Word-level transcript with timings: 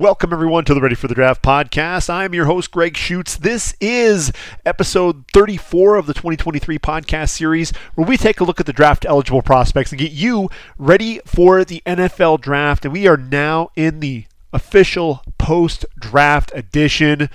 Welcome, 0.00 0.32
everyone, 0.32 0.64
to 0.64 0.72
the 0.72 0.80
Ready 0.80 0.94
for 0.94 1.08
the 1.08 1.14
Draft 1.14 1.42
podcast. 1.42 2.08
I'm 2.08 2.32
your 2.32 2.46
host, 2.46 2.70
Gregg 2.70 2.94
Schutze. 2.94 3.36
This 3.36 3.74
is 3.82 4.32
episode 4.64 5.26
34 5.34 5.96
of 5.96 6.06
the 6.06 6.14
2023 6.14 6.78
podcast 6.78 7.28
series, 7.28 7.70
where 7.96 8.06
we 8.06 8.16
take 8.16 8.40
a 8.40 8.44
look 8.44 8.58
at 8.60 8.64
the 8.64 8.72
draft 8.72 9.04
eligible 9.04 9.42
prospects 9.42 9.92
and 9.92 9.98
get 9.98 10.12
you 10.12 10.48
ready 10.78 11.20
for 11.26 11.66
the 11.66 11.82
NFL 11.84 12.40
draft. 12.40 12.86
And 12.86 12.94
we 12.94 13.06
are 13.06 13.18
now 13.18 13.72
in 13.76 14.00
the 14.00 14.24
official 14.54 15.22
post 15.36 15.84
draft 15.98 16.50
edition. 16.54 17.28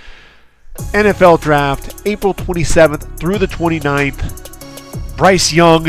NFL 0.75 1.41
draft, 1.41 2.01
April 2.07 2.33
27th 2.33 3.19
through 3.19 3.37
the 3.37 3.45
29th. 3.45 5.15
Bryce 5.15 5.53
Young 5.53 5.85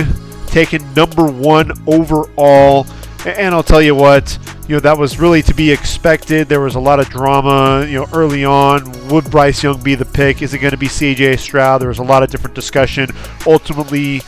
taken 0.49 0.93
number 0.93 1.27
one 1.27 1.73
overall. 1.87 2.87
And 3.25 3.55
I'll 3.55 3.63
tell 3.63 3.83
you 3.83 3.95
what, 3.95 4.39
you 4.69 4.75
know, 4.75 4.81
that 4.81 4.99
was 4.99 5.19
really 5.19 5.43
to 5.43 5.55
be 5.55 5.71
expected. 5.71 6.49
There 6.49 6.61
was 6.61 6.75
a 6.75 6.81
lot 6.81 7.01
of 7.01 7.09
drama, 7.09 7.87
you 7.87 7.99
know, 7.99 8.07
early 8.13 8.45
on. 8.45 9.09
Would 9.09 9.31
Bryce 9.31 9.63
Young 9.63 9.83
be 9.83 9.95
the 9.95 10.05
pick? 10.05 10.43
Is 10.43 10.55
it 10.55 10.59
going 10.59 10.73
to 10.73 10.77
be 10.77 10.87
CJ 10.87 11.39
Stroud? 11.39 11.81
There 11.81 11.89
was 11.89 11.99
a 11.99 12.05
lot 12.05 12.23
of 12.23 12.31
different 12.31 12.55
discussion. 12.55 13.09
Ultimately, 13.47 14.23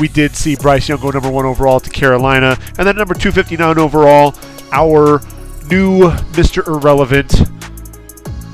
we 0.00 0.08
did 0.08 0.36
see 0.36 0.56
Bryce 0.56 0.88
Young 0.88 1.00
go 1.00 1.10
number 1.10 1.30
one 1.30 1.46
overall 1.46 1.80
to 1.80 1.90
Carolina. 1.90 2.58
And 2.78 2.86
then 2.86 2.96
number 2.96 3.14
259 3.14 3.78
overall, 3.78 4.34
our 4.72 5.20
new 5.68 6.10
Mr. 6.32 6.66
Irrelevant 6.66 7.32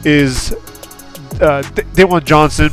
is 0.04 0.52
uh, 1.40 1.62
Desjuan 1.94 2.24
Johnson 2.24 2.70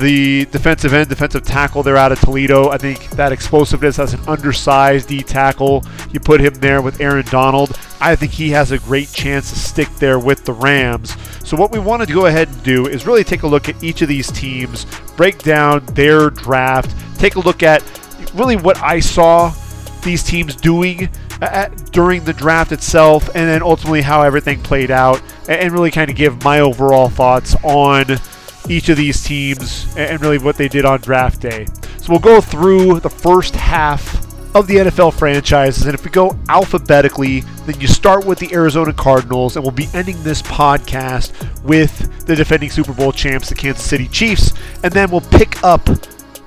the 0.00 0.46
defensive 0.46 0.92
end, 0.92 1.08
defensive 1.08 1.44
tackle 1.44 1.82
there 1.82 1.96
out 1.96 2.10
of 2.10 2.20
Toledo. 2.20 2.70
I 2.70 2.78
think 2.78 3.10
that 3.10 3.32
explosiveness 3.32 3.98
as 3.98 4.14
an 4.14 4.20
undersized 4.26 5.08
D 5.08 5.22
tackle, 5.22 5.84
you 6.10 6.18
put 6.18 6.40
him 6.40 6.54
there 6.54 6.82
with 6.82 7.00
Aaron 7.00 7.26
Donald. 7.26 7.78
I 8.00 8.16
think 8.16 8.32
he 8.32 8.50
has 8.50 8.72
a 8.72 8.78
great 8.78 9.12
chance 9.12 9.50
to 9.50 9.58
stick 9.58 9.88
there 9.96 10.18
with 10.18 10.44
the 10.44 10.54
Rams. 10.54 11.16
So, 11.46 11.56
what 11.56 11.70
we 11.70 11.78
want 11.78 12.06
to 12.06 12.12
go 12.12 12.26
ahead 12.26 12.48
and 12.48 12.62
do 12.62 12.86
is 12.86 13.06
really 13.06 13.24
take 13.24 13.42
a 13.42 13.46
look 13.46 13.68
at 13.68 13.82
each 13.84 14.02
of 14.02 14.08
these 14.08 14.32
teams, 14.32 14.86
break 15.16 15.42
down 15.42 15.84
their 15.86 16.30
draft, 16.30 16.94
take 17.18 17.36
a 17.36 17.40
look 17.40 17.62
at 17.62 17.82
really 18.34 18.56
what 18.56 18.78
I 18.78 19.00
saw 19.00 19.52
these 20.02 20.22
teams 20.22 20.56
doing 20.56 21.10
at, 21.42 21.92
during 21.92 22.24
the 22.24 22.32
draft 22.32 22.72
itself, 22.72 23.28
and 23.28 23.48
then 23.48 23.62
ultimately 23.62 24.00
how 24.00 24.22
everything 24.22 24.62
played 24.62 24.90
out, 24.90 25.22
and 25.48 25.72
really 25.72 25.90
kind 25.90 26.10
of 26.10 26.16
give 26.16 26.42
my 26.42 26.60
overall 26.60 27.08
thoughts 27.10 27.54
on 27.62 28.18
each 28.70 28.88
of 28.88 28.96
these 28.96 29.22
teams 29.22 29.86
and 29.96 30.20
really 30.20 30.38
what 30.38 30.56
they 30.56 30.68
did 30.68 30.84
on 30.84 31.00
draft 31.00 31.40
day. 31.40 31.66
So 31.98 32.10
we'll 32.10 32.20
go 32.20 32.40
through 32.40 33.00
the 33.00 33.10
first 33.10 33.56
half 33.56 34.26
of 34.54 34.66
the 34.66 34.76
NFL 34.76 35.12
franchises. 35.14 35.86
And 35.86 35.94
if 35.94 36.04
we 36.04 36.10
go 36.10 36.38
alphabetically, 36.48 37.40
then 37.66 37.80
you 37.80 37.88
start 37.88 38.24
with 38.24 38.38
the 38.38 38.52
Arizona 38.52 38.92
Cardinals, 38.92 39.56
and 39.56 39.64
we'll 39.64 39.72
be 39.72 39.88
ending 39.92 40.22
this 40.22 40.40
podcast 40.42 41.32
with 41.62 42.26
the 42.26 42.36
defending 42.36 42.70
Super 42.70 42.92
Bowl 42.92 43.12
champs, 43.12 43.48
the 43.48 43.54
Kansas 43.54 43.84
City 43.84 44.08
Chiefs. 44.08 44.52
And 44.82 44.92
then 44.92 45.10
we'll 45.10 45.20
pick 45.20 45.62
up 45.64 45.88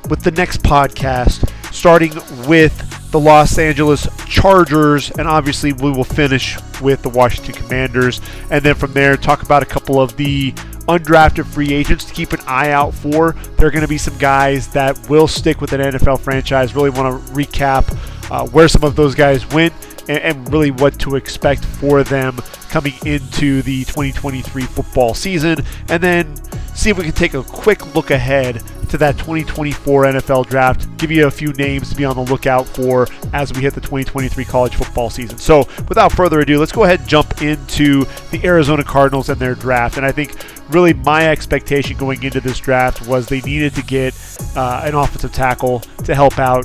with 0.10 0.22
the 0.24 0.32
next 0.32 0.64
podcast, 0.64 1.50
starting 1.74 2.14
with 2.48 3.03
the 3.14 3.20
Los 3.20 3.60
Angeles 3.60 4.08
Chargers, 4.26 5.12
and 5.12 5.28
obviously 5.28 5.72
we 5.72 5.92
will 5.92 6.04
finish 6.04 6.58
with 6.82 7.04
the 7.04 7.10
Washington 7.10 7.54
Commanders. 7.54 8.20
And 8.50 8.66
then 8.66 8.74
from 8.74 8.92
there, 8.94 9.16
talk 9.18 9.44
about 9.44 9.62
a 9.62 9.68
couple 9.68 10.02
of 10.02 10.18
the 10.18 10.52
undrafted 10.88 11.46
free 11.46 11.72
agents 11.74 12.06
to 12.06 12.14
keep 12.16 12.34
an 12.34 12.40
eye 12.48 12.72
out 12.72 12.92
for. 12.92 13.34
There 13.58 13.68
are 13.68 13.72
going 13.72 13.84
to 13.84 13.88
be 13.88 14.00
some 14.00 14.18
guys 14.18 14.68
that 14.70 14.98
will 15.12 15.28
stick 15.28 15.62
with 15.62 15.74
an 15.74 15.80
NFL 15.80 16.22
franchise. 16.22 16.74
Really 16.74 16.90
want 16.90 17.24
to 17.24 17.34
recap 17.34 17.86
uh, 18.32 18.48
where 18.48 18.68
some 18.68 18.84
of 18.84 18.96
those 18.96 19.14
guys 19.14 19.48
went 19.52 19.74
and, 20.10 20.18
and, 20.18 20.52
really 20.52 20.72
what 20.72 21.00
to 21.02 21.16
expect 21.16 21.64
for 21.64 22.04
them 22.04 22.38
coming 22.70 22.94
into 23.06 23.62
the 23.62 23.84
2023 23.86 24.64
football 24.64 25.14
season. 25.14 25.64
And 25.88 26.02
then 26.02 26.36
see 26.74 26.90
if 26.90 26.98
we 26.98 27.04
can 27.04 27.14
take 27.14 27.36
a 27.36 27.44
quick 27.44 27.94
look 27.94 28.10
ahead 28.10 28.64
to 28.94 28.98
that 29.00 29.18
2024 29.18 30.04
NFL 30.04 30.48
draft. 30.48 30.98
Give 30.98 31.10
you 31.10 31.26
a 31.26 31.32
few 31.32 31.52
names 31.54 31.90
to 31.90 31.96
be 31.96 32.06
on 32.06 32.16
the 32.16 32.22
lookout 32.22 32.68
for 32.68 33.08
as 33.34 33.52
we 33.52 33.64
hit 33.64 33.74
the 33.74 33.82
2023 33.82 34.46
college 34.46 34.76
football 34.76 35.10
season. 35.10 35.40
So, 35.40 35.68
without 35.90 36.12
further 36.12 36.42
ado, 36.42 36.60
let's 36.60 36.72
go 36.72 36.84
ahead 36.84 37.00
and 37.00 37.10
jump 37.10 37.42
into 37.42 38.06
the 38.30 38.40
Arizona 38.44 38.84
Cardinals 38.84 39.30
and 39.30 39.42
their 39.42 39.56
draft. 39.56 39.98
And 39.98 40.06
I 40.06 40.12
think 40.12 40.36
really 40.70 40.94
my 40.94 41.28
expectation 41.28 41.98
going 41.98 42.22
into 42.22 42.40
this 42.40 42.60
draft 42.60 43.08
was 43.08 43.26
they 43.26 43.42
needed 43.42 43.74
to 43.74 43.84
get 43.84 44.14
uh, 44.56 44.84
an 44.86 44.94
offensive 44.94 45.34
tackle 45.34 45.80
to 46.06 46.14
help 46.14 46.38
out 46.38 46.64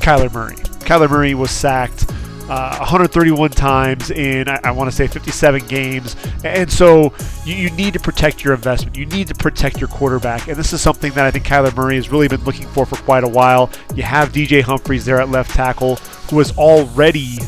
Kyler 0.00 0.32
Murray. 0.32 0.56
Kyler 0.86 1.10
Murray 1.10 1.34
was 1.34 1.50
sacked 1.50 2.10
uh, 2.52 2.76
131 2.80 3.50
times 3.50 4.10
in, 4.10 4.46
I, 4.46 4.60
I 4.64 4.70
want 4.72 4.90
to 4.90 4.94
say, 4.94 5.06
57 5.06 5.66
games. 5.68 6.16
And 6.44 6.70
so 6.70 7.14
you, 7.46 7.54
you, 7.54 7.70
need 7.70 7.94
to 7.94 8.00
protect 8.00 8.44
your 8.44 8.52
investment. 8.52 8.94
You 8.94 9.06
need 9.06 9.26
to 9.28 9.34
protect 9.34 9.80
your 9.80 9.88
quarterback. 9.88 10.48
And 10.48 10.56
this 10.56 10.74
is 10.74 10.82
something 10.82 11.12
that 11.12 11.24
I 11.24 11.30
think 11.30 11.46
Kyler 11.46 11.74
Murray 11.74 11.96
has 11.96 12.10
really 12.10 12.28
been 12.28 12.44
looking 12.44 12.66
for 12.68 12.84
for 12.84 12.96
quite 12.96 13.24
a 13.24 13.28
while. 13.28 13.70
You 13.94 14.02
have 14.02 14.32
DJ 14.32 14.60
Humphries 14.60 15.06
there 15.06 15.18
at 15.18 15.30
left 15.30 15.52
tackle, 15.52 15.96
who 16.28 16.38
has 16.40 16.52
already 16.58 17.38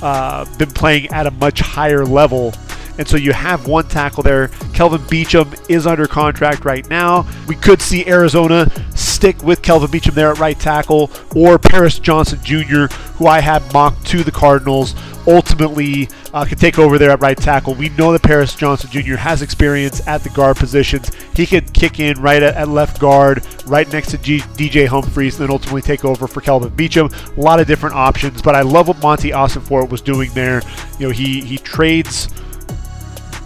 uh, 0.00 0.44
been 0.58 0.70
playing 0.70 1.08
at 1.08 1.26
a 1.26 1.32
much 1.32 1.58
higher 1.58 2.04
level 2.04 2.52
and 2.98 3.06
so 3.08 3.16
you 3.16 3.32
have 3.32 3.66
one 3.66 3.86
tackle 3.88 4.22
there. 4.22 4.48
Kelvin 4.74 5.00
Beachum 5.02 5.70
is 5.70 5.86
under 5.86 6.06
contract 6.06 6.64
right 6.64 6.88
now. 6.88 7.26
We 7.46 7.56
could 7.56 7.80
see 7.80 8.06
Arizona 8.06 8.70
stick 8.94 9.42
with 9.42 9.62
Kelvin 9.62 9.90
Beachum 9.90 10.14
there 10.14 10.30
at 10.30 10.38
right 10.38 10.58
tackle, 10.58 11.10
or 11.34 11.58
Paris 11.58 11.98
Johnson 11.98 12.40
Jr., 12.42 12.86
who 13.16 13.26
I 13.26 13.40
have 13.40 13.72
mocked 13.72 14.06
to 14.08 14.22
the 14.24 14.32
Cardinals, 14.32 14.94
ultimately 15.26 16.08
uh, 16.34 16.44
can 16.44 16.58
take 16.58 16.78
over 16.78 16.98
there 16.98 17.10
at 17.10 17.20
right 17.20 17.36
tackle. 17.36 17.74
We 17.74 17.90
know 17.90 18.12
that 18.12 18.22
Paris 18.22 18.54
Johnson 18.54 18.90
Jr. 18.90 19.16
has 19.16 19.42
experience 19.42 20.06
at 20.06 20.22
the 20.22 20.30
guard 20.30 20.56
positions. 20.56 21.10
He 21.34 21.46
could 21.46 21.72
kick 21.72 22.00
in 22.00 22.20
right 22.20 22.42
at, 22.42 22.56
at 22.56 22.68
left 22.68 23.00
guard, 23.00 23.46
right 23.66 23.90
next 23.92 24.10
to 24.10 24.18
G- 24.18 24.40
DJ 24.40 24.86
Humphries, 24.86 25.38
and 25.38 25.48
then 25.48 25.52
ultimately 25.52 25.82
take 25.82 26.04
over 26.04 26.26
for 26.26 26.40
Kelvin 26.40 26.70
Beachum. 26.70 27.36
A 27.36 27.40
lot 27.40 27.60
of 27.60 27.66
different 27.66 27.94
options, 27.94 28.42
but 28.42 28.54
I 28.54 28.62
love 28.62 28.88
what 28.88 29.00
Monti 29.02 29.30
Ossenfort 29.30 29.88
was 29.88 30.00
doing 30.00 30.30
there. 30.34 30.62
You 30.98 31.08
know, 31.08 31.12
he 31.12 31.40
he 31.42 31.58
trades 31.58 32.28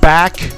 back 0.06 0.53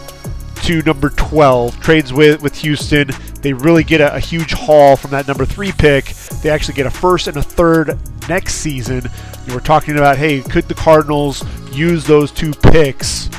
to 0.56 0.82
number 0.82 1.08
12, 1.08 1.80
trades 1.80 2.12
with, 2.12 2.42
with 2.42 2.54
Houston. 2.58 3.08
They 3.40 3.54
really 3.54 3.82
get 3.82 4.02
a, 4.02 4.16
a, 4.16 4.20
huge 4.20 4.52
haul 4.52 4.94
from 4.94 5.10
that 5.12 5.26
number 5.26 5.46
three 5.46 5.72
pick. 5.72 6.12
They 6.42 6.50
actually 6.50 6.74
get 6.74 6.84
a 6.84 6.90
first 6.90 7.28
and 7.28 7.36
a 7.38 7.42
third 7.42 7.98
next 8.28 8.56
season. 8.56 9.08
We're 9.48 9.60
talking 9.60 9.96
about, 9.96 10.18
hey, 10.18 10.42
could 10.42 10.68
the 10.68 10.74
Cardinals 10.74 11.42
use 11.72 12.04
those 12.04 12.30
two 12.30 12.52
picks 12.52 13.30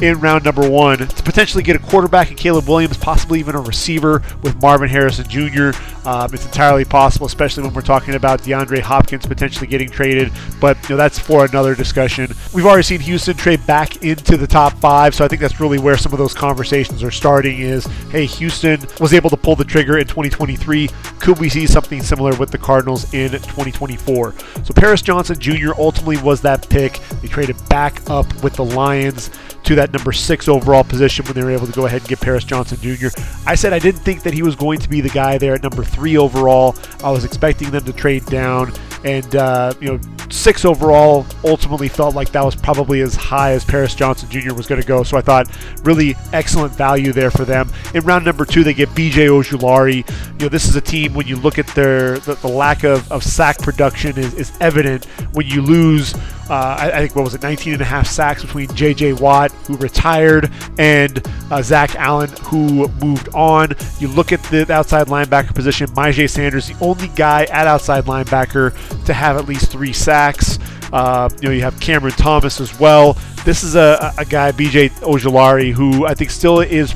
in 0.00 0.18
round 0.20 0.44
number 0.44 0.68
one 0.68 0.98
to 0.98 1.22
potentially 1.22 1.62
get 1.62 1.76
a 1.76 1.78
quarterback 1.78 2.30
in 2.30 2.36
Caleb 2.36 2.68
Williams, 2.68 2.96
possibly 2.96 3.38
even 3.38 3.54
a 3.54 3.60
receiver 3.60 4.22
with 4.42 4.60
Marvin 4.60 4.88
Harrison 4.88 5.28
Jr. 5.28 5.70
Um, 6.04 6.32
it's 6.32 6.46
entirely 6.46 6.84
possible, 6.84 7.26
especially 7.26 7.62
when 7.62 7.74
we're 7.74 7.82
talking 7.82 8.14
about 8.14 8.40
DeAndre 8.42 8.80
Hopkins 8.80 9.26
potentially 9.26 9.66
getting 9.66 9.90
traded. 9.90 10.32
But 10.60 10.76
you 10.84 10.90
know 10.90 10.96
that's 10.96 11.18
for 11.18 11.44
another 11.44 11.74
discussion. 11.74 12.32
We've 12.54 12.64
already 12.64 12.82
seen 12.82 13.00
Houston 13.00 13.36
trade 13.36 13.64
back 13.66 14.02
into 14.02 14.36
the 14.36 14.46
top 14.46 14.72
five, 14.78 15.14
so 15.14 15.24
I 15.24 15.28
think 15.28 15.40
that's 15.40 15.60
really 15.60 15.78
where 15.78 15.96
some 15.96 16.12
of 16.12 16.18
those 16.18 16.34
conversations 16.34 17.02
are 17.02 17.10
starting. 17.10 17.60
Is 17.60 17.84
hey, 18.10 18.26
Houston 18.26 18.80
was 19.00 19.12
able 19.12 19.30
to 19.30 19.36
pull 19.36 19.56
the 19.56 19.64
trigger 19.64 19.98
in 19.98 20.06
2023. 20.06 20.88
Could 21.18 21.38
we 21.38 21.48
see 21.48 21.66
something 21.66 22.02
similar 22.02 22.34
with 22.36 22.50
the 22.50 22.58
Cardinals 22.58 23.12
in 23.12 23.30
2024? 23.32 24.34
So 24.64 24.74
Paris 24.74 25.02
Johnson 25.02 25.38
Jr. 25.38 25.72
ultimately 25.76 26.16
was 26.18 26.40
that 26.40 26.68
pick. 26.70 27.00
They 27.20 27.28
traded 27.28 27.56
back 27.68 28.08
up 28.08 28.42
with 28.42 28.54
the 28.54 28.64
Lions 28.64 29.30
to 29.64 29.74
that 29.74 29.92
number 29.92 30.12
six 30.12 30.48
overall 30.48 30.84
position 30.84 31.24
when 31.24 31.34
they 31.34 31.42
were 31.42 31.50
able 31.50 31.66
to 31.66 31.72
go 31.72 31.86
ahead 31.86 32.00
and 32.00 32.08
get 32.08 32.20
Paris 32.20 32.44
Johnson 32.44 32.78
Jr. 32.80 33.08
I 33.46 33.54
said 33.54 33.72
I 33.72 33.78
didn't 33.78 34.00
think 34.00 34.22
that 34.22 34.34
he 34.34 34.42
was 34.42 34.56
going 34.56 34.78
to 34.80 34.88
be 34.88 35.00
the 35.00 35.10
guy 35.10 35.38
there 35.38 35.54
at 35.54 35.62
number 35.62 35.84
three 35.84 36.16
overall. 36.16 36.76
I 37.04 37.10
was 37.10 37.24
expecting 37.24 37.70
them 37.70 37.84
to 37.84 37.92
trade 37.92 38.24
down, 38.26 38.72
and 39.04 39.36
uh, 39.36 39.74
you 39.80 39.88
know, 39.88 40.00
six 40.30 40.64
overall 40.64 41.26
ultimately 41.44 41.88
felt 41.88 42.14
like 42.14 42.30
that 42.32 42.44
was 42.44 42.54
probably 42.54 43.00
as 43.00 43.14
high 43.14 43.52
as 43.52 43.64
Paris 43.64 43.94
Johnson 43.94 44.28
Jr. 44.30 44.54
was 44.54 44.66
going 44.66 44.80
to 44.80 44.86
go. 44.86 45.02
So 45.02 45.16
I 45.16 45.20
thought 45.20 45.48
really 45.84 46.16
excellent 46.32 46.74
value 46.74 47.12
there 47.12 47.30
for 47.30 47.44
them. 47.44 47.70
In 47.94 48.04
round 48.04 48.24
number 48.24 48.44
two, 48.44 48.64
they 48.64 48.74
get 48.74 48.94
B.J. 48.94 49.26
Ojulari. 49.26 50.08
You 50.40 50.46
know, 50.46 50.48
this 50.48 50.68
is 50.68 50.76
a 50.76 50.80
team 50.80 51.14
when 51.14 51.26
you 51.26 51.36
look 51.36 51.58
at 51.58 51.66
their 51.68 52.18
the, 52.20 52.34
the 52.36 52.48
lack 52.48 52.84
of, 52.84 53.10
of 53.10 53.22
sack 53.22 53.58
production 53.58 54.18
is, 54.18 54.34
is 54.34 54.52
evident 54.60 55.04
when 55.34 55.46
you 55.46 55.62
lose 55.62 56.14
uh, 56.50 56.76
I, 56.80 56.90
I, 56.90 57.00
think 57.00 57.14
what 57.14 57.22
was 57.22 57.34
it, 57.34 57.42
19 57.42 57.74
and 57.74 57.82
a 57.82 57.84
half 57.84 58.08
sacks 58.08 58.42
between 58.42 58.74
J.J. 58.74 59.12
Watt, 59.14 59.49
who 59.66 59.76
retired, 59.76 60.50
and 60.78 61.26
uh, 61.50 61.62
Zach 61.62 61.94
Allen, 61.96 62.30
who 62.42 62.88
moved 63.04 63.28
on. 63.34 63.74
You 63.98 64.08
look 64.08 64.32
at 64.32 64.42
the 64.44 64.70
outside 64.72 65.06
linebacker 65.08 65.54
position, 65.54 65.88
Myjai 65.88 66.28
Sanders, 66.28 66.68
the 66.68 66.84
only 66.84 67.08
guy 67.08 67.44
at 67.44 67.66
outside 67.66 68.04
linebacker 68.04 69.04
to 69.04 69.12
have 69.12 69.36
at 69.36 69.46
least 69.46 69.70
three 69.70 69.92
sacks. 69.92 70.58
Uh, 70.92 71.28
you 71.40 71.48
know, 71.48 71.54
you 71.54 71.62
have 71.62 71.78
Cameron 71.80 72.14
Thomas 72.14 72.60
as 72.60 72.78
well. 72.80 73.16
This 73.44 73.62
is 73.62 73.76
a, 73.76 74.12
a 74.18 74.24
guy, 74.24 74.52
BJ 74.52 74.90
Ojulari, 75.00 75.72
who 75.72 76.06
I 76.06 76.14
think 76.14 76.30
still 76.30 76.60
is 76.60 76.94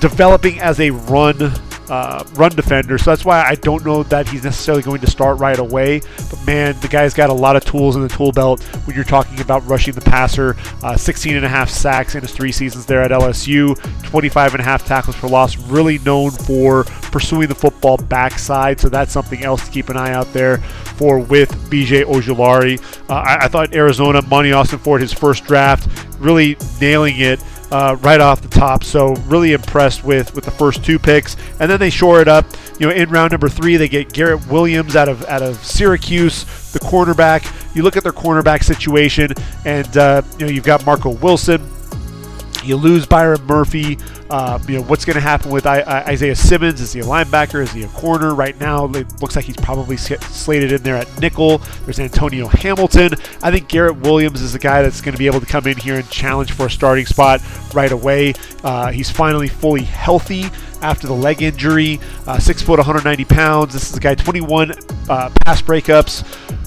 developing 0.00 0.60
as 0.60 0.78
a 0.80 0.90
run 0.90 1.52
uh, 1.88 2.24
run 2.34 2.50
defender. 2.54 2.98
So 2.98 3.10
that's 3.10 3.24
why 3.24 3.42
I 3.42 3.54
don't 3.56 3.84
know 3.84 4.02
that 4.04 4.28
he's 4.28 4.44
necessarily 4.44 4.82
going 4.82 5.00
to 5.00 5.10
start 5.10 5.38
right 5.38 5.58
away. 5.58 6.00
But 6.30 6.46
man, 6.46 6.78
the 6.80 6.88
guy's 6.88 7.14
got 7.14 7.30
a 7.30 7.34
lot 7.34 7.56
of 7.56 7.64
tools 7.64 7.96
in 7.96 8.02
the 8.02 8.08
tool 8.08 8.32
belt 8.32 8.62
when 8.86 8.94
you're 8.94 9.04
talking 9.04 9.40
about 9.40 9.66
rushing 9.66 9.94
the 9.94 10.00
passer. 10.00 10.56
Uh, 10.82 10.96
16 10.96 11.36
and 11.36 11.44
a 11.44 11.48
half 11.48 11.70
sacks 11.70 12.14
in 12.14 12.22
his 12.22 12.32
three 12.32 12.52
seasons 12.52 12.86
there 12.86 13.02
at 13.02 13.10
LSU, 13.10 13.76
25 14.04 14.54
and 14.54 14.60
a 14.60 14.64
half 14.64 14.86
tackles 14.86 15.16
for 15.16 15.28
loss. 15.28 15.56
Really 15.56 15.98
known 15.98 16.30
for 16.30 16.84
pursuing 16.84 17.48
the 17.48 17.54
football 17.54 17.96
backside. 17.96 18.80
So 18.80 18.88
that's 18.88 19.12
something 19.12 19.44
else 19.44 19.66
to 19.66 19.70
keep 19.70 19.88
an 19.88 19.96
eye 19.96 20.12
out 20.12 20.32
there 20.32 20.58
for 20.96 21.18
with 21.18 21.50
BJ 21.70 22.04
Ojulari. 22.04 22.80
Uh, 23.08 23.14
I, 23.14 23.44
I, 23.44 23.48
thought 23.48 23.74
Arizona, 23.74 24.22
Monti 24.22 24.50
Ossenfort, 24.50 25.00
his 25.00 25.12
first 25.12 25.44
draft, 25.44 25.88
really 26.18 26.56
nailing 26.80 27.18
it 27.18 27.40
uh, 27.70 27.96
right 28.00 28.20
off 28.20 28.42
the 28.42 28.48
top. 28.48 28.84
So 28.84 29.14
really 29.26 29.52
impressed 29.52 30.04
with 30.04 30.34
with 30.34 30.44
the 30.44 30.50
first 30.50 30.84
two 30.84 30.98
picks, 30.98 31.36
and 31.60 31.70
then 31.70 31.80
they 31.80 31.90
shore 31.90 32.20
it 32.20 32.28
up. 32.28 32.46
You 32.78 32.88
know, 32.88 32.94
in 32.94 33.08
round 33.10 33.32
number 33.32 33.48
three, 33.48 33.76
they 33.76 33.88
get 33.88 34.12
Garrett 34.12 34.46
Williams 34.48 34.96
out 34.96 35.08
of 35.08 35.24
out 35.24 35.42
of 35.42 35.56
Syracuse, 35.64 36.44
the 36.72 36.80
cornerback. 36.80 37.44
You 37.74 37.82
look 37.82 37.96
at 37.96 38.02
their 38.02 38.12
cornerback 38.12 38.64
situation, 38.64 39.32
and 39.64 39.96
uh, 39.96 40.22
you 40.38 40.46
know 40.46 40.52
you've 40.52 40.64
got 40.64 40.84
Marco 40.86 41.10
Wilson. 41.10 41.60
You 42.66 42.76
lose 42.76 43.06
Byron 43.06 43.42
Murphy. 43.46 43.98
Uh, 44.28 44.58
you 44.68 44.76
know 44.78 44.82
what's 44.84 45.04
going 45.04 45.14
to 45.14 45.20
happen 45.20 45.50
with 45.50 45.66
I- 45.66 45.80
I- 45.80 46.04
Isaiah 46.06 46.34
Simmons? 46.34 46.80
Is 46.80 46.92
he 46.92 47.00
a 47.00 47.04
linebacker? 47.04 47.62
Is 47.62 47.72
he 47.72 47.84
a 47.84 47.88
corner? 47.88 48.34
Right 48.34 48.58
now, 48.58 48.86
it 48.86 49.22
looks 49.22 49.36
like 49.36 49.44
he's 49.44 49.56
probably 49.56 49.96
slated 49.96 50.72
in 50.72 50.82
there 50.82 50.96
at 50.96 51.20
nickel. 51.20 51.58
There's 51.84 52.00
Antonio 52.00 52.48
Hamilton. 52.48 53.14
I 53.42 53.50
think 53.50 53.68
Garrett 53.68 53.96
Williams 53.98 54.40
is 54.42 54.52
the 54.52 54.58
guy 54.58 54.82
that's 54.82 55.00
going 55.00 55.12
to 55.12 55.18
be 55.18 55.26
able 55.26 55.40
to 55.40 55.46
come 55.46 55.66
in 55.66 55.76
here 55.76 55.94
and 55.96 56.08
challenge 56.10 56.52
for 56.52 56.66
a 56.66 56.70
starting 56.70 57.06
spot 57.06 57.40
right 57.72 57.92
away. 57.92 58.34
Uh, 58.64 58.90
he's 58.90 59.10
finally 59.10 59.48
fully 59.48 59.82
healthy 59.82 60.44
after 60.82 61.06
the 61.06 61.14
leg 61.14 61.42
injury. 61.42 62.00
Uh, 62.26 62.38
six 62.38 62.60
foot, 62.62 62.78
190 62.78 63.24
pounds. 63.26 63.72
This 63.72 63.90
is 63.90 63.96
a 63.96 64.00
guy 64.00 64.14
21 64.16 64.72
uh, 65.08 65.30
pass 65.44 65.62
breakups 65.62 66.24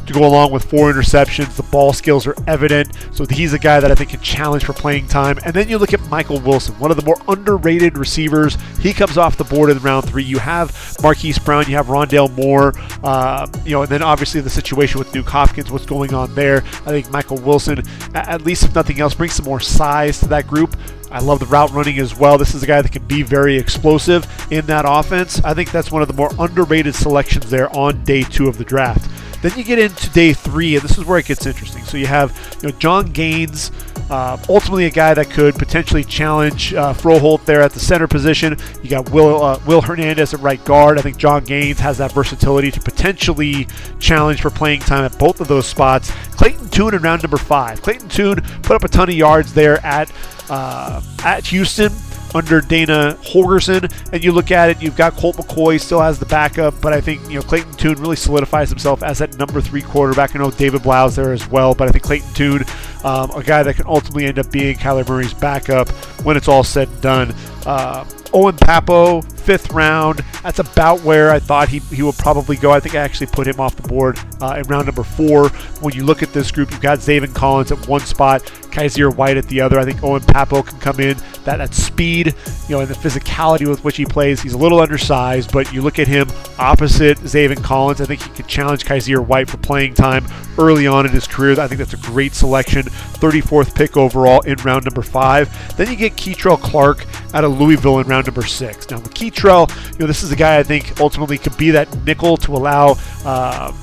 to 0.09 0.19
go 0.19 0.25
along 0.25 0.51
with 0.51 0.63
four 0.63 0.91
interceptions. 0.91 1.55
The 1.55 1.63
ball 1.63 1.93
skills 1.93 2.25
are 2.25 2.35
evident. 2.47 2.89
So 3.13 3.25
he's 3.25 3.53
a 3.53 3.59
guy 3.59 3.79
that 3.79 3.91
I 3.91 3.95
think 3.95 4.09
can 4.09 4.21
challenge 4.21 4.65
for 4.65 4.73
playing 4.73 5.07
time. 5.07 5.37
And 5.45 5.53
then 5.53 5.69
you 5.69 5.77
look 5.77 5.93
at 5.93 6.01
Michael 6.09 6.39
Wilson, 6.39 6.73
one 6.79 6.89
of 6.89 6.97
the 6.97 7.03
more 7.03 7.17
underrated 7.27 7.97
receivers. 7.97 8.57
He 8.79 8.91
comes 8.91 9.17
off 9.17 9.37
the 9.37 9.43
board 9.43 9.69
in 9.69 9.77
round 9.79 10.07
three. 10.09 10.23
You 10.23 10.39
have 10.39 10.97
Marquise 11.03 11.37
Brown, 11.37 11.65
you 11.67 11.75
have 11.75 11.87
Rondale 11.87 12.31
Moore, 12.35 12.73
uh, 13.03 13.47
you 13.63 13.71
know, 13.71 13.83
and 13.83 13.91
then 13.91 14.01
obviously 14.01 14.41
the 14.41 14.49
situation 14.49 14.97
with 14.97 15.11
Duke 15.11 15.29
Hopkins, 15.29 15.71
what's 15.71 15.85
going 15.85 16.13
on 16.13 16.33
there. 16.33 16.57
I 16.57 16.89
think 16.89 17.11
Michael 17.11 17.37
Wilson, 17.37 17.83
at 18.15 18.41
least 18.41 18.63
if 18.63 18.73
nothing 18.73 18.99
else, 18.99 19.13
brings 19.13 19.33
some 19.33 19.45
more 19.45 19.59
size 19.59 20.19
to 20.21 20.27
that 20.29 20.47
group. 20.47 20.75
I 21.11 21.19
love 21.19 21.39
the 21.39 21.45
route 21.47 21.71
running 21.71 21.99
as 21.99 22.15
well. 22.15 22.37
This 22.37 22.53
is 22.53 22.63
a 22.63 22.67
guy 22.67 22.81
that 22.81 22.91
can 22.91 23.05
be 23.05 23.21
very 23.21 23.57
explosive 23.57 24.27
in 24.51 24.65
that 24.67 24.85
offense. 24.87 25.39
I 25.43 25.53
think 25.53 25.71
that's 25.71 25.91
one 25.91 26.01
of 26.01 26.07
the 26.07 26.13
more 26.13 26.31
underrated 26.39 26.95
selections 26.95 27.49
there 27.49 27.75
on 27.75 28.03
day 28.03 28.23
two 28.23 28.47
of 28.47 28.57
the 28.57 28.63
draft. 28.65 29.09
Then 29.41 29.57
you 29.57 29.63
get 29.63 29.79
into 29.79 30.09
day 30.09 30.33
three, 30.33 30.75
and 30.75 30.83
this 30.83 30.97
is 30.97 31.05
where 31.05 31.17
it 31.19 31.25
gets 31.25 31.45
interesting. 31.45 31.83
So 31.83 31.97
you 31.97 32.07
have 32.07 32.57
you 32.61 32.69
know 32.69 32.77
Jon 32.77 33.11
Gaines, 33.11 33.71
uh, 34.09 34.37
ultimately 34.49 34.85
a 34.85 34.89
guy 34.89 35.13
that 35.13 35.29
could 35.29 35.55
potentially 35.55 36.03
challenge 36.03 36.73
uh, 36.73 36.93
Froholdt 36.93 37.45
there 37.45 37.61
at 37.61 37.71
the 37.71 37.79
center 37.79 38.07
position. 38.07 38.57
You 38.83 38.89
got 38.89 39.09
Will 39.11 39.41
uh, 39.41 39.59
Will 39.65 39.81
Hernandez 39.81 40.33
at 40.33 40.41
right 40.41 40.63
guard. 40.65 40.97
I 40.97 41.01
think 41.01 41.17
Jon 41.17 41.43
Gaines 41.45 41.79
has 41.79 41.97
that 41.99 42.11
versatility 42.11 42.71
to 42.71 42.79
potentially 42.79 43.67
challenge 43.99 44.41
for 44.41 44.49
playing 44.49 44.81
time 44.81 45.05
at 45.05 45.17
both 45.17 45.39
of 45.39 45.47
those 45.47 45.65
spots. 45.65 46.11
Clayton 46.31 46.69
Tune 46.69 46.93
in 46.93 47.01
round 47.01 47.23
number 47.23 47.37
five. 47.37 47.81
Clayton 47.81 48.09
Tune 48.09 48.41
put 48.61 48.75
up 48.75 48.83
a 48.83 48.87
ton 48.87 49.09
of 49.09 49.15
yards 49.15 49.53
there 49.53 49.83
at 49.85 50.11
uh, 50.49 51.01
at 51.23 51.45
Houston 51.47 51.91
under 52.35 52.61
Dana 52.61 53.17
Holgorsen. 53.21 53.91
And 54.13 54.23
you 54.23 54.31
look 54.31 54.51
at 54.51 54.69
it, 54.69 54.81
you've 54.81 54.95
got 54.95 55.13
Colt 55.15 55.37
McCoy 55.37 55.79
still 55.79 56.01
has 56.01 56.19
the 56.19 56.25
backup, 56.25 56.79
but 56.81 56.93
I 56.93 57.01
think 57.01 57.21
you 57.29 57.35
know 57.35 57.41
Clayton 57.41 57.73
Tune 57.73 57.95
really 57.95 58.15
solidifies 58.15 58.69
himself 58.69 59.03
as 59.03 59.19
that 59.19 59.37
number 59.37 59.61
three 59.61 59.81
quarterback. 59.81 60.35
I 60.35 60.39
know 60.39 60.51
David 60.51 60.83
Blough's 60.83 61.15
there 61.15 61.33
as 61.33 61.47
well, 61.47 61.73
but 61.73 61.87
I 61.87 61.91
think 61.91 62.03
Clayton 62.03 62.33
Tune, 62.33 62.65
um, 63.03 63.31
a 63.31 63.43
guy 63.43 63.63
that 63.63 63.75
can 63.75 63.85
ultimately 63.87 64.25
end 64.25 64.39
up 64.39 64.51
being 64.51 64.75
Kyler 64.75 65.07
Murray's 65.07 65.33
backup 65.33 65.89
when 66.23 66.37
it's 66.37 66.47
all 66.47 66.63
said 66.63 66.89
and 66.89 67.01
done. 67.01 67.35
Uh, 67.65 68.05
Owen 68.33 68.55
Pappoe, 68.57 69.21
fifth 69.21 69.71
round. 69.71 70.19
That's 70.43 70.59
about 70.59 71.01
where 71.01 71.31
I 71.31 71.39
thought 71.39 71.69
he, 71.69 71.79
he 71.79 72.03
would 72.03 72.17
probably 72.17 72.55
go. 72.55 72.71
I 72.71 72.79
think 72.79 72.95
I 72.95 72.99
actually 72.99 73.27
put 73.27 73.47
him 73.47 73.59
off 73.59 73.75
the 73.75 73.87
board 73.87 74.19
uh, 74.41 74.55
in 74.57 74.63
round 74.67 74.85
number 74.85 75.03
four. 75.03 75.49
When 75.81 75.93
you 75.93 76.03
look 76.03 76.21
at 76.21 76.31
this 76.31 76.51
group, 76.51 76.71
you've 76.71 76.81
got 76.81 76.99
Zaven 76.99 77.33
Collins 77.33 77.71
at 77.71 77.87
one 77.87 78.01
spot, 78.01 78.49
Kyzir 78.71 79.15
White 79.15 79.37
at 79.37 79.47
the 79.47 79.61
other. 79.61 79.79
I 79.79 79.85
think 79.85 80.03
Owen 80.03 80.21
Pappoe 80.21 80.63
can 80.63 80.79
come 80.79 80.99
in. 80.99 81.17
That, 81.45 81.57
that 81.57 81.73
speed, 81.73 82.35
you 82.67 82.75
know, 82.75 82.81
and 82.81 82.89
the 82.89 82.93
physicality 82.93 83.67
with 83.67 83.83
which 83.83 83.97
he 83.97 84.05
plays. 84.05 84.41
He's 84.41 84.53
a 84.53 84.57
little 84.57 84.79
undersized, 84.79 85.51
but 85.51 85.71
you 85.73 85.81
look 85.81 85.99
at 85.99 86.07
him 86.07 86.29
opposite 86.57 87.17
Zaven 87.19 87.63
Collins. 87.63 88.01
I 88.01 88.05
think 88.05 88.21
he 88.21 88.29
could 88.29 88.47
challenge 88.47 88.83
Kyzir 88.83 89.25
White 89.25 89.49
for 89.49 89.57
playing 89.57 89.93
time 89.93 90.25
early 90.57 90.85
on 90.87 91.05
in 91.05 91.11
his 91.11 91.27
career. 91.27 91.59
I 91.59 91.67
think 91.67 91.79
that's 91.79 91.93
a 91.93 91.97
great 91.97 92.33
selection. 92.33 92.83
34th 92.83 93.73
pick 93.75 93.97
overall 93.97 94.41
in 94.41 94.55
round 94.57 94.85
number 94.85 95.01
five. 95.01 95.49
Then 95.77 95.89
you 95.89 95.95
get 95.95 96.13
Kei'Trel 96.13 96.59
Clark 96.59 97.05
out 97.33 97.43
of 97.43 97.59
Louisville 97.59 97.99
in 97.99 98.07
round 98.07 98.27
number 98.27 98.43
six. 98.43 98.89
Now, 98.89 98.97
with 98.97 99.13
Kei'Trel, 99.13 99.69
you 99.93 99.99
know, 99.99 100.07
this 100.07 100.23
is 100.23 100.31
a 100.31 100.35
guy 100.35 100.57
I 100.59 100.63
think 100.63 100.99
ultimately 100.99 101.37
could 101.37 101.57
be 101.57 101.71
that 101.71 101.93
nickel 102.03 102.37
to 102.37 102.53
allow, 102.53 102.95
uh, 103.25 103.73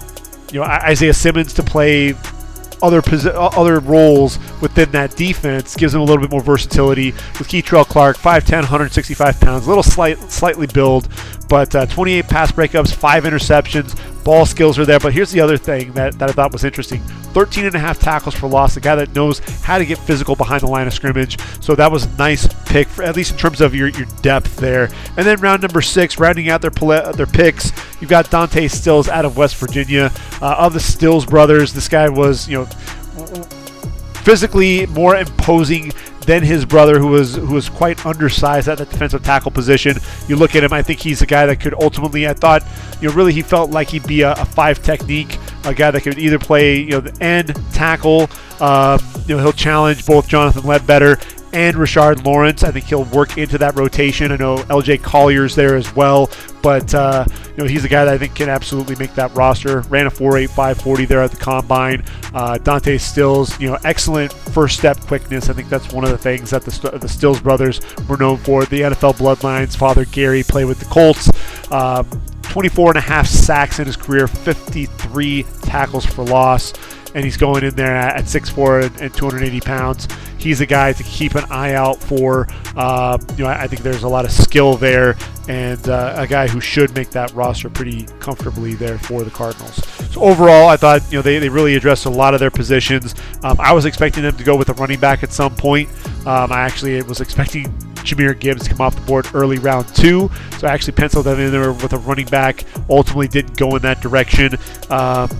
you 0.52 0.60
know, 0.60 0.66
Isaiah 0.66 1.14
Simmons 1.14 1.52
to 1.54 1.62
play 1.62 2.14
other 2.82 3.02
other 3.34 3.80
roles 3.80 4.38
within 4.60 4.90
that 4.92 5.16
defense 5.16 5.76
gives 5.76 5.94
him 5.94 6.00
a 6.00 6.04
little 6.04 6.20
bit 6.20 6.30
more 6.30 6.42
versatility. 6.42 7.12
With 7.38 7.48
Kei'Trel 7.48 7.86
Clark, 7.86 8.16
5'10", 8.16 8.52
165 8.52 9.40
pounds, 9.40 9.66
a 9.66 9.68
little 9.68 9.82
slight, 9.82 10.18
slightly 10.30 10.66
build, 10.66 11.08
but 11.48 11.74
uh, 11.74 11.86
28 11.86 12.26
pass 12.26 12.52
breakups, 12.52 12.94
five 12.94 13.24
interceptions, 13.24 13.94
ball 14.24 14.44
skills 14.46 14.78
are 14.78 14.84
there. 14.84 14.98
But 14.98 15.12
here's 15.12 15.30
the 15.30 15.40
other 15.40 15.56
thing 15.56 15.92
that, 15.92 16.18
that 16.18 16.30
I 16.30 16.32
thought 16.32 16.52
was 16.52 16.64
interesting 16.64 17.00
13 17.36 17.66
and 17.66 17.74
a 17.74 17.78
half 17.78 17.98
tackles 17.98 18.34
for 18.34 18.48
loss, 18.48 18.76
a 18.76 18.80
guy 18.80 18.94
that 18.96 19.14
knows 19.14 19.40
how 19.60 19.78
to 19.78 19.84
get 19.84 19.98
physical 19.98 20.34
behind 20.34 20.62
the 20.62 20.66
line 20.66 20.86
of 20.86 20.94
scrimmage. 20.94 21.38
So 21.60 21.74
that 21.74 21.92
was 21.92 22.04
a 22.06 22.16
nice 22.16 22.48
pick, 22.64 22.88
for, 22.88 23.02
at 23.02 23.14
least 23.14 23.32
in 23.32 23.38
terms 23.38 23.60
of 23.60 23.74
your, 23.74 23.88
your 23.88 24.06
depth 24.22 24.56
there. 24.56 24.90
And 25.16 25.26
then 25.26 25.38
round 25.40 25.62
number 25.62 25.82
six, 25.82 26.18
rounding 26.18 26.48
out 26.48 26.62
their 26.62 26.70
their 27.12 27.26
picks, 27.26 27.72
you've 28.00 28.10
got 28.10 28.30
Dante 28.30 28.68
Stills 28.68 29.08
out 29.08 29.24
of 29.24 29.36
West 29.36 29.56
Virginia. 29.56 30.10
Uh, 30.40 30.56
of 30.58 30.72
the 30.72 30.80
Stills 30.80 31.26
brothers, 31.26 31.72
this 31.72 31.88
guy 31.88 32.08
was, 32.08 32.48
you 32.48 32.58
know, 32.58 32.64
physically 34.24 34.86
more 34.86 35.14
imposing 35.14 35.92
than 36.26 36.42
his 36.42 36.64
brother, 36.64 36.98
who 36.98 37.08
was 37.08 37.36
who 37.36 37.54
was 37.54 37.68
quite 37.68 38.04
undersized 38.04 38.68
at 38.68 38.78
the 38.78 38.84
defensive 38.84 39.22
tackle 39.22 39.50
position. 39.50 39.96
You 40.28 40.36
look 40.36 40.54
at 40.54 40.62
him; 40.64 40.72
I 40.72 40.82
think 40.82 41.00
he's 41.00 41.22
a 41.22 41.26
guy 41.26 41.46
that 41.46 41.60
could 41.60 41.74
ultimately. 41.74 42.28
I 42.28 42.34
thought, 42.34 42.62
you 43.00 43.08
know, 43.08 43.14
really 43.14 43.32
he 43.32 43.42
felt 43.42 43.70
like 43.70 43.88
he'd 43.88 44.06
be 44.06 44.22
a, 44.22 44.32
a 44.32 44.44
five 44.44 44.82
technique, 44.82 45.38
a 45.64 45.72
guy 45.72 45.90
that 45.90 46.02
could 46.02 46.18
either 46.18 46.38
play, 46.38 46.78
you 46.78 46.90
know, 46.90 47.00
the 47.00 47.24
end 47.24 47.54
tackle. 47.72 48.28
Um, 48.60 48.98
you 49.26 49.36
know, 49.36 49.42
he'll 49.42 49.52
challenge 49.52 50.04
both 50.04 50.28
Jonathan 50.28 50.64
Ledbetter 50.64 51.18
and 51.56 51.74
Rashard 51.74 52.22
Lawrence. 52.22 52.62
I 52.62 52.70
think 52.70 52.84
he'll 52.84 53.04
work 53.04 53.38
into 53.38 53.56
that 53.56 53.76
rotation. 53.76 54.30
I 54.30 54.36
know 54.36 54.58
LJ 54.58 55.02
Collier's 55.02 55.54
there 55.54 55.74
as 55.74 55.96
well, 55.96 56.30
but 56.62 56.94
uh, 56.94 57.24
you 57.56 57.56
know 57.56 57.64
he's 57.64 57.82
a 57.82 57.88
guy 57.88 58.04
that 58.04 58.12
I 58.12 58.18
think 58.18 58.34
can 58.34 58.50
absolutely 58.50 58.94
make 58.96 59.14
that 59.14 59.34
roster. 59.34 59.80
Ran 59.82 60.06
a 60.06 60.10
4.8540 60.10 61.08
there 61.08 61.22
at 61.22 61.30
the 61.30 61.38
combine. 61.38 62.04
Uh, 62.34 62.58
Dante 62.58 62.98
Stills, 62.98 63.58
you 63.58 63.70
know, 63.70 63.78
excellent 63.84 64.34
first 64.34 64.78
step 64.78 65.00
quickness. 65.00 65.48
I 65.48 65.54
think 65.54 65.70
that's 65.70 65.90
one 65.94 66.04
of 66.04 66.10
the 66.10 66.18
things 66.18 66.50
that 66.50 66.62
the, 66.62 66.98
the 66.98 67.08
Stills 67.08 67.40
brothers 67.40 67.80
were 68.06 68.18
known 68.18 68.36
for. 68.36 68.66
The 68.66 68.82
NFL 68.82 69.14
bloodlines. 69.14 69.74
Father 69.78 70.04
Gary 70.04 70.42
played 70.42 70.66
with 70.66 70.78
the 70.78 70.84
Colts. 70.86 71.30
Um, 71.72 72.06
24 72.42 72.90
and 72.90 72.98
a 72.98 73.00
half 73.00 73.26
sacks 73.26 73.78
in 73.78 73.86
his 73.86 73.96
career, 73.96 74.28
53 74.28 75.44
tackles 75.62 76.04
for 76.04 76.22
loss 76.22 76.74
and 77.16 77.24
he's 77.24 77.38
going 77.38 77.64
in 77.64 77.74
there 77.74 77.96
at 77.96 78.24
6'4 78.24 79.00
and 79.00 79.12
280 79.12 79.60
pounds. 79.62 80.06
He's 80.36 80.60
a 80.60 80.66
guy 80.66 80.92
to 80.92 81.02
keep 81.02 81.34
an 81.34 81.44
eye 81.50 81.72
out 81.72 81.98
for. 81.98 82.46
Uh, 82.76 83.16
you 83.38 83.44
know, 83.44 83.50
I 83.50 83.66
think 83.66 83.82
there's 83.82 84.02
a 84.02 84.08
lot 84.08 84.26
of 84.26 84.30
skill 84.30 84.76
there, 84.76 85.16
and 85.48 85.88
uh, 85.88 86.12
a 86.18 86.26
guy 86.26 86.46
who 86.46 86.60
should 86.60 86.94
make 86.94 87.08
that 87.12 87.32
roster 87.32 87.70
pretty 87.70 88.02
comfortably 88.20 88.74
there 88.74 88.98
for 88.98 89.24
the 89.24 89.30
Cardinals. 89.30 89.76
So 90.12 90.20
overall, 90.20 90.68
I 90.68 90.76
thought 90.76 91.10
you 91.10 91.16
know 91.16 91.22
they, 91.22 91.38
they 91.38 91.48
really 91.48 91.74
addressed 91.74 92.04
a 92.04 92.10
lot 92.10 92.34
of 92.34 92.40
their 92.40 92.50
positions. 92.50 93.14
Um, 93.42 93.56
I 93.58 93.72
was 93.72 93.86
expecting 93.86 94.22
them 94.22 94.36
to 94.36 94.44
go 94.44 94.54
with 94.54 94.68
a 94.68 94.74
running 94.74 95.00
back 95.00 95.22
at 95.22 95.32
some 95.32 95.56
point. 95.56 95.88
Um, 96.26 96.52
I 96.52 96.60
actually 96.60 97.00
was 97.02 97.22
expecting 97.22 97.72
Jahmyr 98.04 98.38
Gibbs 98.38 98.64
to 98.64 98.70
come 98.70 98.82
off 98.82 98.94
the 98.94 99.00
board 99.00 99.26
early 99.32 99.56
round 99.56 99.88
two. 99.96 100.30
So 100.58 100.68
I 100.68 100.70
actually 100.70 100.92
penciled 100.92 101.24
them 101.24 101.40
in 101.40 101.50
there 101.50 101.72
with 101.72 101.94
a 101.94 101.98
running 101.98 102.26
back. 102.26 102.64
Ultimately, 102.90 103.26
didn't 103.26 103.56
go 103.56 103.74
in 103.74 103.82
that 103.82 104.02
direction. 104.02 104.58
Um, 104.90 105.30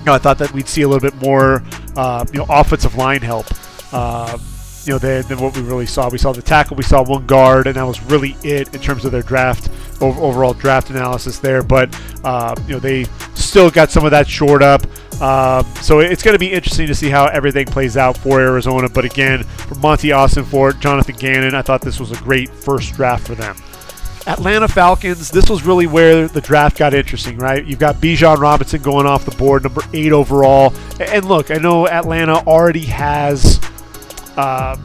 you 0.00 0.06
know, 0.06 0.14
I 0.14 0.18
thought 0.18 0.38
that 0.38 0.52
we'd 0.52 0.68
see 0.68 0.82
a 0.82 0.88
little 0.88 1.08
bit 1.08 1.20
more, 1.22 1.62
uh, 1.96 2.24
you 2.32 2.38
know, 2.38 2.46
offensive 2.48 2.96
line 2.96 3.22
help. 3.22 3.46
Uh, 3.92 4.38
you 4.84 4.92
know, 4.92 4.98
than, 4.98 5.22
than, 5.28 5.38
what 5.38 5.54
we 5.54 5.62
really 5.62 5.86
saw. 5.86 6.08
We 6.08 6.16
saw 6.18 6.32
the 6.32 6.40
tackle, 6.42 6.76
we 6.76 6.82
saw 6.82 7.04
one 7.04 7.26
guard, 7.26 7.66
and 7.66 7.76
that 7.76 7.82
was 7.82 8.02
really 8.04 8.34
it 8.42 8.74
in 8.74 8.80
terms 8.80 9.04
of 9.04 9.12
their 9.12 9.22
draft 9.22 9.68
overall 10.00 10.54
draft 10.54 10.88
analysis 10.88 11.38
there. 11.38 11.62
But 11.62 11.94
uh, 12.24 12.54
you 12.66 12.74
know, 12.74 12.80
they 12.80 13.04
still 13.34 13.70
got 13.70 13.90
some 13.90 14.04
of 14.04 14.10
that 14.12 14.26
short 14.26 14.62
up. 14.62 14.82
Um, 15.20 15.66
so 15.82 16.00
it's 16.00 16.22
going 16.22 16.34
to 16.34 16.38
be 16.38 16.50
interesting 16.50 16.86
to 16.86 16.94
see 16.94 17.10
how 17.10 17.26
everything 17.26 17.66
plays 17.66 17.98
out 17.98 18.16
for 18.16 18.40
Arizona. 18.40 18.88
But 18.88 19.04
again, 19.04 19.42
for 19.42 19.74
Monti 19.76 20.08
Ossenfort, 20.08 20.80
Jonathan 20.80 21.16
Gannon, 21.16 21.54
I 21.54 21.60
thought 21.60 21.82
this 21.82 22.00
was 22.00 22.10
a 22.10 22.16
great 22.16 22.48
first 22.48 22.94
draft 22.94 23.26
for 23.26 23.34
them. 23.34 23.54
Atlanta 24.26 24.68
Falcons, 24.68 25.30
this 25.30 25.48
was 25.48 25.62
really 25.62 25.86
where 25.86 26.28
the 26.28 26.40
draft 26.40 26.78
got 26.78 26.92
interesting, 26.94 27.38
right? 27.38 27.64
You've 27.64 27.78
got 27.78 27.96
Bijan 27.96 28.38
Robinson 28.38 28.82
going 28.82 29.06
off 29.06 29.24
the 29.24 29.34
board, 29.36 29.62
number 29.62 29.82
eight 29.94 30.12
overall. 30.12 30.74
And 31.00 31.24
look, 31.24 31.50
I 31.50 31.54
know 31.54 31.88
Atlanta 31.88 32.34
already 32.46 32.84
has 32.86 33.58
uh, 34.36 34.76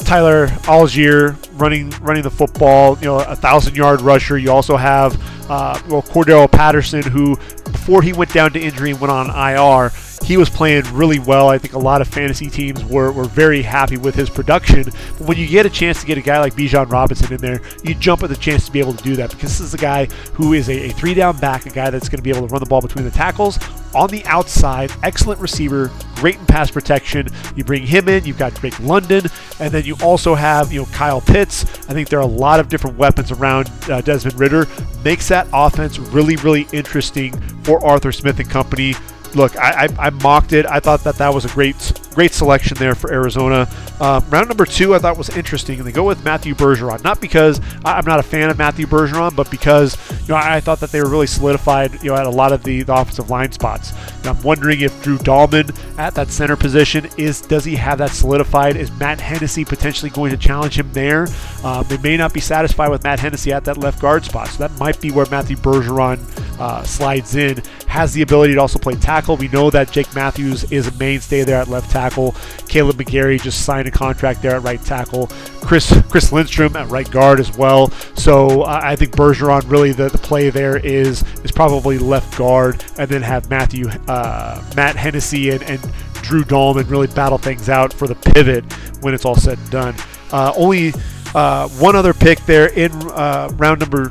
Tyler 0.00 0.48
Allgeier 0.64 1.36
running 1.58 1.90
running 2.00 2.22
the 2.22 2.30
football, 2.30 2.98
you 2.98 3.06
know, 3.06 3.18
a 3.18 3.36
thousand 3.36 3.76
yard 3.76 4.00
rusher. 4.00 4.38
You 4.38 4.50
also 4.52 4.76
have 4.76 5.14
uh, 5.50 5.80
well 5.88 6.02
Cordarrelle 6.02 6.50
Patterson, 6.50 7.02
who 7.02 7.36
before 7.64 8.02
he 8.02 8.12
went 8.12 8.32
down 8.32 8.52
to 8.52 8.60
injury 8.60 8.90
and 8.90 9.00
went 9.00 9.12
on 9.12 9.28
IR, 9.28 9.90
he 10.26 10.36
was 10.36 10.50
playing 10.50 10.82
really 10.92 11.20
well. 11.20 11.48
I 11.48 11.56
think 11.56 11.74
a 11.74 11.78
lot 11.78 12.00
of 12.00 12.08
fantasy 12.08 12.50
teams 12.50 12.84
were, 12.84 13.12
were 13.12 13.26
very 13.26 13.62
happy 13.62 13.96
with 13.96 14.16
his 14.16 14.28
production. 14.28 14.82
But 14.82 15.20
when 15.20 15.38
you 15.38 15.46
get 15.46 15.66
a 15.66 15.70
chance 15.70 16.00
to 16.00 16.06
get 16.06 16.18
a 16.18 16.20
guy 16.20 16.40
like 16.40 16.54
Bijan 16.54 16.90
Robinson 16.90 17.32
in 17.32 17.40
there, 17.40 17.60
you 17.84 17.94
jump 17.94 18.24
at 18.24 18.30
the 18.30 18.36
chance 18.36 18.66
to 18.66 18.72
be 18.72 18.80
able 18.80 18.94
to 18.94 19.04
do 19.04 19.14
that 19.14 19.30
because 19.30 19.56
this 19.56 19.60
is 19.60 19.72
a 19.72 19.78
guy 19.78 20.06
who 20.32 20.52
is 20.52 20.68
a, 20.68 20.88
a 20.88 20.92
three 20.94 21.14
down 21.14 21.36
back, 21.36 21.66
a 21.66 21.70
guy 21.70 21.90
that's 21.90 22.08
going 22.08 22.18
to 22.18 22.24
be 22.24 22.30
able 22.30 22.40
to 22.40 22.52
run 22.52 22.58
the 22.58 22.68
ball 22.68 22.80
between 22.80 23.04
the 23.04 23.10
tackles 23.12 23.56
on 23.94 24.10
the 24.10 24.24
outside. 24.24 24.90
Excellent 25.04 25.40
receiver, 25.40 25.92
great 26.16 26.34
in 26.34 26.46
pass 26.46 26.72
protection. 26.72 27.28
You 27.54 27.62
bring 27.62 27.86
him 27.86 28.08
in, 28.08 28.24
you've 28.24 28.36
got 28.36 28.52
Drake 28.54 28.80
London, 28.80 29.26
and 29.60 29.72
then 29.72 29.84
you 29.84 29.96
also 30.02 30.34
have 30.34 30.72
you 30.72 30.80
know 30.80 30.86
Kyle 30.86 31.20
Pitts. 31.20 31.62
I 31.88 31.92
think 31.92 32.08
there 32.08 32.18
are 32.18 32.22
a 32.22 32.26
lot 32.26 32.58
of 32.58 32.68
different 32.68 32.98
weapons 32.98 33.30
around 33.30 33.70
uh, 33.88 34.00
Desmond 34.00 34.40
Ridder. 34.40 34.66
Makes 35.04 35.28
that 35.28 35.46
offense 35.52 36.00
really, 36.00 36.34
really 36.34 36.66
interesting 36.72 37.40
for 37.62 37.84
Arthur 37.84 38.10
Smith 38.10 38.40
and 38.40 38.50
company 38.50 38.94
look, 39.36 39.56
I, 39.56 39.84
I, 39.84 40.06
I, 40.06 40.10
mocked 40.10 40.52
it. 40.52 40.66
I 40.66 40.80
thought 40.80 41.04
that 41.04 41.16
that 41.16 41.32
was 41.32 41.44
a 41.44 41.48
great 41.48 41.92
great 42.16 42.32
selection 42.32 42.78
there 42.78 42.94
for 42.94 43.12
Arizona. 43.12 43.68
Um, 44.00 44.24
round 44.30 44.48
number 44.48 44.64
two, 44.64 44.94
I 44.94 44.98
thought 44.98 45.18
was 45.18 45.28
interesting, 45.36 45.78
and 45.78 45.86
they 45.86 45.92
go 45.92 46.04
with 46.04 46.24
Matthew 46.24 46.54
Bergeron. 46.54 47.04
Not 47.04 47.20
because 47.20 47.60
I'm 47.84 48.06
not 48.06 48.18
a 48.18 48.22
fan 48.22 48.48
of 48.48 48.56
Matthew 48.56 48.86
Bergeron, 48.86 49.36
but 49.36 49.50
because 49.50 49.96
you 50.22 50.28
know 50.28 50.36
I, 50.36 50.60
thought 50.60 50.80
that 50.80 50.90
they 50.90 51.02
were 51.02 51.10
really 51.10 51.26
solidified, 51.26 52.02
you 52.02 52.10
know, 52.10 52.16
at 52.16 52.26
a 52.26 52.30
lot 52.30 52.52
of 52.52 52.64
the, 52.64 52.82
the 52.82 52.94
offensive 52.94 53.28
line 53.28 53.52
spots. 53.52 53.92
I'm 54.24 54.42
wondering 54.42 54.80
if 54.80 55.00
Drew 55.02 55.18
Dalman 55.18 55.76
at 55.98 56.14
that 56.14 56.30
center 56.30 56.56
position 56.56 57.08
is 57.16 57.42
does 57.42 57.64
he 57.64 57.76
have 57.76 57.98
that 57.98 58.10
solidified? 58.10 58.76
Is 58.76 58.90
Matt 58.98 59.20
Hennessy 59.20 59.64
potentially 59.64 60.10
going 60.10 60.30
to 60.30 60.38
challenge 60.38 60.78
him 60.78 60.90
there? 60.92 61.28
Um, 61.62 61.84
they 61.88 61.98
may 61.98 62.16
not 62.16 62.32
be 62.32 62.40
satisfied 62.40 62.88
with 62.88 63.04
Matt 63.04 63.20
Hennessy 63.20 63.52
at 63.52 63.64
that 63.66 63.76
left 63.76 64.00
guard 64.00 64.24
spot, 64.24 64.48
so 64.48 64.66
that 64.66 64.76
might 64.80 65.00
be 65.00 65.10
where 65.10 65.26
Matthew 65.30 65.56
Bergeron 65.56 66.18
uh, 66.58 66.82
slides 66.82 67.36
in. 67.36 67.62
Has 67.86 68.12
the 68.12 68.22
ability 68.22 68.54
to 68.54 68.60
also 68.60 68.78
play 68.78 68.94
tackle. 68.94 69.36
We 69.36 69.48
know 69.48 69.70
that 69.70 69.90
Jake 69.90 70.14
Matthews 70.14 70.70
is 70.70 70.86
a 70.86 70.92
mainstay 70.98 71.44
there 71.44 71.60
at 71.60 71.68
left 71.68 71.90
tackle. 71.90 72.32
Kaleb 72.68 72.94
McGary 72.94 73.40
just 73.40 73.64
signed 73.64 73.88
a 73.88 73.90
contract 73.90 74.42
there 74.42 74.56
at 74.56 74.62
right 74.62 74.82
tackle. 74.82 75.28
Chris 75.62 75.92
Chris 76.10 76.32
Lindstrom 76.32 76.76
at 76.76 76.88
right 76.88 77.10
guard 77.10 77.40
as 77.40 77.56
well. 77.56 77.90
So 78.14 78.62
uh, 78.62 78.80
I 78.82 78.96
think 78.96 79.12
Bergeron 79.12 79.68
really 79.70 79.92
the, 79.92 80.08
the 80.08 80.18
play 80.18 80.50
there 80.50 80.76
is 80.76 81.22
is 81.44 81.52
probably 81.52 81.98
left 81.98 82.36
guard, 82.36 82.84
and 82.98 83.08
then 83.08 83.22
have 83.22 83.48
Matthew 83.48 83.88
uh, 84.08 84.62
Matt 84.76 84.96
Hennessy 84.96 85.50
and, 85.50 85.62
and 85.62 85.80
Drew 86.22 86.44
Dalman 86.44 86.90
really 86.90 87.06
battle 87.06 87.38
things 87.38 87.68
out 87.68 87.92
for 87.92 88.06
the 88.06 88.14
pivot 88.14 88.64
when 89.00 89.14
it's 89.14 89.24
all 89.24 89.36
said 89.36 89.58
and 89.58 89.70
done. 89.70 89.94
Uh, 90.32 90.52
only 90.56 90.92
uh, 91.34 91.68
one 91.68 91.94
other 91.96 92.12
pick 92.12 92.40
there 92.46 92.66
in 92.72 92.92
uh, 93.10 93.48
round 93.54 93.80
number 93.80 94.10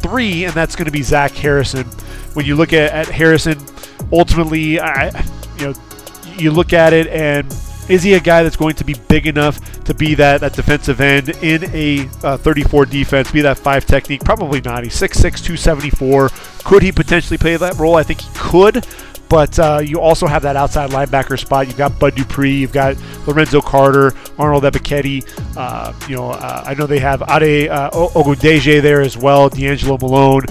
three, 0.00 0.44
and 0.44 0.54
that's 0.54 0.76
going 0.76 0.86
to 0.86 0.92
be 0.92 1.02
Zach 1.02 1.32
Harrison. 1.32 1.86
When 2.36 2.44
you 2.44 2.54
look 2.54 2.74
at, 2.74 2.92
at 2.92 3.06
Harrison, 3.08 3.58
ultimately, 4.12 4.78
I, 4.78 5.08
you 5.58 5.68
know, 5.68 5.74
you 6.36 6.50
look 6.50 6.74
at 6.74 6.92
it 6.92 7.06
and 7.06 7.50
is 7.88 8.02
he 8.02 8.12
a 8.12 8.20
guy 8.20 8.42
that's 8.42 8.56
going 8.56 8.74
to 8.74 8.84
be 8.84 8.94
big 9.08 9.26
enough 9.26 9.58
to 9.84 9.94
be 9.94 10.14
that, 10.16 10.42
that 10.42 10.52
defensive 10.52 11.00
end 11.00 11.30
in 11.42 11.64
a 11.72 12.10
uh, 12.22 12.36
34 12.36 12.84
defense, 12.84 13.30
be 13.30 13.40
that 13.40 13.56
five 13.58 13.86
technique? 13.86 14.22
Probably 14.22 14.60
not. 14.60 14.84
He's 14.84 15.00
6'6, 15.00 15.16
274. 15.20 16.28
Could 16.64 16.82
he 16.82 16.92
potentially 16.92 17.38
play 17.38 17.56
that 17.56 17.78
role? 17.78 17.94
I 17.94 18.02
think 18.02 18.20
he 18.20 18.28
could. 18.34 18.84
But 19.30 19.58
uh, 19.58 19.80
you 19.82 19.98
also 19.98 20.26
have 20.26 20.42
that 20.42 20.56
outside 20.56 20.90
linebacker 20.90 21.38
spot. 21.38 21.68
You've 21.68 21.78
got 21.78 21.98
Bud 21.98 22.14
Dupree, 22.14 22.52
you've 22.52 22.72
got 22.72 22.96
Lorenzo 23.26 23.60
Carter, 23.60 24.12
Arnold 24.38 24.64
Ebiketie. 24.64 25.24
Uh, 25.56 25.92
you 26.06 26.16
know, 26.16 26.32
uh, 26.32 26.64
I 26.66 26.74
know 26.74 26.86
they 26.86 27.00
have 27.00 27.22
Ade 27.22 27.68
uh, 27.68 27.90
there 28.82 29.00
as 29.00 29.16
well, 29.16 29.48
D'Angelo 29.48 29.98
Malone. 29.98 30.44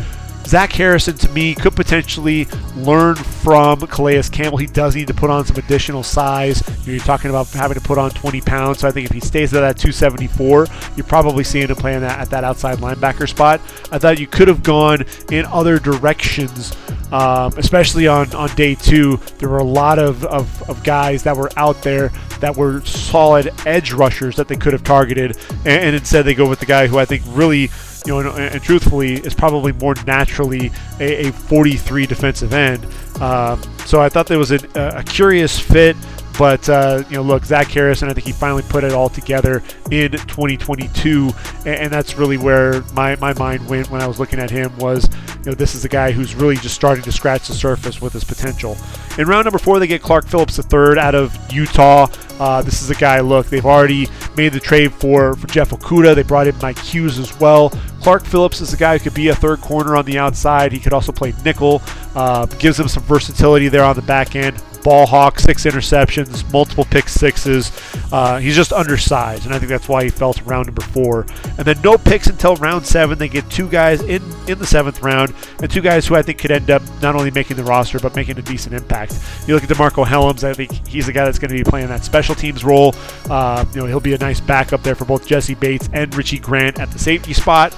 Zach 0.46 0.72
Harrison, 0.74 1.18
to 1.18 1.30
me, 1.30 1.56
could 1.56 1.76
potentially 1.76 2.46
learn 2.76 3.16
from 3.16 3.80
Calais 3.88 4.22
Campbell. 4.32 4.58
He 4.58 4.68
does 4.68 4.96
need 4.96 5.08
to 5.08 5.14
put 5.14 5.30
on 5.30 5.46
some 5.46 5.58
additional 5.58 6.04
size. 6.04 6.64
You're 6.86 7.00
talking 7.00 7.30
about 7.30 7.48
having 7.50 7.76
to 7.76 7.82
put 7.82 7.98
on 7.98 8.12
20 8.12 8.42
pounds. 8.42 8.80
So 8.80 8.88
I 8.88 8.92
think 8.92 9.08
if 9.08 9.12
he 9.12 9.20
stays 9.20 9.54
at 9.54 9.62
that 9.62 9.78
274, 9.78 10.68
you're 10.96 11.06
probably 11.06 11.44
seeing 11.44 11.68
him 11.68 11.76
playing 11.76 12.02
that 12.02 12.20
at 12.20 12.30
that 12.30 12.44
outside 12.44 12.78
linebacker 12.78 13.28
spot. 13.28 13.60
I 13.92 13.98
thought 13.98 14.20
you 14.20 14.28
could 14.28 14.48
have 14.48 14.62
gone 14.62 15.06
in 15.32 15.46
other 15.46 15.80
directions, 15.80 16.76
um, 17.12 17.54
especially 17.58 18.08
on, 18.08 18.32
on 18.36 18.50
day 18.56 18.76
two. 18.76 19.18
There 19.40 19.50
were 19.50 19.58
a 19.58 19.64
lot 19.64 19.98
of, 19.98 20.24
of, 20.26 20.70
of 20.70 20.84
guys 20.84 21.24
that 21.24 21.36
were 21.36 21.52
out 21.58 21.82
there 21.82 22.10
that 22.40 22.56
were 22.56 22.82
solid 22.82 23.52
edge 23.66 23.94
rushers 23.94 24.36
that 24.36 24.48
they 24.48 24.56
could 24.56 24.74
have 24.74 24.84
targeted, 24.84 25.38
and, 25.50 25.68
and 25.68 25.96
instead 25.96 26.26
they 26.26 26.36
go 26.36 26.48
with 26.48 26.60
the 26.60 26.66
guy 26.66 26.88
who 26.88 27.00
I 27.00 27.06
think 27.06 27.24
really 27.28 27.70
you 28.06 28.24
know, 28.24 28.32
and, 28.32 28.56
and, 28.56 28.64
truthfully, 28.64 29.14
is 29.14 29.34
probably 29.34 29.72
more 29.74 29.96
naturally 30.06 30.72
a, 31.00 31.28
a 31.28 31.32
43 31.32 32.06
defensive 32.06 32.54
end. 32.54 32.86
Um, 33.22 33.62
so 33.86 34.02
I 34.02 34.10
thought 34.10 34.28
there 34.28 34.40
was 34.40 34.52
a, 34.52 34.60
a 34.76 35.04
curious 35.04 35.60
fit. 35.60 35.96
But 36.38 36.68
uh, 36.68 37.04
you 37.10 37.16
know, 37.16 37.22
look, 37.22 37.46
Zach 37.46 37.68
Harrison. 37.68 38.10
I 38.10 38.14
think 38.14 38.28
he 38.28 38.34
finally 38.34 38.64
put 38.64 38.84
it 38.84 38.92
all 38.92 39.08
together 39.08 39.64
in 39.90 40.12
2022, 40.12 41.32
and, 41.60 41.68
and, 41.68 41.94
that's 41.94 42.18
really 42.18 42.36
where 42.36 42.82
my, 42.94 43.16
my 43.18 43.34
mind 43.36 43.66
went 43.70 43.90
when 43.90 44.02
I 44.02 44.08
was 44.08 44.20
looking 44.20 44.40
at 44.40 44.50
him. 44.50 44.76
Was 44.80 45.10
you 45.40 45.46
know, 45.46 45.54
this 45.54 45.76
is 45.76 45.86
a 45.86 45.90
guy 45.90 46.12
who's 46.12 46.36
really 46.36 46.58
just 46.58 46.76
starting 46.76 47.04
to 47.06 47.12
scratch 47.12 47.48
the 47.48 47.54
surface 47.54 48.02
with 48.02 48.12
his 48.12 48.26
potential. 48.26 48.76
In 49.18 49.28
round 49.28 49.46
number 49.46 49.60
four, 49.60 49.80
they 49.80 49.88
get 49.88 50.02
Clark 50.02 50.28
Phillips 50.28 50.60
III 50.60 51.00
out 51.00 51.16
of 51.16 51.38
Utah. 51.54 52.08
Uh, 52.40 52.62
this 52.62 52.82
is 52.82 52.90
a 52.90 52.96
guy. 52.96 53.20
Look, 53.22 53.48
they've 53.48 53.66
already 53.66 54.08
made 54.36 54.54
the 54.54 54.60
trade 54.60 54.94
for 54.94 55.36
for 55.36 55.48
Jeff 55.48 55.70
Okudah. 55.72 56.16
They 56.16 56.24
brought 56.24 56.48
in 56.48 56.58
Mike 56.60 56.80
Hughes 56.80 57.18
as 57.20 57.38
well. 57.40 57.70
Clark 58.02 58.26
Phillips 58.26 58.62
is 58.62 58.74
a 58.74 58.78
guy 58.78 58.98
who 58.98 59.04
could 59.04 59.14
be 59.14 59.30
a 59.30 59.36
third 59.36 59.62
corner 59.62 59.96
on 59.96 60.06
the 60.06 60.20
outside. 60.20 60.72
He 60.72 60.80
could 60.80 60.94
also 60.94 61.12
play 61.12 61.34
nickel. 61.44 61.82
Uh, 62.14 62.46
gives 62.46 62.80
him 62.80 62.88
some 62.88 63.04
versatility 63.04 63.68
there 63.68 63.84
on 63.84 63.96
the 63.96 64.02
back 64.02 64.36
end 64.36 64.62
ball 64.86 65.08
hawk, 65.08 65.40
six 65.40 65.66
interceptions, 65.66 66.50
multiple 66.54 66.86
pick 66.86 67.10
sixes. 67.10 67.72
Uh, 68.14 68.38
he's 68.38 68.56
just 68.56 68.72
undersized, 68.72 69.46
and 69.48 69.54
I 69.54 69.58
think 69.58 69.70
that's 69.70 69.90
why 69.90 70.04
he 70.04 70.12
fell 70.12 70.32
to 70.32 70.44
round 70.44 70.68
number 70.68 70.84
four. 70.84 71.26
And 71.58 71.66
then 71.66 71.82
no 71.82 71.98
picks 71.98 72.28
until 72.28 72.56
round 72.58 72.86
seven. 72.86 73.18
They 73.18 73.28
get 73.28 73.50
two 73.50 73.68
guys 73.68 74.02
in 74.04 74.22
in 74.48 74.60
the 74.60 74.66
seventh 74.68 75.02
round, 75.02 75.34
and 75.60 75.72
two 75.72 75.82
guys 75.82 76.06
who 76.06 76.16
I 76.16 76.22
think 76.22 76.38
could 76.38 76.52
end 76.52 76.70
up 76.70 76.84
not 77.02 77.16
only 77.16 77.32
making 77.32 77.58
the 77.58 77.64
roster 77.64 78.00
but 78.00 78.16
making 78.16 78.38
a 78.38 78.44
decent 78.44 78.76
impact. 78.76 79.20
You 79.48 79.56
look 79.56 79.64
at 79.64 79.70
DeMarcco 79.70 80.06
Hellams. 80.06 80.44
I 80.44 80.54
think 80.54 80.88
he's 80.88 81.08
the 81.08 81.14
guy 81.14 81.26
that's 81.26 81.40
going 81.40 81.50
to 81.50 81.58
be 81.58 81.64
playing 81.64 81.88
that 81.88 82.04
special 82.04 82.36
teams 82.36 82.64
role. 82.64 82.94
Uh, 83.28 83.66
you 83.74 83.82
know, 83.82 83.88
he'll 83.88 84.00
be 84.00 84.14
a 84.14 84.20
nice 84.20 84.40
backup 84.40 84.84
there 84.84 84.94
for 84.94 85.06
both 85.06 85.26
Jessie 85.26 85.56
Bates 85.56 85.90
and 85.94 86.14
Richie 86.16 86.38
Grant 86.38 86.80
at 86.80 86.92
the 86.92 87.00
safety 87.00 87.34
spot. 87.34 87.74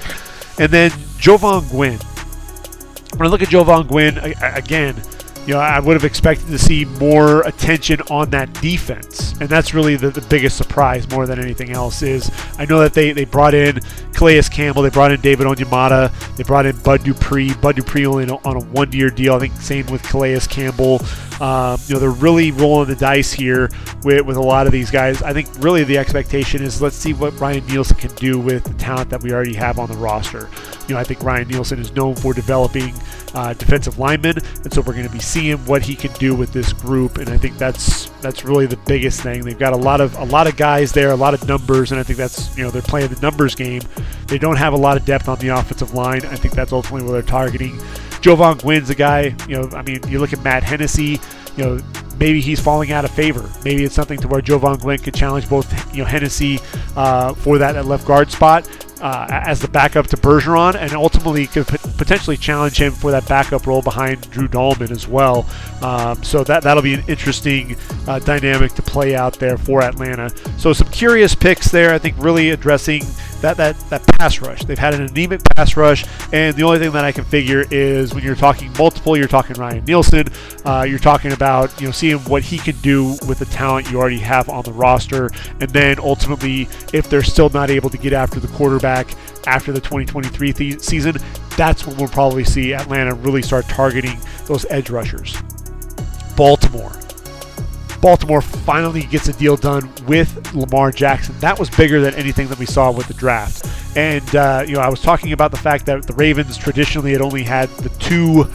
And 0.60 0.70
then 0.70 0.92
Jovaughn 1.20 1.70
Gwyn. 1.70 2.00
When 3.18 3.28
I 3.28 3.32
look 3.32 3.42
at 3.42 3.48
Jovaughn 3.48 3.88
Gwyn 3.88 4.18
again 4.42 5.02
you 5.48 5.54
know, 5.54 5.60
I 5.62 5.80
would 5.80 5.94
have 5.94 6.04
expected 6.04 6.48
to 6.48 6.60
see 6.60 6.84
more 6.84 7.42
attention 7.44 8.02
on 8.12 8.30
that 8.32 8.54
defense. 8.62 9.32
And 9.40 9.48
that's 9.48 9.74
really 9.74 9.96
the, 9.96 10.10
the 10.10 10.22
biggest 10.22 10.58
surprise 10.58 11.10
more 11.10 11.26
than 11.26 11.40
anything 11.40 11.72
else 11.72 12.02
is 12.02 12.30
I 12.58 12.66
know 12.66 12.82
that 12.82 12.94
they, 12.94 13.14
they 13.14 13.24
brought 13.24 13.54
in 13.54 13.80
Calais 14.14 14.42
Campbell, 14.52 14.82
they 14.82 14.90
brought 14.90 15.14
in 15.14 15.22
David 15.22 15.48
Onyemata, 15.48 16.12
they 16.36 16.44
brought 16.44 16.66
in 16.66 16.78
Bud 16.80 17.06
Dupree. 17.06 17.54
Bud 17.54 17.78
Dupree 17.78 18.06
only 18.06 18.28
on 18.30 18.58
a 18.58 18.60
one-year 18.60 19.10
deal. 19.10 19.36
I 19.36 19.40
think 19.40 19.54
same 19.54 19.86
with 19.86 20.04
Calais 20.04 20.42
Campbell. 20.50 21.00
Um, 21.40 21.80
you 21.86 21.94
know, 21.94 22.00
they're 22.00 22.10
really 22.10 22.52
rolling 22.52 22.90
the 22.90 22.96
dice 22.96 23.32
here 23.32 23.70
with, 24.04 24.26
with 24.26 24.36
a 24.36 24.42
lot 24.42 24.66
of 24.66 24.74
these 24.74 24.92
guys. 24.92 25.22
I 25.22 25.32
think 25.32 25.48
really 25.60 25.86
the 25.86 25.98
expectation 25.98 26.62
is 26.62 26.82
let's 26.82 26.96
see 26.96 27.14
what 27.14 27.40
Ryan 27.40 27.66
Nielsen 27.68 27.96
can 27.96 28.14
do 28.16 28.38
with 28.38 28.66
the 28.66 28.74
talent 28.74 29.10
that 29.12 29.24
we 29.24 29.32
already 29.32 29.54
have 29.54 29.80
on 29.80 29.88
the 29.88 29.98
roster. 29.98 30.50
You 30.88 30.96
know, 30.96 31.00
I 31.00 31.06
think 31.06 31.24
Ryan 31.24 31.48
Nielsen 31.48 31.80
is 31.80 31.94
known 31.94 32.16
for 32.16 32.34
developing 32.34 32.94
uh, 33.38 33.54
defensive 33.54 34.00
lineman, 34.00 34.36
and 34.64 34.74
so 34.74 34.82
we're 34.82 34.94
going 34.94 35.06
to 35.06 35.12
be 35.12 35.20
seeing 35.20 35.58
what 35.66 35.84
he 35.84 35.96
can 35.96 36.12
do 36.14 36.36
with 36.36 36.52
this 36.54 36.74
group. 36.74 37.20
And 37.20 37.30
I 37.30 37.38
think 37.38 37.56
that's 37.60 38.10
that's 38.22 38.44
really 38.44 38.66
the 38.66 38.78
biggest 38.88 39.22
thing. 39.22 39.46
They've 39.46 39.58
got 39.58 39.74
a 39.74 39.78
lot 39.78 40.02
of 40.02 40.16
a 40.18 40.24
lot 40.24 40.48
of 40.48 40.58
guys 40.58 40.92
there, 40.92 41.12
a 41.12 41.16
lot 41.16 41.36
of 41.36 41.48
numbers, 41.48 41.92
and 41.92 42.00
I 42.00 42.04
think 42.04 42.18
that's 42.18 42.58
you 42.58 42.64
know 42.64 42.72
they're 42.72 42.82
playing 42.82 43.10
the 43.10 43.22
numbers 43.22 43.54
game. 43.54 43.84
They 44.26 44.40
don't 44.40 44.56
have 44.56 44.74
a 44.74 44.78
lot 44.78 44.98
of 44.98 45.06
depth 45.06 45.30
on 45.30 45.38
the 45.38 45.50
offensive 45.50 45.94
line. 45.94 46.26
I 46.26 46.36
think 46.36 46.56
that's 46.56 46.74
ultimately 46.74 47.06
what 47.06 47.14
they're 47.14 47.22
targeting. 47.22 47.78
Jovaughn 48.22 48.60
Gwyn's 48.60 48.90
a 48.90 48.96
guy. 48.96 49.36
You 49.48 49.62
know, 49.62 49.70
I 49.78 49.84
mean, 49.84 50.00
you 50.08 50.18
look 50.18 50.34
at 50.34 50.44
Matt 50.44 50.64
Hennessy. 50.64 51.20
You 51.58 51.64
know, 51.64 51.80
maybe 52.20 52.42
he's 52.42 52.60
falling 52.60 52.92
out 52.92 53.06
of 53.06 53.12
favor. 53.12 53.48
Maybe 53.64 53.84
it's 53.84 53.94
something 53.94 54.20
to 54.20 54.28
where 54.28 54.42
Jovaughn 54.42 54.80
Gwyn 54.80 54.98
could 54.98 55.14
challenge 55.14 55.48
both 55.48 55.96
you 55.96 56.02
know 56.02 56.10
Hennessy 56.10 56.60
uh, 56.96 57.36
for 57.36 57.60
that 57.60 57.76
at 57.76 57.86
left 57.86 58.08
guard 58.08 58.32
spot 58.32 58.68
uh, 59.02 59.28
as 59.30 59.60
the 59.60 59.68
backup 59.68 60.08
to 60.08 60.18
Bergeron, 60.18 60.76
and 60.76 60.94
ultimately 60.94 61.48
could 61.48 61.68
potentially 61.98 62.38
challenge 62.38 62.80
him 62.80 62.92
for 62.92 63.12
that 63.12 63.28
backup 63.28 63.68
role 63.68 63.82
behind 63.82 64.30
Drew 64.32 64.48
Dalman 64.48 64.92
as 64.92 65.08
well. 65.08 65.46
Um, 65.82 66.24
so 66.24 66.44
that 66.44 66.64
that'll 66.64 66.84
be 66.84 66.96
an 66.96 67.04
interesting 67.08 67.78
uh, 68.08 68.20
dynamic 68.20 68.74
to 68.74 68.82
play 68.82 69.16
out 69.16 69.34
there 69.40 69.58
for 69.58 69.84
Atlanta. 69.84 70.32
So 70.58 70.74
some 70.74 70.90
curious 70.90 71.36
picks 71.36 71.70
there. 71.70 71.94
I 71.94 71.98
think 71.98 72.16
really 72.18 72.50
addressing 72.50 73.04
that 73.42 73.58
that 73.58 73.80
that 73.90 74.06
pass 74.08 74.42
rush. 74.42 74.64
They've 74.64 74.78
had 74.78 74.94
an 74.94 75.02
anemic 75.02 75.42
pass 75.56 75.78
rush, 75.78 76.06
and 76.34 76.56
the 76.56 76.64
only 76.64 76.80
thing 76.80 76.92
that 76.92 77.06
I 77.06 77.12
can 77.12 77.24
figure 77.26 77.66
is 77.70 78.14
when 78.14 78.24
you're 78.24 78.36
talking 78.36 78.72
multiple, 78.78 79.16
you're 79.16 79.28
talking 79.28 79.56
Ryan 79.58 79.86
Nielsen, 79.86 80.28
uh, 80.66 80.86
you're 80.88 80.98
talking 81.00 81.32
about 81.32 81.80
you 81.80 81.88
know 81.88 81.92
seeing 81.92 82.18
what 82.20 82.44
he 82.44 82.58
can 82.58 82.76
do 82.78 83.16
with 83.28 83.40
the 83.40 83.46
talent 83.46 83.92
you 83.92 84.00
already 84.00 84.20
have 84.20 84.50
on 84.50 84.64
the 84.64 84.74
roster, 84.74 85.30
and 85.60 85.70
then 85.70 86.00
ultimately 86.00 86.68
if 86.94 87.10
they're 87.10 87.24
still 87.24 87.50
not 87.50 87.70
able 87.70 87.90
to 87.90 87.98
get 87.98 88.14
after 88.14 88.40
the 88.40 88.48
quarterback 88.50 88.87
after 88.88 89.72
the 89.72 89.80
2023 89.80 90.54
th- 90.54 90.80
season, 90.82 91.16
that's 91.56 91.86
when 91.86 91.98
we'll 91.98 92.08
probably 92.08 92.44
see 92.44 92.74
Atlanta 92.74 93.14
really 93.16 93.42
start 93.42 93.66
targeting 93.66 94.20
those 94.46 94.66
edge 94.70 94.90
rushers. 94.90 95.36
Baltimore. 96.36 96.92
Baltimore 98.02 98.42
finally 98.42 99.04
gets 99.04 99.28
a 99.28 99.34
deal 99.34 99.58
done 99.58 99.92
with 100.06 100.54
Lamar 100.54 100.92
Jackson. 100.92 101.36
That 101.40 101.58
was 101.58 101.70
bigger 101.70 102.00
than 102.00 102.14
anything 102.14 102.48
that 102.50 102.60
we 102.60 102.66
saw 102.66 102.92
with 102.92 103.08
the 103.08 103.14
draft. 103.16 103.68
And, 103.98 104.36
uh, 104.36 104.64
you 104.68 104.76
know, 104.76 104.82
I 104.82 104.90
was 104.90 105.02
talking 105.02 105.34
about 105.34 105.50
the 105.50 105.58
fact 105.58 105.88
that 105.88 106.06
the 106.06 106.14
Ravens 106.14 106.58
traditionally 106.58 107.12
had 107.12 107.22
only 107.22 107.42
had 107.42 107.70
the 107.70 107.90
two 107.98 108.46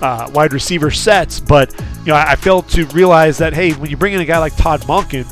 uh, 0.00 0.30
wide 0.32 0.52
receiver 0.52 0.90
sets, 0.90 1.40
but, 1.40 1.72
you 2.00 2.06
know, 2.06 2.14
I, 2.14 2.32
I 2.32 2.36
failed 2.36 2.68
to 2.70 2.86
realize 2.86 3.38
that, 3.38 3.52
hey, 3.52 3.72
when 3.72 3.90
you 3.90 3.96
bring 3.96 4.12
in 4.12 4.20
a 4.20 4.24
guy 4.24 4.38
like 4.38 4.56
Todd 4.56 4.82
Monken, 4.82 5.26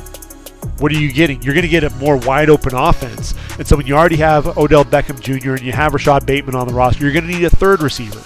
what 0.79 0.91
are 0.91 0.97
you 0.97 1.11
getting? 1.11 1.41
You're 1.41 1.53
going 1.53 1.63
to 1.63 1.69
get 1.69 1.83
a 1.83 1.89
more 1.91 2.17
wide 2.17 2.49
open 2.49 2.75
offense. 2.75 3.33
And 3.57 3.67
so 3.67 3.77
when 3.77 3.87
you 3.87 3.95
already 3.95 4.17
have 4.17 4.57
Odell 4.57 4.85
Beckham 4.85 5.19
Jr. 5.19 5.53
and 5.53 5.61
you 5.61 5.71
have 5.71 5.93
Rashod 5.93 6.25
Bateman 6.25 6.55
on 6.55 6.67
the 6.67 6.73
roster, 6.73 7.03
you're 7.03 7.13
going 7.13 7.27
to 7.27 7.31
need 7.31 7.43
a 7.43 7.49
third 7.49 7.81
receiver. 7.81 8.21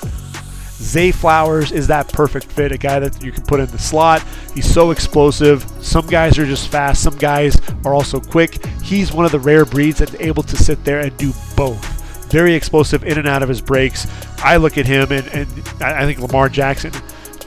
Zay 0.81 1.12
Flowers 1.12 1.72
is 1.72 1.88
that 1.88 2.12
perfect 2.12 2.46
fit, 2.51 2.72
a 2.72 2.77
guy 2.77 3.00
that 3.00 3.22
you 3.24 3.31
can 3.31 3.43
put 3.43 3.60
in 3.60 3.65
the 3.67 3.77
slot. 3.77 4.24
He's 4.55 4.72
so 4.72 4.91
explosive. 4.91 5.63
Some 5.81 6.08
guys 6.08 6.39
are 6.39 6.46
just 6.46 6.69
fast, 6.69 7.03
some 7.03 7.17
guys 7.17 7.60
are 7.86 7.93
also 7.93 8.19
quick. 8.19 8.65
He's 8.81 9.12
one 9.12 9.25
of 9.25 9.31
the 9.31 9.39
rare 9.39 9.65
breeds 9.65 10.00
that's 10.00 10.15
able 10.15 10.43
to 10.43 10.55
sit 10.55 10.84
there 10.86 11.01
and 11.01 11.15
do 11.17 11.34
both. 11.58 11.86
Very 12.31 12.53
explosive 12.53 13.03
in 13.03 13.17
and 13.17 13.27
out 13.27 13.43
of 13.43 13.50
his 13.50 13.60
breaks. 13.60 14.08
I 14.41 14.55
look 14.55 14.77
at 14.77 14.86
him 14.86 15.12
and, 15.12 15.27
and 15.27 15.48
I 15.81 16.05
think 16.05 16.19
Lamar 16.19 16.48
Jackson 16.48 16.93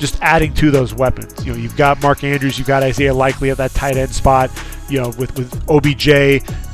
just 0.02 0.20
adding 0.20 0.52
to 0.54 0.70
those 0.70 0.92
weapons. 0.92 1.46
You 1.46 1.52
know, 1.52 1.58
you've 1.58 1.76
got 1.76 2.02
Mark 2.02 2.24
Andrews, 2.24 2.58
you've 2.58 2.66
got 2.66 2.82
Isaiah 2.82 3.14
Likely 3.14 3.50
at 3.50 3.56
that 3.58 3.70
tight 3.70 3.96
end 3.96 4.12
spot. 4.12 4.50
You 4.88 5.00
know, 5.00 5.08
with 5.18 5.36
with 5.36 5.68
OBJ 5.68 6.08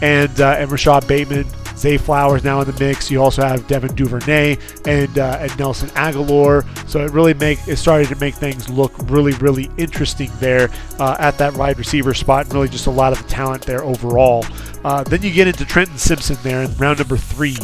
and 0.03 0.41
uh, 0.41 0.57
and 0.59 0.71
Rashod 0.71 1.07
Bateman, 1.07 1.47
Zay 1.79 1.97
Flowers 1.97 2.43
now 2.43 2.61
in 2.61 2.71
the 2.71 2.79
mix. 2.79 3.11
You 3.11 3.23
also 3.23 3.43
have 3.43 3.67
Devin 3.69 3.95
Duvernay 3.95 4.57
and 4.87 5.19
uh, 5.19 5.39
and 5.41 5.59
Nelson 5.59 5.89
Agholor. 5.91 6.67
So 6.89 7.05
it 7.05 7.13
really 7.13 7.35
make 7.35 7.67
it 7.69 7.77
started 7.77 8.09
to 8.09 8.17
make 8.17 8.35
things 8.35 8.69
look 8.69 8.93
really 9.05 9.33
really 9.35 9.71
interesting 9.79 10.31
there 10.41 10.71
uh, 10.99 11.17
at 11.19 11.39
that 11.39 11.55
wide 11.55 11.79
receiver 11.79 12.15
spot, 12.15 12.47
and 12.47 12.55
really 12.55 12.69
just 12.69 12.87
a 12.87 12.91
lot 12.91 13.13
of 13.13 13.23
the 13.23 13.29
talent 13.29 13.63
there 13.63 13.85
overall. 13.85 14.45
Uh, 14.85 15.05
then 15.05 15.23
you 15.23 15.33
get 15.33 15.47
into 15.47 15.65
Trenton 15.65 15.99
Simpson 15.99 16.37
there 16.43 16.63
in 16.63 16.75
round 16.77 16.99
number 16.99 17.17
three. 17.17 17.57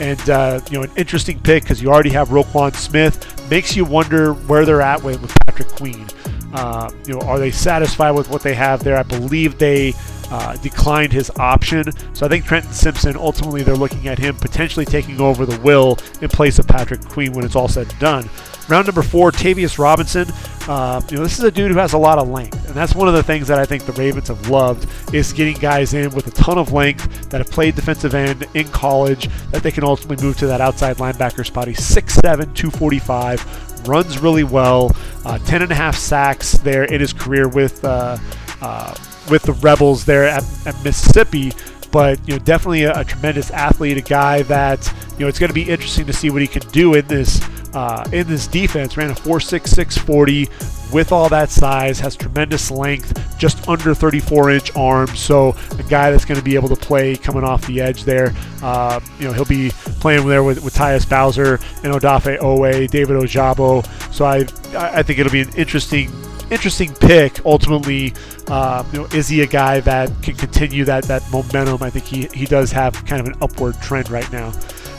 And 0.00 0.30
uh, 0.30 0.60
you 0.70 0.78
know, 0.78 0.84
an 0.84 0.90
interesting 0.96 1.38
pick 1.40 1.64
because 1.64 1.80
you 1.82 1.90
already 1.90 2.10
have 2.10 2.30
Roquan 2.30 2.74
Smith. 2.74 3.28
Makes 3.50 3.76
you 3.76 3.84
wonder 3.84 4.32
where 4.32 4.64
they're 4.64 4.80
at 4.80 5.02
with, 5.02 5.20
with 5.20 5.34
Patrick 5.46 5.68
Queen. 5.68 6.06
Uh, 6.52 6.90
you 7.06 7.14
know, 7.14 7.20
are 7.20 7.38
they 7.38 7.50
satisfied 7.50 8.12
with 8.12 8.28
what 8.28 8.42
they 8.42 8.54
have 8.54 8.84
there? 8.84 8.96
I 8.96 9.02
believe 9.02 9.58
they 9.58 9.94
uh, 10.30 10.56
declined 10.56 11.12
his 11.12 11.30
option. 11.38 11.92
So 12.14 12.26
I 12.26 12.28
think 12.28 12.44
Trenton 12.44 12.72
Simpson, 12.72 13.16
ultimately, 13.16 13.62
they're 13.62 13.76
looking 13.76 14.08
at 14.08 14.18
him 14.18 14.34
potentially 14.36 14.86
taking 14.86 15.20
over 15.20 15.44
the 15.46 15.58
will 15.60 15.98
in 16.20 16.28
place 16.28 16.58
of 16.58 16.66
Patrick 16.66 17.04
Queen 17.04 17.32
when 17.32 17.44
it's 17.44 17.56
all 17.56 17.68
said 17.68 17.90
and 17.90 17.98
done. 17.98 18.30
Round 18.68 18.86
number 18.86 19.02
four, 19.02 19.32
Tavius 19.32 19.78
Robinson. 19.78 20.28
Uh, 20.68 21.02
you 21.10 21.16
know, 21.16 21.24
this 21.24 21.38
is 21.38 21.44
a 21.44 21.50
dude 21.50 21.72
who 21.72 21.78
has 21.78 21.92
a 21.92 21.98
lot 21.98 22.18
of 22.18 22.28
length, 22.28 22.66
and 22.66 22.74
that's 22.74 22.94
one 22.94 23.08
of 23.08 23.14
the 23.14 23.22
things 23.22 23.48
that 23.48 23.58
I 23.58 23.64
think 23.64 23.84
the 23.84 23.92
Ravens 23.92 24.28
have 24.28 24.48
loved 24.48 24.88
is 25.12 25.32
getting 25.32 25.56
guys 25.56 25.92
in 25.92 26.10
with 26.12 26.28
a 26.28 26.30
ton 26.30 26.56
of 26.58 26.72
length 26.72 27.28
that 27.30 27.38
have 27.38 27.50
played 27.50 27.74
defensive 27.74 28.14
end 28.14 28.46
in 28.54 28.68
college 28.68 29.28
that 29.50 29.62
they 29.64 29.72
can 29.72 29.82
ultimately 29.82 30.24
move 30.24 30.38
to 30.38 30.46
that 30.46 30.60
outside 30.60 30.98
linebacker 30.98 31.44
spot. 31.44 31.66
He's 31.66 31.80
6'7", 31.80 32.22
245, 32.54 33.71
runs 33.86 34.18
really 34.18 34.44
well, 34.44 34.94
uh, 35.24 35.38
10 35.38 35.62
and 35.62 35.72
a 35.72 35.74
half 35.74 35.96
sacks 35.96 36.52
there 36.58 36.84
in 36.84 37.00
his 37.00 37.12
career 37.12 37.48
with. 37.48 37.84
Uh, 37.84 38.18
uh 38.60 38.94
with 39.30 39.42
the 39.42 39.52
Rebels 39.54 40.04
there 40.04 40.24
at, 40.24 40.44
at 40.66 40.74
Mississippi. 40.84 41.52
But 41.90 42.26
you 42.26 42.34
know, 42.34 42.44
definitely 42.44 42.84
a, 42.84 43.00
a, 43.00 43.04
tremendous 43.04 43.50
athlete, 43.50 43.98
a 43.98 44.02
guy 44.02 44.42
that 44.42 44.92
you 45.12 45.20
know 45.20 45.28
it's 45.28 45.38
going 45.38 45.50
to 45.50 45.54
be 45.54 45.68
interesting 45.68 46.06
to 46.06 46.12
see 46.12 46.30
what 46.30 46.40
he 46.40 46.48
can 46.48 46.66
do 46.70 46.94
in 46.94 47.06
this 47.06 47.40
uh, 47.74 48.08
in 48.12 48.26
this 48.26 48.46
defense. 48.46 48.96
Ran 48.96 49.10
a 49.10 49.14
4.66 49.14 49.98
40 49.98 50.48
with 50.92 51.10
all 51.10 51.28
that 51.30 51.48
size, 51.48 51.98
has 52.00 52.14
tremendous 52.14 52.70
length, 52.70 53.38
just 53.38 53.66
under 53.68 53.94
34 53.94 54.50
inch 54.50 54.76
arms. 54.76 55.18
So 55.18 55.56
a 55.78 55.82
guy 55.84 56.10
that's 56.10 56.24
going 56.24 56.38
to 56.38 56.44
be 56.44 56.54
able 56.54 56.68
to 56.68 56.76
play 56.76 57.16
coming 57.16 57.44
off 57.44 57.66
the 57.66 57.80
edge 57.80 58.04
there. 58.04 58.34
Uh, 58.62 59.00
you 59.18 59.26
know, 59.26 59.32
he'll 59.32 59.44
be 59.44 59.70
playing 60.00 60.28
there 60.28 60.42
with, 60.42 60.62
with 60.62 60.74
Tyus 60.74 61.08
Bowser 61.08 61.54
and 61.82 61.94
Odafe 61.94 62.38
Oweh, 62.38 62.90
David 62.90 63.16
Ojabo. 63.16 63.84
So 64.12 64.26
I 64.26 64.44
I 64.74 65.02
think 65.02 65.18
it'll 65.18 65.32
be 65.32 65.40
an 65.40 65.54
interesting 65.56 66.10
interesting 66.50 66.92
pick. 66.94 67.44
Ultimately, 67.46 68.12
uh, 68.48 68.84
you 68.92 69.00
know, 69.00 69.06
is 69.06 69.28
he 69.28 69.40
a 69.40 69.46
guy 69.46 69.80
that 69.80 70.10
can 70.22 70.34
continue 70.34 70.84
that 70.84 71.04
that 71.04 71.22
momentum? 71.30 71.82
I 71.82 71.90
think 71.90 72.04
he 72.04 72.28
he 72.34 72.44
does 72.44 72.70
have 72.72 72.94
kind 73.06 73.20
of 73.20 73.26
an 73.26 73.34
upward 73.40 73.80
trend 73.80 74.10
right 74.10 74.30
now. 74.30 74.52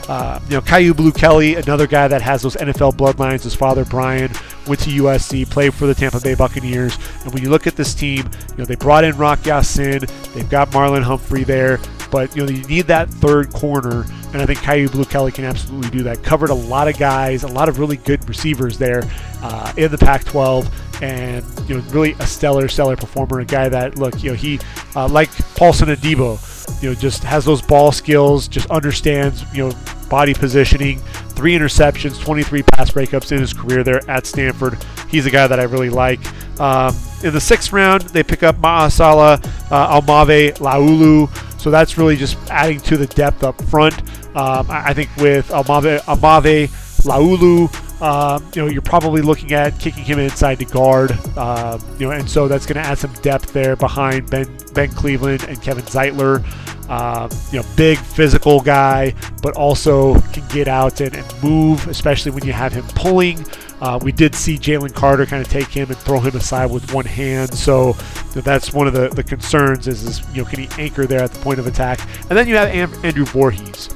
Uh, 0.08 0.38
you 0.48 0.56
know, 0.56 0.60
Kyu 0.60 0.92
Blue 0.92 1.12
Kelly, 1.12 1.54
another 1.54 1.86
guy 1.86 2.08
that 2.08 2.20
has 2.20 2.42
those 2.42 2.56
NFL 2.56 2.94
bloodlines. 2.94 3.42
His 3.42 3.54
father, 3.54 3.84
Brian, 3.84 4.30
went 4.66 4.80
to 4.80 4.90
USC, 4.90 5.48
played 5.48 5.72
for 5.72 5.86
the 5.86 5.94
Tampa 5.94 6.20
Bay 6.20 6.34
Buccaneers. 6.34 6.98
And 7.24 7.32
when 7.32 7.42
you 7.42 7.48
look 7.48 7.66
at 7.66 7.76
this 7.76 7.94
team, 7.94 8.28
you 8.50 8.58
know, 8.58 8.64
they 8.64 8.74
brought 8.74 9.04
in 9.04 9.16
Rock 9.16 9.46
Ya-Sin. 9.46 10.04
They've 10.34 10.48
got 10.48 10.70
Marlon 10.70 11.02
Humphrey 11.02 11.44
there. 11.44 11.80
But, 12.10 12.36
you 12.36 12.44
know, 12.44 12.52
you 12.52 12.64
need 12.66 12.86
that 12.86 13.08
third 13.08 13.52
corner. 13.52 14.04
And 14.32 14.42
I 14.42 14.46
think 14.46 14.62
Kyu 14.62 14.88
Blue 14.88 15.04
Kelly 15.04 15.32
can 15.32 15.44
absolutely 15.44 15.90
do 15.90 16.02
that. 16.04 16.22
Covered 16.22 16.50
a 16.50 16.54
lot 16.54 16.86
of 16.86 16.98
guys, 16.98 17.42
a 17.42 17.48
lot 17.48 17.68
of 17.68 17.78
really 17.78 17.96
good 17.96 18.28
receivers 18.28 18.78
there 18.78 19.02
uh, 19.42 19.72
in 19.76 19.90
the 19.90 19.98
Pac 19.98 20.24
12 20.24 21.02
and 21.02 21.44
you 21.68 21.76
know 21.76 21.82
really 21.90 22.12
a 22.20 22.26
stellar 22.26 22.68
stellar 22.68 22.96
performer 22.96 23.40
a 23.40 23.44
guy 23.44 23.68
that 23.68 23.98
look 23.98 24.22
you 24.22 24.30
know 24.30 24.36
he 24.36 24.60
uh, 24.94 25.08
like 25.08 25.28
Paulson 25.56 25.88
Adebo 25.88 26.38
you 26.82 26.90
know 26.90 26.94
just 26.94 27.24
has 27.24 27.44
those 27.44 27.60
ball 27.60 27.92
skills 27.92 28.46
just 28.48 28.70
understands 28.70 29.44
you 29.52 29.68
know 29.68 29.76
body 30.08 30.34
positioning 30.34 30.98
three 31.30 31.56
interceptions 31.56 32.20
23 32.22 32.62
pass 32.62 32.90
breakups 32.90 33.32
in 33.32 33.38
his 33.38 33.52
career 33.52 33.82
there 33.82 34.08
at 34.10 34.26
Stanford. 34.26 34.78
He's 35.08 35.26
a 35.26 35.30
guy 35.30 35.46
that 35.46 35.60
I 35.60 35.64
really 35.64 35.90
like. 35.90 36.20
Um, 36.60 36.94
in 37.22 37.32
the 37.32 37.40
sixth 37.40 37.72
round 37.72 38.02
they 38.02 38.22
pick 38.22 38.42
up 38.42 38.56
Ma'asala 38.56 39.44
uh, 39.70 40.00
Aumavae-Laulu. 40.00 41.60
So 41.60 41.70
that's 41.70 41.96
really 41.96 42.16
just 42.16 42.36
adding 42.50 42.80
to 42.80 42.96
the 42.96 43.06
depth 43.06 43.42
up 43.42 43.60
front. 43.64 43.98
Um, 44.36 44.70
I, 44.70 44.88
I, 44.88 44.94
think 44.94 45.14
with 45.16 45.48
Aumavae, 45.48 46.00
Almave 46.00 46.68
Laulu 47.04 47.70
um, 48.04 48.44
you 48.54 48.62
know, 48.62 48.68
you're 48.68 48.82
probably 48.82 49.22
looking 49.22 49.52
at 49.52 49.78
kicking 49.78 50.04
him 50.04 50.18
inside 50.18 50.58
to 50.58 50.66
guard, 50.66 51.16
uh, 51.36 51.78
you 51.98 52.06
know, 52.06 52.12
and 52.12 52.28
so 52.28 52.48
that's 52.48 52.66
going 52.66 52.76
to 52.76 52.86
add 52.86 52.98
some 52.98 53.12
depth 53.22 53.52
there 53.52 53.76
behind 53.76 54.30
Ben 54.30 54.46
Ben 54.74 54.90
Cleveland 54.90 55.44
and 55.44 55.62
Kevin 55.62 55.84
Zeitler. 55.84 56.44
Um, 56.88 57.30
you 57.50 57.60
know, 57.60 57.66
big 57.76 57.98
physical 57.98 58.60
guy, 58.60 59.14
but 59.42 59.56
also 59.56 60.20
can 60.32 60.46
get 60.48 60.68
out 60.68 61.00
and, 61.00 61.14
and 61.16 61.42
move, 61.42 61.86
especially 61.88 62.32
when 62.32 62.44
you 62.44 62.52
have 62.52 62.72
him 62.72 62.84
pulling. 62.88 63.44
Uh, 63.80 63.98
we 64.02 64.12
did 64.12 64.34
see 64.34 64.56
Jalen 64.56 64.94
Carter 64.94 65.26
kind 65.26 65.44
of 65.44 65.50
take 65.50 65.68
him 65.68 65.88
and 65.88 65.98
throw 65.98 66.20
him 66.20 66.36
aside 66.36 66.70
with 66.70 66.92
one 66.92 67.04
hand, 67.04 67.52
so 67.54 67.92
that's 68.34 68.72
one 68.72 68.86
of 68.86 68.92
the, 68.92 69.08
the 69.08 69.22
concerns 69.22 69.88
is, 69.88 70.02
is 70.04 70.34
you 70.34 70.42
know 70.42 70.48
can 70.48 70.60
he 70.60 70.82
anchor 70.82 71.06
there 71.06 71.22
at 71.22 71.32
the 71.32 71.40
point 71.40 71.58
of 71.58 71.66
attack? 71.66 72.00
And 72.28 72.38
then 72.38 72.48
you 72.48 72.56
have 72.56 72.70
Andrew 73.04 73.24
Voorhees 73.24 73.88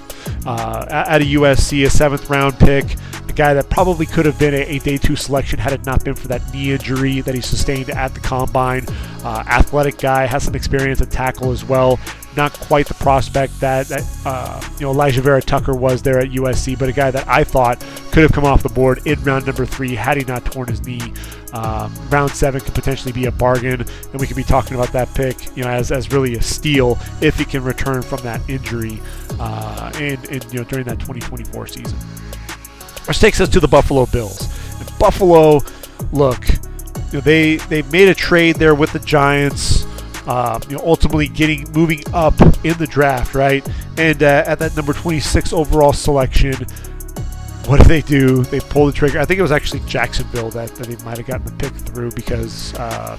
uh, 0.46 0.87
at 0.88 1.22
a 1.22 1.24
USC, 1.24 1.85
a 1.85 1.90
seventh 1.90 2.29
round 2.31 2.59
pick 2.59 2.96
guy 3.32 3.54
that 3.54 3.68
probably 3.70 4.06
could 4.06 4.26
have 4.26 4.38
been 4.38 4.54
a, 4.54 4.62
a, 4.62 4.78
day 4.78 4.96
two 4.96 5.16
selection 5.16 5.58
had 5.58 5.72
it 5.72 5.84
not 5.84 6.04
been 6.04 6.14
for 6.14 6.28
that 6.28 6.52
knee 6.52 6.72
injury 6.72 7.20
that 7.20 7.34
he 7.34 7.40
sustained 7.40 7.90
at 7.90 8.14
the 8.14 8.20
combine. 8.20 8.84
Uh, 9.24 9.44
athletic 9.46 9.98
guy, 9.98 10.26
has 10.26 10.44
some 10.44 10.54
experience 10.54 11.00
at 11.00 11.10
tackle 11.10 11.50
as 11.50 11.64
well. 11.64 11.98
Not 12.36 12.52
quite 12.52 12.86
the 12.86 12.94
prospect 12.94 13.58
that, 13.60 13.86
that 13.88 14.02
uh, 14.24 14.60
you 14.78 14.86
know 14.86 14.94
Alijah 14.94 15.20
Vera-Tucker 15.20 15.74
was 15.74 16.02
there 16.02 16.18
at 16.20 16.28
USC, 16.30 16.78
but 16.78 16.88
a 16.88 16.92
guy 16.92 17.10
that 17.10 17.26
I 17.26 17.42
thought 17.42 17.80
could 18.12 18.22
have 18.22 18.32
come 18.32 18.44
off 18.44 18.62
the 18.62 18.68
board 18.68 19.06
in 19.06 19.22
round 19.24 19.46
number 19.46 19.66
three 19.66 19.94
had 19.94 20.16
he 20.16 20.24
not 20.24 20.44
torn 20.44 20.68
his 20.68 20.84
knee. 20.84 21.12
Um, 21.52 21.92
round 22.10 22.30
seven 22.30 22.60
could 22.60 22.74
potentially 22.74 23.12
be 23.12 23.26
a 23.26 23.32
bargain, 23.32 23.80
and 23.80 24.20
we 24.20 24.26
could 24.26 24.36
be 24.36 24.44
talking 24.44 24.74
about 24.74 24.92
that 24.92 25.12
pick, 25.14 25.56
you 25.56 25.64
know, 25.64 25.70
as, 25.70 25.90
as 25.90 26.12
really 26.12 26.34
a 26.34 26.42
steal 26.42 26.98
if 27.20 27.38
he 27.38 27.44
can 27.44 27.64
return 27.64 28.02
from 28.02 28.20
that 28.22 28.40
injury, 28.48 29.00
uh, 29.40 29.90
and, 29.94 30.24
and 30.28 30.44
you 30.52 30.60
know 30.60 30.64
during 30.64 30.84
that 30.84 31.00
2024 31.00 31.66
season. 31.66 31.98
Which 33.08 33.20
takes 33.20 33.40
us 33.40 33.48
to 33.48 33.60
the 33.60 33.68
Buffalo 33.68 34.04
Bills. 34.06 34.48
And 34.78 34.98
Buffalo, 34.98 35.60
look, 36.12 36.46
you 36.48 37.14
know, 37.14 37.20
they 37.20 37.56
they 37.56 37.82
made 37.82 38.08
a 38.08 38.14
trade 38.14 38.56
there 38.56 38.74
with 38.74 38.92
the 38.92 38.98
Giants. 38.98 39.86
Uh, 40.26 40.60
you 40.68 40.76
know, 40.76 40.82
ultimately 40.84 41.26
getting 41.26 41.66
moving 41.72 42.02
up 42.12 42.38
in 42.62 42.76
the 42.76 42.86
draft, 42.86 43.34
right? 43.34 43.66
And 43.96 44.22
uh, 44.22 44.44
at 44.46 44.58
that 44.58 44.76
number 44.76 44.92
26 44.92 45.54
overall 45.54 45.94
selection, 45.94 46.52
what 47.64 47.80
do 47.80 47.88
they 47.88 48.02
do? 48.02 48.44
They 48.44 48.60
pull 48.60 48.84
the 48.84 48.92
trigger. 48.92 49.18
I 49.20 49.24
think 49.24 49.38
it 49.38 49.42
was 49.42 49.52
actually 49.52 49.80
Jacksonville 49.86 50.50
that, 50.50 50.74
that 50.74 50.86
they 50.86 51.02
might 51.02 51.16
have 51.16 51.26
gotten 51.26 51.46
the 51.46 51.52
pick 51.52 51.72
through 51.72 52.10
because 52.10 52.78
um, 52.78 53.18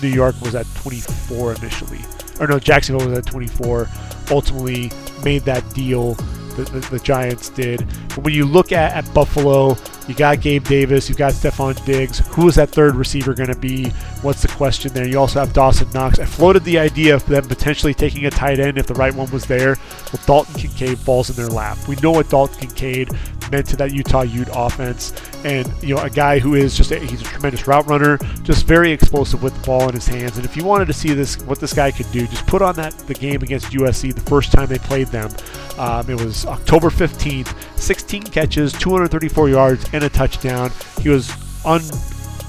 New 0.00 0.08
York 0.08 0.40
was 0.42 0.54
at 0.54 0.66
24 0.76 1.54
initially. 1.54 2.00
Or 2.38 2.46
no, 2.46 2.60
Jacksonville 2.60 3.08
was 3.08 3.18
at 3.18 3.26
24. 3.26 3.88
Ultimately 4.30 4.92
made 5.24 5.42
that 5.42 5.68
deal 5.74 6.16
the, 6.56 6.64
the, 6.64 6.80
the, 6.90 6.98
Giants 6.98 7.48
did. 7.48 7.86
But 8.08 8.18
when 8.18 8.34
you 8.34 8.44
look 8.44 8.72
at, 8.72 8.92
at 8.92 9.12
Buffalo, 9.14 9.76
you 10.08 10.14
got 10.14 10.40
Gabe 10.40 10.64
Davis, 10.64 11.08
you 11.08 11.14
got 11.14 11.32
Stefon 11.32 11.82
Diggs. 11.84 12.18
Who 12.34 12.48
is 12.48 12.54
that 12.56 12.70
third 12.70 12.94
receiver 12.94 13.34
going 13.34 13.52
to 13.52 13.58
be? 13.58 13.90
What's 14.22 14.42
the 14.42 14.48
question 14.48 14.92
there? 14.92 15.06
You 15.06 15.18
also 15.18 15.40
have 15.40 15.52
Dawson 15.52 15.90
Knox. 15.92 16.18
I 16.18 16.24
floated 16.24 16.64
the 16.64 16.78
idea 16.78 17.14
of 17.14 17.24
them 17.26 17.44
potentially 17.46 17.94
taking 17.94 18.26
a 18.26 18.30
tight 18.30 18.60
end 18.60 18.78
if 18.78 18.86
the 18.86 18.94
right 18.94 19.14
one 19.14 19.30
was 19.30 19.46
there. 19.46 19.76
Well, 20.12 20.22
Dalton 20.26 20.54
Kincaid 20.54 20.98
falls 20.98 21.30
in 21.30 21.36
their 21.36 21.48
lap. 21.48 21.78
We 21.88 21.96
know 21.96 22.12
what 22.12 22.28
Dalton 22.28 22.58
Kincaid 22.58 23.10
meant 23.54 23.66
to 23.68 23.76
that 23.76 23.92
Utah 23.92 24.22
Ute 24.22 24.48
offense. 24.52 25.12
And, 25.44 25.70
you 25.82 25.94
know, 25.94 26.02
a 26.02 26.10
guy 26.10 26.38
who 26.38 26.54
is 26.54 26.76
just, 26.76 26.90
a, 26.90 26.98
he's 26.98 27.20
a 27.20 27.24
tremendous 27.24 27.66
route 27.66 27.86
runner, 27.86 28.18
just 28.42 28.66
very 28.66 28.90
explosive 28.90 29.42
with 29.42 29.54
the 29.54 29.66
ball 29.66 29.88
in 29.88 29.94
his 29.94 30.06
hands. 30.06 30.36
And 30.36 30.44
if 30.44 30.56
you 30.56 30.64
wanted 30.64 30.86
to 30.86 30.92
see 30.92 31.14
this, 31.14 31.40
what 31.42 31.60
this 31.60 31.72
guy 31.72 31.90
could 31.92 32.10
do, 32.10 32.26
just 32.26 32.46
put 32.46 32.62
on 32.62 32.74
that 32.76 32.92
the 33.06 33.14
game 33.14 33.42
against 33.42 33.66
USC 33.66 34.12
the 34.14 34.20
first 34.22 34.50
time 34.50 34.66
they 34.66 34.78
played 34.78 35.06
them. 35.08 35.30
Um, 35.78 36.08
it 36.10 36.20
was 36.20 36.46
October 36.46 36.90
15th, 36.90 37.54
16 37.78 38.24
catches, 38.24 38.72
234 38.72 39.48
yards, 39.48 39.86
and 39.92 40.02
a 40.02 40.08
touchdown. 40.08 40.70
He 41.00 41.08
was 41.08 41.30
un 41.64 41.82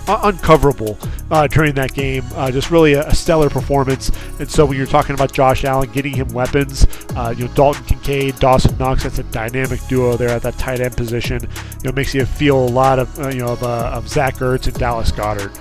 uncoverable 0.07 0.97
uh, 1.31 1.47
during 1.47 1.73
that 1.75 1.93
game. 1.93 2.23
Uh, 2.33 2.51
just 2.51 2.71
really 2.71 2.93
a, 2.93 3.07
a, 3.07 3.15
stellar 3.15 3.49
performance. 3.49 4.11
And 4.39 4.49
so 4.49 4.65
when 4.65 4.77
you're 4.77 4.85
talking 4.85 5.15
about 5.15 5.31
Josh 5.33 5.63
Allen 5.63 5.91
getting 5.91 6.13
him 6.13 6.27
weapons, 6.29 6.85
uh, 7.15 7.33
you 7.35 7.47
know 7.47 7.53
Dalton 7.53 7.85
Kincaid, 7.85 8.39
Dawson 8.39 8.77
Knox, 8.77 9.03
that's 9.03 9.19
a 9.19 9.23
dynamic 9.23 9.79
duo 9.87 10.17
there 10.17 10.29
at 10.29 10.41
that 10.43 10.57
tight 10.57 10.79
end 10.79 10.95
position. 10.95 11.41
You 11.41 11.89
know, 11.89 11.91
makes 11.91 12.13
you 12.13 12.25
feel 12.25 12.57
a 12.57 12.69
lot 12.69 12.99
of 12.99 13.19
uh, 13.19 13.29
you 13.29 13.39
know 13.39 13.53
of, 13.53 13.63
uh, 13.63 13.91
of 13.93 14.07
Zach 14.07 14.35
Ertz 14.35 14.67
and 14.67 14.77
Dallas 14.77 15.11
Goedert. 15.11 15.51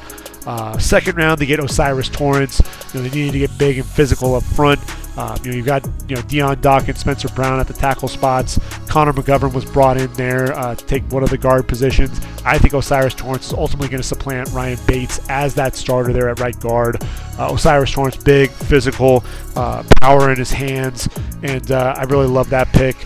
Uh, 0.47 0.77
second 0.79 1.17
round, 1.17 1.41
they 1.41 1.47
get 1.47 1.61
O'Cyrus 1.61 2.09
Torrence. 2.09 2.61
You 2.93 3.01
know, 3.01 3.09
they 3.09 3.17
needed 3.17 3.33
to 3.33 3.39
get 3.39 3.59
big 3.59 3.79
and 3.79 3.87
physical 3.87 4.35
up 4.35 4.43
front. 4.43 4.81
Uh, 5.17 5.39
you 5.43 5.51
know, 5.51 5.57
you've 5.57 5.67
got 5.67 5.87
you 6.09 6.17
know 6.17 6.23
Dion 6.23 6.61
Dawkins, 6.61 6.89
and 6.89 6.99
Spencer 6.99 7.29
Brown 7.29 7.61
at 7.61 7.67
the 7.67 7.73
tackle 7.73 8.09
spots. 8.09 8.59
Connor 8.89 9.13
McGovern 9.13 9.53
was 9.53 9.65
brought 9.65 9.97
in 9.97 10.13
there 10.15 10.53
uh, 10.57 10.75
to 10.75 10.87
take 10.87 11.03
one 11.13 11.23
of 11.23 11.31
the 11.31 11.39
guard 11.39 11.69
positions. 11.69 12.21
I 12.45 12.59
think 12.59 12.75
O'Cyrus 12.75 13.15
Torrence 13.15 13.49
is 13.49 13.53
ultimately 13.53 13.89
going 13.89 14.03
to 14.03 14.07
supplant 14.07 14.51
Ryan 14.51 14.79
Bates 14.87 15.21
as 15.29 15.55
that 15.55 15.75
starter 15.77 16.13
there 16.13 16.29
at 16.29 16.41
right 16.41 16.59
guard. 16.61 17.03
Uh, 17.39 17.53
O'Cyrus 17.53 17.93
Torrence, 17.93 18.17
big, 18.17 18.51
physical, 18.51 19.25
uh, 19.57 19.83
power 20.01 20.31
in 20.31 20.39
his 20.39 20.51
hands, 20.51 21.09
and 21.43 21.71
uh, 21.71 21.95
I 21.97 22.05
really 22.05 22.27
love 22.27 22.51
that 22.51 22.69
pick. 22.69 22.97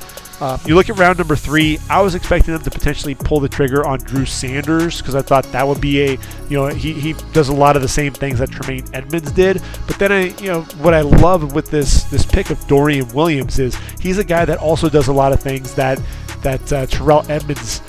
Uh, 0.40 0.56
you 0.64 0.74
look 0.74 0.88
at 0.88 0.96
round 0.96 1.18
number 1.18 1.34
three. 1.34 1.78
I 1.90 2.00
was 2.00 2.14
expecting 2.14 2.54
them 2.54 2.62
to 2.62 2.70
potentially 2.70 3.14
pull 3.14 3.40
the 3.40 3.48
trigger 3.48 3.86
on 3.86 3.98
Drew 3.98 4.24
Sanders 4.24 4.98
because 4.98 5.14
I 5.14 5.22
thought 5.22 5.44
that 5.46 5.66
would 5.66 5.80
be 5.80 6.00
a, 6.00 6.10
you 6.48 6.58
know, 6.58 6.68
he, 6.68 6.92
he 6.92 7.14
does 7.32 7.48
a 7.48 7.54
lot 7.54 7.74
of 7.74 7.82
the 7.82 7.88
same 7.88 8.12
things 8.12 8.38
that 8.38 8.50
Tremaine 8.50 8.84
Edmunds 8.92 9.32
did. 9.32 9.60
But 9.86 9.98
then 9.98 10.12
I, 10.12 10.20
you 10.40 10.46
know, 10.46 10.62
what 10.80 10.94
I 10.94 11.00
love 11.00 11.54
with 11.54 11.70
this 11.70 12.04
this 12.04 12.24
pick 12.24 12.50
of 12.50 12.64
Dorian 12.68 13.08
Williams 13.08 13.58
is 13.58 13.74
he's 14.00 14.18
a 14.18 14.24
guy 14.24 14.44
that 14.44 14.58
also 14.58 14.88
does 14.88 15.08
a 15.08 15.12
lot 15.12 15.32
of 15.32 15.40
things 15.40 15.74
that 15.74 16.00
that 16.42 16.72
uh, 16.72 16.86
Terrell 16.86 17.24
Edmonds 17.28 17.82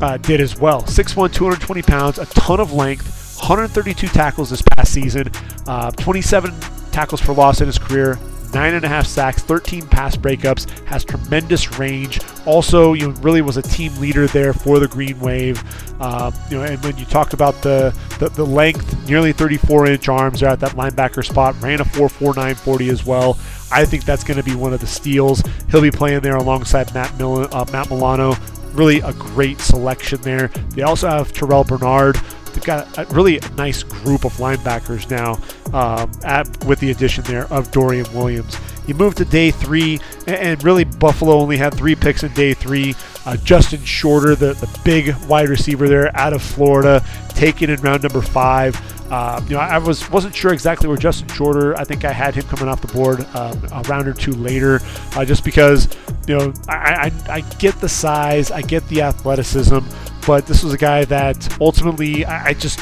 uh, 0.00 0.16
did 0.16 0.40
as 0.40 0.58
well. 0.58 0.82
6'1", 0.82 1.32
220 1.32 1.82
pounds, 1.82 2.18
a 2.18 2.26
ton 2.26 2.60
of 2.60 2.72
length, 2.72 3.38
132 3.38 4.08
tackles 4.08 4.50
this 4.50 4.62
past 4.62 4.92
season, 4.92 5.30
uh, 5.66 5.90
27 5.92 6.52
tackles 6.90 7.20
for 7.20 7.32
loss 7.32 7.60
in 7.60 7.66
his 7.66 7.78
career, 7.78 8.18
nine 8.52 8.74
and 8.74 8.84
a 8.84 8.88
half 8.88 9.06
sacks, 9.06 9.42
13 9.42 9.86
pass 9.86 10.16
breakups, 10.16 10.68
has 10.86 11.04
tremendous 11.04 11.78
range. 11.78 12.20
Also, 12.46 12.92
you 12.94 13.08
know, 13.08 13.14
really 13.20 13.42
was 13.42 13.56
a 13.56 13.62
team 13.62 13.94
leader 14.00 14.26
there 14.26 14.52
for 14.52 14.78
the 14.78 14.88
Green 14.88 15.18
Wave. 15.20 15.62
Um, 16.00 16.32
you 16.50 16.58
know, 16.58 16.64
and 16.64 16.82
when 16.84 16.96
you 16.96 17.04
talk 17.04 17.32
about 17.32 17.54
the, 17.62 17.96
the, 18.18 18.28
the 18.30 18.44
length, 18.44 19.08
nearly 19.08 19.32
34 19.32 19.86
inch 19.88 20.08
arms 20.08 20.40
there 20.40 20.50
at 20.50 20.60
that 20.60 20.72
linebacker 20.72 21.24
spot, 21.24 21.60
ran 21.60 21.80
a 21.80 21.84
4.4940 21.84 22.90
as 22.90 23.04
well. 23.04 23.38
I 23.70 23.84
think 23.84 24.04
that's 24.04 24.24
going 24.24 24.38
to 24.38 24.44
be 24.44 24.54
one 24.54 24.72
of 24.72 24.80
the 24.80 24.86
steals. 24.86 25.42
He'll 25.70 25.82
be 25.82 25.90
playing 25.90 26.20
there 26.20 26.36
alongside 26.36 26.92
Matt, 26.94 27.16
Mil- 27.18 27.54
uh, 27.54 27.66
Matt 27.72 27.90
Milano. 27.90 28.34
Really 28.72 29.00
a 29.00 29.12
great 29.12 29.60
selection 29.60 30.20
there. 30.22 30.48
They 30.70 30.82
also 30.82 31.08
have 31.08 31.32
Terrel 31.32 31.66
Bernard 31.66 32.16
they've 32.58 32.66
got 32.66 32.98
a 32.98 33.04
really 33.14 33.40
nice 33.56 33.84
group 33.84 34.24
of 34.24 34.32
linebackers 34.34 35.08
now 35.10 35.34
um, 35.72 36.10
at, 36.24 36.64
with 36.64 36.80
the 36.80 36.90
addition 36.90 37.22
there 37.24 37.44
of 37.52 37.70
Dorian 37.70 38.06
Williams. 38.12 38.56
You 38.88 38.94
move 38.94 39.14
to 39.16 39.26
day 39.26 39.50
three, 39.50 40.00
and 40.26 40.64
really 40.64 40.84
Buffalo 40.84 41.34
only 41.34 41.58
had 41.58 41.74
three 41.74 41.94
picks 41.94 42.22
in 42.22 42.32
day 42.32 42.54
three. 42.54 42.94
Uh, 43.26 43.36
Justin 43.36 43.84
Shorter, 43.84 44.34
the, 44.34 44.54
the 44.54 44.80
big 44.82 45.14
wide 45.26 45.50
receiver 45.50 45.88
there 45.88 46.16
out 46.16 46.32
of 46.32 46.42
Florida, 46.42 47.04
taken 47.28 47.68
in 47.68 47.78
round 47.82 48.02
number 48.02 48.22
five. 48.22 48.80
Uh, 49.12 49.42
you 49.44 49.56
know, 49.56 49.60
I 49.60 49.76
was 49.76 50.10
wasn't 50.10 50.34
sure 50.34 50.54
exactly 50.54 50.88
where 50.88 50.96
Justin 50.96 51.28
Shorter. 51.28 51.76
I 51.76 51.84
think 51.84 52.06
I 52.06 52.12
had 52.12 52.34
him 52.34 52.44
coming 52.44 52.66
off 52.66 52.80
the 52.80 52.92
board 52.92 53.20
um, 53.34 53.62
a 53.72 53.82
round 53.88 54.08
or 54.08 54.14
two 54.14 54.32
later, 54.32 54.80
uh, 55.16 55.24
just 55.24 55.44
because 55.44 55.88
you 56.26 56.38
know 56.38 56.54
I, 56.66 57.12
I, 57.28 57.32
I 57.36 57.40
get 57.58 57.78
the 57.82 57.88
size, 57.90 58.50
I 58.50 58.62
get 58.62 58.88
the 58.88 59.02
athleticism, 59.02 59.80
but 60.26 60.46
this 60.46 60.64
was 60.64 60.72
a 60.72 60.78
guy 60.78 61.04
that 61.06 61.60
ultimately 61.60 62.24
I, 62.24 62.48
I 62.48 62.54
just 62.54 62.80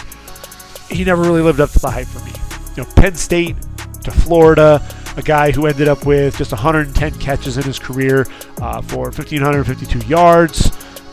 he 0.88 1.05
never 1.05 1.23
really 1.23 1.42
lived 1.42 1.59
up 1.59 1.71
to 1.71 1.81
the 1.81 1.90
hype 1.90 2.07
for 2.07 2.25
me. 2.25 2.33
You 2.77 2.85
know, 2.85 2.88
Penn 2.95 3.14
State 3.14 3.57
to 4.05 4.11
Florida, 4.12 4.81
a 5.16 5.22
guy 5.22 5.50
who 5.50 5.66
ended 5.66 5.88
up 5.88 6.07
with 6.07 6.37
just 6.37 6.52
110 6.52 7.18
catches 7.18 7.57
in 7.57 7.64
his 7.64 7.79
career 7.79 8.26
uh, 8.61 8.81
for 8.83 9.05
1,552 9.05 10.07
yards 10.07 10.70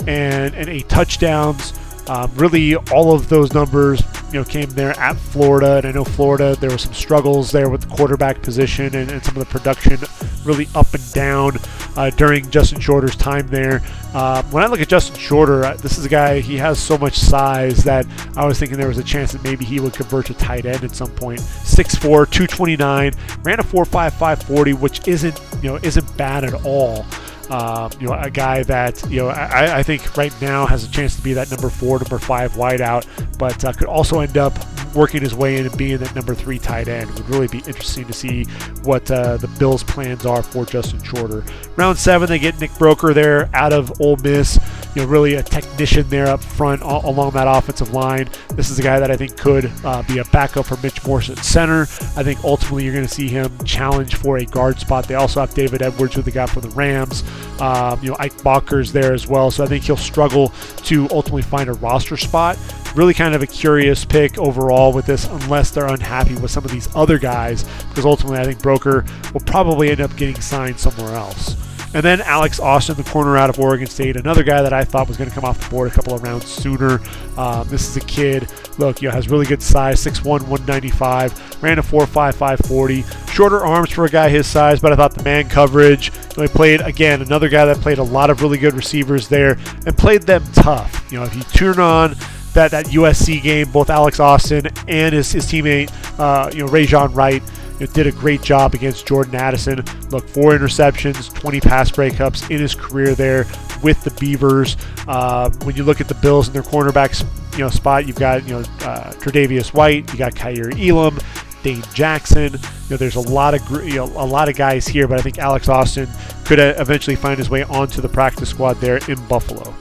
and, 0.08 0.54
and 0.56 0.70
eight 0.70 0.90
touchdowns. 0.90 1.74
Um, 2.10 2.30
really, 2.36 2.76
all 2.76 3.14
of 3.14 3.30
those 3.30 3.54
numbers, 3.54 4.04
you 4.28 4.40
know, 4.40 4.44
came 4.44 4.70
there 4.72 4.92
at 5.00 5.16
Florida, 5.16 5.78
and 5.78 5.86
I 5.86 5.92
know 5.92 6.04
Florida 6.04 6.54
there 6.60 6.70
were 6.70 6.78
some 6.78 6.94
struggles 6.94 7.50
there 7.52 7.70
with 7.70 7.82
the 7.82 7.96
quarterback 7.96 8.42
position 8.42 8.94
and, 8.94 9.10
and 9.10 9.24
some 9.24 9.38
of 9.38 9.40
the 9.40 9.50
production, 9.50 9.98
really 10.44 10.68
up 10.76 10.94
and 10.94 11.14
down 11.14 11.54
uh, 11.96 12.10
during 12.12 12.50
Justin 12.50 12.80
Shorter's 12.80 13.16
time 13.16 13.48
there. 13.48 13.82
Uh, 14.14 14.44
when 14.44 14.64
I 14.64 14.68
look 14.68 14.80
at 14.80 14.88
Justin 14.88 15.18
Shorter, 15.18 15.76
this 15.78 15.98
is 15.98 16.06
a 16.06 16.10
guy 16.10 16.40
he 16.40 16.58
has 16.58 16.80
so 16.80 16.98
much 16.98 17.18
size 17.18 17.84
that 17.84 18.06
I 18.36 18.46
was 18.46 18.60
thinking 18.60 18.78
there 18.78 18.88
was 18.88 18.98
a 18.98 19.04
chance 19.04 19.32
that 19.32 19.44
maybe 19.44 19.66
he 19.66 19.80
would 19.80 19.94
convert 19.94 20.28
to 20.28 20.34
tight 20.34 20.66
end 20.66 20.84
at 20.84 20.96
some 20.96 21.10
point. 21.12 21.40
6'4", 21.40 22.02
229, 22.02 23.14
ran 23.44 23.60
a 23.60 23.64
4.55 23.64 24.44
40, 24.44 24.74
which 24.74 25.08
isn't 25.08 25.40
you 25.62 25.70
know 25.70 25.80
isn't 25.82 26.18
bad 26.18 26.44
at 26.44 26.66
all. 26.66 27.06
Um, 27.50 27.92
you 28.00 28.08
know, 28.08 28.14
a 28.14 28.30
guy 28.30 28.64
that 28.64 29.04
you 29.10 29.20
know 29.20 29.28
I, 29.28 29.80
I, 29.80 29.84
think 29.84 30.16
right 30.16 30.34
now 30.42 30.66
has 30.66 30.86
a 30.86 30.90
chance 30.90 31.16
to 31.18 31.22
be 31.22 31.34
that 31.34 31.52
number 31.52 31.70
four, 31.70 32.00
number 32.00 32.18
five 32.18 32.54
wideout, 32.54 33.06
but 33.38 33.64
uh, 33.66 33.74
could 33.74 33.88
also 33.88 34.22
end 34.22 34.38
up 34.38 34.54
working 34.94 35.22
his 35.22 35.34
way 35.36 35.58
in 35.58 35.66
and 35.66 35.78
being 35.78 35.98
that 35.98 36.16
number 36.16 36.36
three 36.36 36.60
tight 36.60 36.88
end. 36.88 37.10
It 37.10 37.16
would 37.16 37.30
really 37.30 37.48
be 37.48 37.60
interesting 37.60 38.06
to 38.06 38.14
see 38.14 38.46
what 38.84 39.10
uh, 39.10 39.38
the 39.38 39.48
Bills' 39.60 39.84
plans 39.84 40.26
are 40.26 40.44
for 40.44 40.66
Justin 40.66 41.02
Shorter. 41.04 41.44
Round 41.76 41.98
seven, 41.98 42.30
they 42.30 42.40
get 42.40 42.60
Nick 42.60 42.72
Broeker 42.72 43.14
there 43.14 43.50
out 43.54 43.74
of 43.74 44.00
Ole 44.02 44.18
Miss. 44.18 44.60
You 44.96 45.02
know, 45.02 45.08
really 45.08 45.36
a 45.36 45.44
technician 45.44 46.08
there 46.10 46.28
up 46.28 46.44
front 46.44 46.84
all, 46.84 47.10
along 47.10 47.32
that 47.32 47.48
offensive 47.48 47.94
line. 47.94 48.30
This 48.50 48.70
is 48.70 48.78
a 48.78 48.84
guy 48.84 49.00
that 49.00 49.10
I 49.10 49.18
think 49.18 49.38
could 49.38 49.72
uh, 49.84 50.04
be 50.04 50.20
a 50.20 50.26
backup 50.26 50.68
for 50.68 50.78
Mitch 50.78 51.04
Morse 51.06 51.32
at 51.32 51.40
center. 51.40 51.82
I 52.16 52.24
think 52.24 52.44
ultimately 52.44 52.84
you're 52.84 52.94
going 52.94 53.08
to 53.08 53.14
see 53.14 53.28
him 53.28 53.52
challenge 53.66 54.16
for 54.16 54.38
a 54.38 54.46
guard 54.46 54.80
spot. 54.80 55.08
They 55.08 55.16
also 55.16 55.40
have 55.40 55.54
David 55.56 55.82
Edwards, 55.82 56.14
who 56.14 56.22
they 56.22 56.32
got 56.32 56.50
for 56.52 56.62
the 56.62 56.70
Rams. 56.70 57.24
Um, 57.60 58.04
you 58.04 58.12
know, 58.12 58.18
Ike 58.20 58.36
Boettger's 58.44 58.92
there 58.92 59.14
as 59.14 59.28
well. 59.28 59.50
So 59.50 59.64
I 59.64 59.68
think 59.68 59.84
he'll 59.84 59.98
struggle 59.98 60.50
to 60.84 61.08
ultimately 61.10 61.42
find 61.42 61.70
a 61.70 61.74
roster 61.74 62.18
spot. 62.18 62.58
Really 62.96 63.14
kind 63.14 63.34
of 63.34 63.42
a 63.42 63.48
curious 63.48 64.06
pick 64.06 64.38
overall 64.38 64.94
with 64.94 65.06
this, 65.06 65.26
unless 65.28 65.72
they're 65.72 65.88
unhappy 65.88 66.36
with 66.36 66.52
some 66.52 66.64
of 66.64 66.72
these 66.72 66.88
other 66.96 67.18
guys, 67.18 67.64
because 67.90 68.06
ultimately 68.06 68.40
I 68.40 68.46
think 68.46 68.60
Broeker 68.60 69.34
will 69.34 69.42
probably 69.42 69.90
end 69.90 70.02
up 70.02 70.16
getting 70.16 70.40
signed 70.40 70.80
somewhere 70.80 71.16
else. 71.16 71.56
And 71.94 72.04
then 72.04 72.22
Alex 72.22 72.60
Austin, 72.60 72.96
the 72.96 73.04
corner 73.04 73.38
out 73.38 73.52
of 73.52 73.60
Oregon 73.60 73.86
State, 73.86 74.16
another 74.16 74.44
guy 74.44 74.64
that 74.64 74.74
I 74.74 74.84
thought 74.84 75.08
was 75.08 75.16
going 75.16 75.30
to 75.30 75.36
come 75.36 75.46
off 75.46 75.64
the 75.64 75.70
board 75.70 75.92
a 75.92 75.94
couple 75.94 76.16
of 76.16 76.24
rounds 76.24 76.48
sooner. 76.48 77.00
Um, 77.38 77.68
this 77.68 77.88
is 77.88 77.98
a 77.98 78.02
kid, 78.02 78.52
look, 78.80 79.02
you 79.02 79.10
know, 79.10 79.14
has 79.14 79.30
really 79.30 79.46
good 79.46 79.62
size, 79.62 80.04
6'1", 80.04 80.26
195, 80.26 81.62
ran 81.62 81.78
a 81.78 81.84
4.55 81.84 82.68
40. 82.68 83.04
Shorter 83.32 83.64
arms 83.64 83.92
for 83.92 84.06
a 84.06 84.10
guy 84.10 84.28
his 84.28 84.48
size, 84.48 84.82
but 84.82 84.92
I 84.92 84.96
thought 84.96 85.14
the 85.14 85.24
man 85.24 85.48
coverage. 85.50 86.12
You 86.12 86.38
know, 86.38 86.44
he 86.44 86.48
played 86.50 86.82
again 86.82 87.22
another 87.22 87.48
guy 87.48 87.66
that 87.66 87.78
played 87.78 88.00
a 88.00 88.04
lot 88.04 88.32
of 88.32 88.42
really 88.42 88.58
good 88.58 88.74
receivers 88.74 89.28
there 89.28 89.60
and 89.86 89.96
played 89.96 90.24
them 90.24 90.44
tough. 90.54 91.12
You 91.12 91.20
know, 91.20 91.26
if 91.26 91.36
you 91.36 91.44
turn 91.44 91.80
on 91.80 92.16
that 92.54 92.72
that 92.72 92.86
USC 92.88 93.42
game, 93.42 93.72
both 93.72 93.90
Alex 93.90 94.20
Austin 94.20 94.68
and 94.88 95.14
his, 95.14 95.32
his 95.32 95.46
teammate, 95.46 95.92
uh, 96.20 96.50
you 96.54 96.66
know, 96.66 96.72
Rejzohn 96.72 97.16
Wright 97.16 97.42
you 97.80 97.88
know, 97.88 97.94
did 97.94 98.08
a 98.08 98.12
great 98.12 98.42
job 98.42 98.74
against 98.74 99.08
Jordan 99.08 99.36
Addison. 99.36 99.84
Look, 100.10 100.28
four 100.28 100.52
interceptions, 100.52 101.34
20 101.34 101.62
pass 101.62 101.92
breakups 101.92 102.50
in 102.52 102.60
his 102.60 102.76
career 102.76 103.16
there 103.16 103.46
with 103.82 104.04
the 104.04 104.12
Beavers. 104.20 104.78
Uh, 105.08 105.50
when 105.64 105.76
you 105.76 105.84
look 105.84 106.00
at 106.00 106.08
the 106.08 106.16
Bills 106.16 106.48
and 106.48 106.56
their 106.56 106.64
cornerbacks, 106.64 107.26
you 107.54 107.60
know, 107.60 107.70
spot, 107.70 108.08
you've 108.08 108.16
got 108.16 108.44
you 108.48 108.54
know 108.54 108.60
uh, 108.60 109.12
Tre'Davious 109.14 109.74
White, 109.74 110.12
you 110.12 110.18
got 110.18 110.36
Kaiir 110.36 110.72
Elam, 110.78 111.20
Dane 111.64 111.84
Jackson. 111.94 112.54
You 112.54 112.90
know, 112.92 112.98
there's 112.98 113.16
a 113.16 113.22
lot 113.22 113.54
of 113.54 113.86
you 113.86 113.96
know 113.96 114.06
a 114.06 114.26
lot 114.26 114.50
of 114.50 114.56
guys 114.56 114.88
here, 114.88 115.08
but 115.08 115.20
I 115.20 115.22
think 115.22 115.38
Alex 115.38 115.70
Austin 115.70 116.08
could 116.46 116.60
uh, 116.60 116.76
eventually 116.78 117.16
find 117.16 117.38
his 117.38 117.50
way 117.50 117.64
onto 117.64 118.02
the 118.02 118.10
practice 118.10 118.50
squad 118.50 118.76
there 118.76 118.98
in 119.10 119.24
Buffalo. 119.28 119.74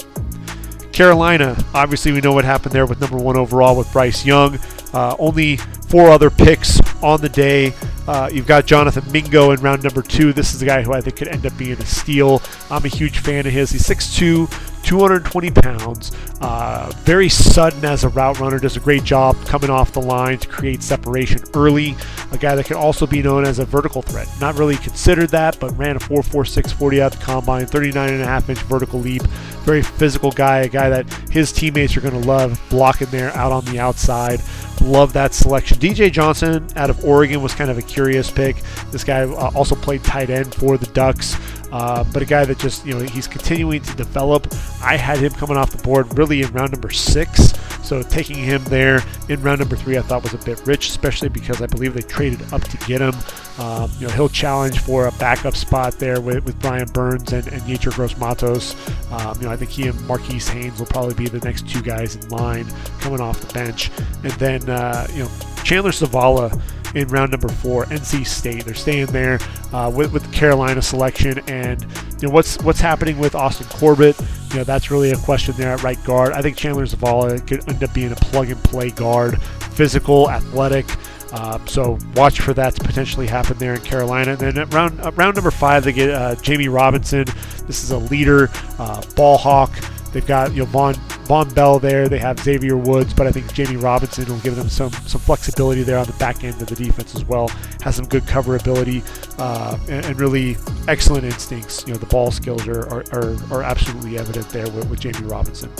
Carolina, 0.93 1.57
obviously, 1.75 2.13
we 2.13 2.21
know 2.21 2.33
what 2.33 2.45
happened 2.45 2.75
there 2.75 2.87
with 2.87 3.01
number 3.01 3.17
one 3.17 3.37
overall 3.37 3.77
with 3.77 3.91
Bryce 3.93 4.25
Young. 4.25 4.59
Uh, 4.93 5.17
only 5.19 5.57
four 5.57 6.11
other 6.11 6.31
picks 6.31 6.81
on 7.03 7.21
the 7.21 7.29
day. 7.29 7.73
Uh, 8.07 8.29
you've 8.33 8.47
got 8.47 8.67
Jonathan 8.67 9.11
Mingo 9.11 9.53
in 9.53 9.61
round 9.61 9.83
number 9.83 10.03
two. 10.03 10.33
This 10.33 10.55
is 10.55 10.63
a 10.63 10.67
guy 10.67 10.83
who 10.83 10.93
I 10.93 11.01
think 11.01 11.17
could 11.17 11.29
end 11.29 11.47
up 11.47 11.57
being 11.57 11.79
a 11.81 11.87
steal. 11.87 12.43
I'm 12.71 12.85
a 12.85 12.89
huge 12.89 13.19
fan 13.19 13.47
of 13.47 13.53
his. 13.53 13.71
He's 13.71 13.87
6'2, 13.87 14.72
220 14.83 15.51
pounds. 15.51 16.13
Uh, 16.41 16.91
very 17.01 17.29
sudden 17.29 17.85
as 17.85 18.05
a 18.05 18.09
route 18.09 18.39
runner. 18.41 18.59
Does 18.59 18.77
a 18.77 18.81
great 18.81 19.05
job 19.05 19.37
coming 19.47 19.71
off 19.71 19.93
the 19.93 20.01
line 20.01 20.39
to 20.39 20.49
create 20.49 20.83
separation 20.83 21.41
early. 21.55 21.97
A 22.33 22.39
guy 22.39 22.55
that 22.55 22.67
can 22.67 22.77
also 22.77 23.07
be 23.07 23.23
known 23.23 23.45
as 23.45 23.59
a 23.59 23.65
vertical 23.65 24.03
threat. 24.03 24.29
Not 24.41 24.57
really 24.57 24.77
considered 24.77 25.31
that, 25.31 25.59
but 25.61 25.77
ran 25.79 25.97
a 25.97 26.01
4.46 26.01 26.73
40 26.73 27.03
out 27.03 27.13
the 27.13 27.19
combine, 27.19 27.67
39 27.67 28.13
and 28.13 28.23
a 28.23 28.27
half 28.27 28.49
inch 28.49 28.61
vertical 28.61 29.01
leap. 29.01 29.23
Very 29.65 29.83
physical 29.83 30.33
guy. 30.33 30.61
A 30.61 30.69
guy 30.69 30.89
that 30.89 31.11
his 31.31 31.53
teammates 31.53 31.97
are 31.97 32.01
going 32.01 32.21
to 32.21 32.29
love 32.29 32.61
blocking 32.71 33.09
there 33.09 33.31
out 33.37 33.53
on 33.53 33.65
the 33.67 33.79
outside. 33.79 34.41
Love 34.81 35.13
that 35.13 35.33
selection. 35.33 35.79
DJ 35.79 36.11
Johnson 36.11 36.67
out 36.75 36.91
of 36.91 37.05
Oregon 37.05 37.41
was 37.41 37.55
kind 37.55 37.71
of 37.71 37.79
a 37.79 37.83
curious 37.83 38.31
pick. 38.31 38.57
This 38.91 39.05
guy 39.05 39.21
uh, 39.23 39.51
also 39.55 39.77
played 39.77 40.03
tight 40.03 40.29
end 40.29 40.53
for 40.55 40.77
the 40.77 40.87
Ducks. 40.87 41.37
Uh, 41.71 42.05
but 42.13 42.21
a 42.21 42.27
guy 42.27 42.45
that 42.45 42.59
just, 42.59 42.85
you 42.85 42.93
know, 42.93 43.01
he's 43.01 43.27
continuing 43.27 43.81
to 43.81 43.95
develop. 43.97 44.53
I 44.83 44.97
had 44.97 45.19
him 45.19 45.33
coming 45.33 45.57
off 45.57 45.71
the 45.71 45.83
board 45.83 46.19
really 46.19 46.43
in 46.43 46.53
round 46.53 46.73
number 46.73 46.91
six. 46.91 47.55
So 47.83 48.03
taking 48.03 48.37
him 48.37 48.63
there 48.65 49.01
in 49.29 49.43
round 49.43 49.61
number 49.61 49.77
three, 49.77 49.99
I 49.99 50.03
thought 50.03 50.23
was 50.23 50.35
a 50.35 50.39
bit 50.39 50.65
rich, 50.67 50.89
especially 50.89 51.29
because 51.29 51.61
I 51.61 51.67
believe 51.67 51.95
they 51.95 52.03
traded 52.03 52.41
up 52.53 52.63
to 52.63 52.77
get 52.87 53.01
him. 53.01 53.15
Um, 53.59 53.91
you 53.99 54.07
know, 54.07 54.13
he'll 54.15 54.29
challenge 54.29 54.79
for 54.79 55.09
a 55.09 55.13
backup 55.13 55.55
spot 55.55 55.95
there 55.95 56.21
with, 56.21 56.45
with 56.45 56.59
Brian 56.61 56.89
Burns 56.89 57.33
and, 57.33 57.47
and 57.49 57.61
Yetur 57.63 57.95
Gross 57.95 58.17
Matos. 58.17 58.75
Um, 59.11 59.37
you 59.39 59.47
know, 59.47 59.53
I 59.53 59.57
think 59.57 59.71
he 59.71 59.89
and 59.89 60.07
Marquis 60.07 60.39
Haynes 60.39 60.79
will 60.79 60.87
probably 60.87 61.15
be 61.15 61.29
the 61.29 61.41
next 61.41 61.69
two 61.69 61.83
guys 61.83 62.17
in 62.17 62.29
line 62.29 62.67
coming 63.01 63.21
off 63.21 63.41
the 63.41 63.53
bench. 63.53 63.91
And 64.23 64.33
then, 64.35 64.69
uh, 64.71 65.07
you 65.13 65.25
know, 65.25 65.31
Chandler 65.65 65.91
Zavala 65.91 66.61
in 66.95 67.09
round 67.09 67.31
number 67.31 67.49
four, 67.49 67.87
NC 67.87 68.27
State. 68.27 68.65
They're 68.65 68.75
staying 68.75 69.07
there 69.07 69.39
uh, 69.73 69.91
with, 69.95 70.13
with 70.13 70.25
the 70.25 70.33
Carolina 70.33 70.83
selection, 70.83 71.39
and 71.49 71.83
you 72.21 72.29
know 72.29 72.35
what's 72.35 72.61
what's 72.63 72.81
happening 72.81 73.19
with 73.19 73.35
Austin 73.35 73.67
Corbett. 73.69 74.19
You 74.51 74.57
know 74.59 74.65
that's 74.65 74.91
really 74.91 75.11
a 75.11 75.17
question 75.17 75.55
there 75.57 75.73
at 75.73 75.83
right 75.83 76.03
guard. 76.05 76.33
I 76.33 76.43
think 76.43 76.57
Chandler 76.57 76.85
Zavala 76.85 77.47
could 77.47 77.69
end 77.69 77.83
up 77.83 77.93
being 77.95 78.13
a 78.13 78.17
plug 78.17 78.51
and 78.51 78.63
play 78.65 78.91
guard, 78.91 79.41
physical, 79.43 80.31
athletic. 80.31 80.87
Uh, 81.33 81.59
so 81.65 81.99
watch 82.15 82.41
for 82.41 82.53
that 82.53 82.75
to 82.75 82.85
potentially 82.85 83.27
happen 83.27 83.57
there 83.57 83.75
in 83.75 83.81
Carolina. 83.81 84.33
And 84.33 84.41
then 84.41 84.59
at 84.59 84.75
round 84.75 84.99
round 85.17 85.35
number 85.35 85.51
five, 85.51 85.85
they 85.85 85.93
get 85.93 86.11
uh, 86.11 86.35
Jammie 86.37 86.73
Robinson. 86.73 87.25
This 87.67 87.83
is 87.83 87.91
a 87.91 87.99
leader, 87.99 88.51
uh, 88.79 89.03
ball 89.17 89.39
hawk. 89.39 89.71
They've 90.13 90.27
got 90.27 90.53
you 90.53 90.65
know 90.65 90.67
Vonn 90.67 90.95
Vonn 91.27 91.55
Bell 91.55 91.79
there. 91.79 92.09
They 92.09 92.19
have 92.19 92.39
Xavier 92.39 92.77
Woods, 92.77 93.15
but 93.15 93.27
I 93.27 93.33
think 93.33 93.47
Jammie 93.47 93.83
Robinson 93.83 94.27
will 94.27 94.41
give 94.41 94.57
them 94.57 94.69
some 94.69 94.93
some 94.93 95.21
flexibility 95.21 95.83
there 95.83 95.99
on 95.99 96.07
the 96.07 96.13
back 96.15 96.45
end 96.45 96.61
of 96.61 96.69
the 96.69 96.75
defense 96.75 97.15
as 97.15 97.25
well. 97.25 97.49
Has 97.81 97.97
some 97.97 98.07
good 98.07 98.27
cover 98.27 98.57
ability 98.57 99.03
uh, 99.39 99.79
and, 99.89 100.05
and, 100.05 100.21
really 100.21 100.57
excellent 100.89 101.25
instincts. 101.25 101.85
You 101.87 101.95
know 101.95 101.99
the 101.99 102.07
ball 102.07 102.31
skills 102.31 102.69
are 102.69 102.87
are, 102.89 103.05
are, 103.13 103.37
are 103.53 103.63
absolutely 103.63 104.19
evident 104.19 104.49
there 104.51 104.69
with, 104.71 104.89
with 104.91 105.01
Jammie 105.01 105.31
Robinson. 105.31 105.71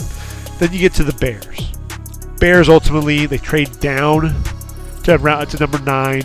Then 0.57 0.73
you 0.73 0.79
get 0.79 0.93
to 0.95 1.03
the 1.03 1.13
Bears. 1.13 1.71
Bears 2.39 2.69
ultimately 2.69 3.25
they 3.27 3.37
trade 3.37 3.69
down 3.79 4.33
to 5.03 5.17
round 5.17 5.49
to 5.51 5.59
number 5.59 5.79
nine. 5.79 6.23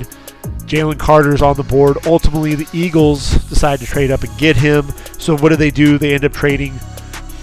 Jalen 0.69 0.99
Carter's 0.99 1.41
on 1.41 1.57
the 1.57 1.63
board. 1.63 1.97
Ultimately, 2.07 2.55
the 2.55 2.69
Eagles 2.75 3.31
decide 3.49 3.81
to 3.81 3.87
trade 3.87 4.11
up 4.11 4.23
and 4.23 4.39
get 4.39 4.55
him. 4.55 4.87
So 5.19 5.37
what 5.37 5.49
do 5.49 5.57
they 5.57 5.71
do? 5.71 5.97
They 5.97 6.15
end 6.15 6.27
up 6.27 6.33
trading 6.33 6.79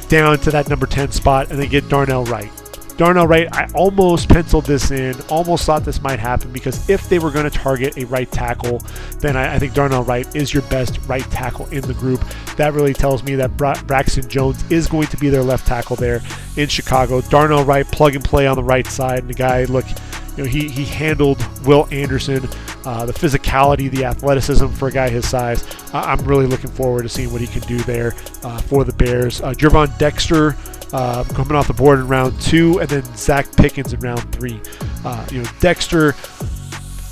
down 0.10 0.38
to 0.40 0.52
that 0.52 0.70
number 0.70 0.86
10 0.86 1.12
spot 1.12 1.52
and 1.52 1.60
they 1.60 1.68
get 1.68 1.88
Darnell 1.90 2.26
Wright. 2.26 2.52
Darnell 2.98 3.28
Wright, 3.28 3.50
I 3.52 3.70
almost 3.74 4.30
penciled 4.30 4.66
this 4.66 4.90
in, 4.92 5.20
almost 5.24 5.66
thought 5.66 5.84
this 5.84 6.02
might 6.02 6.20
happen 6.20 6.54
because 6.54 6.90
if 6.90 7.10
they 7.10 7.20
were 7.20 7.30
going 7.30 7.50
to 7.50 7.56
target 7.56 7.98
a 7.98 8.06
right 8.06 8.32
tackle, 8.32 8.82
then 9.20 9.36
I, 9.36 9.56
I, 9.56 9.60
think 9.60 9.74
Darnell 9.74 10.04
Wright 10.06 10.34
is 10.34 10.54
your 10.54 10.64
best 10.64 11.00
right 11.06 11.30
tackle 11.30 11.66
in 11.68 11.82
the 11.82 11.94
group. 11.94 12.24
That 12.56 12.74
really 12.74 12.94
tells 12.94 13.22
me 13.22 13.36
that 13.36 13.58
Bra- 13.58 13.82
Braxton 13.84 14.30
Jones 14.30 14.64
is 14.72 14.88
going 14.88 15.08
to 15.08 15.18
be 15.18 15.30
their 15.30 15.44
left 15.44 15.68
tackle 15.68 15.98
there 15.98 16.22
in 16.56 16.70
Chicago. 16.70 17.20
Darnell 17.20 17.66
Wright, 17.66 17.86
plug 17.86 18.16
and 18.16 18.24
play 18.24 18.48
on 18.48 18.56
the 18.56 18.64
right 18.64 18.88
side. 18.88 19.20
And 19.20 19.30
the 19.30 19.34
guy, 19.34 19.66
look, 19.66 19.86
you 20.38 20.44
know, 20.44 20.50
he, 20.50 20.68
he 20.68 20.86
handled 20.86 21.46
Will 21.66 21.88
Anderson, 21.92 22.48
uh, 22.86 23.06
the 23.06 23.14
physicality, 23.14 23.90
the 23.90 24.06
athleticism 24.06 24.68
for 24.68 24.90
a 24.90 24.92
guy 24.92 25.10
his 25.10 25.28
size. 25.28 25.66
I'm 25.94 26.24
really 26.26 26.46
looking 26.46 26.72
forward 26.72 27.04
to 27.04 27.10
seeing 27.10 27.32
what 27.32 27.42
he 27.42 27.48
can 27.48 27.62
do 27.62 27.80
there 27.80 28.14
uh, 28.44 28.60
for 28.62 28.84
the 28.84 28.94
Bears. 28.94 29.42
Uh, 29.42 29.54
Gervon 29.54 29.98
Dexter 29.98 30.56
uh, 30.94 31.24
coming 31.34 31.56
off 31.56 31.68
the 31.68 31.74
board 31.74 32.00
in 32.00 32.08
round 32.08 32.40
two, 32.42 32.80
and 32.80 32.90
then 32.90 33.02
Zacch 33.14 33.56
Pickens 33.58 33.94
in 33.94 34.00
round 34.00 34.32
three. 34.34 34.62
Uh, 35.04 35.26
you 35.32 35.42
know, 35.42 35.50
Dexter 35.60 36.14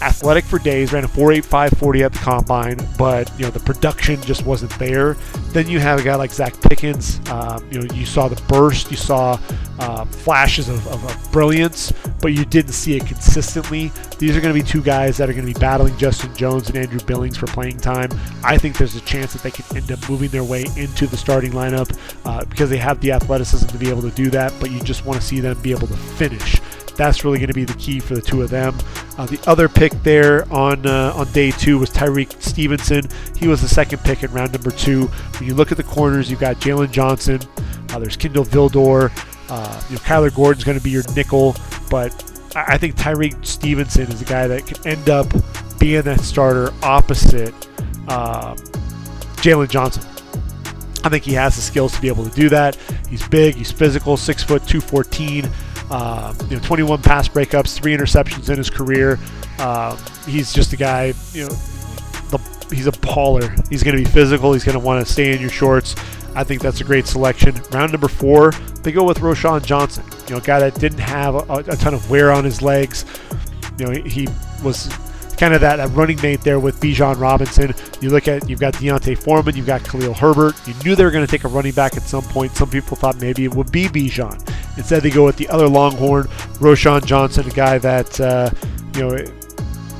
athletic 0.03 0.43
for 0.43 0.59
days, 0.59 0.93
ran 0.93 1.03
a 1.03 1.07
4.85 1.07 1.77
40 1.77 2.03
at 2.03 2.13
the 2.13 2.19
combine, 2.19 2.77
but 2.97 3.31
you 3.39 3.45
know 3.45 3.51
the 3.51 3.59
production 3.59 4.21
just 4.21 4.45
wasn't 4.45 4.77
there. 4.77 5.13
Then 5.49 5.67
you 5.67 5.79
have 5.79 5.99
a 5.99 6.03
guy 6.03 6.15
like 6.15 6.31
Zacch 6.31 6.61
Pickens. 6.61 7.19
Um, 7.29 7.65
you 7.71 7.79
know, 7.79 7.93
you 7.93 8.05
saw 8.05 8.27
the 8.27 8.41
burst, 8.43 8.91
you 8.91 8.97
saw 8.97 9.39
uh, 9.79 10.05
flashes 10.05 10.69
of, 10.69 10.85
of, 10.87 11.03
of, 11.03 11.31
brilliance, 11.31 11.91
but 12.21 12.33
you 12.33 12.45
didn't 12.45 12.73
see 12.73 12.95
it 12.95 13.07
consistently. 13.07 13.91
These 14.19 14.37
are 14.37 14.41
going 14.41 14.53
to 14.53 14.59
be 14.59 14.67
two 14.67 14.81
guys 14.81 15.17
that 15.17 15.29
are 15.29 15.33
going 15.33 15.47
to 15.47 15.53
be 15.53 15.59
battling 15.59 15.97
Justin 15.97 16.33
Jones 16.35 16.69
and 16.69 16.77
Andrew 16.77 16.99
Billings 16.99 17.37
for 17.37 17.47
playing 17.47 17.77
time. 17.77 18.09
I 18.43 18.57
think 18.57 18.77
there's 18.77 18.95
a 18.95 19.01
chance 19.01 19.33
that 19.33 19.41
they 19.41 19.51
can 19.51 19.65
end 19.75 19.91
up 19.91 20.07
moving 20.09 20.29
their 20.29 20.43
way 20.43 20.65
into 20.77 21.07
the 21.07 21.17
starting 21.17 21.53
lineup 21.53 21.97
uh, 22.25 22.45
because 22.45 22.69
they 22.69 22.77
have 22.77 22.99
the 23.01 23.11
athleticism 23.11 23.67
to 23.67 23.77
be 23.77 23.89
able 23.89 24.01
to 24.03 24.11
do 24.11 24.29
that, 24.29 24.53
but 24.59 24.69
you 24.69 24.79
just 24.81 25.05
want 25.05 25.19
to 25.19 25.25
see 25.25 25.39
them 25.39 25.59
be 25.61 25.71
able 25.71 25.87
to 25.87 25.97
finish. 25.97 26.61
That's 26.95 27.25
really 27.25 27.39
going 27.39 27.47
to 27.47 27.53
be 27.53 27.65
the 27.65 27.73
key 27.73 27.99
for 27.99 28.13
the 28.15 28.21
two 28.21 28.41
of 28.41 28.49
them. 28.49 28.75
Uh, 29.17 29.25
the 29.25 29.39
other 29.47 29.67
pick 29.67 29.91
there 30.03 30.51
on 30.53 30.85
uh, 30.85 31.13
on 31.15 31.31
day 31.31 31.51
two 31.51 31.79
was 31.79 31.89
Tyrique 31.89 32.41
Stevenson. 32.41 33.07
He 33.37 33.47
was 33.47 33.61
the 33.61 33.67
second 33.67 34.03
pick 34.03 34.23
in 34.23 34.31
round 34.31 34.53
number 34.53 34.71
two. 34.71 35.07
When 35.07 35.47
you 35.47 35.55
look 35.55 35.71
at 35.71 35.77
the 35.77 35.83
corners, 35.83 36.29
you've 36.29 36.39
got 36.39 36.57
Jaylon 36.57 36.91
Johnson. 36.91 37.39
Uh, 37.89 37.99
there's 37.99 38.15
Kindle 38.15 38.45
Vildor. 38.45 39.11
Uh, 39.49 39.81
you 39.89 39.95
know, 39.95 40.01
Kyler 40.01 40.33
Gordon's 40.33 40.63
going 40.63 40.77
to 40.77 40.83
be 40.83 40.89
your 40.89 41.03
nickel, 41.15 41.55
but 41.89 42.11
I, 42.55 42.73
I 42.73 42.77
think 42.77 42.95
Tyrique 42.95 43.45
Stevenson 43.45 44.11
is 44.11 44.21
a 44.21 44.25
guy 44.25 44.47
that 44.47 44.65
can 44.65 44.87
end 44.87 45.09
up 45.09 45.27
being 45.79 46.01
that 46.03 46.21
starter 46.21 46.71
opposite 46.81 47.53
um, 48.07 48.57
Jaylon 49.37 49.69
Johnson. 49.69 50.03
I 51.03 51.09
think 51.09 51.25
he 51.25 51.33
has 51.33 51.55
the 51.55 51.61
skills 51.61 51.93
to 51.93 52.01
be 52.01 52.07
able 52.07 52.23
to 52.23 52.33
do 52.33 52.49
that. 52.49 52.77
He's 53.09 53.27
big, 53.27 53.55
he's 53.55 53.71
physical, 53.71 54.15
six 54.15 54.41
foot 54.41 54.65
two 54.65 54.79
fourteen. 54.79 55.49
Um, 55.93 56.35
you 56.49 56.57
know, 56.57 56.63
21 56.63 57.03
pass 57.03 57.27
breakups, 57.27 57.79
three 57.79 57.95
interceptions 57.95 58.49
in 58.49 58.57
his 58.57 58.71
career. 58.71 59.19
Um, 59.59 59.95
he's 60.25 60.51
just 60.51 60.73
a 60.73 60.77
guy. 60.77 61.13
You 61.33 61.43
know, 61.43 61.53
the, 62.31 62.67
he's 62.71 62.87
a 62.87 62.91
baller. 62.91 63.69
He's 63.69 63.83
going 63.83 63.95
to 63.95 64.03
be 64.03 64.09
physical. 64.09 64.53
He's 64.53 64.63
going 64.63 64.77
to 64.77 64.83
want 64.83 65.05
to 65.05 65.11
stay 65.11 65.33
in 65.35 65.39
your 65.39 65.51
shorts. 65.51 65.95
I 66.35 66.43
think 66.43 66.63
that's 66.63 66.81
a 66.81 66.83
great 66.83 67.05
selection. 67.05 67.53
Round 67.71 67.91
number 67.91 68.07
four, 68.07 68.53
they 68.81 68.91
go 68.91 69.03
with 69.03 69.19
Roschon 69.19 69.63
Johnson. 69.63 70.03
You 70.25 70.31
know, 70.31 70.37
a 70.37 70.41
guy 70.41 70.59
that 70.59 70.79
didn't 70.79 70.97
have 70.97 71.35
a, 71.35 71.57
a 71.67 71.75
ton 71.75 71.93
of 71.93 72.09
wear 72.09 72.31
on 72.31 72.43
his 72.43 72.63
legs. 72.63 73.05
You 73.77 73.85
know, 73.85 73.91
he, 73.91 74.01
he 74.09 74.27
was 74.63 74.91
kind 75.37 75.53
of 75.53 75.61
that, 75.61 75.77
that, 75.77 75.89
running 75.89 76.19
mate 76.21 76.41
there 76.41 76.59
with 76.59 76.79
Bijan 76.79 77.19
Robinson. 77.19 77.73
You 78.01 78.09
look 78.09 78.27
at 78.27 78.49
you've 78.49 78.59
got 78.59 78.73
D'Onta 78.73 79.17
Foreman, 79.17 79.55
you've 79.55 79.65
got 79.65 79.83
Khalil 79.83 80.13
Herbert. 80.13 80.55
You 80.67 80.73
knew 80.83 80.95
they 80.95 81.03
were 81.03 81.11
going 81.11 81.25
to 81.25 81.31
take 81.31 81.43
a 81.43 81.47
running 81.47 81.73
back 81.73 81.95
at 81.97 82.03
some 82.03 82.23
point. 82.23 82.51
Some 82.55 82.69
people 82.69 82.97
thought 82.97 83.19
maybe 83.19 83.43
it 83.43 83.53
would 83.53 83.71
be 83.71 83.85
Bijan. 83.85 84.39
Instead, 84.77 85.03
they 85.03 85.09
go 85.09 85.25
with 85.25 85.37
the 85.37 85.47
other 85.49 85.67
Longhorn, 85.67 86.25
Roschon 86.59 87.05
Johnson, 87.05 87.47
a 87.47 87.51
guy 87.51 87.77
that 87.77 88.19
uh, 88.19 88.49
you 88.95 89.01
know 89.01 89.25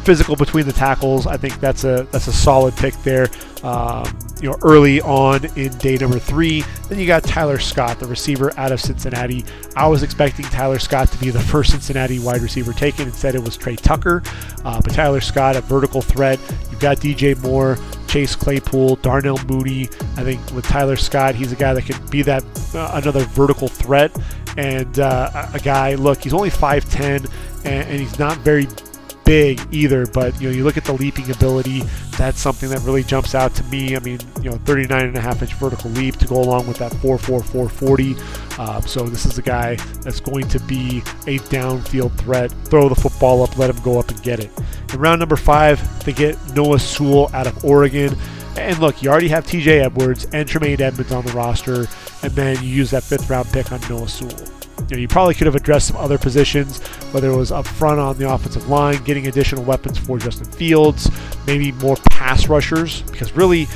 physical 0.03 0.35
between 0.35 0.65
the 0.65 0.73
tackles. 0.73 1.27
I 1.27 1.37
think 1.37 1.59
that's 1.59 1.83
a 1.83 2.07
that's 2.11 2.27
a 2.27 2.33
solid 2.33 2.75
pick 2.75 2.95
there. 3.03 3.27
Um, 3.63 4.17
you 4.43 4.49
know, 4.49 4.57
early 4.61 4.99
on 5.01 5.45
in 5.55 5.75
day 5.77 5.95
number 5.95 6.19
three. 6.19 6.65
Then 6.89 6.99
you 6.99 7.07
got 7.07 7.23
Tyler 7.23 7.57
Scott, 7.57 7.97
the 8.01 8.05
receiver 8.05 8.51
out 8.57 8.73
of 8.73 8.81
Cincinnati. 8.81 9.45
I 9.77 9.87
was 9.87 10.03
expecting 10.03 10.43
Tyler 10.45 10.79
Scott 10.79 11.07
to 11.13 11.17
be 11.17 11.29
the 11.29 11.39
first 11.39 11.71
Cincinnati 11.71 12.19
wide 12.19 12.41
receiver 12.41 12.73
taken. 12.73 13.07
Instead, 13.07 13.35
it 13.35 13.41
was 13.41 13.55
Tre 13.55 13.77
Tucker. 13.77 14.21
Uh, 14.65 14.81
but 14.81 14.93
Tyler 14.93 15.21
Scott, 15.21 15.55
a 15.55 15.61
vertical 15.61 16.01
threat. 16.01 16.39
You've 16.69 16.81
got 16.81 16.97
DJ 16.97 17.41
Moore, 17.41 17.77
Chase 18.07 18.35
Claypool, 18.35 18.97
Darnell 18.97 19.39
Mooney. 19.47 19.83
I 20.17 20.25
think 20.25 20.41
with 20.51 20.65
Tyler 20.65 20.97
Scott, 20.97 21.35
he's 21.35 21.53
a 21.53 21.55
guy 21.55 21.73
that 21.73 21.83
could 21.83 22.11
be 22.11 22.21
that 22.23 22.43
uh, 22.75 22.99
another 23.01 23.23
vertical 23.23 23.69
threat 23.69 24.11
and 24.57 24.99
uh, 24.99 25.47
a 25.53 25.59
guy. 25.59 25.95
Look, 25.95 26.21
he's 26.21 26.33
only 26.33 26.49
5'10", 26.49 27.31
and, 27.63 27.65
and 27.65 27.97
he's 27.97 28.19
not 28.19 28.37
very 28.39 28.67
big 29.25 29.61
either, 29.71 30.05
but 30.07 30.39
you 30.41 30.49
know, 30.49 30.55
you 30.55 30.63
look 30.63 30.77
at 30.77 30.85
the 30.85 30.93
leaping 30.93 31.29
ability, 31.31 31.81
that's 32.17 32.39
something 32.39 32.69
that 32.69 32.81
really 32.81 33.03
jumps 33.03 33.35
out 33.35 33.53
to 33.55 33.63
me. 33.65 33.95
I 33.95 33.99
mean, 33.99 34.19
you 34.41 34.49
know, 34.49 34.57
39 34.57 35.05
and 35.05 35.17
a 35.17 35.21
half 35.21 35.41
inch 35.41 35.53
vertical 35.55 35.89
leap 35.91 36.17
to 36.17 36.27
go 36.27 36.41
along 36.41 36.67
with 36.67 36.77
that 36.77 36.91
4.44 36.93 37.71
40. 37.71 38.15
Um, 38.59 38.81
so 38.83 39.03
this 39.07 39.25
is 39.25 39.37
a 39.37 39.41
guy 39.41 39.75
that's 40.01 40.19
going 40.19 40.47
to 40.49 40.59
be 40.61 40.99
a 41.27 41.39
downfield 41.49 42.15
threat. 42.19 42.51
Throw 42.65 42.89
the 42.89 42.95
football 42.95 43.43
up, 43.43 43.57
let 43.57 43.69
him 43.69 43.81
go 43.83 43.99
up 43.99 44.09
and 44.09 44.21
get 44.23 44.39
it. 44.39 44.51
In 44.93 44.99
round 44.99 45.19
number 45.19 45.35
five, 45.35 46.05
they 46.05 46.13
get 46.13 46.37
Noah 46.53 46.79
Sewell 46.79 47.29
out 47.33 47.47
of 47.47 47.65
Oregon. 47.65 48.15
And 48.57 48.77
look, 48.79 49.01
you 49.01 49.09
already 49.09 49.29
have 49.29 49.45
TJ 49.45 49.83
Edwards 49.83 50.27
and 50.31 50.47
Tremaine 50.47 50.79
Edmunds 50.79 51.11
on 51.11 51.25
the 51.25 51.31
roster, 51.31 51.87
and 52.21 52.31
then 52.33 52.61
you 52.61 52.69
use 52.69 52.91
that 52.91 53.03
fifth 53.03 53.29
round 53.29 53.47
pick 53.51 53.71
on 53.71 53.81
Noah 53.89 54.07
Sewell. 54.07 54.62
You, 54.89 54.97
know, 54.97 55.01
you 55.01 55.07
probably 55.07 55.33
could 55.33 55.47
have 55.47 55.55
addressed 55.55 55.87
some 55.87 55.97
other 55.97 56.17
positions, 56.17 56.81
whether 57.11 57.29
it 57.29 57.35
was 57.35 57.51
up 57.51 57.65
front 57.65 57.99
on 57.99 58.17
the 58.17 58.31
offensive 58.31 58.67
line, 58.67 59.03
getting 59.03 59.27
additional 59.27 59.63
weapons 59.63 59.97
for 59.97 60.17
Justin 60.17 60.45
Fields, 60.45 61.09
maybe 61.47 61.71
more 61.73 61.95
pass 62.11 62.47
rushers, 62.47 63.01
because 63.03 63.31
really, 63.33 63.67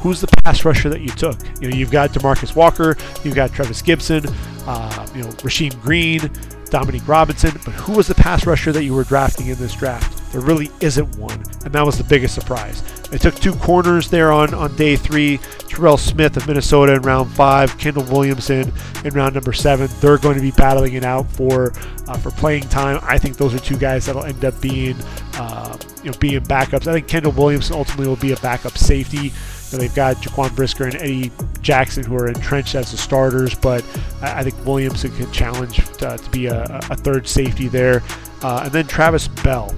who's 0.00 0.20
the 0.20 0.28
pass 0.44 0.64
rusher 0.64 0.88
that 0.88 1.00
you 1.00 1.08
took? 1.08 1.36
You 1.60 1.70
know, 1.70 1.76
you've 1.76 1.90
got 1.90 2.10
Demarcus 2.10 2.54
Walker, 2.54 2.96
you've 3.24 3.34
got 3.34 3.52
Trevis 3.52 3.82
Gipson, 3.82 4.32
uh, 4.66 5.06
you 5.14 5.22
know, 5.22 5.28
Rasheem 5.30 5.80
Green, 5.82 6.30
Dominique 6.70 7.06
Robinson, 7.06 7.52
but 7.64 7.74
who 7.74 7.92
was 7.92 8.06
the 8.06 8.14
pass 8.14 8.46
rusher 8.46 8.72
that 8.72 8.84
you 8.84 8.94
were 8.94 9.04
drafting 9.04 9.48
in 9.48 9.58
this 9.58 9.74
draft? 9.74 10.32
There 10.32 10.40
really 10.40 10.70
isn't 10.80 11.16
one, 11.16 11.42
and 11.64 11.72
that 11.74 11.84
was 11.84 11.98
the 11.98 12.04
biggest 12.04 12.34
surprise. 12.34 12.82
They 13.10 13.18
took 13.18 13.34
two 13.34 13.54
corners 13.56 14.08
there 14.08 14.30
on, 14.30 14.54
on 14.54 14.76
day 14.76 14.94
three. 14.94 15.38
Terrell 15.66 15.96
Smith 15.96 16.36
of 16.36 16.46
Minnesota 16.46 16.94
in 16.94 17.02
round 17.02 17.30
five, 17.32 17.76
Kendall 17.78 18.04
Williamson 18.04 18.72
in 19.04 19.14
round 19.14 19.34
number 19.34 19.52
seven. 19.52 19.88
They're 20.00 20.18
going 20.18 20.36
to 20.36 20.40
be 20.40 20.52
battling 20.52 20.94
it 20.94 21.04
out 21.04 21.28
for 21.32 21.72
uh, 22.06 22.16
for 22.18 22.30
playing 22.30 22.68
time. 22.68 23.00
I 23.02 23.18
think 23.18 23.36
those 23.36 23.52
are 23.54 23.58
two 23.58 23.76
guys 23.76 24.06
that'll 24.06 24.24
end 24.24 24.44
up 24.44 24.60
being 24.60 24.96
uh, 25.34 25.76
you 26.04 26.12
know 26.12 26.18
being 26.18 26.40
backups. 26.42 26.86
I 26.86 26.92
think 26.92 27.08
Kendall 27.08 27.32
Williamson 27.32 27.74
ultimately 27.74 28.06
will 28.06 28.16
be 28.16 28.32
a 28.32 28.36
backup 28.36 28.78
safety. 28.78 29.16
You 29.16 29.32
know, 29.72 29.78
they've 29.78 29.94
got 29.94 30.16
Jaquan 30.16 30.54
Brisker 30.54 30.84
and 30.84 30.94
Eddie 30.94 31.32
Jackson 31.62 32.04
who 32.04 32.14
are 32.16 32.28
entrenched 32.28 32.74
as 32.74 32.90
the 32.90 32.96
starters, 32.96 33.54
but 33.54 33.84
I, 34.22 34.42
think 34.42 34.64
Williamson 34.64 35.10
can 35.16 35.30
challenge 35.32 35.76
to, 35.98 36.16
to 36.18 36.30
be 36.30 36.46
a, 36.46 36.64
a, 36.90 36.96
third 36.96 37.26
safety 37.28 37.68
there. 37.68 38.02
Uh, 38.42 38.62
and 38.64 38.72
then 38.72 38.86
Travis 38.86 39.28
Bell 39.28 39.74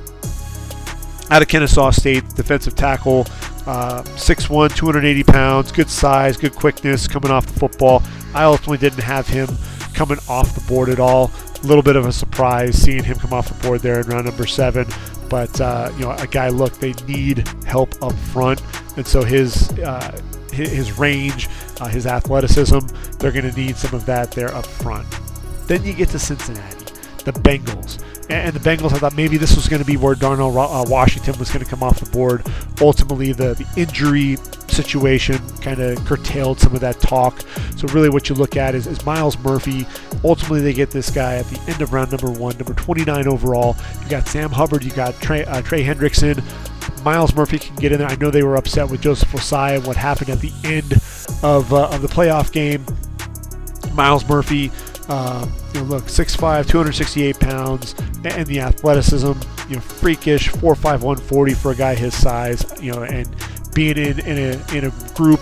out 1.30 1.42
of 1.42 1.48
Kennesaw 1.48 1.90
State, 1.90 2.28
defensive 2.34 2.74
tackle, 2.74 3.20
uh, 3.66 4.02
6'1", 4.02 4.74
280 4.74 5.24
pounds, 5.24 5.72
good 5.72 5.88
size, 5.88 6.36
good 6.36 6.54
quickness 6.54 7.08
coming 7.08 7.30
off 7.30 7.46
the 7.46 7.58
football. 7.58 8.02
I 8.34 8.44
ultimately 8.44 8.78
didn't 8.78 9.02
have 9.02 9.26
him 9.26 9.48
coming 9.94 10.18
off 10.28 10.54
the 10.54 10.60
board 10.68 10.88
at 10.88 11.00
all. 11.00 11.30
A 11.62 11.66
little 11.66 11.82
bit 11.82 11.96
of 11.96 12.06
a 12.06 12.12
surprise 12.12 12.76
seeing 12.76 13.04
him 13.04 13.16
come 13.18 13.32
off 13.32 13.48
the 13.48 13.66
board 13.66 13.80
there 13.80 14.00
in 14.00 14.06
round 14.08 14.26
number 14.26 14.46
seven. 14.46 14.86
But 15.28 15.60
uh, 15.60 15.90
you 15.94 16.00
know, 16.00 16.10
a 16.12 16.26
guy, 16.26 16.48
look, 16.48 16.74
they 16.74 16.92
need 17.06 17.48
help 17.64 17.94
up 18.02 18.12
front, 18.12 18.60
and 18.98 19.06
so 19.06 19.22
his 19.22 19.70
uh, 19.78 20.20
his 20.52 20.98
range, 20.98 21.48
uh, 21.82 21.88
his 21.88 22.06
athleticism, 22.06 22.78
they're 23.18 23.32
going 23.32 23.50
to 23.50 23.56
need 23.56 23.76
some 23.76 23.94
of 23.94 24.06
that 24.06 24.30
there 24.30 24.54
up 24.54 24.66
front. 24.66 25.06
Then 25.66 25.84
you 25.84 25.92
get 25.92 26.08
to 26.10 26.18
Cincinnati, 26.18 26.84
the 27.24 27.32
Bengals 27.32 28.02
and 28.32 28.54
the 28.54 28.60
Bengals, 28.60 28.92
I 28.92 28.98
thought 28.98 29.14
maybe 29.14 29.36
this 29.36 29.54
was 29.56 29.68
going 29.68 29.82
to 29.82 29.86
be 29.86 29.96
where 29.96 30.14
Darnell 30.14 30.56
uh, 30.56 30.84
Washington 30.88 31.38
was 31.38 31.50
going 31.50 31.64
to 31.64 31.70
come 31.70 31.82
off 31.82 32.00
the 32.00 32.10
board. 32.10 32.46
Ultimately, 32.80 33.32
the, 33.32 33.54
the 33.54 33.66
injury 33.76 34.36
situation 34.68 35.38
kind 35.58 35.80
of 35.80 36.02
curtailed 36.06 36.58
some 36.58 36.74
of 36.74 36.80
that 36.80 36.98
talk. 37.00 37.40
So 37.76 37.88
really, 37.88 38.08
what 38.08 38.28
you 38.28 38.34
look 38.34 38.56
at 38.56 38.74
is, 38.74 38.86
is 38.86 39.04
Myles 39.04 39.36
Murphy. 39.38 39.86
Ultimately, 40.24 40.60
they 40.60 40.72
get 40.72 40.90
this 40.90 41.10
guy 41.10 41.36
at 41.36 41.46
the 41.46 41.60
end 41.70 41.82
of 41.82 41.92
round 41.92 42.10
number 42.10 42.30
one, 42.30 42.56
number 42.56 42.74
29 42.74 43.26
overall. 43.26 43.76
You 44.02 44.08
got 44.08 44.26
Sam 44.28 44.50
Hubbard, 44.50 44.84
you 44.84 44.92
got 44.92 45.20
Trey, 45.20 45.44
uh, 45.44 45.60
Trey 45.62 45.84
Hendrickson. 45.84 46.42
Myles 47.04 47.34
Murphy 47.34 47.58
can 47.58 47.74
get 47.76 47.92
in 47.92 47.98
there. 47.98 48.08
I 48.08 48.14
know 48.14 48.30
they 48.30 48.44
were 48.44 48.56
upset 48.56 48.88
with 48.88 49.02
Joseph 49.02 49.30
Ossai 49.32 49.76
and 49.76 49.86
what 49.86 49.96
happened 49.96 50.30
at 50.30 50.40
the 50.40 50.52
end 50.64 50.92
of, 51.42 51.72
uh, 51.72 51.88
of 51.88 52.02
the 52.02 52.08
playoff 52.08 52.52
game. 52.52 52.84
Myles 53.94 54.26
Murphy 54.28 54.70
uh, 55.08 55.46
you 55.74 55.80
know, 55.80 55.86
look, 55.86 56.04
6'5", 56.04 56.68
268 56.68 57.38
pounds, 57.38 57.94
and 58.24 58.46
the 58.46 58.60
athleticism, 58.60 59.32
you 59.68 59.76
know, 59.76 59.80
freakish, 59.80 60.48
4'5", 60.50 60.84
140 60.84 61.54
for 61.54 61.72
a 61.72 61.74
guy 61.74 61.94
his 61.94 62.14
size, 62.14 62.64
you 62.80 62.92
know, 62.92 63.02
and 63.02 63.28
being 63.74 63.96
in, 63.96 64.20
in, 64.20 64.38
a, 64.38 64.76
in 64.76 64.84
a 64.84 65.14
group, 65.14 65.40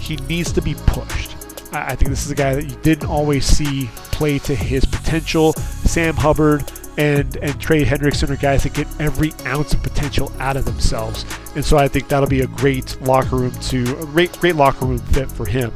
he 0.00 0.16
needs 0.16 0.52
to 0.52 0.62
be 0.62 0.74
pushed. 0.86 1.36
I, 1.72 1.92
I 1.92 1.96
think 1.96 2.10
this 2.10 2.24
is 2.24 2.30
a 2.30 2.34
guy 2.34 2.54
that 2.54 2.64
you 2.64 2.76
didn't 2.82 3.08
always 3.08 3.44
see 3.44 3.86
play 4.10 4.38
to 4.40 4.54
his 4.54 4.84
potential. 4.84 5.52
Sam 5.52 6.14
Hubbard 6.14 6.70
and 6.98 7.36
and 7.36 7.58
Trey 7.60 7.84
Hendrickson 7.84 8.28
are 8.28 8.36
guys 8.36 8.64
that 8.64 8.74
get 8.74 8.88
every 9.00 9.32
ounce 9.46 9.72
of 9.72 9.82
potential 9.82 10.30
out 10.38 10.56
of 10.56 10.64
themselves, 10.64 11.24
and 11.54 11.64
so 11.64 11.78
I 11.78 11.88
think 11.88 12.08
that'll 12.08 12.28
be 12.28 12.42
a 12.42 12.46
great 12.48 13.00
locker 13.00 13.36
room 13.36 13.52
to 13.52 13.98
a 14.00 14.06
great 14.06 14.32
great 14.40 14.56
locker 14.56 14.84
room 14.84 14.98
fit 14.98 15.30
for 15.30 15.46
him 15.46 15.72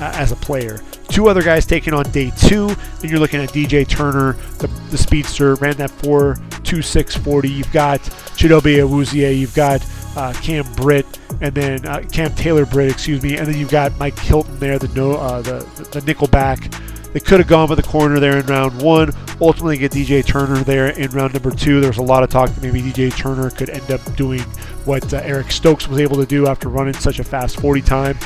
uh, 0.00 0.12
as 0.14 0.32
a 0.32 0.36
player. 0.36 0.80
Two 1.08 1.28
other 1.28 1.42
guys 1.42 1.66
taken 1.66 1.92
on 1.92 2.04
day 2.12 2.32
two, 2.38 2.68
and 3.02 3.10
you're 3.10 3.18
looking 3.18 3.40
at 3.40 3.48
DJ 3.48 3.86
Turner, 3.86 4.34
the, 4.58 4.68
the 4.90 4.96
speedster, 4.96 5.56
ran 5.56 5.76
that 5.78 5.90
4.2640. 5.90 7.50
You've 7.50 7.72
got 7.72 7.98
Chidobe 8.38 8.76
Awuzie, 8.76 9.36
you've 9.36 9.54
got 9.56 9.84
uh, 10.16 10.32
Cam 10.34 10.72
Britt, 10.74 11.18
and 11.40 11.52
then 11.52 11.84
uh, 11.84 12.04
Cam 12.12 12.32
Taylor 12.36 12.64
Britt, 12.64 12.92
excuse 12.92 13.24
me, 13.24 13.36
and 13.38 13.48
then 13.48 13.58
you've 13.58 13.72
got 13.72 13.96
Mike 13.98 14.16
Hilton 14.20 14.56
there, 14.60 14.78
the 14.78 14.86
no, 14.94 15.16
uh, 15.16 15.42
the 15.42 15.88
the 15.90 16.00
nickel 16.02 16.28
back. 16.28 16.72
They 17.12 17.20
could 17.20 17.40
have 17.40 17.48
gone 17.48 17.68
with 17.68 17.78
the 17.78 17.88
corner 17.88 18.20
there 18.20 18.38
in 18.38 18.46
round 18.46 18.80
one. 18.80 19.10
Ultimately, 19.40 19.78
get 19.78 19.92
DJ 19.92 20.24
Turner 20.24 20.62
there 20.62 20.88
in 20.88 21.10
round 21.10 21.32
number 21.32 21.50
two. 21.50 21.80
There 21.80 21.90
was 21.90 21.98
a 21.98 22.02
lot 22.02 22.22
of 22.22 22.30
talk 22.30 22.50
that 22.50 22.62
maybe 22.62 22.80
DJ 22.80 23.16
Turner 23.16 23.50
could 23.50 23.70
end 23.70 23.90
up 23.90 24.00
doing 24.16 24.40
what 24.84 25.12
uh, 25.12 25.20
Eric 25.24 25.50
Stokes 25.50 25.88
was 25.88 25.98
able 25.98 26.16
to 26.16 26.26
do 26.26 26.46
after 26.46 26.68
running 26.68 26.94
such 26.94 27.18
a 27.18 27.24
fast 27.24 27.60
40 27.60 27.82
time 27.82 28.16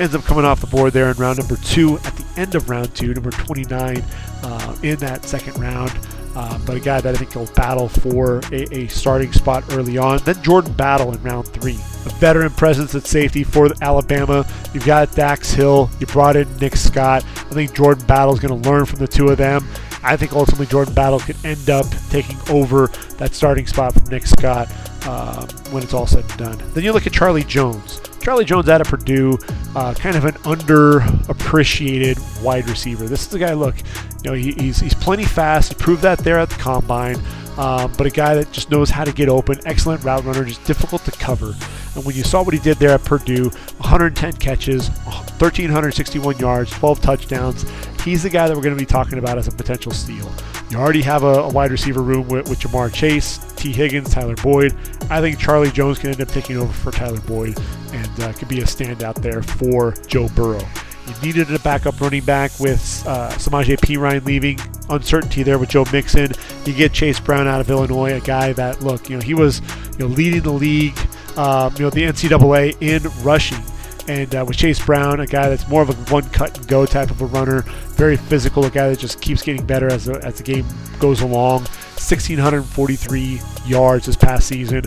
ends 0.00 0.14
up 0.14 0.22
coming 0.24 0.44
off 0.44 0.60
the 0.60 0.66
board 0.68 0.92
there 0.92 1.10
in 1.10 1.16
round 1.16 1.38
number 1.38 1.56
two 1.56 1.98
at 1.98 2.14
the 2.16 2.40
end 2.40 2.54
of 2.54 2.70
round 2.70 2.94
two, 2.94 3.12
number 3.14 3.30
29 3.30 4.04
uh, 4.42 4.76
in 4.82 4.96
that 4.96 5.24
second 5.24 5.58
round. 5.60 5.90
Uh, 6.34 6.58
but 6.66 6.76
a 6.76 6.80
guy 6.80 7.00
that 7.00 7.14
I 7.14 7.18
think 7.18 7.34
will 7.34 7.52
battle 7.54 7.88
for 7.88 8.40
a, 8.52 8.74
a, 8.74 8.86
starting 8.88 9.32
spot 9.32 9.64
early 9.72 9.98
on. 9.98 10.18
Then 10.18 10.40
Jordan 10.42 10.72
Battle 10.74 11.12
in 11.12 11.22
round 11.22 11.48
three. 11.48 11.74
A 12.06 12.10
veteran 12.20 12.50
presence 12.50 12.94
at 12.94 13.06
safety 13.06 13.42
for 13.42 13.68
Alabama. 13.82 14.46
You've 14.72 14.86
got 14.86 15.14
Dax 15.14 15.50
Hill. 15.52 15.90
You 15.98 16.06
brought 16.06 16.36
in 16.36 16.46
Nick 16.58 16.76
Scott. 16.76 17.24
I 17.36 17.54
think 17.54 17.74
Jordan 17.74 18.06
Battle 18.06 18.34
is 18.34 18.40
going 18.40 18.62
to 18.62 18.68
learn 18.68 18.84
from 18.84 18.98
the 18.98 19.08
two 19.08 19.28
of 19.28 19.38
them. 19.38 19.66
I 20.02 20.16
think 20.16 20.32
ultimately 20.32 20.66
Jordan 20.66 20.94
Battle 20.94 21.18
could 21.18 21.36
end 21.44 21.70
up 21.70 21.86
taking 22.10 22.38
over 22.50 22.86
that 23.16 23.34
starting 23.34 23.66
spot 23.66 23.94
from 23.94 24.04
Nick 24.04 24.26
Scott 24.26 24.70
um, 25.06 25.48
when 25.72 25.82
it's 25.82 25.94
all 25.94 26.06
said 26.06 26.24
and 26.24 26.38
done. 26.38 26.62
Then 26.72 26.84
you 26.84 26.92
look 26.92 27.06
at 27.06 27.12
Charlie 27.12 27.44
Jones. 27.44 28.00
Charlie 28.20 28.44
Jones 28.44 28.68
out 28.68 28.80
of 28.80 28.88
Purdue, 28.88 29.38
uh, 29.74 29.94
kind 29.94 30.16
of 30.16 30.24
an 30.24 30.34
underappreciated 30.34 32.42
wide 32.42 32.68
receiver. 32.68 33.06
This 33.06 33.26
is 33.26 33.34
a 33.34 33.38
guy. 33.38 33.54
Look, 33.54 33.76
you 34.22 34.30
know, 34.30 34.34
he, 34.34 34.52
he's 34.52 34.78
he's 34.78 34.94
plenty 34.94 35.24
fast. 35.24 35.72
He 35.72 35.74
proved 35.76 36.02
that 36.02 36.18
there 36.18 36.38
at 36.38 36.50
the 36.50 36.56
combine. 36.56 37.20
Um, 37.58 37.92
but 37.98 38.06
a 38.06 38.10
guy 38.10 38.36
that 38.36 38.52
just 38.52 38.70
knows 38.70 38.88
how 38.88 39.02
to 39.02 39.10
get 39.10 39.28
open, 39.28 39.58
excellent 39.66 40.04
route 40.04 40.24
runner, 40.24 40.44
just 40.44 40.64
difficult 40.64 41.04
to 41.06 41.10
cover. 41.10 41.56
And 41.96 42.04
when 42.04 42.14
you 42.14 42.22
saw 42.22 42.44
what 42.44 42.54
he 42.54 42.60
did 42.60 42.76
there 42.76 42.90
at 42.90 43.04
Purdue, 43.04 43.50
110 43.78 44.34
catches, 44.34 44.88
1,361 44.88 46.38
yards, 46.38 46.70
12 46.70 47.00
touchdowns, 47.00 47.68
he's 48.02 48.22
the 48.22 48.30
guy 48.30 48.46
that 48.46 48.56
we're 48.56 48.62
going 48.62 48.76
to 48.76 48.78
be 48.78 48.86
talking 48.86 49.18
about 49.18 49.38
as 49.38 49.48
a 49.48 49.50
potential 49.50 49.90
steal. 49.90 50.32
You 50.70 50.76
already 50.76 51.02
have 51.02 51.22
a, 51.22 51.40
a 51.44 51.48
wide 51.48 51.70
receiver 51.70 52.02
room 52.02 52.28
with, 52.28 52.48
with 52.48 52.60
Ja'Marr 52.60 52.92
Chase, 52.92 53.38
Tee 53.56 53.72
Higgins, 53.72 54.10
Tyler 54.10 54.36
Boyd. 54.36 54.76
I 55.08 55.20
think 55.20 55.38
Charlie 55.38 55.70
Jones 55.70 55.98
can 55.98 56.10
end 56.10 56.20
up 56.20 56.28
taking 56.28 56.58
over 56.58 56.72
for 56.72 56.90
Tyler 56.90 57.20
Boyd 57.20 57.58
and 57.92 58.20
uh, 58.20 58.32
could 58.34 58.48
be 58.48 58.60
a 58.60 58.64
standout 58.64 59.14
there 59.16 59.42
for 59.42 59.92
Joe 60.06 60.28
Burrow. 60.28 60.60
You 61.06 61.14
needed 61.22 61.54
a 61.54 61.58
backup 61.60 61.98
running 62.02 62.22
back 62.22 62.50
with 62.60 63.02
uh, 63.06 63.30
Samaje 63.30 63.78
Perine 63.78 64.22
leaving, 64.26 64.60
uncertainty 64.90 65.42
there 65.42 65.58
with 65.58 65.70
Joe 65.70 65.86
Mixon. 65.90 66.32
You 66.66 66.74
get 66.74 66.92
Chase 66.92 67.18
Brown 67.18 67.48
out 67.48 67.62
of 67.62 67.70
Illinois, 67.70 68.14
a 68.14 68.20
guy 68.20 68.52
that 68.52 68.82
look, 68.82 69.08
you 69.08 69.16
know, 69.16 69.22
he 69.22 69.32
was 69.32 69.62
you 69.92 70.00
know 70.00 70.06
leading 70.06 70.42
the 70.42 70.52
league, 70.52 70.98
um, 71.38 71.72
you 71.76 71.84
know, 71.84 71.90
the 71.90 72.02
NCAA 72.02 72.76
in 72.82 73.02
rushing. 73.24 73.62
And 74.08 74.34
uh, 74.34 74.44
with 74.48 74.56
Chase 74.56 74.84
Brown, 74.84 75.20
a 75.20 75.26
guy 75.26 75.50
that's 75.50 75.68
more 75.68 75.82
of 75.82 75.90
a 75.90 76.12
one 76.12 76.28
cut 76.30 76.56
and 76.56 76.66
go 76.66 76.86
type 76.86 77.10
of 77.10 77.20
a 77.20 77.26
runner, 77.26 77.60
very 77.90 78.16
physical, 78.16 78.64
a 78.64 78.70
guy 78.70 78.88
that 78.88 78.98
just 78.98 79.20
keeps 79.20 79.42
getting 79.42 79.64
better 79.66 79.92
as 79.92 80.06
the, 80.06 80.14
as 80.24 80.36
the 80.38 80.42
game 80.42 80.66
goes 80.98 81.20
along. 81.20 81.66
1,643 81.98 83.40
yards 83.66 84.06
this 84.06 84.16
past 84.16 84.48
season, 84.48 84.84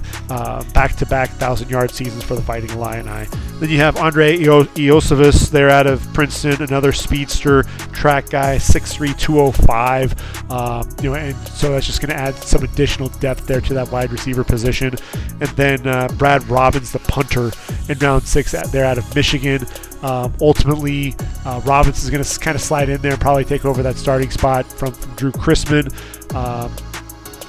back 0.73 0.95
to 0.95 1.05
back 1.05 1.29
1,000 1.31 1.69
yard 1.69 1.91
seasons 1.91 2.23
for 2.23 2.35
the 2.35 2.41
Fighting 2.41 2.69
Illini. 2.71 3.27
Then 3.59 3.69
you 3.69 3.77
have 3.77 3.97
Andrei 3.97 4.37
Iosivas 4.39 5.51
there 5.51 5.69
out 5.69 5.87
of 5.87 6.01
Princeton, 6.13 6.63
another 6.63 6.91
speedster 6.91 7.63
track 7.91 8.29
guy, 8.29 8.55
6'3, 8.55 9.17
205. 9.19 10.51
Um, 10.51 10.89
you 11.03 11.11
know, 11.11 11.15
and 11.15 11.37
so 11.47 11.71
that's 11.71 11.85
just 11.85 12.01
going 12.01 12.09
to 12.09 12.15
add 12.15 12.35
some 12.35 12.63
additional 12.63 13.09
depth 13.19 13.45
there 13.45 13.61
to 13.61 13.73
that 13.75 13.91
wide 13.91 14.11
receiver 14.11 14.43
position. 14.43 14.95
And 15.39 15.49
then 15.49 15.85
uh, 15.85 16.07
Brad 16.17 16.47
Robbins, 16.49 16.91
the 16.91 16.99
punter, 16.99 17.51
in 17.87 17.99
round 17.99 18.23
six, 18.23 18.51
there 18.71 18.85
out 18.85 18.97
of 18.97 19.15
Michigan. 19.15 19.65
Um, 20.01 20.33
ultimately, 20.41 21.13
uh, 21.45 21.61
Robbins 21.65 22.03
is 22.03 22.09
going 22.09 22.23
to 22.23 22.39
kind 22.39 22.55
of 22.55 22.61
slide 22.61 22.89
in 22.89 23.01
there 23.01 23.11
and 23.11 23.21
probably 23.21 23.45
take 23.45 23.65
over 23.65 23.83
that 23.83 23.97
starting 23.97 24.31
spot 24.31 24.65
from, 24.65 24.93
from 24.93 25.13
Drew 25.15 25.31
Chrisman. 25.31 25.93
Um, 26.33 26.71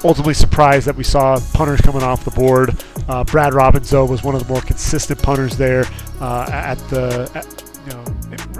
ultimately 0.04 0.34
surprised 0.34 0.86
that 0.86 0.96
we 0.96 1.04
saw 1.04 1.38
punters 1.52 1.80
coming 1.80 2.02
off 2.02 2.24
the 2.24 2.30
board. 2.30 2.76
Uh, 3.08 3.24
Brad 3.24 3.54
Robbins, 3.54 3.90
though, 3.90 4.04
was 4.04 4.22
one 4.22 4.34
of 4.34 4.46
the 4.46 4.52
more 4.52 4.62
consistent 4.62 5.22
punters 5.22 5.56
there 5.56 5.84
uh, 6.20 6.48
at 6.50 6.78
the, 6.88 7.30
at, 7.34 7.62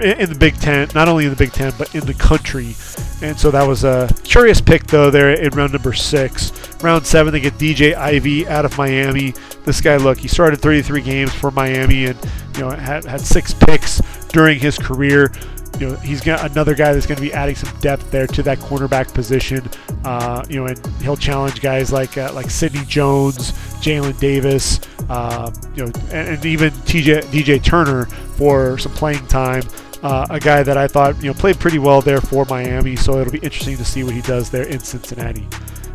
in 0.00 0.28
the 0.28 0.36
Big 0.38 0.56
Ten. 0.56 0.88
Not 0.94 1.08
only 1.08 1.24
in 1.24 1.30
the 1.30 1.36
Big 1.36 1.52
Ten, 1.52 1.72
but 1.78 1.94
in 1.94 2.04
the 2.06 2.14
country. 2.14 2.74
And 3.22 3.38
so 3.38 3.50
that 3.50 3.66
was 3.66 3.84
a 3.84 4.12
curious 4.24 4.60
pick, 4.60 4.86
though, 4.86 5.10
there 5.10 5.32
in 5.32 5.50
round 5.50 5.72
number 5.72 5.92
six. 5.92 6.52
Round 6.82 7.06
seven, 7.06 7.32
they 7.32 7.40
get 7.40 7.54
DJ 7.54 7.94
Ivey 7.94 8.48
out 8.48 8.64
of 8.64 8.76
Miami. 8.76 9.34
this 9.64 9.80
guy, 9.80 9.96
look, 9.96 10.18
he 10.18 10.28
started 10.28 10.60
33 10.60 11.02
games 11.02 11.32
for 11.32 11.50
Miami 11.52 12.06
and 12.06 12.18
you 12.56 12.60
know 12.62 12.70
had, 12.70 13.04
had 13.04 13.20
six 13.20 13.54
picks 13.54 14.00
during 14.28 14.58
his 14.58 14.78
career. 14.78 15.32
You 15.78 15.88
know, 15.88 15.96
he's 15.96 16.20
got 16.20 16.50
another 16.50 16.74
guy 16.74 16.92
that's 16.92 17.06
going 17.06 17.16
to 17.16 17.22
be 17.22 17.32
adding 17.32 17.54
some 17.54 17.74
depth 17.80 18.10
there 18.10 18.26
to 18.26 18.42
that 18.42 18.58
cornerback 18.58 19.12
position. 19.12 19.68
Uh, 20.04 20.44
you 20.48 20.56
know, 20.56 20.66
and 20.66 20.86
he'll 21.02 21.16
challenge 21.16 21.60
guys 21.60 21.92
like 21.92 22.16
uh, 22.18 22.32
like 22.34 22.50
Sidney 22.50 22.84
Jones, 22.86 23.52
Jalen 23.80 24.18
Davis, 24.20 24.80
uh, 25.08 25.50
you 25.74 25.84
know, 25.84 25.92
and, 26.10 26.28
and, 26.28 26.44
even 26.44 26.70
TJ 26.70 27.22
DJ 27.26 27.62
Turner 27.62 28.06
for 28.06 28.78
some 28.78 28.92
playing 28.92 29.26
time. 29.26 29.62
Uh, 30.02 30.26
a 30.30 30.40
guy 30.40 30.64
that 30.64 30.76
I 30.76 30.88
thought 30.88 31.16
you 31.22 31.28
know 31.28 31.34
played 31.34 31.58
pretty 31.60 31.78
well 31.78 32.00
there 32.00 32.20
for 32.20 32.44
Miami, 32.46 32.96
so 32.96 33.20
it'll 33.20 33.32
be 33.32 33.38
interesting 33.38 33.76
to 33.76 33.84
see 33.84 34.02
what 34.02 34.14
he 34.14 34.20
does 34.22 34.50
there 34.50 34.64
in 34.64 34.80
Cincinnati. 34.80 35.46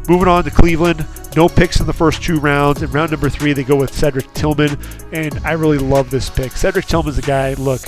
Moving 0.07 0.29
on 0.29 0.45
to 0.45 0.51
Cleveland, 0.51 1.05
no 1.35 1.49
picks 1.49 1.81
in 1.81 1.85
the 1.85 1.93
first 1.93 2.23
two 2.23 2.39
rounds. 2.39 2.81
In 2.81 2.89
round 2.91 3.11
number 3.11 3.29
three, 3.29 3.51
they 3.51 3.65
go 3.65 3.75
with 3.75 3.93
Cedric 3.93 4.33
Tillman, 4.33 4.77
and 5.11 5.37
I 5.39 5.51
really 5.51 5.77
love 5.77 6.09
this 6.09 6.29
pick. 6.29 6.53
Cedric 6.53 6.85
Tillman's 6.85 7.17
a 7.17 7.21
guy. 7.21 7.55
Look, 7.55 7.81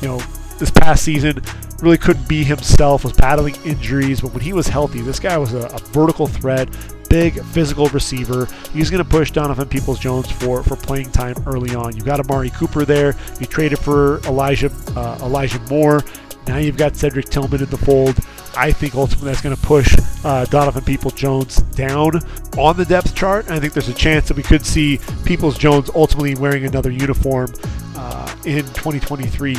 you 0.00 0.08
know, 0.08 0.22
this 0.58 0.70
past 0.70 1.04
season 1.04 1.42
really 1.82 1.98
couldn't 1.98 2.28
be 2.28 2.44
himself. 2.44 3.04
Was 3.04 3.12
battling 3.12 3.54
injuries, 3.64 4.20
but 4.20 4.32
when 4.32 4.42
he 4.42 4.52
was 4.52 4.66
healthy, 4.66 5.00
this 5.00 5.20
guy 5.20 5.36
was 5.38 5.54
a, 5.54 5.66
a 5.66 5.78
vertical 5.78 6.26
threat 6.26 6.68
big 7.08 7.42
physical 7.46 7.88
receiver. 7.88 8.48
He's 8.72 8.90
going 8.90 9.02
to 9.02 9.08
push 9.08 9.30
Donovan 9.30 9.68
Peoples 9.68 9.98
Jones 9.98 10.30
for, 10.30 10.62
for 10.62 10.76
playing 10.76 11.10
time 11.12 11.36
early 11.46 11.74
on. 11.74 11.96
You 11.96 12.02
got 12.02 12.20
Amari 12.20 12.50
Cooper 12.50 12.84
there. 12.84 13.14
You 13.40 13.46
traded 13.46 13.78
for 13.78 14.18
Elijah 14.24 14.70
uh, 14.96 15.18
Elijah 15.22 15.60
Moore. 15.70 16.02
Now 16.46 16.58
you've 16.58 16.76
got 16.76 16.94
Cedric 16.94 17.26
Tillman 17.26 17.62
in 17.62 17.70
the 17.70 17.78
fold. 17.78 18.16
I 18.56 18.72
think 18.72 18.94
ultimately 18.94 19.30
that's 19.30 19.42
going 19.42 19.56
to 19.56 19.62
push 19.62 19.94
uh, 20.24 20.46
Donovan 20.46 20.84
Peoples 20.84 21.14
Jones 21.14 21.56
down 21.56 22.20
on 22.56 22.76
the 22.76 22.84
depth 22.84 23.14
chart. 23.14 23.46
And 23.46 23.54
I 23.54 23.60
think 23.60 23.72
there's 23.72 23.88
a 23.88 23.94
chance 23.94 24.28
that 24.28 24.36
we 24.36 24.42
could 24.42 24.64
see 24.64 24.98
Peoples 25.24 25.58
Jones 25.58 25.90
ultimately 25.94 26.34
wearing 26.36 26.64
another 26.64 26.90
uniform 26.90 27.52
uh, 27.96 28.34
in 28.44 28.64
2023. 28.64 29.56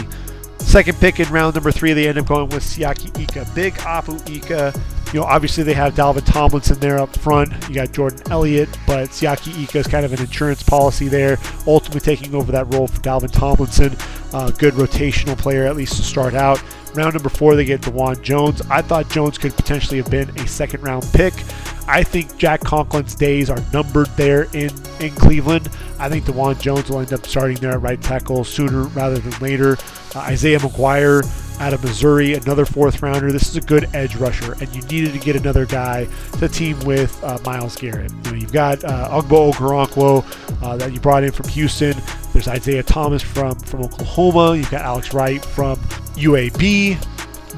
Second 0.78 1.00
pick 1.00 1.20
in 1.20 1.28
round 1.30 1.56
number 1.56 1.72
three, 1.72 1.94
they 1.94 2.08
end 2.08 2.20
up 2.20 2.28
going 2.28 2.50
with 2.50 2.62
Siaki 2.62 3.10
Ika. 3.20 3.50
Big 3.56 3.74
Apu 3.78 4.14
Ika. 4.30 4.80
You 5.12 5.22
know, 5.22 5.26
obviously 5.26 5.64
they 5.64 5.74
have 5.74 5.96
Dalvin 5.96 6.24
Tomlinson 6.24 6.80
there 6.80 7.00
up 7.00 7.10
front. 7.18 7.52
You 7.68 7.74
got 7.74 7.92
Jordan 7.94 8.22
Elliott, 8.30 8.70
but 8.86 9.10
Siaki 9.10 9.64
Ika 9.64 9.80
is 9.80 9.88
kind 9.88 10.06
of 10.06 10.14
an 10.14 10.20
insurance 10.20 10.62
policy 10.62 11.08
there, 11.08 11.40
ultimately 11.66 12.02
taking 12.02 12.36
over 12.36 12.52
that 12.52 12.72
role 12.72 12.86
for 12.86 13.02
Dalvin 13.02 13.32
Tomlinson. 13.32 13.98
Uh, 14.32 14.52
good 14.52 14.76
rotational 14.76 15.36
player, 15.36 15.66
at 15.66 15.76
least 15.76 15.96
to 15.96 16.04
start 16.04 16.36
out. 16.36 16.62
Round 16.94 17.16
number 17.16 17.30
four, 17.30 17.56
they 17.56 17.66
get 17.66 17.82
Dawand 17.82 18.22
Jones. 18.22 18.62
I 18.70 18.84
thought 18.84 19.10
Jones 19.10 19.40
could 19.40 19.56
potentially 19.56 19.98
have 19.98 20.12
been 20.12 20.30
a 20.38 20.48
second 20.48 20.84
round 20.84 21.10
pick. 21.12 21.34
I 21.88 22.04
think 22.04 22.38
Jack 22.38 22.62
Conklin's 22.62 23.16
days 23.16 23.50
are 23.50 23.64
numbered 23.72 24.08
there 24.18 24.44
in, 24.54 24.70
in 25.00 25.12
Cleveland. 25.16 25.70
I 26.00 26.10
think 26.10 26.26
Dawand 26.26 26.60
Jones 26.60 26.90
will 26.90 27.00
end 27.00 27.14
up 27.14 27.26
starting 27.26 27.58
there 27.58 27.72
at 27.72 27.82
right 27.82 28.02
tackle 28.02 28.44
sooner 28.44 28.84
rather 28.88 29.18
than 29.20 29.32
later. 29.40 29.78
Uh, 30.16 30.20
Isaiah 30.20 30.60
McGuire 30.60 31.24
out 31.60 31.74
of 31.74 31.84
Missouri, 31.84 32.34
another 32.34 32.66
fourth 32.66 33.02
rounder. 33.02 33.32
This 33.32 33.50
is 33.50 33.56
a 33.56 33.62
good 33.62 33.90
edge 33.96 34.16
rusher, 34.16 34.54
and 34.54 34.74
you 34.76 34.82
needed 34.84 35.14
to 35.14 35.20
get 35.20 35.36
another 35.36 35.66
guy 35.66 36.08
to 36.40 36.48
team 36.48 36.80
with 36.82 37.24
uh, 37.24 37.40
Myles 37.44 37.76
Garrett. 37.76 38.12
You 38.26 38.36
you've 38.36 38.52
got 38.52 38.84
uh, 38.84 39.22
Ogbo 39.22 39.54
Okoronkwo 39.54 40.62
uh, 40.64 40.78
that 40.78 40.94
you 40.94 41.00
brought 41.00 41.24
in 41.24 41.32
from 41.32 41.48
Houston. 41.50 41.96
There's 42.34 42.48
Isaiah 42.48 42.84
Thomas 42.84 43.24
from, 43.24 43.58
from 43.60 43.84
Oklahoma. 43.84 44.56
You've 44.56 44.70
got 44.70 44.82
Alex 44.82 45.14
Wright 45.14 45.44
from 45.44 45.78
UAB. 46.16 47.17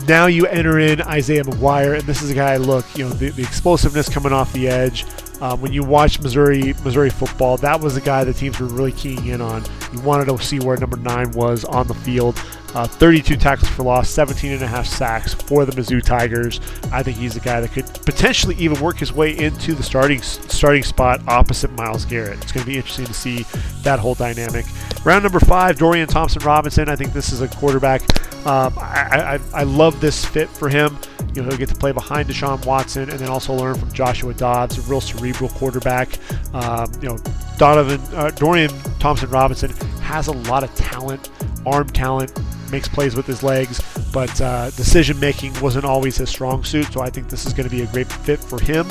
Now 0.10 0.26
you 0.26 0.48
enter 0.48 0.80
in 0.80 1.04
Isaiah 1.04 1.44
McGuire, 1.44 2.00
and 2.00 2.02
this 2.02 2.24
is 2.24 2.32
a 2.32 2.34
guy. 2.34 2.58
Look, 2.58 2.84
you 2.98 3.04
know 3.04 3.12
the, 3.12 3.30
the 3.30 3.44
explosiveness 3.44 4.10
coming 4.10 4.34
off 4.34 4.52
the 4.54 4.68
edge. 4.68 5.06
Um, 5.40 5.62
when 5.62 5.72
you 5.72 5.84
watch 5.84 6.20
Missouri 6.20 6.74
Missouri 6.84 7.12
football, 7.12 7.58
that 7.58 7.80
was 7.80 7.94
the 7.94 8.02
guy 8.02 8.24
the 8.24 8.34
teams 8.34 8.60
were 8.60 8.66
really 8.66 8.92
keying 8.92 9.28
in 9.28 9.40
on. 9.40 9.64
You 9.94 10.02
wanted 10.02 10.26
to 10.26 10.44
see 10.44 10.60
where 10.60 10.76
number 10.78 10.98
nine 10.98 11.30
was 11.34 11.64
on 11.64 11.86
the 11.86 11.94
field. 11.94 12.44
Uh, 12.76 12.86
32 12.86 13.36
tackles 13.38 13.70
for 13.70 13.84
loss, 13.84 14.10
17 14.10 14.52
and 14.52 14.62
a 14.62 14.68
half 14.68 14.86
sacks 14.86 15.34
for 15.34 15.66
the 15.66 15.72
Mizzou 15.72 16.04
Tigers. 16.04 16.60
I 16.92 17.02
think 17.02 17.18
he's 17.18 17.36
a 17.36 17.40
guy 17.40 17.62
that 17.62 17.72
could 17.72 17.86
potentially 18.06 18.56
even 18.56 18.80
work 18.80 18.98
his 18.98 19.12
way 19.12 19.36
into 19.38 19.74
the 19.74 19.82
starting 19.84 20.22
starting 20.22 20.84
spot 20.84 21.22
opposite 21.28 21.72
Myles 21.72 22.06
Garrett. 22.06 22.42
It's 22.44 22.52
going 22.52 22.64
to 22.64 22.70
be 22.70 22.78
interesting 22.78 23.06
to 23.06 23.14
see 23.14 23.46
that 23.82 24.00
whole 24.00 24.14
dynamic. 24.16 24.66
Round 25.04 25.24
number 25.24 25.40
five, 25.40 25.78
Dorian 25.78 26.08
Thompson 26.08 26.44
Robinson. 26.44 26.90
I 26.90 26.96
think 26.96 27.14
this 27.14 27.32
is 27.32 27.42
a 27.42 27.48
quarterback. 27.48 28.02
Um, 28.46 28.74
I, 28.78 29.40
I, 29.54 29.60
I 29.62 29.64
love 29.64 30.00
this 30.00 30.24
fit 30.24 30.48
for 30.48 30.70
him. 30.70 30.98
You 31.34 31.42
know, 31.42 31.50
he'll 31.50 31.58
get 31.58 31.70
to 31.70 31.76
play 31.76 31.92
behind 31.92 32.30
Deshaun 32.30 32.66
Watson 32.66 33.10
and 33.10 33.20
then 33.20 33.30
also 33.30 33.54
learn 33.54 33.76
from 33.76 33.92
Joshua 33.92 34.34
Dobbs, 34.34 34.78
a 34.78 34.82
real 34.90 35.02
cerebral 35.02 35.50
quarterback. 35.50 36.10
Um, 36.54 36.92
you 37.02 37.10
know, 37.10 37.18
Donovan 37.58 38.00
uh, 38.16 38.32
Dorian 38.32 38.72
Thompson 39.00 39.30
Robinson 39.30 39.72
has 40.02 40.28
a 40.28 40.32
lot 40.32 40.64
of 40.64 40.74
talent, 40.76 41.30
arm 41.66 41.88
talent, 41.88 42.32
makes 42.72 42.88
plays 42.88 43.16
with 43.16 43.26
his 43.26 43.44
legs, 43.44 43.82
but 44.12 44.40
uh, 44.42 44.70
decision 44.72 45.20
making 45.20 45.60
wasn't 45.62 45.86
always 45.86 46.18
his 46.18 46.30
strong 46.30 46.64
suit. 46.64 46.92
So 46.94 47.02
I 47.02 47.10
think 47.10 47.30
this 47.30 47.46
is 47.46 47.54
going 47.54 47.68
to 47.68 47.76
be 47.76 47.84
a 47.84 47.88
great 47.88 48.12
fit 48.12 48.40
for 48.40 48.60
him. 48.62 48.88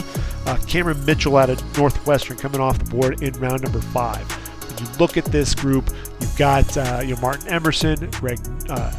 Uh, 0.47 0.57
Cameron 0.67 1.05
Mitchell 1.05 1.37
out 1.37 1.51
of 1.51 1.79
Northwestern 1.79 2.37
coming 2.37 2.61
off 2.61 2.79
the 2.79 2.91
board 2.91 3.23
in 3.23 3.33
round 3.35 3.63
number 3.63 3.81
five. 3.81 4.31
When 4.69 4.79
you 4.79 4.99
look 4.99 5.17
at 5.17 5.25
this 5.27 5.55
group, 5.55 5.91
you've 6.21 6.37
got 6.37 6.77
uh, 6.77 7.01
you 7.03 7.15
know, 7.15 7.21
Martin 7.21 7.49
Emerson, 7.49 8.11
Greg 8.13 8.39
uh, 8.69 8.93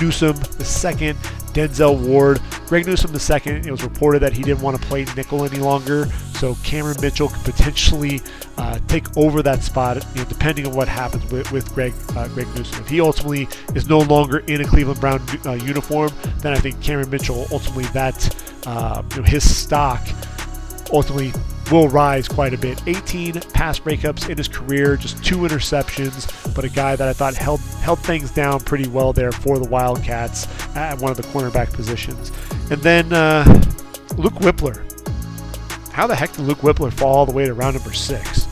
Newsom 0.00 0.36
the 0.58 0.64
second, 0.64 1.18
Denzel 1.54 1.98
Ward. 1.98 2.40
Greg 2.66 2.86
Newsom 2.86 3.12
the 3.12 3.20
second. 3.20 3.66
It 3.66 3.70
was 3.70 3.82
reported 3.84 4.20
that 4.20 4.32
he 4.32 4.42
didn't 4.42 4.62
want 4.62 4.80
to 4.80 4.86
play 4.86 5.04
nickel 5.16 5.44
any 5.44 5.58
longer, 5.58 6.06
so 6.34 6.56
Cameron 6.64 6.96
Mitchell 7.00 7.28
could 7.28 7.44
potentially 7.44 8.20
uh, 8.56 8.78
take 8.88 9.16
over 9.16 9.42
that 9.42 9.62
spot, 9.62 10.04
you 10.14 10.22
know, 10.22 10.28
depending 10.28 10.66
on 10.66 10.74
what 10.74 10.88
happens 10.88 11.30
with, 11.30 11.50
with 11.52 11.72
Greg 11.74 11.92
uh, 12.16 12.28
Greg 12.28 12.46
Newsom. 12.54 12.82
If 12.82 12.88
he 12.88 13.00
ultimately 13.00 13.48
is 13.74 13.88
no 13.88 14.00
longer 14.00 14.38
in 14.38 14.60
a 14.60 14.64
Cleveland 14.64 15.00
Brown 15.00 15.20
uh, 15.44 15.52
uniform, 15.52 16.10
then 16.38 16.52
I 16.52 16.58
think 16.58 16.80
Cameron 16.80 17.10
Mitchell 17.10 17.46
ultimately 17.50 17.84
that 17.86 18.44
uh, 18.66 19.02
you 19.10 19.16
know, 19.18 19.22
his 19.24 19.56
stock 19.56 20.06
ultimately 20.92 21.32
will 21.70 21.88
rise 21.88 22.28
quite 22.28 22.54
a 22.54 22.58
bit. 22.58 22.80
18 22.86 23.40
pass 23.52 23.78
breakups 23.78 24.28
in 24.28 24.36
his 24.36 24.48
career, 24.48 24.96
just 24.96 25.24
two 25.24 25.38
interceptions, 25.38 26.54
but 26.54 26.64
a 26.64 26.68
guy 26.68 26.96
that 26.96 27.08
I 27.08 27.12
thought 27.12 27.34
held 27.34 27.60
held 27.60 27.98
things 28.00 28.30
down 28.30 28.60
pretty 28.60 28.88
well 28.88 29.12
there 29.12 29.32
for 29.32 29.58
the 29.58 29.68
Wildcats 29.68 30.46
at 30.76 30.98
one 30.98 31.10
of 31.10 31.16
the 31.16 31.22
cornerback 31.24 31.72
positions. 31.72 32.32
And 32.70 32.80
then 32.82 33.12
uh, 33.12 33.44
Luke 34.16 34.34
Wypler. 34.34 34.90
How 35.92 36.06
the 36.08 36.16
heck 36.16 36.32
did 36.32 36.40
Luke 36.40 36.58
Wypler 36.58 36.92
fall 36.92 37.18
all 37.18 37.26
the 37.26 37.32
way 37.32 37.46
to 37.46 37.54
round 37.54 37.76
number 37.76 37.92
six? 37.92 38.43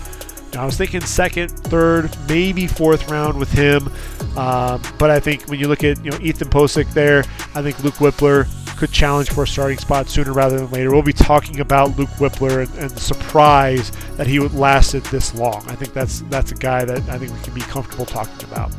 I 0.56 0.64
was 0.64 0.76
thinking 0.76 1.00
second, 1.00 1.48
third, 1.48 2.14
maybe 2.28 2.66
fourth 2.66 3.10
round 3.10 3.38
with 3.38 3.50
him, 3.50 3.88
um, 4.36 4.82
but 4.98 5.10
I 5.10 5.18
think 5.18 5.48
when 5.48 5.58
you 5.58 5.68
look 5.68 5.82
at 5.82 6.04
you 6.04 6.10
know 6.10 6.18
Ethan 6.20 6.48
Pocic 6.48 6.92
there, 6.92 7.20
I 7.54 7.62
think 7.62 7.82
Luke 7.82 7.94
Wypler 7.94 8.46
could 8.76 8.90
challenge 8.90 9.30
for 9.30 9.44
a 9.44 9.46
starting 9.46 9.78
spot 9.78 10.08
sooner 10.08 10.32
rather 10.32 10.58
than 10.58 10.70
later. 10.70 10.90
We'll 10.90 11.02
be 11.02 11.12
talking 11.12 11.60
about 11.60 11.96
Luke 11.96 12.10
Wypler 12.18 12.66
and, 12.66 12.78
and 12.78 12.90
the 12.90 13.00
surprise 13.00 13.92
that 14.16 14.26
he 14.26 14.40
lasted 14.40 15.04
this 15.04 15.34
long. 15.34 15.64
I 15.68 15.74
think 15.74 15.92
that's 15.94 16.20
that's 16.22 16.52
a 16.52 16.56
guy 16.56 16.84
that 16.84 17.00
I 17.08 17.16
think 17.16 17.32
we 17.32 17.40
can 17.42 17.54
be 17.54 17.60
comfortable 17.62 18.04
talking 18.04 18.44
about. 18.44 18.72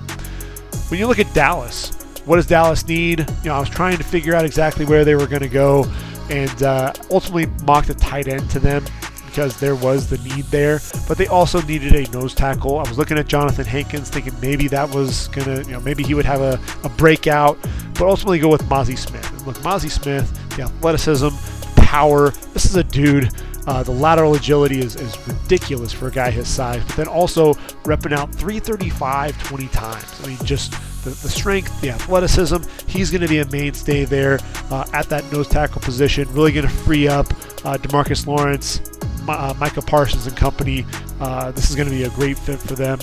When 0.90 1.00
you 1.00 1.08
look 1.08 1.20
at 1.20 1.34
Dallas, 1.34 1.92
what 2.26 2.36
does 2.36 2.48
Dallas 2.48 2.88
need? 2.88 3.20
You 3.20 3.50
know, 3.50 3.56
I 3.56 3.60
was 3.60 3.70
trying 3.70 3.98
to 3.98 4.04
figure 4.04 4.36
out 4.36 4.46
exactly 4.46 4.86
where 4.86 5.04
they 5.04 5.16
were 5.16 5.28
going 5.28 5.42
to 5.42 5.50
go, 5.50 5.92
and 6.30 6.62
uh, 6.62 6.94
ultimately 7.10 7.48
mocked 7.66 7.90
a 7.90 7.96
tight 7.96 8.28
end 8.28 8.50
to 8.52 8.60
them 8.60 8.86
because 9.34 9.58
there 9.60 9.76
was 9.76 10.08
the 10.08 10.18
need 10.20 10.46
there, 10.46 10.80
but 11.08 11.18
they 11.18 11.26
also 11.26 11.60
needed 11.64 11.96
a 11.96 12.12
nose 12.12 12.36
tackle. 12.36 12.78
I 12.78 12.88
was 12.88 13.00
looking 13.00 13.18
at 13.18 13.26
Johnathan 13.26 13.66
Hankins, 13.66 14.12
thinking 14.12 14.40
maybe 14.40 14.68
that 14.68 14.88
was 14.94 15.28
gonna, 15.30 15.64
you 15.64 15.72
know, 15.72 15.80
maybe 15.80 16.04
he 16.04 16.14
would 16.14 16.26
have 16.26 16.40
a, 16.40 16.60
a 16.84 16.90
breakout, 16.90 17.58
but 17.96 18.04
ultimately 18.04 18.38
go 18.38 18.48
with 18.48 18.62
Mazi 18.70 18.96
Smith. 18.96 19.28
And 19.32 19.48
look, 19.48 19.56
Mazi 19.58 19.90
Smith, 19.90 20.32
the 20.56 20.64
athleticism, 20.64 21.30
power. 21.78 22.30
This 22.54 22.66
is 22.66 22.76
a 22.76 22.84
dude. 22.84 23.32
Uh, 23.66 23.82
the 23.82 23.92
lateral 23.92 24.36
agility 24.36 24.80
is, 24.80 24.96
is 24.98 25.18
ridiculous 25.28 25.92
for 25.92 26.10
a 26.10 26.12
guy 26.12 26.30
his 26.30 26.48
size, 26.48 26.84
but 26.86 26.96
then 26.96 27.08
also 27.08 27.56
repping 27.86 28.12
out 28.12 28.32
335 28.36 29.42
20 29.44 29.68
times. 29.70 30.22
I 30.22 30.28
mean, 30.28 30.38
just 30.44 30.74
the, 31.04 31.10
the 31.10 31.30
strength, 31.30 31.82
the 31.82 31.90
athleticism. 31.90 32.58
He's 32.88 33.10
going 33.10 33.22
to 33.22 33.28
be 33.28 33.40
a 33.40 33.48
mainstay 33.50 34.06
there 34.06 34.40
uh, 34.70 34.86
at 34.94 35.10
that 35.10 35.30
nose 35.32 35.48
tackle 35.48 35.82
position. 35.82 36.32
Really 36.34 36.52
going 36.52 36.68
to 36.68 36.74
free 36.74 37.08
up 37.08 37.28
uh, 37.66 37.78
Demarcus 37.78 38.28
Lawrence, 38.28 38.82
uh, 39.28 39.54
Micah 39.60 39.82
Parsons 39.82 40.28
and 40.28 40.36
company. 40.36 40.86
Uh, 41.20 41.52
this 41.52 41.70
is 41.70 41.76
going 41.76 41.88
to 41.88 41.94
be 41.94 42.04
a 42.04 42.10
great 42.12 42.38
fit 42.38 42.60
for 42.60 42.76
them. 42.76 43.00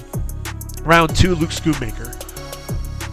Round 0.82 1.14
two, 1.14 1.34
Luke 1.34 1.50
Schoonmaker. 1.50 2.29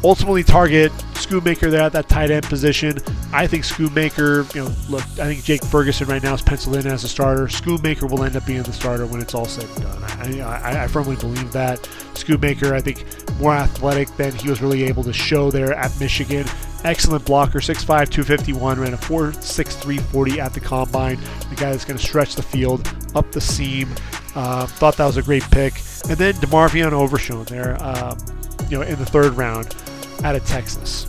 Ultimately, 0.04 0.44
target 0.44 0.92
Schoonmaker 1.28 1.70
there 1.70 1.82
at 1.82 1.92
that 1.94 2.08
tight 2.08 2.32
end 2.32 2.46
position. 2.46 2.98
I 3.34 3.48
think 3.48 3.64
Schoonmaker, 3.66 4.54
you 4.56 4.64
know, 4.64 4.74
look, 4.90 5.02
I 5.20 5.34
think 5.34 5.44
Jake 5.44 5.64
Ferguson 5.64 6.08
right 6.08 6.24
now 6.24 6.34
is 6.34 6.42
penciled 6.42 6.78
in 6.78 6.88
as 6.88 7.04
a 7.04 7.10
starter. 7.10 7.48
Schoonmaker 7.48 8.10
will 8.10 8.24
end 8.24 8.36
up 8.36 8.46
being 8.46 8.64
the 8.64 8.72
starter 8.72 9.06
when 9.06 9.22
it's 9.22 9.34
all 9.34 9.46
said 9.46 9.66
and 9.76 9.84
done. 9.84 10.42
I, 10.42 10.42
I, 10.42 10.84
I 10.84 10.88
firmly 10.88 11.16
believe 11.18 11.52
that. 11.52 11.80
Schoonmaker, 12.14 12.72
I 12.72 12.82
think, 12.82 13.06
more 13.40 13.54
athletic 13.54 14.16
than 14.16 14.34
he 14.36 14.50
was 14.50 14.62
really 14.62 14.84
able 14.84 15.04
to 15.04 15.14
show 15.14 15.52
there 15.52 15.74
at 15.74 15.98
Michigan. 16.00 16.46
Excellent 16.84 17.26
blocker, 17.26 17.60
6'5", 17.60 17.86
251, 17.86 18.80
ran 18.80 18.94
a 18.94 18.98
4'6", 18.98 20.02
40 20.02 20.40
at 20.40 20.54
the 20.54 20.60
combine. 20.60 21.20
The 21.50 21.56
guy 21.56 21.72
that's 21.72 21.86
going 21.86 21.98
to 21.98 22.06
stretch 22.06 22.36
the 22.36 22.44
field 22.44 22.88
up 23.16 23.32
the 23.32 23.42
seam. 23.42 23.90
Uh, 24.36 24.68
thought 24.68 24.96
that 24.98 25.06
was 25.06 25.18
a 25.18 25.24
great 25.24 25.44
pick. 25.52 25.74
And 26.10 26.18
then 26.18 26.36
DeMarvion 26.36 26.92
Overshown 26.92 27.46
there, 27.46 27.82
um, 27.84 28.18
you 28.70 28.78
know, 28.78 28.84
in 28.84 28.98
the 29.00 29.06
third 29.06 29.34
round 29.34 29.76
out 30.24 30.36
of 30.36 30.46
Texas. 30.46 31.06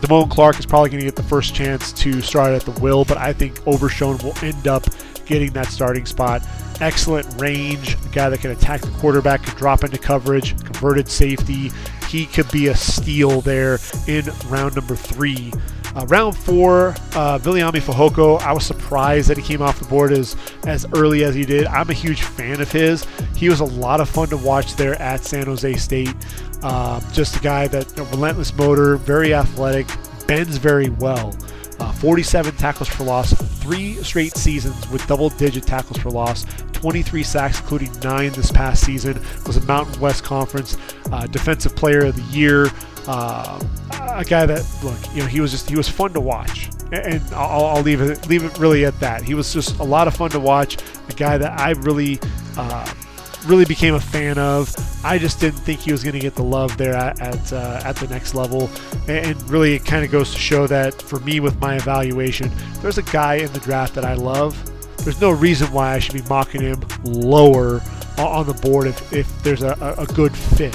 Damone 0.00 0.30
Clark 0.30 0.58
is 0.58 0.66
probably 0.66 0.90
going 0.90 1.00
to 1.00 1.06
get 1.06 1.16
the 1.16 1.22
first 1.22 1.54
chance 1.54 1.92
to 1.92 2.20
start 2.20 2.52
at 2.52 2.62
the 2.62 2.78
will, 2.82 3.04
but 3.04 3.16
I 3.16 3.32
think 3.32 3.66
Overshown 3.66 4.18
will 4.18 4.34
end 4.42 4.68
up 4.68 4.84
getting 5.24 5.52
that 5.52 5.68
starting 5.68 6.04
spot. 6.04 6.42
Excellent 6.80 7.40
range, 7.40 7.96
guy 8.12 8.28
that 8.28 8.40
can 8.40 8.50
attack 8.50 8.82
the 8.82 8.90
quarterback, 8.98 9.42
can 9.42 9.56
drop 9.56 9.84
into 9.84 9.96
coverage, 9.96 10.56
converted 10.64 11.08
safety. 11.08 11.70
He 12.08 12.26
could 12.26 12.50
be 12.50 12.68
a 12.68 12.74
steal 12.74 13.40
there 13.40 13.78
in 14.06 14.26
round 14.48 14.76
number 14.76 14.94
three. 14.94 15.52
Uh, 15.96 16.04
round 16.06 16.36
four, 16.36 16.88
uh, 17.14 17.38
Viliami 17.38 17.80
Fehoko. 17.80 18.40
I 18.40 18.52
was 18.52 18.66
surprised 18.66 19.28
that 19.30 19.36
he 19.36 19.42
came 19.44 19.62
off 19.62 19.78
the 19.78 19.84
board 19.86 20.12
as 20.12 20.36
as 20.66 20.84
early 20.92 21.22
as 21.22 21.36
he 21.36 21.44
did. 21.44 21.66
I'm 21.66 21.88
a 21.88 21.94
huge 21.94 22.22
fan 22.22 22.60
of 22.60 22.70
his. 22.70 23.06
He 23.36 23.48
was 23.48 23.60
a 23.60 23.64
lot 23.64 24.00
of 24.00 24.08
fun 24.08 24.28
to 24.28 24.36
watch 24.36 24.74
there 24.74 25.00
at 25.00 25.24
San 25.24 25.46
Jose 25.46 25.74
State. 25.76 26.12
Um, 26.64 27.02
just 27.12 27.36
a 27.36 27.40
guy 27.40 27.66
that 27.68 27.90
you 27.90 28.02
know, 28.02 28.10
relentless 28.10 28.54
motor, 28.54 28.96
very 28.96 29.34
athletic, 29.34 29.86
bends 30.26 30.56
very 30.56 30.88
well. 30.88 31.36
Uh, 31.78 31.92
47 31.92 32.56
tackles 32.56 32.88
for 32.88 33.04
loss, 33.04 33.34
three 33.60 33.94
straight 34.02 34.34
seasons 34.34 34.88
with 34.88 35.06
double-digit 35.06 35.64
tackles 35.66 35.98
for 35.98 36.10
loss, 36.10 36.46
23 36.72 37.22
sacks, 37.22 37.60
including 37.60 37.92
nine 38.00 38.32
this 38.32 38.50
past 38.50 38.82
season. 38.82 39.20
Was 39.46 39.58
a 39.58 39.60
Mountain 39.66 40.00
West 40.00 40.24
Conference 40.24 40.78
uh, 41.12 41.26
Defensive 41.26 41.76
Player 41.76 42.06
of 42.06 42.16
the 42.16 42.22
Year. 42.34 42.70
Uh, 43.06 43.60
a 44.14 44.24
guy 44.24 44.46
that 44.46 44.64
look, 44.82 44.96
you 45.14 45.20
know, 45.20 45.26
he 45.26 45.40
was 45.40 45.50
just 45.50 45.68
he 45.68 45.76
was 45.76 45.88
fun 45.88 46.14
to 46.14 46.20
watch, 46.20 46.70
and 46.92 47.22
I'll, 47.34 47.66
I'll, 47.66 47.82
leave 47.82 48.00
it 48.00 48.26
leave 48.28 48.44
it 48.44 48.56
really 48.58 48.86
at 48.86 48.98
that. 49.00 49.22
He 49.22 49.34
was 49.34 49.52
just 49.52 49.78
a 49.80 49.84
lot 49.84 50.08
of 50.08 50.16
fun 50.16 50.30
to 50.30 50.40
watch. 50.40 50.78
A 51.08 51.12
guy 51.12 51.36
that 51.36 51.60
I 51.60 51.72
really. 51.72 52.18
Really 53.46 53.64
became 53.64 53.94
a 53.94 54.00
fan 54.00 54.38
of. 54.38 54.74
I 55.04 55.18
just 55.18 55.38
didn't 55.38 55.58
think 55.60 55.80
he 55.80 55.92
was 55.92 56.02
going 56.02 56.14
to 56.14 56.20
get 56.20 56.34
the 56.34 56.42
love 56.42 56.76
there 56.76 56.94
at 56.94 57.20
at, 57.20 57.52
uh, 57.52 57.82
at 57.84 57.96
the 57.96 58.08
next 58.08 58.34
level, 58.34 58.70
and 59.06 59.40
really 59.50 59.74
it 59.74 59.84
kind 59.84 60.04
of 60.04 60.10
goes 60.10 60.32
to 60.32 60.38
show 60.38 60.66
that 60.66 61.00
for 61.00 61.20
me 61.20 61.40
with 61.40 61.60
my 61.60 61.76
evaluation, 61.76 62.50
there's 62.80 62.98
a 62.98 63.02
guy 63.02 63.34
in 63.34 63.52
the 63.52 63.60
draft 63.60 63.94
that 63.94 64.04
I 64.04 64.14
love. 64.14 64.58
There's 65.04 65.20
no 65.20 65.30
reason 65.30 65.70
why 65.72 65.92
I 65.92 65.98
should 65.98 66.14
be 66.14 66.22
mocking 66.28 66.62
him 66.62 66.82
lower 67.04 67.82
on 68.16 68.46
the 68.46 68.54
board 68.54 68.86
if, 68.86 69.12
if 69.12 69.42
there's 69.42 69.62
a, 69.62 69.94
a 69.98 70.06
good 70.14 70.34
fit 70.34 70.74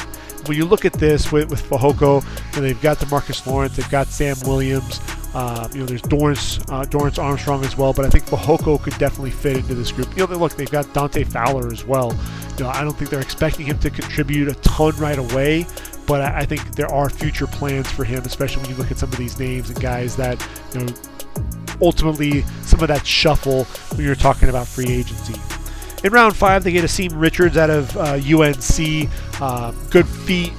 when 0.50 0.58
you 0.58 0.66
look 0.66 0.84
at 0.84 0.94
this 0.94 1.32
with, 1.32 1.50
with 1.50 1.62
Fehoko, 1.62 2.24
and 2.56 2.66
they've 2.66 2.82
got 2.82 2.98
DeMarcus 2.98 3.46
Lawrence, 3.46 3.76
they've 3.76 3.90
got 3.90 4.08
Sam 4.08 4.36
Williams, 4.46 5.00
uh, 5.34 5.68
you 5.72 5.80
know, 5.80 5.86
there's 5.86 6.02
Dorance, 6.02 6.60
uh, 6.72 6.86
Dorance 6.86 7.22
Armstrong 7.22 7.64
as 7.64 7.78
well, 7.78 7.94
but 7.94 8.06
I 8.06 8.10
think 8.10 8.26
Fehoko 8.26 8.82
could 8.82 8.98
definitely 8.98 9.32
fit 9.32 9.58
into 9.58 9.76
this 9.76 9.92
group. 9.92 10.10
You 10.18 10.26
know, 10.26 10.36
look, 10.36 10.56
they've 10.56 10.70
got 10.70 10.92
Dante 10.94 11.24
Fowler 11.24 11.72
as 11.72 11.86
well. 11.86 12.18
You 12.58 12.64
know, 12.64 12.70
I 12.72 12.84
don't 12.84 12.98
think 12.98 13.10
they're 13.10 13.22
expecting 13.22 13.66
him 13.66 13.78
to 13.80 13.90
contribute 13.90 14.48
a 14.48 14.56
ton 14.56 14.96
right 14.98 15.20
away, 15.20 15.68
but 16.08 16.22
I, 16.22 16.40
I 16.40 16.46
think 16.46 16.76
there 16.76 16.92
are 16.92 17.10
future 17.10 17.48
plans 17.48 17.90
for 17.92 18.04
him, 18.04 18.24
especially 18.26 18.64
when 18.64 18.72
you 18.72 18.78
look 18.78 18.92
at 18.92 18.98
some 18.98 19.12
of 19.12 19.18
these 19.18 19.40
names 19.40 19.70
and 19.70 19.80
guys 19.80 20.16
that, 20.16 20.46
you 20.74 20.82
know, 20.82 20.94
ultimately 21.82 22.42
some 22.64 22.82
of 22.82 22.88
that 22.88 23.06
shuffle 23.06 23.66
when 23.96 24.06
you're 24.06 24.16
talking 24.16 24.50
about 24.50 24.68
free 24.68 24.92
agency. 24.92 25.40
In 26.04 26.14
round 26.14 26.36
five, 26.36 26.64
they 26.64 26.72
get 26.72 26.86
Asim 26.86 27.12
Richards 27.14 27.58
out 27.58 27.70
of 27.70 27.96
uh, 27.98 28.14
UNC. 28.14 29.10
Uh, 29.42 29.72
good 29.90 30.08
feet, 30.08 30.54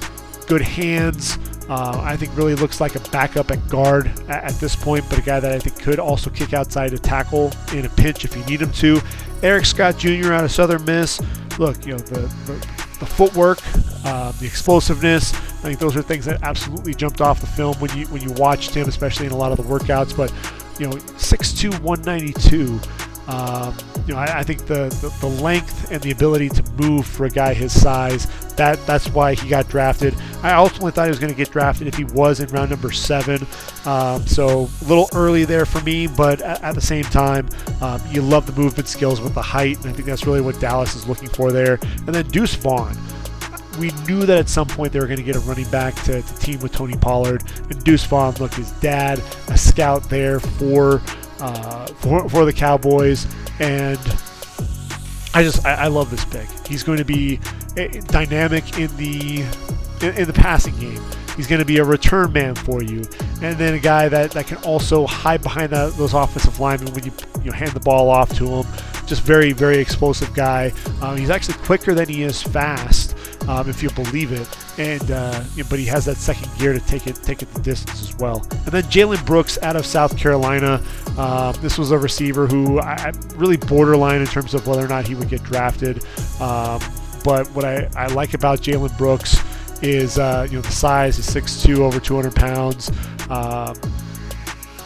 good 0.46 0.62
hands. 0.62 1.38
Uh, 1.70 2.00
I 2.04 2.16
think 2.16 2.36
really 2.36 2.56
looks 2.56 2.80
like 2.80 2.96
a 2.96 3.10
backup 3.10 3.52
at 3.52 3.68
guard 3.68 4.08
at, 4.28 4.42
at, 4.42 4.54
this 4.54 4.74
point, 4.74 5.04
but 5.08 5.20
a 5.20 5.22
guy 5.22 5.38
that 5.38 5.52
I 5.52 5.60
think 5.60 5.80
could 5.80 6.00
also 6.00 6.28
kick 6.28 6.52
outside 6.52 6.90
to 6.90 6.98
tackle 6.98 7.52
in 7.72 7.86
a 7.86 7.88
pinch 7.90 8.24
if 8.24 8.36
you 8.36 8.44
need 8.46 8.60
him 8.60 8.72
to. 8.72 9.00
Eric 9.44 9.64
Scott 9.64 9.96
Jr. 9.96 10.32
out 10.32 10.42
of 10.42 10.50
Southern 10.50 10.84
Miss. 10.84 11.20
Look, 11.60 11.86
you 11.86 11.92
know 11.92 11.98
the, 11.98 12.22
the, 12.46 12.54
the 12.98 13.06
footwork, 13.06 13.60
uh, 14.04 14.32
the 14.32 14.46
explosiveness. 14.46 15.32
I 15.32 15.62
think 15.62 15.78
those 15.78 15.96
are 15.96 16.02
things 16.02 16.24
that 16.24 16.42
absolutely 16.42 16.92
jumped 16.92 17.20
off 17.20 17.40
the 17.40 17.46
film 17.46 17.76
when 17.76 17.96
you 17.96 18.06
when 18.06 18.20
you 18.20 18.32
watched 18.32 18.74
him, 18.74 18.88
especially 18.88 19.26
in 19.26 19.32
a 19.32 19.36
lot 19.36 19.52
of 19.52 19.56
the 19.56 19.62
workouts. 19.62 20.16
But 20.16 20.32
you 20.80 20.88
know, 20.88 20.96
6'2", 20.96 21.80
192. 21.82 22.80
Um, 23.26 23.76
you 24.06 24.14
know, 24.14 24.20
I, 24.20 24.40
I 24.40 24.42
think 24.42 24.66
the, 24.66 24.88
the, 25.00 25.14
the, 25.20 25.42
length 25.42 25.92
and 25.92 26.02
the 26.02 26.10
ability 26.10 26.48
to 26.48 26.62
move 26.72 27.06
for 27.06 27.26
a 27.26 27.30
guy 27.30 27.54
his 27.54 27.78
size, 27.78 28.26
that 28.56 28.84
that's 28.86 29.08
why 29.10 29.34
he 29.34 29.48
got 29.48 29.68
drafted. 29.68 30.16
I 30.42 30.52
ultimately 30.54 30.90
thought 30.90 31.04
he 31.04 31.10
was 31.10 31.20
going 31.20 31.32
to 31.32 31.36
get 31.36 31.50
drafted 31.50 31.86
if 31.86 31.94
he 31.94 32.04
was 32.04 32.40
in 32.40 32.48
round 32.48 32.70
number 32.70 32.90
seven. 32.90 33.46
Um, 33.84 34.26
so 34.26 34.68
a 34.80 34.84
little 34.84 35.08
early 35.14 35.44
there 35.44 35.64
for 35.64 35.80
me, 35.82 36.08
but 36.08 36.40
at, 36.42 36.62
at 36.62 36.74
the 36.74 36.80
same 36.80 37.04
time, 37.04 37.48
um, 37.80 38.00
you 38.10 38.20
love 38.22 38.46
the 38.46 38.60
movement 38.60 38.88
skills 38.88 39.20
with 39.20 39.34
the 39.34 39.42
height, 39.42 39.76
and 39.76 39.86
I 39.86 39.92
think 39.92 40.06
that's 40.06 40.26
really 40.26 40.40
what 40.40 40.58
Dallas 40.58 40.96
is 40.96 41.06
looking 41.06 41.28
for 41.28 41.52
there. 41.52 41.78
And 42.06 42.08
then 42.08 42.26
Deuce 42.28 42.54
Vaughn 42.56 42.96
we 43.78 43.92
knew 44.06 44.26
that 44.26 44.36
at 44.36 44.48
some 44.48 44.66
point 44.66 44.92
they 44.92 45.00
were 45.00 45.06
going 45.06 45.18
to 45.18 45.24
get 45.24 45.36
a 45.36 45.40
running 45.40 45.68
back 45.70 45.94
to, 46.02 46.20
to 46.20 46.34
team 46.38 46.60
with 46.60 46.72
Tony 46.72 46.96
Pollard. 46.96 47.42
And 47.70 47.82
Deuce 47.82 48.04
Vaughn, 48.04 48.34
look, 48.34 48.52
his 48.54 48.70
dad, 48.72 49.22
a 49.48 49.56
scout 49.56 50.08
there 50.10 50.38
for 50.40 51.00
uh, 51.40 51.86
for, 51.86 52.28
for 52.28 52.44
the 52.44 52.52
Cowboys, 52.52 53.26
and 53.58 53.98
I 55.34 55.42
just 55.42 55.64
I, 55.64 55.74
I, 55.74 55.86
love 55.86 56.10
this 56.10 56.24
pick. 56.24 56.48
He's 56.66 56.82
going 56.82 56.98
to 56.98 57.04
be 57.04 57.40
eh, 57.76 58.00
dynamic 58.06 58.78
in 58.78 58.94
the 58.96 59.42
in, 60.02 60.16
in 60.16 60.26
the 60.26 60.32
passing 60.32 60.78
game. 60.78 61.02
He's 61.36 61.46
going 61.46 61.60
to 61.60 61.64
be 61.64 61.78
a 61.78 61.84
return 61.84 62.32
man 62.32 62.54
for 62.54 62.82
you, 62.82 63.04
and 63.40 63.56
then 63.56 63.74
a 63.74 63.78
guy 63.78 64.08
that, 64.08 64.32
that 64.32 64.46
can 64.46 64.58
also 64.58 65.06
hide 65.06 65.42
behind 65.42 65.70
that, 65.70 65.94
those 65.94 66.12
offensive 66.12 66.58
linemen 66.60 66.92
when 66.92 67.04
you 67.04 67.12
you 67.42 67.50
know, 67.50 67.56
hand 67.56 67.72
the 67.72 67.80
ball 67.80 68.10
off 68.10 68.34
to 68.34 68.46
him. 68.46 68.66
Just 69.06 69.22
very 69.22 69.52
very 69.52 69.78
explosive 69.78 70.32
guy. 70.34 70.72
Um, 71.00 71.16
he's 71.16 71.30
actually 71.30 71.58
quicker 71.58 71.94
than 71.94 72.08
he 72.08 72.22
is 72.22 72.42
fast, 72.42 73.16
um, 73.50 73.68
if 73.68 73.82
you 73.82 73.90
believe 73.90 74.32
it. 74.32 74.48
And 74.78 75.10
uh, 75.10 75.42
but 75.68 75.78
he 75.78 75.84
has 75.86 76.04
that 76.04 76.16
second 76.16 76.50
gear 76.58 76.72
to 76.72 76.80
take 76.80 77.06
it 77.06 77.16
take 77.16 77.42
it 77.42 77.52
the 77.52 77.60
distance 77.60 78.02
as 78.02 78.16
well. 78.16 78.46
And 78.50 78.66
then 78.66 78.84
Jalen 78.84 79.24
Brooks 79.26 79.58
out 79.62 79.76
of 79.76 79.84
South 79.84 80.16
Carolina. 80.16 80.82
Uh, 81.18 81.52
this 81.52 81.76
was 81.76 81.90
a 81.90 81.98
receiver 81.98 82.46
who 82.46 82.78
I, 82.78 82.92
I, 82.92 83.12
really 83.34 83.56
borderline 83.56 84.20
in 84.20 84.26
terms 84.26 84.54
of 84.54 84.66
whether 84.66 84.84
or 84.84 84.88
not 84.88 85.06
he 85.06 85.14
would 85.14 85.28
get 85.28 85.42
drafted. 85.42 86.04
Um, 86.40 86.80
but 87.24 87.50
what 87.50 87.64
I, 87.64 87.88
I 87.96 88.06
like 88.06 88.34
about 88.34 88.60
Jalen 88.60 88.96
Brooks 88.96 89.38
is 89.82 90.18
uh, 90.18 90.46
you 90.48 90.56
know 90.56 90.62
the 90.62 90.72
size 90.72 91.18
is 91.18 91.26
6'2", 91.28 91.78
over 91.78 91.98
200 91.98 92.34
pounds. 92.34 92.90
Um, 93.28 93.74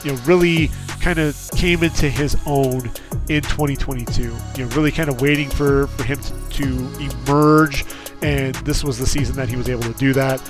you 0.03 0.13
know, 0.13 0.19
really 0.25 0.71
kind 1.01 1.19
of 1.19 1.39
came 1.55 1.83
into 1.83 2.09
his 2.09 2.37
own 2.47 2.91
in 3.29 3.43
2022. 3.43 4.23
You 4.23 4.33
know, 4.57 4.67
really 4.75 4.91
kind 4.91 5.09
of 5.09 5.21
waiting 5.21 5.51
for 5.51 5.87
for 5.89 6.05
him 6.05 6.19
to, 6.21 6.49
to 6.51 6.89
emerge 6.99 7.85
and 8.25 8.55
this 8.57 8.83
was 8.83 8.99
the 8.99 9.07
season 9.07 9.37
that 9.37 9.51
he 9.51 9.57
was 9.57 9.69
able 9.69 9.83
to 9.83 9.93
do 9.93 10.15
that. 10.15 10.41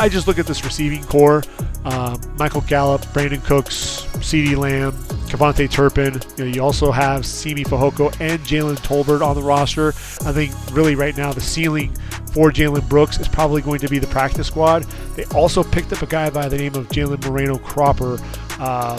I 0.00 0.08
just 0.08 0.26
look 0.26 0.38
at 0.38 0.46
this 0.46 0.64
receiving 0.64 1.04
core: 1.04 1.44
um, 1.84 2.20
Michael 2.36 2.62
Gallup, 2.62 3.02
Brandin 3.12 3.42
Cooks, 3.44 4.02
CeeDee 4.18 4.56
Lamb, 4.56 4.92
KaVontae 5.28 5.70
Turpin. 5.70 6.20
You, 6.36 6.44
know, 6.44 6.50
you 6.50 6.62
also 6.62 6.90
have 6.90 7.24
Simi 7.24 7.62
Fehoko 7.62 8.08
and 8.20 8.40
Jalen 8.40 8.78
Tolbert 8.78 9.24
on 9.24 9.36
the 9.36 9.42
roster. 9.42 9.88
I 9.88 10.32
think 10.32 10.52
really 10.72 10.96
right 10.96 11.16
now 11.16 11.32
the 11.32 11.40
ceiling 11.40 11.94
for 12.32 12.50
Jalen 12.50 12.88
Brooks 12.88 13.20
is 13.20 13.28
probably 13.28 13.62
going 13.62 13.78
to 13.80 13.88
be 13.88 14.00
the 14.00 14.08
practice 14.08 14.48
squad. 14.48 14.82
They 15.14 15.24
also 15.26 15.62
picked 15.62 15.92
up 15.92 16.02
a 16.02 16.06
guy 16.06 16.30
by 16.30 16.48
the 16.48 16.58
name 16.58 16.74
of 16.74 16.88
Jalen 16.88 17.24
Moreno 17.24 17.58
Cropper 17.58 18.18
uh, 18.58 18.98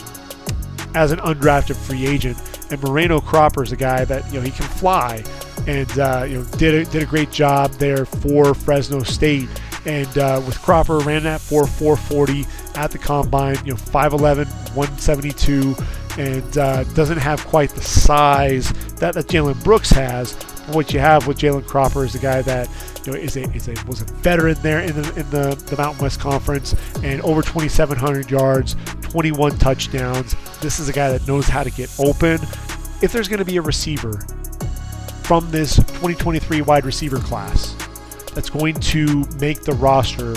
as 0.95 1.11
an 1.11 1.19
undrafted 1.19 1.75
free 1.75 2.07
agent. 2.07 2.37
And 2.71 2.81
Moreno 2.81 3.19
Cropper 3.19 3.63
is 3.63 3.73
a 3.73 3.77
guy 3.77 4.05
that 4.05 4.25
you 4.31 4.39
know 4.39 4.41
he 4.41 4.51
can 4.51 4.67
fly 4.67 5.21
and 5.67 5.99
uh, 5.99 6.25
you 6.27 6.39
know 6.39 6.43
did 6.57 6.87
a, 6.87 6.91
did 6.91 7.03
a 7.03 7.05
great 7.05 7.31
job 7.31 7.71
there 7.73 8.05
for 8.05 8.53
Fresno 8.53 9.03
State. 9.03 9.49
And 9.85 10.15
uh, 10.17 10.41
with 10.45 10.61
Cropper 10.61 10.99
ran 10.99 11.23
that 11.23 11.41
for 11.41 11.65
440 11.65 12.45
at 12.75 12.91
the 12.91 12.99
combine, 12.99 13.57
you 13.65 13.71
know 13.71 13.77
5'11, 13.77 14.45
172, 14.75 15.75
and 16.19 16.57
uh, 16.57 16.83
doesn't 16.93 17.17
have 17.17 17.45
quite 17.47 17.71
the 17.71 17.81
size 17.81 18.71
that, 18.97 19.15
that 19.15 19.27
Jalen 19.27 19.63
Brooks 19.63 19.89
has. 19.89 20.33
But 20.67 20.75
what 20.75 20.93
you 20.93 20.99
have 20.99 21.25
with 21.25 21.39
Jalen 21.39 21.65
Cropper 21.65 22.05
is 22.05 22.13
a 22.13 22.19
guy 22.19 22.43
that 22.43 22.69
you 23.05 23.11
know 23.11 23.17
is 23.17 23.37
a, 23.37 23.43
is 23.53 23.67
a 23.67 23.73
was 23.87 24.01
a 24.01 24.05
veteran 24.05 24.55
there 24.61 24.81
in 24.81 24.95
the 24.95 25.09
in 25.15 25.29
the, 25.31 25.55
the 25.67 25.75
Mountain 25.77 26.03
West 26.03 26.19
Conference 26.19 26.75
and 27.03 27.19
over 27.21 27.41
2,700 27.41 28.29
yards, 28.29 28.75
21 29.01 29.57
touchdowns. 29.57 30.35
This 30.61 30.79
is 30.79 30.89
a 30.89 30.93
guy 30.93 31.09
that 31.09 31.27
knows 31.27 31.47
how 31.47 31.63
to 31.63 31.71
get 31.71 31.89
open. 31.99 32.39
If 33.01 33.11
there's 33.11 33.27
going 33.27 33.39
to 33.39 33.45
be 33.45 33.57
a 33.57 33.61
receiver 33.61 34.19
from 35.23 35.49
this 35.51 35.77
2023 35.77 36.61
wide 36.61 36.85
receiver 36.85 37.19
class 37.19 37.75
that's 38.33 38.49
going 38.49 38.75
to 38.75 39.25
make 39.39 39.61
the 39.61 39.73
roster 39.73 40.35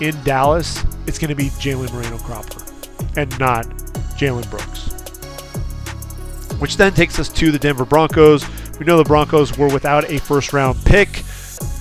in 0.00 0.20
Dallas, 0.24 0.84
it's 1.06 1.18
going 1.18 1.28
to 1.28 1.34
be 1.34 1.48
Jalen 1.50 1.92
Moreno 1.92 2.18
Cropper 2.18 2.62
and 3.16 3.38
not 3.38 3.66
Jalen 4.16 4.48
Brooks. 4.50 4.90
Which 6.60 6.76
then 6.76 6.92
takes 6.92 7.18
us 7.18 7.28
to 7.30 7.50
the 7.50 7.58
Denver 7.58 7.84
Broncos. 7.84 8.44
We 8.78 8.86
know 8.86 8.96
the 8.96 9.04
Broncos 9.04 9.56
were 9.56 9.68
without 9.68 10.10
a 10.10 10.18
first 10.18 10.52
round 10.52 10.82
pick 10.84 11.22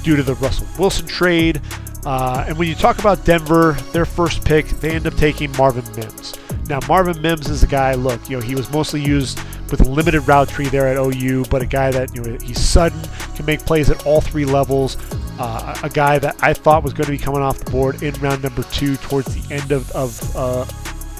due 0.04 0.16
to 0.16 0.24
the 0.24 0.36
Russell 0.36 0.68
Wilson 0.78 1.08
trade. 1.08 1.62
Uh, 2.06 2.44
and 2.48 2.58
when 2.58 2.68
you 2.68 2.76
talk 2.76 3.00
about 3.00 3.24
Denver, 3.24 3.74
their 3.94 4.06
first 4.06 4.44
pick, 4.44 4.68
they 4.68 4.92
end 4.92 5.08
up 5.08 5.16
taking 5.16 5.52
Marvin 5.54 5.86
Mims. 5.96 6.34
Now, 6.68 6.80
Marvin 6.88 7.22
Mims 7.22 7.50
is 7.50 7.64
a 7.64 7.68
guy, 7.68 7.94
look, 7.94 8.30
you 8.30 8.38
know, 8.38 8.44
he 8.44 8.56
was 8.56 8.70
mostly 8.72 9.02
used 9.02 9.40
with 9.74 9.88
limited 9.88 10.22
route 10.28 10.48
tree 10.50 10.68
there 10.68 10.88
at 10.88 10.98
OU, 10.98 11.46
but 11.50 11.64
a 11.64 11.66
guy 11.66 11.90
that 11.90 12.14
you 12.14 12.22
know 12.22 12.38
he's 12.44 12.60
sudden, 12.60 13.02
can 13.36 13.44
make 13.44 13.60
plays 13.62 13.90
at 13.90 14.06
all 14.06 14.22
three 14.22 14.46
levels. 14.46 14.98
Uh, 15.40 15.76
a 15.82 15.90
guy 15.90 16.20
that 16.20 16.36
I 16.44 16.54
thought 16.54 16.84
was 16.84 16.94
going 16.94 17.06
to 17.06 17.12
be 17.12 17.18
coming 17.18 17.42
off 17.42 17.58
the 17.58 17.72
board 17.72 18.04
in 18.04 18.14
round 18.22 18.44
number 18.44 18.62
two 18.62 18.98
towards 18.98 19.34
the 19.34 19.54
end 19.54 19.72
of 19.72 19.90
of, 19.94 20.36
uh, 20.36 20.66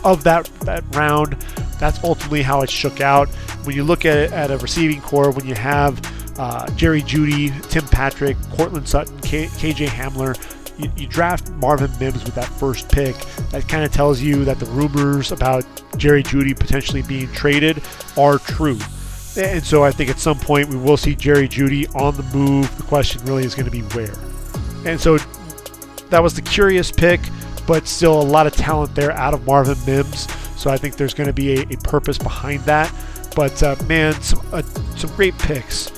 of 0.04 0.24
that 0.26 0.46
that 0.62 0.84
round. 0.96 1.34
That's 1.80 2.04
ultimately 2.04 2.44
how 2.44 2.62
it 2.62 2.70
shook 2.70 3.02
out. 3.02 3.28
When 3.64 3.76
you 3.76 3.84
look 3.84 4.06
at 4.06 4.18
it 4.18 4.32
at 4.32 4.52
a 4.52 4.60
receiving 4.60 5.02
core, 5.02 5.32
when 5.32 5.48
you 5.48 5.56
have 5.56 6.00
uh, 6.40 6.70
Jerry 6.76 7.02
Jeudy, 7.02 7.50
Tim 7.70 7.88
Patrick, 7.88 8.38
Courtland 8.52 8.88
Sutton, 8.88 9.20
K- 9.22 9.48
KJ 9.48 9.88
Hamler, 9.88 10.36
you, 10.78 10.92
you, 10.98 11.08
draft 11.08 11.50
Marvin 11.52 11.92
Mims 12.00 12.24
with 12.24 12.36
that 12.36 12.46
first 12.48 12.90
pick. 12.90 13.16
That 13.52 13.68
kind 13.68 13.84
of 13.84 13.92
tells 13.92 14.22
you 14.22 14.44
that 14.46 14.60
the 14.60 14.66
rumors 14.68 15.32
about 15.32 15.66
Jerry 15.98 16.24
Jeudy 16.24 16.58
potentially 16.58 17.02
being 17.02 17.32
traded 17.32 17.82
are 18.18 18.40
true. 18.40 18.78
And 19.38 19.64
so 19.64 19.84
I 19.84 19.92
think 19.92 20.10
at 20.10 20.20
some 20.20 20.38
point 20.38 20.70
we 20.70 20.78
will 20.78 20.98
see 20.98 21.16
Jerry 21.16 21.48
Jeudy 21.48 21.94
on 21.96 22.16
the 22.16 22.24
move. 22.36 22.76
The 22.78 22.84
question 22.84 23.24
really 23.26 23.44
is 23.44 23.56
going 23.56 23.66
to 23.66 23.72
be 23.72 23.82
where. 23.82 24.14
And 24.86 25.00
so 25.00 25.18
that 26.10 26.22
was 26.22 26.36
the 26.36 26.42
curious 26.42 26.92
pick, 26.92 27.20
but 27.66 27.88
still 27.88 28.22
a 28.22 28.24
lot 28.24 28.46
of 28.46 28.54
talent 28.54 28.94
there 28.94 29.12
out 29.12 29.34
of 29.34 29.46
Marvin 29.46 29.78
Mims. 29.86 30.32
So 30.60 30.70
I 30.70 30.78
think 30.78 30.96
there's 30.96 31.14
going 31.14 31.28
to 31.28 31.34
be 31.34 31.58
a, 31.58 31.62
a 31.64 31.78
purpose 31.78 32.18
behind 32.18 32.62
that. 32.62 32.94
But 33.36 33.62
uh, 33.64 33.76
man, 33.88 34.14
some 34.22 34.46
uh, 34.52 34.62
some 34.96 35.10
great 35.16 35.36
picks 35.40 35.92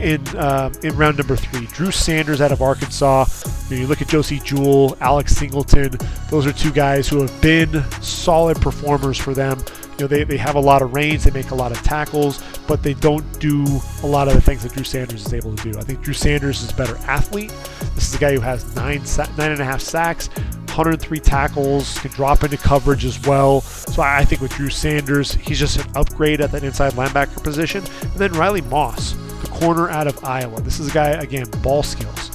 in 0.00 0.26
uh, 0.36 0.72
in 0.82 0.96
round 0.96 1.18
number 1.18 1.36
three. 1.36 1.66
Drew 1.66 1.90
Sanders 1.90 2.40
out 2.40 2.52
of 2.52 2.62
Arkansas. 2.62 3.26
You, 3.68 3.78
you, 3.78 3.86
look 3.86 4.02
at 4.02 4.08
Josey 4.08 4.38
Jewell, 4.38 4.96
Alex 5.00 5.36
Singleton. 5.36 5.96
Those 6.30 6.46
are 6.46 6.52
two 6.52 6.72
guys 6.72 7.08
who 7.08 7.20
have 7.20 7.42
been 7.42 7.82
solid 8.00 8.60
performers 8.60 9.18
for 9.18 9.34
them 9.34 9.58
You 9.98 10.02
know, 10.02 10.06
they, 10.06 10.24
they 10.24 10.36
have 10.36 10.54
a 10.56 10.60
lot 10.60 10.82
of 10.82 10.94
range, 10.94 11.24
they 11.24 11.30
make 11.30 11.50
a 11.50 11.54
lot 11.54 11.72
of 11.72 11.82
tackles, 11.82 12.42
but 12.66 12.82
they 12.82 12.94
don't 12.94 13.24
do 13.40 13.64
a 14.02 14.06
lot 14.06 14.28
of 14.28 14.34
the 14.34 14.40
things 14.40 14.62
that 14.62 14.72
Drew 14.72 14.84
Sanders 14.84 15.26
is 15.26 15.34
able 15.34 15.54
to 15.54 15.72
do. 15.72 15.78
I 15.78 15.82
think 15.82 16.02
Drew 16.02 16.14
Sanders 16.14 16.62
is 16.62 16.70
a 16.70 16.74
better 16.76 16.96
athlete. 17.06 17.52
This 17.94 18.08
is 18.08 18.14
a 18.14 18.18
guy 18.18 18.32
who 18.34 18.40
has 18.40 18.74
nine 18.76 19.02
nine 19.36 19.52
and 19.52 19.60
a 19.60 19.64
half 19.64 19.80
sacks, 19.80 20.28
103 20.72 21.20
tackles, 21.20 21.98
can 21.98 22.10
drop 22.12 22.42
into 22.44 22.56
coverage 22.56 23.04
as 23.04 23.20
well. 23.26 23.60
So 23.60 24.00
I 24.00 24.24
think 24.24 24.40
with 24.40 24.52
Drew 24.52 24.70
Sanders, 24.70 25.34
he's 25.34 25.58
just 25.58 25.78
an 25.78 25.86
upgrade 25.94 26.40
at 26.40 26.50
that 26.52 26.64
inside 26.64 26.94
linebacker 26.94 27.42
position. 27.42 27.84
And 28.00 28.12
then 28.14 28.32
Riley 28.32 28.62
Moss, 28.62 29.14
corner 29.62 29.88
out 29.88 30.08
of 30.08 30.24
Iowa. 30.24 30.60
This 30.60 30.80
is 30.80 30.88
a 30.88 30.92
guy, 30.92 31.10
again, 31.10 31.46
ball 31.62 31.82
skills. 31.82 32.30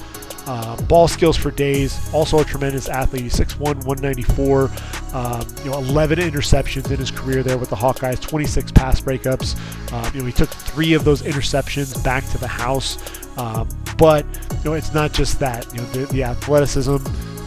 Uh, 0.46 0.80
ball 0.84 1.06
skills 1.06 1.36
for 1.36 1.50
days. 1.50 2.10
Also 2.14 2.38
a 2.38 2.44
tremendous 2.44 2.88
athlete. 2.88 3.22
He's 3.22 3.34
6'1", 3.34 3.84
194. 3.84 4.70
Um, 5.12 5.46
you 5.62 5.70
know, 5.70 5.78
11 5.78 6.18
interceptions 6.18 6.90
in 6.90 6.96
his 6.96 7.10
career 7.10 7.42
there 7.42 7.58
with 7.58 7.68
the 7.68 7.76
Hawkeyes. 7.76 8.18
26 8.20 8.72
pass 8.72 8.98
breakups. 8.98 9.56
Um, 9.92 10.10
you 10.14 10.20
know, 10.20 10.26
he 10.26 10.32
took 10.32 10.48
three 10.48 10.94
of 10.94 11.04
those 11.04 11.20
interceptions 11.20 12.02
back 12.02 12.26
to 12.30 12.38
the 12.38 12.48
house. 12.48 12.96
Um, 13.36 13.68
but 13.98 14.24
you 14.64 14.70
know, 14.70 14.72
it's 14.72 14.94
not 14.94 15.12
just 15.12 15.38
that. 15.40 15.70
You 15.74 15.82
know, 15.82 15.86
the, 15.88 16.06
the 16.06 16.24
athleticism 16.24 16.96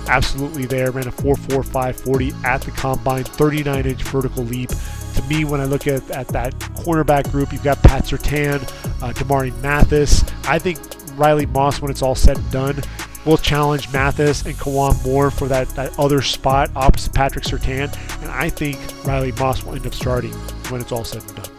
absolutely 0.08 0.66
there. 0.66 0.92
Ran 0.92 1.08
a 1.08 1.12
4.45 1.12 1.96
40 1.96 2.34
at 2.46 2.62
the 2.62 2.72
combine. 2.72 3.24
39 3.24 3.86
inch 3.88 4.04
vertical 4.04 4.44
leap 4.44 4.70
to 5.16 5.24
me, 5.24 5.46
when 5.46 5.62
I 5.62 5.66
look 5.66 5.88
at, 5.88 6.10
at 6.12 6.28
that 6.30 6.54
cornerback 6.76 7.32
group, 7.32 7.52
you've 7.52 7.64
got 7.64 7.82
Pat 7.84 8.06
Surtain, 8.06 8.62
uh, 9.02 9.14
Damari 9.14 9.56
Mathis. 9.62 10.24
I 10.46 10.60
think 10.60 10.80
Riley 11.16 11.46
Moss, 11.46 11.82
when 11.82 11.92
it's 11.92 12.02
all 12.02 12.16
said 12.16 12.38
and 12.38 12.52
done, 12.52 12.84
will 13.26 13.38
challenge 13.38 13.92
Mathis 13.92 14.46
and 14.46 14.56
Kawan 14.56 15.04
Moore 15.06 15.30
for 15.32 15.48
that, 15.48 15.70
that 15.70 15.98
other 16.00 16.22
spot 16.22 16.72
opposite 16.76 17.14
Patrick 17.14 17.46
Surtain. 17.46 17.96
And 18.22 18.32
I 18.32 18.50
think 18.50 18.78
Riley 19.06 19.32
Moss 19.34 19.64
will 19.64 19.76
end 19.76 19.86
up 19.86 19.94
starting 19.94 20.34
when 20.70 20.82
it's 20.82 20.92
all 20.92 21.04
said 21.04 21.24
and 21.24 21.36
done. 21.36 21.52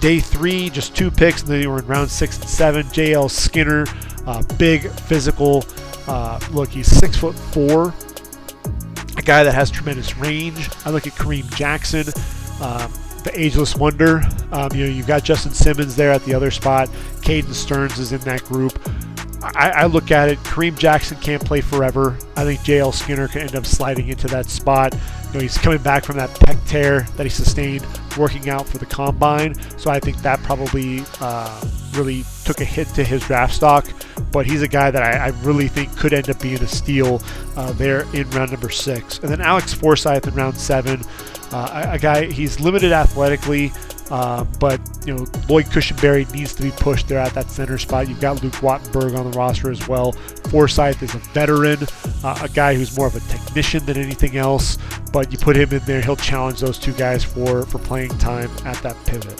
Day 0.00 0.20
three, 0.20 0.68
just 0.68 0.94
two 0.94 1.10
picks, 1.10 1.42
and 1.42 1.50
then 1.50 1.62
you 1.62 1.70
were 1.70 1.78
in 1.78 1.86
round 1.86 2.10
six 2.10 2.38
and 2.38 2.48
seven. 2.48 2.84
JL 2.88 3.30
Skinner, 3.30 3.86
uh, 4.26 4.42
big 4.58 4.90
physical. 4.90 5.64
Uh, 6.06 6.38
look, 6.52 6.68
he's 6.68 6.86
six 6.86 7.16
foot 7.16 7.34
four, 7.34 7.94
guy 9.24 9.44
that 9.44 9.54
has 9.54 9.70
tremendous 9.70 10.16
range. 10.16 10.68
I 10.84 10.90
look 10.90 11.06
at 11.06 11.14
Kareem 11.14 11.52
Jackson. 11.56 12.06
Um, 12.60 12.92
the 13.24 13.32
ageless 13.34 13.74
wonder. 13.74 14.22
Um, 14.52 14.70
you 14.74 14.86
know, 14.86 14.92
you've 14.92 15.06
got 15.06 15.24
Justin 15.24 15.52
Simmons 15.52 15.96
there 15.96 16.12
at 16.12 16.24
the 16.24 16.34
other 16.34 16.50
spot. 16.50 16.88
Caden 17.22 17.54
Sterns 17.54 17.98
is 17.98 18.12
in 18.12 18.20
that 18.20 18.44
group. 18.44 18.78
I, 19.42 19.70
I, 19.70 19.86
look 19.86 20.10
at 20.10 20.30
it. 20.30 20.38
Kareem 20.38 20.78
Jackson 20.78 21.18
can't 21.18 21.44
play 21.44 21.60
forever. 21.60 22.16
I 22.34 22.44
think 22.44 22.62
J.L. 22.62 22.92
Skinner 22.92 23.28
can 23.28 23.42
end 23.42 23.54
up 23.54 23.66
sliding 23.66 24.08
into 24.08 24.26
that 24.28 24.46
spot. 24.46 24.94
You 24.94 25.34
know, 25.34 25.40
he's 25.40 25.58
coming 25.58 25.82
back 25.82 26.04
from 26.04 26.16
that 26.16 26.30
pec 26.30 26.66
tear 26.66 27.00
that 27.16 27.24
he 27.24 27.28
sustained 27.28 27.86
working 28.16 28.48
out 28.48 28.66
for 28.66 28.78
the 28.78 28.86
combine. 28.86 29.54
So 29.78 29.90
I 29.90 30.00
think 30.00 30.18
that 30.22 30.42
probably 30.42 31.02
uh, 31.20 31.68
really 31.92 32.24
took 32.44 32.60
a 32.60 32.64
hit 32.64 32.88
to 32.88 33.04
his 33.04 33.22
draft 33.26 33.54
stock. 33.54 33.86
But 34.34 34.46
he's 34.46 34.62
a 34.62 34.68
guy 34.68 34.90
that 34.90 35.00
I, 35.00 35.26
I 35.26 35.28
really 35.44 35.68
think 35.68 35.96
could 35.96 36.12
end 36.12 36.28
up 36.28 36.40
being 36.40 36.60
a 36.60 36.66
steal 36.66 37.22
uh, 37.56 37.70
there 37.74 38.00
in 38.12 38.28
round 38.30 38.50
number 38.50 38.68
six. 38.68 39.20
And 39.20 39.28
then 39.28 39.40
Alex 39.40 39.72
Forsyth 39.72 40.26
in 40.26 40.34
round 40.34 40.56
seven. 40.56 41.00
Uh, 41.52 41.90
a, 41.92 41.98
guy, 42.00 42.24
he's 42.24 42.58
limited 42.58 42.90
athletically, 42.90 43.70
uh, 44.10 44.42
but 44.58 44.80
you 45.06 45.14
know 45.14 45.24
Lloyd 45.48 45.66
Cushenberry 45.66 46.28
needs 46.34 46.52
to 46.56 46.64
be 46.64 46.72
pushed 46.72 47.06
there 47.06 47.20
at 47.20 47.32
that 47.34 47.48
center 47.48 47.78
spot. 47.78 48.08
You've 48.08 48.20
got 48.20 48.42
Luke 48.42 48.54
Wattenberg 48.54 49.16
on 49.16 49.30
the 49.30 49.38
roster 49.38 49.70
as 49.70 49.86
well. 49.86 50.10
Forsyth 50.50 51.00
is 51.04 51.14
a 51.14 51.18
veteran, 51.18 51.78
uh, 52.24 52.40
a 52.42 52.48
guy 52.48 52.74
who's 52.74 52.96
more 52.96 53.06
of 53.06 53.14
a 53.14 53.20
technician 53.20 53.86
than 53.86 53.98
anything 53.98 54.36
else. 54.36 54.78
But 55.12 55.30
you 55.30 55.38
put 55.38 55.54
him 55.54 55.70
in 55.70 55.78
there, 55.84 56.00
he'll 56.00 56.16
challenge 56.16 56.58
those 56.58 56.76
two 56.76 56.92
guys 56.94 57.22
for 57.22 57.64
for 57.66 57.78
playing 57.78 58.18
time 58.18 58.50
at 58.64 58.82
that 58.82 58.96
pivot. 59.06 59.38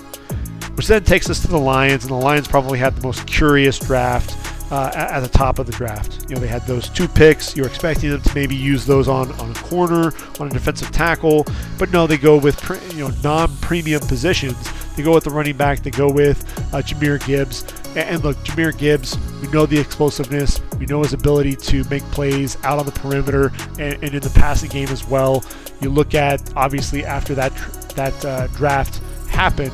Which 0.76 0.86
then 0.86 1.02
takes 1.02 1.28
us 1.28 1.40
to 1.40 1.48
the 1.48 1.58
Lions, 1.58 2.04
and 2.04 2.12
the 2.12 2.16
Lions 2.16 2.46
probably 2.46 2.78
had 2.78 2.94
the 2.94 3.02
most 3.02 3.26
curious 3.26 3.76
draft 3.80 4.53
uh, 4.70 4.90
at, 4.94 5.20
the 5.20 5.28
top 5.28 5.58
of 5.58 5.66
the 5.66 5.72
draft. 5.72 6.28
You 6.28 6.34
know, 6.34 6.40
they 6.40 6.48
had 6.48 6.66
those 6.66 6.88
two 6.88 7.06
picks. 7.06 7.56
You're 7.56 7.66
expecting 7.66 8.10
them 8.10 8.22
to 8.22 8.34
maybe 8.34 8.56
use 8.56 8.86
those 8.86 9.08
on, 9.08 9.30
on 9.32 9.50
a 9.50 9.54
corner, 9.54 10.12
on 10.40 10.48
a 10.48 10.50
defensive 10.50 10.90
tackle, 10.90 11.46
but 11.78 11.90
no, 11.90 12.06
they 12.06 12.16
go 12.16 12.36
with 12.36 12.62
you 12.94 13.08
know 13.08 13.14
non-premium 13.22 14.00
positions. 14.02 14.56
They 14.96 15.02
go 15.02 15.12
with 15.12 15.24
the 15.24 15.30
running 15.30 15.56
back. 15.56 15.82
They 15.82 15.90
go 15.90 16.10
with 16.10 16.44
uh, 16.72 16.78
Jahmyr 16.78 17.24
Gibbs. 17.26 17.64
And, 17.96 18.22
look, 18.24 18.36
Jahmyr 18.38 18.76
Gibbs, 18.76 19.16
we 19.40 19.48
know 19.48 19.66
the 19.66 19.78
explosiveness. 19.78 20.60
We 20.78 20.86
know 20.86 21.02
his 21.02 21.12
ability 21.12 21.56
to 21.56 21.84
make 21.88 22.02
plays 22.04 22.56
out 22.64 22.78
on 22.78 22.86
the 22.86 22.92
perimeter 22.92 23.52
and, 23.78 24.02
and 24.02 24.14
in 24.14 24.20
the 24.20 24.32
passing 24.34 24.70
game 24.70 24.88
as 24.88 25.06
well. 25.06 25.44
You 25.80 25.90
look 25.90 26.14
at 26.14 26.52
obviously 26.56 27.04
after 27.04 27.34
that 27.34 27.52
that 27.96 28.24
uh, 28.24 28.46
draft 28.48 29.00
happened, 29.28 29.72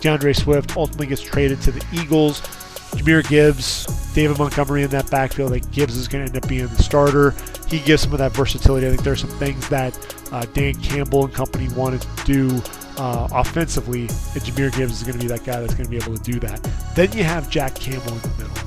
D'Andre 0.00 0.32
Swift 0.32 0.76
ultimately 0.76 1.06
gets 1.06 1.22
traded 1.22 1.60
to 1.62 1.72
the 1.72 1.84
Eagles. 1.92 2.40
Jahmyr 2.92 3.26
Gibbs, 3.28 3.86
David 4.14 4.38
Montgomery 4.38 4.82
in 4.82 4.90
that 4.90 5.10
backfield. 5.10 5.52
I 5.52 5.58
think 5.58 5.72
Gibbs 5.72 5.96
is 5.96 6.08
going 6.08 6.26
to 6.26 6.32
end 6.32 6.42
up 6.42 6.48
being 6.48 6.66
the 6.66 6.82
starter. 6.82 7.34
He 7.68 7.80
gives 7.80 8.02
some 8.02 8.12
of 8.12 8.18
that 8.18 8.32
versatility. 8.32 8.86
I 8.86 8.90
think 8.90 9.02
there's 9.02 9.20
some 9.20 9.30
things 9.30 9.68
that 9.68 9.96
uh, 10.32 10.46
Dan 10.54 10.74
Campbell 10.76 11.26
and 11.26 11.34
company 11.34 11.68
wanted 11.74 12.02
to 12.02 12.24
do 12.24 12.62
uh, 12.96 13.28
offensively, 13.32 14.02
and 14.02 14.42
Jahmyr 14.42 14.74
Gibbs 14.76 15.00
is 15.00 15.02
going 15.02 15.18
to 15.18 15.22
be 15.22 15.28
that 15.28 15.44
guy 15.44 15.60
that's 15.60 15.74
going 15.74 15.84
to 15.84 15.90
be 15.90 15.96
able 15.96 16.16
to 16.16 16.22
do 16.22 16.40
that. 16.40 16.62
Then 16.94 17.12
you 17.12 17.24
have 17.24 17.48
Jack 17.50 17.74
Campbell 17.74 18.12
in 18.12 18.20
the 18.20 18.28
middle. 18.38 18.58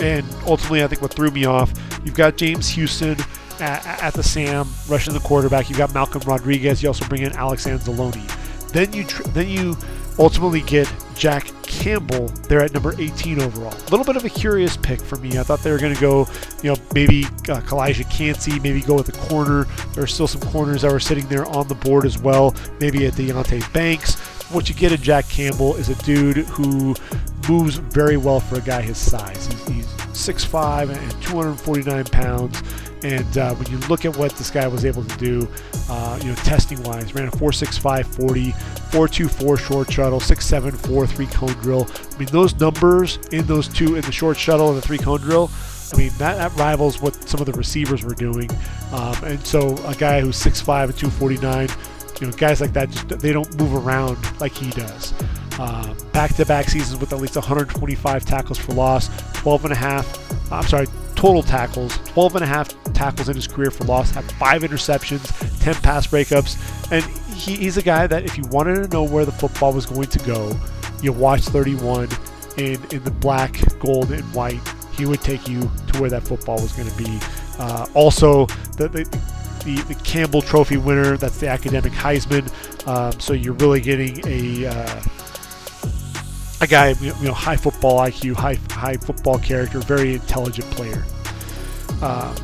And 0.00 0.26
ultimately, 0.46 0.82
I 0.82 0.86
think 0.86 1.02
what 1.02 1.12
threw 1.12 1.30
me 1.30 1.44
off, 1.44 1.72
you've 2.04 2.14
got 2.14 2.36
James 2.36 2.68
Houston 2.70 3.16
at, 3.60 3.84
at 4.02 4.14
the 4.14 4.22
Sam, 4.22 4.68
rushing 4.88 5.12
the 5.12 5.20
quarterback. 5.20 5.68
You've 5.68 5.78
got 5.78 5.92
Malcolm 5.92 6.22
Rodriguez. 6.26 6.82
You 6.82 6.88
also 6.88 7.06
bring 7.06 7.22
in 7.22 7.32
Alex 7.32 7.66
Anzalone. 7.66 8.24
Then 8.72 8.92
you 8.92 9.04
tr- 9.04 9.22
then 9.28 9.48
you 9.48 9.76
ultimately 10.18 10.60
get 10.62 10.92
Jack 11.14 11.50
Campbell 11.68 12.28
there 12.48 12.60
at 12.60 12.72
number 12.72 12.94
18 12.98 13.40
overall. 13.40 13.72
A 13.72 13.90
little 13.90 14.04
bit 14.04 14.16
of 14.16 14.24
a 14.24 14.28
curious 14.28 14.76
pick 14.76 15.00
for 15.00 15.16
me. 15.16 15.38
I 15.38 15.42
thought 15.42 15.60
they 15.60 15.70
were 15.70 15.78
going 15.78 15.94
to 15.94 16.00
go, 16.00 16.26
you 16.62 16.72
know, 16.72 16.76
maybe 16.94 17.24
uh, 17.24 17.60
Calijah 17.60 18.10
Kancey, 18.10 18.58
maybe 18.60 18.80
go 18.80 18.94
with 18.94 19.06
the 19.06 19.12
corner. 19.12 19.64
There 19.94 20.02
are 20.02 20.08
still 20.08 20.26
some 20.26 20.40
corners 20.40 20.82
that 20.82 20.92
were 20.92 21.00
sitting 21.00 21.26
there 21.28 21.46
on 21.46 21.68
the 21.68 21.74
board 21.74 22.04
as 22.04 22.18
well. 22.18 22.54
Maybe 22.80 23.06
at 23.06 23.14
Deonte 23.14 23.72
Banks. 23.72 24.16
What 24.50 24.68
you 24.68 24.74
get 24.74 24.92
in 24.92 25.00
Jack 25.02 25.28
Campbell 25.28 25.76
is 25.76 25.90
a 25.90 25.94
dude 26.04 26.38
who 26.38 26.94
moves 27.48 27.76
very 27.76 28.16
well 28.16 28.40
for 28.40 28.56
a 28.56 28.62
guy 28.62 28.80
his 28.80 28.96
size. 28.96 29.46
He's, 29.46 29.68
he's 29.68 29.86
6'5 29.86 30.90
and 30.90 31.22
249 31.22 32.04
pounds. 32.06 32.62
And 33.02 33.38
uh, 33.38 33.54
when 33.54 33.70
you 33.70 33.78
look 33.88 34.04
at 34.04 34.16
what 34.16 34.32
this 34.32 34.50
guy 34.50 34.66
was 34.66 34.84
able 34.84 35.04
to 35.04 35.16
do, 35.18 35.48
uh, 35.88 36.18
you 36.20 36.28
know, 36.28 36.34
testing 36.36 36.82
wise, 36.82 37.14
ran 37.14 37.28
a 37.28 37.30
4.65 37.30 38.06
40, 38.06 38.52
4.24 38.52 39.58
short 39.58 39.92
shuttle, 39.92 40.20
6.7 40.20 41.08
3 41.08 41.26
cone 41.26 41.52
drill. 41.62 41.88
I 42.14 42.18
mean, 42.18 42.28
those 42.32 42.58
numbers 42.58 43.18
in 43.30 43.46
those 43.46 43.68
two, 43.68 43.96
in 43.96 44.02
the 44.02 44.12
short 44.12 44.36
shuttle 44.36 44.68
and 44.68 44.76
the 44.76 44.82
three 44.82 44.98
cone 44.98 45.20
drill, 45.20 45.50
I 45.92 45.96
mean, 45.96 46.10
that, 46.18 46.36
that 46.36 46.54
rivals 46.56 47.00
what 47.00 47.14
some 47.28 47.40
of 47.40 47.46
the 47.46 47.52
receivers 47.52 48.04
were 48.04 48.14
doing. 48.14 48.50
Um, 48.92 49.16
and 49.24 49.46
so 49.46 49.76
a 49.86 49.94
guy 49.94 50.20
who's 50.20 50.36
6'5 50.36 50.84
and 50.84 50.96
249, 50.96 51.68
you 52.20 52.26
know, 52.26 52.32
guys 52.32 52.60
like 52.60 52.72
that, 52.72 52.90
just 52.90 53.08
they 53.20 53.32
don't 53.32 53.58
move 53.58 53.74
around 53.74 54.18
like 54.40 54.52
he 54.52 54.70
does. 54.70 55.14
Um, 55.58 55.96
back-to-back 56.12 56.68
seasons 56.68 57.00
with 57.00 57.12
at 57.12 57.20
least 57.20 57.36
125 57.36 58.24
tackles 58.24 58.58
for 58.58 58.72
loss, 58.72 59.08
12 59.34 59.64
and 59.64 59.72
a 59.72 59.76
half. 59.76 60.52
I'm 60.52 60.64
sorry, 60.64 60.86
total 61.18 61.42
tackles, 61.42 61.98
12 62.10 62.36
and 62.36 62.44
a 62.44 62.46
half 62.46 62.68
tackles 62.92 63.28
in 63.28 63.34
his 63.34 63.48
career 63.48 63.72
for 63.72 63.82
loss, 63.82 64.12
had 64.12 64.24
five 64.32 64.62
interceptions, 64.62 65.26
10 65.60 65.74
pass 65.82 66.06
breakups, 66.06 66.56
and 66.92 67.04
he, 67.34 67.56
he's 67.56 67.76
a 67.76 67.82
guy 67.82 68.06
that 68.06 68.24
if 68.24 68.38
you 68.38 68.44
wanted 68.52 68.76
to 68.84 68.88
know 68.88 69.02
where 69.02 69.24
the 69.24 69.32
football 69.32 69.72
was 69.72 69.84
going 69.84 70.06
to 70.06 70.18
go, 70.20 70.56
you 71.02 71.12
watch 71.12 71.40
31 71.40 72.08
in, 72.56 72.80
in 72.92 73.02
the 73.02 73.10
black, 73.10 73.60
gold, 73.80 74.12
and 74.12 74.22
white. 74.32 74.60
He 74.92 75.06
would 75.06 75.20
take 75.20 75.48
you 75.48 75.68
to 75.88 76.00
where 76.00 76.08
that 76.08 76.22
football 76.22 76.62
was 76.62 76.72
going 76.72 76.88
to 76.88 76.96
be. 76.96 77.18
Uh, 77.58 77.86
also, 77.94 78.46
the, 78.76 78.88
the, 78.88 79.04
the, 79.64 79.82
the, 79.92 80.00
Campbell 80.04 80.40
Trophy 80.40 80.76
winner, 80.76 81.16
that's 81.16 81.40
the 81.40 81.48
academic 81.48 81.92
Heisman. 81.94 82.46
Um, 82.86 83.18
so 83.18 83.32
you're 83.32 83.54
really 83.54 83.80
getting 83.80 84.24
a 84.24 84.66
uh, 84.66 85.00
a 86.60 86.66
guy, 86.66 86.90
you 87.00 87.12
know, 87.22 87.32
high 87.32 87.56
football 87.56 88.00
IQ, 88.00 88.34
high 88.34 88.58
high 88.70 88.96
football 88.96 89.38
character, 89.38 89.78
very 89.80 90.14
intelligent 90.14 90.68
player. 90.72 91.04
Uh, 92.02 92.34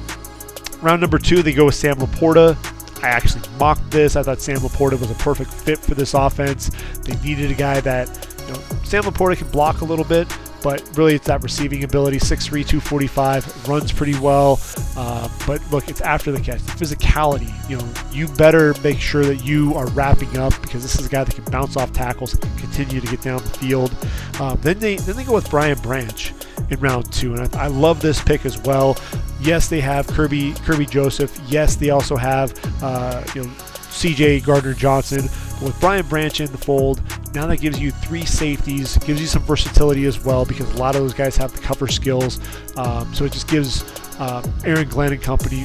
round 0.81 1.01
number 1.01 1.19
two, 1.19 1.43
they 1.43 1.53
go 1.53 1.67
with 1.67 1.75
Sam 1.75 1.97
LaPorta. 1.97 2.57
I 3.03 3.09
actually 3.09 3.43
mocked 3.59 3.91
this. 3.91 4.17
I 4.17 4.23
thought 4.23 4.41
Sam 4.41 4.59
LaPorta 4.59 4.99
was 4.99 5.11
a 5.11 5.15
perfect 5.15 5.53
fit 5.53 5.79
for 5.79 5.95
this 5.95 6.15
offense. 6.15 6.71
They 7.03 7.17
needed 7.17 7.51
a 7.51 7.55
guy 7.55 7.81
that, 7.81 8.09
you 8.47 8.55
know, 8.55 8.61
Sam 8.85 9.03
LaPorta 9.03 9.37
can 9.37 9.49
block 9.49 9.81
a 9.81 9.85
little 9.85 10.05
bit, 10.05 10.29
but 10.65 10.83
really 10.97 11.15
it's 11.15 11.27
that 11.27 11.43
receiving 11.43 11.85
ability. 11.85 12.17
6'3 12.17 12.67
245 12.67 13.69
runs 13.69 13.93
pretty 13.93 14.19
well. 14.19 14.59
Uh, 14.97 15.29
but 15.47 15.61
look 15.71 15.89
it's 15.89 16.01
after 16.01 16.33
the 16.33 16.41
catch. 16.41 16.63
The 16.63 16.73
physicality 16.73 17.53
you 17.69 17.77
know 17.77 17.89
you 18.11 18.27
better 18.29 18.75
make 18.83 18.99
sure 18.99 19.25
that 19.25 19.45
you 19.45 19.75
are 19.75 19.87
wrapping 19.89 20.39
up 20.39 20.59
because 20.63 20.83
this 20.83 20.99
is 20.99 21.07
a 21.07 21.11
guy 21.11 21.23
that 21.23 21.35
can 21.35 21.45
bounce 21.45 21.77
off 21.77 21.93
tackles 21.93 22.35
continue 22.57 23.01
to 23.01 23.07
get 23.07 23.21
down 23.21 23.43
the 23.43 23.51
field. 23.51 23.95
Um, 24.41 24.59
then 24.63 24.79
they 24.79 24.97
then 24.97 25.17
they 25.17 25.25
go 25.25 25.35
with 25.35 25.51
brian 25.51 25.79
branch 25.81 26.33
in 26.71 26.81
round 26.81 27.13
two 27.13 27.35
and 27.35 27.55
I, 27.55 27.65
I 27.65 27.67
love 27.67 28.01
this 28.01 28.23
pick 28.23 28.47
as 28.47 28.59
well. 28.63 28.97
Yes 29.41 29.69
they 29.69 29.81
have 29.83 30.07
kirby 30.07 30.55
kirby 30.65 30.87
joseph. 30.87 31.39
Yes 31.47 31.77
they 31.77 31.91
also 31.91 32.17
have 32.17 32.55
uh, 32.83 33.23
you 33.35 33.43
know 33.43 33.51
cj 33.95 34.45
gardner 34.45 34.75
johnson 34.75 35.29
with 35.63 35.79
Brian 35.81 36.07
Branch 36.07 36.41
in 36.41 36.51
the 36.51 36.59
fold, 36.59 37.01
now 37.35 37.47
that 37.47 37.59
gives 37.59 37.81
you 37.81 37.91
three 37.91 38.25
safeties, 38.25 38.97
gives 38.99 39.21
you 39.21 39.27
some 39.27 39.43
versatility 39.43 40.07
as 40.07 40.25
well 40.25 40.45
because 40.45 40.73
a 40.75 40.79
lot 40.79 40.95
of 40.95 41.03
those 41.03 41.15
guys 41.15 41.37
have 41.37 41.53
the 41.53 41.61
cover 41.61 41.89
skills. 41.89 42.41
Um, 42.77 43.13
so 43.15 43.25
it 43.25 43.33
just 43.33 43.49
gives 43.49 43.85
um, 44.21 44.45
Aaron 44.65 44.89
Glenn 44.89 45.13
and 45.13 45.23
company 45.23 45.65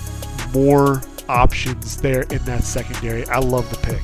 more 0.54 1.02
options 1.28 1.98
there 2.02 2.24
in 2.24 2.44
that 2.46 2.64
secondary. 2.64 3.26
I 3.28 3.40
love 3.40 3.70
the 3.70 3.78
pick. 3.78 4.02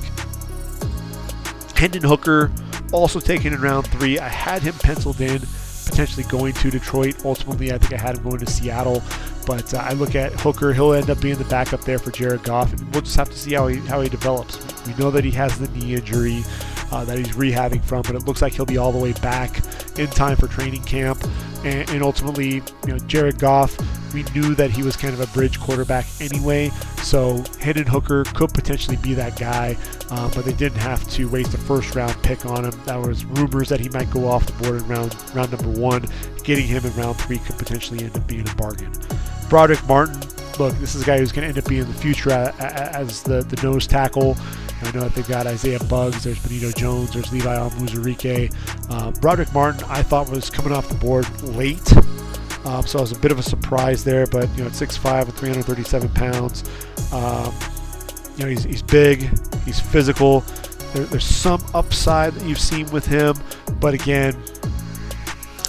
Hendon 1.78 2.04
Hooker, 2.04 2.52
also 2.94 3.20
taken 3.20 3.54
in 3.54 3.62
round 3.62 3.88
three. 3.88 4.20
I 4.20 4.30
had 4.30 4.62
him 4.62 4.76
penciled 4.76 5.20
in, 5.20 5.42
potentially 5.86 6.24
going 6.28 6.54
to 6.54 6.72
Detroit. 6.72 7.24
Ultimately, 7.26 7.72
I 7.72 7.78
think 7.78 7.94
I 7.94 7.98
had 7.98 8.18
him 8.18 8.24
going 8.24 8.40
to 8.40 8.48
Seattle. 8.48 9.02
But 9.46 9.74
uh, 9.74 9.78
I 9.78 9.94
look 9.94 10.16
at 10.16 10.34
Hooker; 10.34 10.74
he'll 10.74 10.94
end 10.94 11.10
up 11.10 11.22
being 11.22 11.38
the 11.38 11.46
backup 11.46 11.82
there 11.82 12.00
for 12.00 12.12
Jared 12.12 12.44
Goff, 12.44 12.74
and 12.74 12.82
we'll 12.94 13.04
just 13.04 13.16
have 13.16 13.30
to 13.30 13.38
see 13.38 13.54
how 13.54 13.68
he 13.68 13.78
how 13.78 14.02
he 14.02 14.10
develops. 14.10 14.60
We 14.88 14.94
know 14.96 15.12
that 15.12 15.24
he 15.24 15.32
has 15.32 15.58
the 15.60 15.68
knee 15.70 15.96
injury 15.96 16.44
uh, 16.92 17.06
that 17.06 17.18
he's 17.18 17.36
rehabbing 17.36 17.84
from, 17.84 18.02
but 18.04 18.16
it 18.16 18.26
looks 18.26 18.42
like 18.42 18.54
he'll 18.54 18.66
be 18.66 18.78
all 18.78 18.92
the 18.92 18.98
way 18.98 19.14
back 19.14 19.62
in 19.98 20.08
time 20.08 20.38
for 20.38 20.48
training 20.48 20.84
camp. 20.84 21.24
And, 21.66 21.90
and 21.90 22.04
ultimately, 22.04 22.56
you 22.56 22.88
know, 22.88 22.98
Jared 23.00 23.40
Goff, 23.40 23.76
we 24.14 24.24
knew 24.34 24.56
that 24.56 24.72
he 24.72 24.84
was 24.84 24.96
kind 24.96 25.14
of 25.14 25.20
a 25.20 25.28
bridge 25.34 25.60
quarterback 25.60 26.06
anyway. 26.22 26.70
So 27.02 27.44
Hendon 27.60 27.88
Hooker 27.88 28.24
could 28.24 28.54
potentially 28.54 28.98
be 28.98 29.14
that 29.16 29.38
guy, 29.38 29.76
uh, 30.10 30.32
but 30.34 30.46
they 30.46 30.54
didn't 30.54 30.78
have 30.78 31.08
to 31.12 31.28
waste 31.28 31.54
a 31.54 31.58
first 31.58 31.96
round 31.96 32.22
pick 32.24 32.46
on 32.46 32.66
him. 32.66 32.80
That 32.86 33.02
was 33.02 33.26
rumors 33.26 33.68
that 33.70 33.80
he 33.80 33.90
might 33.90 34.10
go 34.12 34.28
off 34.28 34.46
the 34.46 34.54
board 34.64 34.82
in 34.82 34.88
round 34.88 35.16
round 35.36 35.52
number 35.52 35.80
one. 35.80 36.06
Getting 36.44 36.68
him 36.68 36.86
in 36.86 36.96
round 36.96 37.18
three 37.18 37.40
could 37.40 37.58
potentially 37.58 38.04
end 38.04 38.16
up 38.16 38.26
being 38.28 38.48
a 38.48 38.56
bargain. 38.56 38.94
Broderick 39.50 39.86
Martin, 39.88 40.20
look, 40.60 40.74
this 40.76 40.96
is 40.96 41.02
a 41.02 41.06
guy 41.06 41.18
who's 41.18 41.32
going 41.32 41.44
to 41.44 41.50
end 41.50 41.58
up 41.58 41.68
being 41.68 41.86
the 41.86 41.94
future 41.94 42.30
as 42.32 43.24
the, 43.24 43.42
the 43.42 43.62
nose 43.62 43.88
tackle. 43.88 44.38
I 44.82 44.92
know 44.92 45.02
that 45.02 45.16
they've 45.16 45.28
got 45.28 45.48
Isaiah 45.48 45.80
Buggs, 45.86 46.24
there's 46.24 46.40
Benito 46.46 46.72
Jones, 46.72 47.14
there's 47.14 47.32
Levi 47.32 47.56
Onwuzurike. 47.56 48.54
Uh, 48.90 49.12
Broderick 49.22 49.54
Martin, 49.54 49.84
I 49.88 50.04
thought 50.04 50.30
was 50.30 50.50
coming 50.50 50.74
off 50.74 50.90
the 50.90 50.96
board 50.96 51.26
late. 51.44 51.96
Um, 52.66 52.86
so 52.86 52.98
it 53.00 53.02
was 53.02 53.12
a 53.12 53.20
bit 53.20 53.32
of 53.32 53.40
a 53.40 53.44
surprise 53.44 54.04
there, 54.04 54.26
but 54.28 54.50
you 54.56 54.64
know, 54.64 54.68
at 54.68 54.74
6'5 54.74 55.26
and 55.26 55.34
337 55.34 56.10
pounds, 56.10 56.64
um, 57.14 57.54
you 58.38 58.44
know, 58.44 58.50
he's, 58.50 58.64
he's 58.64 58.82
big, 58.82 59.30
he's 59.64 59.80
physical. 59.80 60.42
There, 60.94 61.06
there's 61.06 61.26
some 61.26 61.64
upside 61.74 62.34
that 62.34 62.46
you've 62.48 62.60
seen 62.60 62.90
with 62.92 63.06
him, 63.06 63.36
but 63.80 63.94
again, 63.94 64.36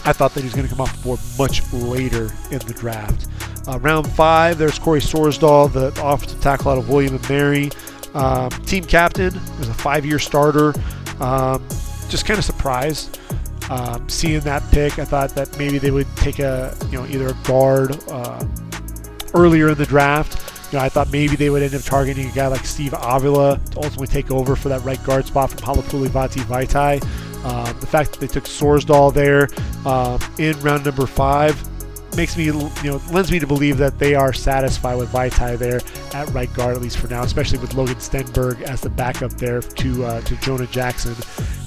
I 0.04 0.12
thought 0.12 0.34
that 0.34 0.40
he 0.40 0.46
was 0.46 0.54
going 0.54 0.68
to 0.68 0.74
come 0.74 0.80
off 0.80 0.96
the 0.96 1.02
board 1.02 1.20
much 1.38 1.70
later 1.72 2.30
in 2.50 2.58
the 2.60 2.74
draft. 2.76 3.28
Uh, 3.68 3.78
round 3.80 4.06
five, 4.12 4.56
there's 4.56 4.78
Corey 4.78 5.00
Sorsdal, 5.00 5.72
the 5.72 5.88
offensive 6.02 6.40
tackle 6.40 6.70
out 6.70 6.78
of 6.78 6.88
William 6.88 7.16
and 7.16 7.28
Mary. 7.28 7.70
Um, 8.16 8.50
team 8.64 8.82
captain 8.84 9.34
was 9.58 9.68
a 9.68 9.74
five-year 9.74 10.18
starter. 10.18 10.72
Um, 11.20 11.62
just 12.08 12.24
kind 12.24 12.38
of 12.38 12.44
surprised 12.44 13.20
um, 13.68 14.08
seeing 14.08 14.40
that 14.40 14.62
pick. 14.72 14.98
I 14.98 15.04
thought 15.04 15.34
that 15.34 15.56
maybe 15.58 15.78
they 15.78 15.90
would 15.90 16.06
take 16.16 16.38
a, 16.38 16.74
you 16.90 16.98
know, 16.98 17.06
either 17.06 17.28
a 17.28 17.34
guard 17.46 17.98
uh, 18.10 18.42
earlier 19.34 19.68
in 19.68 19.78
the 19.78 19.84
draft. 19.84 20.42
You 20.72 20.78
know, 20.78 20.84
I 20.84 20.88
thought 20.88 21.12
maybe 21.12 21.36
they 21.36 21.50
would 21.50 21.62
end 21.62 21.74
up 21.74 21.82
targeting 21.82 22.30
a 22.30 22.32
guy 22.32 22.46
like 22.46 22.64
Steve 22.64 22.94
Avila 22.96 23.60
to 23.72 23.76
ultimately 23.76 24.06
take 24.06 24.30
over 24.30 24.56
for 24.56 24.70
that 24.70 24.82
right 24.82 25.02
guard 25.04 25.26
spot 25.26 25.50
from 25.50 25.60
Halapoulivaati 25.60 26.40
Vaitai. 26.44 27.02
Um, 27.44 27.78
the 27.80 27.86
fact 27.86 28.12
that 28.12 28.20
they 28.20 28.26
took 28.26 28.44
Sorsdal 28.44 29.12
there 29.12 29.48
um, 29.86 30.18
in 30.38 30.58
round 30.60 30.84
number 30.84 31.06
five 31.06 31.54
makes 32.16 32.36
me, 32.36 32.44
you 32.44 32.70
know, 32.84 33.00
lends 33.10 33.30
me 33.30 33.38
to 33.38 33.46
believe 33.46 33.78
that 33.78 33.98
they 33.98 34.14
are 34.14 34.32
satisfied 34.32 34.96
with 34.96 35.10
Vaitai 35.10 35.58
there 35.58 35.80
at 36.14 36.28
right 36.30 36.52
guard, 36.54 36.76
at 36.76 36.82
least 36.82 36.98
for 36.98 37.08
now, 37.08 37.22
especially 37.22 37.58
with 37.58 37.74
Logan 37.74 37.96
Stenberg 37.96 38.62
as 38.62 38.80
the 38.80 38.90
backup 38.90 39.32
there 39.32 39.60
to 39.60 40.04
uh, 40.04 40.20
to 40.22 40.36
Jonah 40.36 40.66
Jackson. 40.66 41.14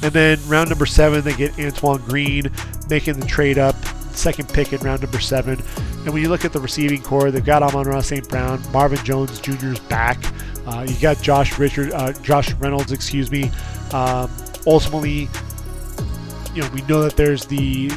And 0.02 0.12
then 0.12 0.39
round 0.47 0.70
number 0.70 0.86
seven, 0.86 1.22
they 1.22 1.36
get 1.36 1.58
Antoine 1.60 2.02
Green 2.02 2.52
making 2.89 3.20
the 3.20 3.26
trade 3.28 3.58
up, 3.58 3.76
second 4.14 4.50
pick 4.50 4.74
in 4.74 4.80
round 4.82 5.02
number 5.02 5.20
seven. 5.20 5.62
And 6.06 6.14
when 6.14 6.22
you 6.22 6.30
look 6.30 6.45
at 6.45 6.54
the 6.54 6.60
receiving 6.60 7.02
core, 7.02 7.30
they've 7.32 7.43
got 7.43 7.62
Amon-Ra 7.62 8.02
St. 8.02 8.28
Brown, 8.30 8.62
Marvin 8.72 9.04
Jones 9.04 9.39
Jr.'s 9.39 9.80
back. 9.80 10.18
Uh, 10.66 10.86
you 10.88 10.95
got 11.00 11.22
Josh 11.22 11.60
Richard, 11.60 11.91
uh, 11.91 12.14
Josh 12.14 12.54
Reynolds, 12.54 12.91
excuse 12.91 13.30
me. 13.32 13.52
Um, 13.91 14.32
ultimately, 14.66 15.28
you 16.54 16.62
know, 16.62 16.70
we 16.74 16.82
know 16.84 17.02
that 17.04 17.16
there's 17.16 17.45
the 17.45 17.89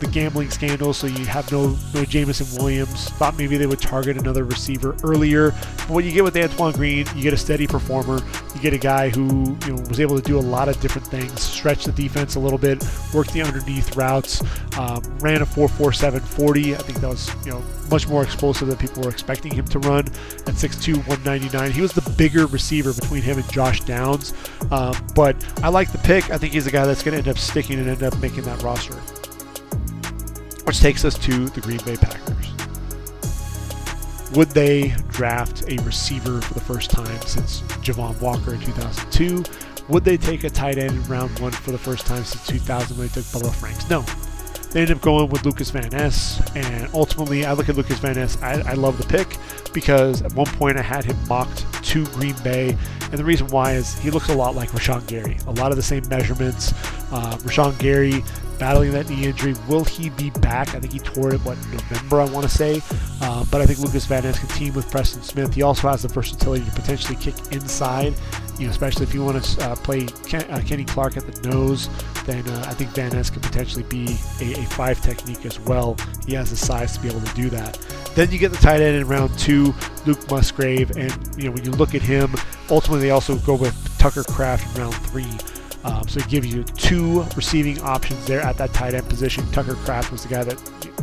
the 0.00 0.06
gambling 0.06 0.50
scandal, 0.50 0.92
so 0.92 1.06
you 1.06 1.24
have 1.26 1.50
no 1.52 1.76
no 1.94 2.04
Jameson 2.04 2.46
Williams. 2.60 3.08
Thought 3.10 3.36
maybe 3.36 3.56
they 3.56 3.66
would 3.66 3.80
target 3.80 4.16
another 4.16 4.44
receiver 4.44 4.96
earlier. 5.04 5.50
But 5.50 5.90
what 5.90 6.04
you 6.04 6.12
get 6.12 6.24
with 6.24 6.36
Antoine 6.36 6.72
Green, 6.72 7.06
you 7.14 7.22
get 7.22 7.32
a 7.32 7.36
steady 7.36 7.66
performer. 7.66 8.20
You 8.54 8.60
get 8.60 8.72
a 8.72 8.78
guy 8.78 9.10
who 9.10 9.56
you 9.66 9.72
know 9.74 9.82
was 9.88 10.00
able 10.00 10.16
to 10.16 10.22
do 10.22 10.38
a 10.38 10.40
lot 10.40 10.68
of 10.68 10.80
different 10.80 11.06
things, 11.06 11.40
stretch 11.40 11.84
the 11.84 11.92
defense 11.92 12.34
a 12.34 12.40
little 12.40 12.58
bit, 12.58 12.84
work 13.14 13.28
the 13.28 13.42
underneath 13.42 13.96
routes, 13.96 14.42
um, 14.78 15.02
ran 15.20 15.42
a 15.42 15.46
4.47 15.46 16.20
40. 16.20 16.74
I 16.74 16.78
think 16.78 17.00
that 17.00 17.08
was 17.08 17.30
you 17.44 17.52
know 17.52 17.62
much 17.90 18.08
more 18.08 18.22
explosive 18.22 18.68
than 18.68 18.76
people 18.76 19.02
were 19.02 19.10
expecting 19.10 19.52
him 19.52 19.66
to 19.66 19.78
run 19.80 20.06
at 20.06 20.54
6'2", 20.54 20.96
199. 20.96 21.72
He 21.72 21.80
was 21.80 21.92
the 21.92 22.08
bigger 22.12 22.46
receiver 22.46 22.92
between 22.92 23.22
him 23.22 23.38
and 23.38 23.52
Josh 23.52 23.80
Downs. 23.80 24.32
Um, 24.70 24.94
but 25.14 25.36
I 25.62 25.68
like 25.68 25.92
the 25.92 25.98
pick. 25.98 26.30
I 26.30 26.38
think 26.38 26.54
he's 26.54 26.66
a 26.66 26.70
guy 26.70 26.86
that's 26.86 27.02
going 27.02 27.12
to 27.12 27.18
end 27.18 27.28
up 27.28 27.38
sticking 27.38 27.78
and 27.78 27.88
end 27.88 28.02
up 28.02 28.18
making 28.20 28.42
that 28.44 28.62
roster. 28.62 28.96
Which 30.70 30.78
takes 30.78 31.04
us 31.04 31.18
to 31.18 31.48
the 31.48 31.60
Green 31.60 31.80
Bay 31.84 31.96
Packers. 31.96 32.52
Would 34.36 34.50
they 34.50 34.94
draft 35.08 35.64
a 35.68 35.82
receiver 35.82 36.40
for 36.40 36.54
the 36.54 36.60
first 36.60 36.92
time 36.92 37.20
since 37.22 37.62
Javon 37.82 38.20
Walker 38.20 38.54
in 38.54 38.60
2002? 38.60 39.42
Would 39.88 40.04
they 40.04 40.16
take 40.16 40.44
a 40.44 40.48
tight 40.48 40.78
end 40.78 40.92
in 40.92 41.02
round 41.06 41.36
one 41.40 41.50
for 41.50 41.72
the 41.72 41.78
first 41.78 42.06
time 42.06 42.22
since 42.22 42.46
2000 42.46 42.96
when 42.96 43.08
they 43.08 43.12
took 43.12 43.24
Bubba 43.24 43.52
Franks? 43.52 43.90
No. 43.90 44.02
They 44.70 44.82
ended 44.82 44.98
up 44.98 45.02
going 45.02 45.28
with 45.30 45.44
Lucas 45.44 45.70
Van 45.70 45.88
Ness, 45.88 46.40
and 46.54 46.88
ultimately, 46.94 47.44
I 47.44 47.54
look 47.54 47.68
at 47.68 47.76
Lucas 47.76 47.98
Van 47.98 48.14
Ness. 48.14 48.40
I, 48.40 48.60
I 48.60 48.74
love 48.74 48.96
the 48.96 49.06
pick 49.06 49.38
because 49.72 50.22
at 50.22 50.32
one 50.34 50.46
point 50.46 50.78
I 50.78 50.82
had 50.82 51.04
him 51.04 51.16
mocked 51.26 51.66
to 51.86 52.06
Green 52.06 52.36
Bay, 52.44 52.78
and 53.02 53.14
the 53.14 53.24
reason 53.24 53.48
why 53.48 53.72
is 53.72 53.98
he 53.98 54.12
looks 54.12 54.28
a 54.28 54.36
lot 54.36 54.54
like 54.54 54.70
Rashan 54.70 55.04
Gary. 55.08 55.36
A 55.48 55.50
lot 55.50 55.72
of 55.72 55.76
the 55.76 55.82
same 55.82 56.08
measurements. 56.08 56.70
Uh, 57.10 57.36
Rashan 57.38 57.76
Gary 57.80 58.22
battling 58.60 58.92
that 58.92 59.08
knee 59.08 59.24
injury. 59.24 59.56
Will 59.68 59.84
he 59.84 60.10
be 60.10 60.30
back? 60.30 60.74
I 60.74 60.80
think 60.80 60.92
he 60.92 60.98
tore 61.00 61.34
it, 61.34 61.40
what, 61.40 61.56
November, 61.72 62.20
I 62.20 62.26
want 62.26 62.48
to 62.48 62.54
say. 62.54 62.82
Uh, 63.20 63.44
but 63.50 63.60
I 63.62 63.66
think 63.66 63.80
Lucas 63.80 64.04
Van 64.04 64.22
Ness 64.22 64.38
can 64.38 64.48
team 64.50 64.74
with 64.74 64.88
Preston 64.90 65.22
Smith. 65.22 65.54
He 65.54 65.62
also 65.62 65.88
has 65.88 66.02
the 66.02 66.08
versatility 66.08 66.64
to 66.64 66.70
potentially 66.72 67.16
kick 67.16 67.34
inside, 67.50 68.14
you 68.58 68.66
know, 68.66 68.70
especially 68.70 69.04
if 69.04 69.14
you 69.14 69.24
want 69.24 69.42
to 69.42 69.64
uh, 69.64 69.74
play 69.76 70.04
Ken, 70.26 70.48
uh, 70.50 70.60
Kenny 70.64 70.84
Clark 70.84 71.16
at 71.16 71.26
the 71.26 71.48
nose, 71.48 71.88
then 72.26 72.46
uh, 72.48 72.64
I 72.68 72.74
think 72.74 72.90
Van 72.90 73.10
Ness 73.12 73.30
could 73.30 73.42
potentially 73.42 73.84
be 73.84 74.16
a, 74.40 74.60
a 74.60 74.64
five 74.66 75.00
technique 75.00 75.46
as 75.46 75.58
well. 75.58 75.96
He 76.26 76.34
has 76.34 76.50
the 76.50 76.56
size 76.56 76.92
to 76.96 77.00
be 77.00 77.08
able 77.08 77.22
to 77.22 77.34
do 77.34 77.48
that. 77.50 77.78
Then 78.14 78.30
you 78.30 78.38
get 78.38 78.50
the 78.50 78.58
tight 78.58 78.82
end 78.82 78.96
in 78.96 79.08
round 79.08 79.36
two, 79.38 79.74
Luke 80.04 80.30
Musgrave, 80.30 80.90
and 80.96 81.12
you 81.36 81.44
know 81.44 81.52
when 81.52 81.64
you 81.64 81.70
look 81.70 81.94
at 81.94 82.02
him, 82.02 82.34
ultimately 82.68 83.06
they 83.06 83.10
also 83.10 83.36
go 83.38 83.54
with 83.54 83.74
Tucker 83.98 84.24
Kraft 84.24 84.76
in 84.76 84.82
round 84.82 84.94
three. 85.06 85.30
Um, 85.84 86.06
so 86.08 86.20
it 86.20 86.28
gives 86.28 86.52
you 86.52 86.62
two 86.64 87.22
receiving 87.36 87.80
options 87.80 88.26
there 88.26 88.40
at 88.40 88.56
that 88.58 88.72
tight 88.74 88.94
end 88.94 89.08
position. 89.08 89.50
Tucker 89.50 89.74
Kraft 89.76 90.12
was 90.12 90.22
the 90.22 90.28
guy 90.28 90.44
that 90.44 90.58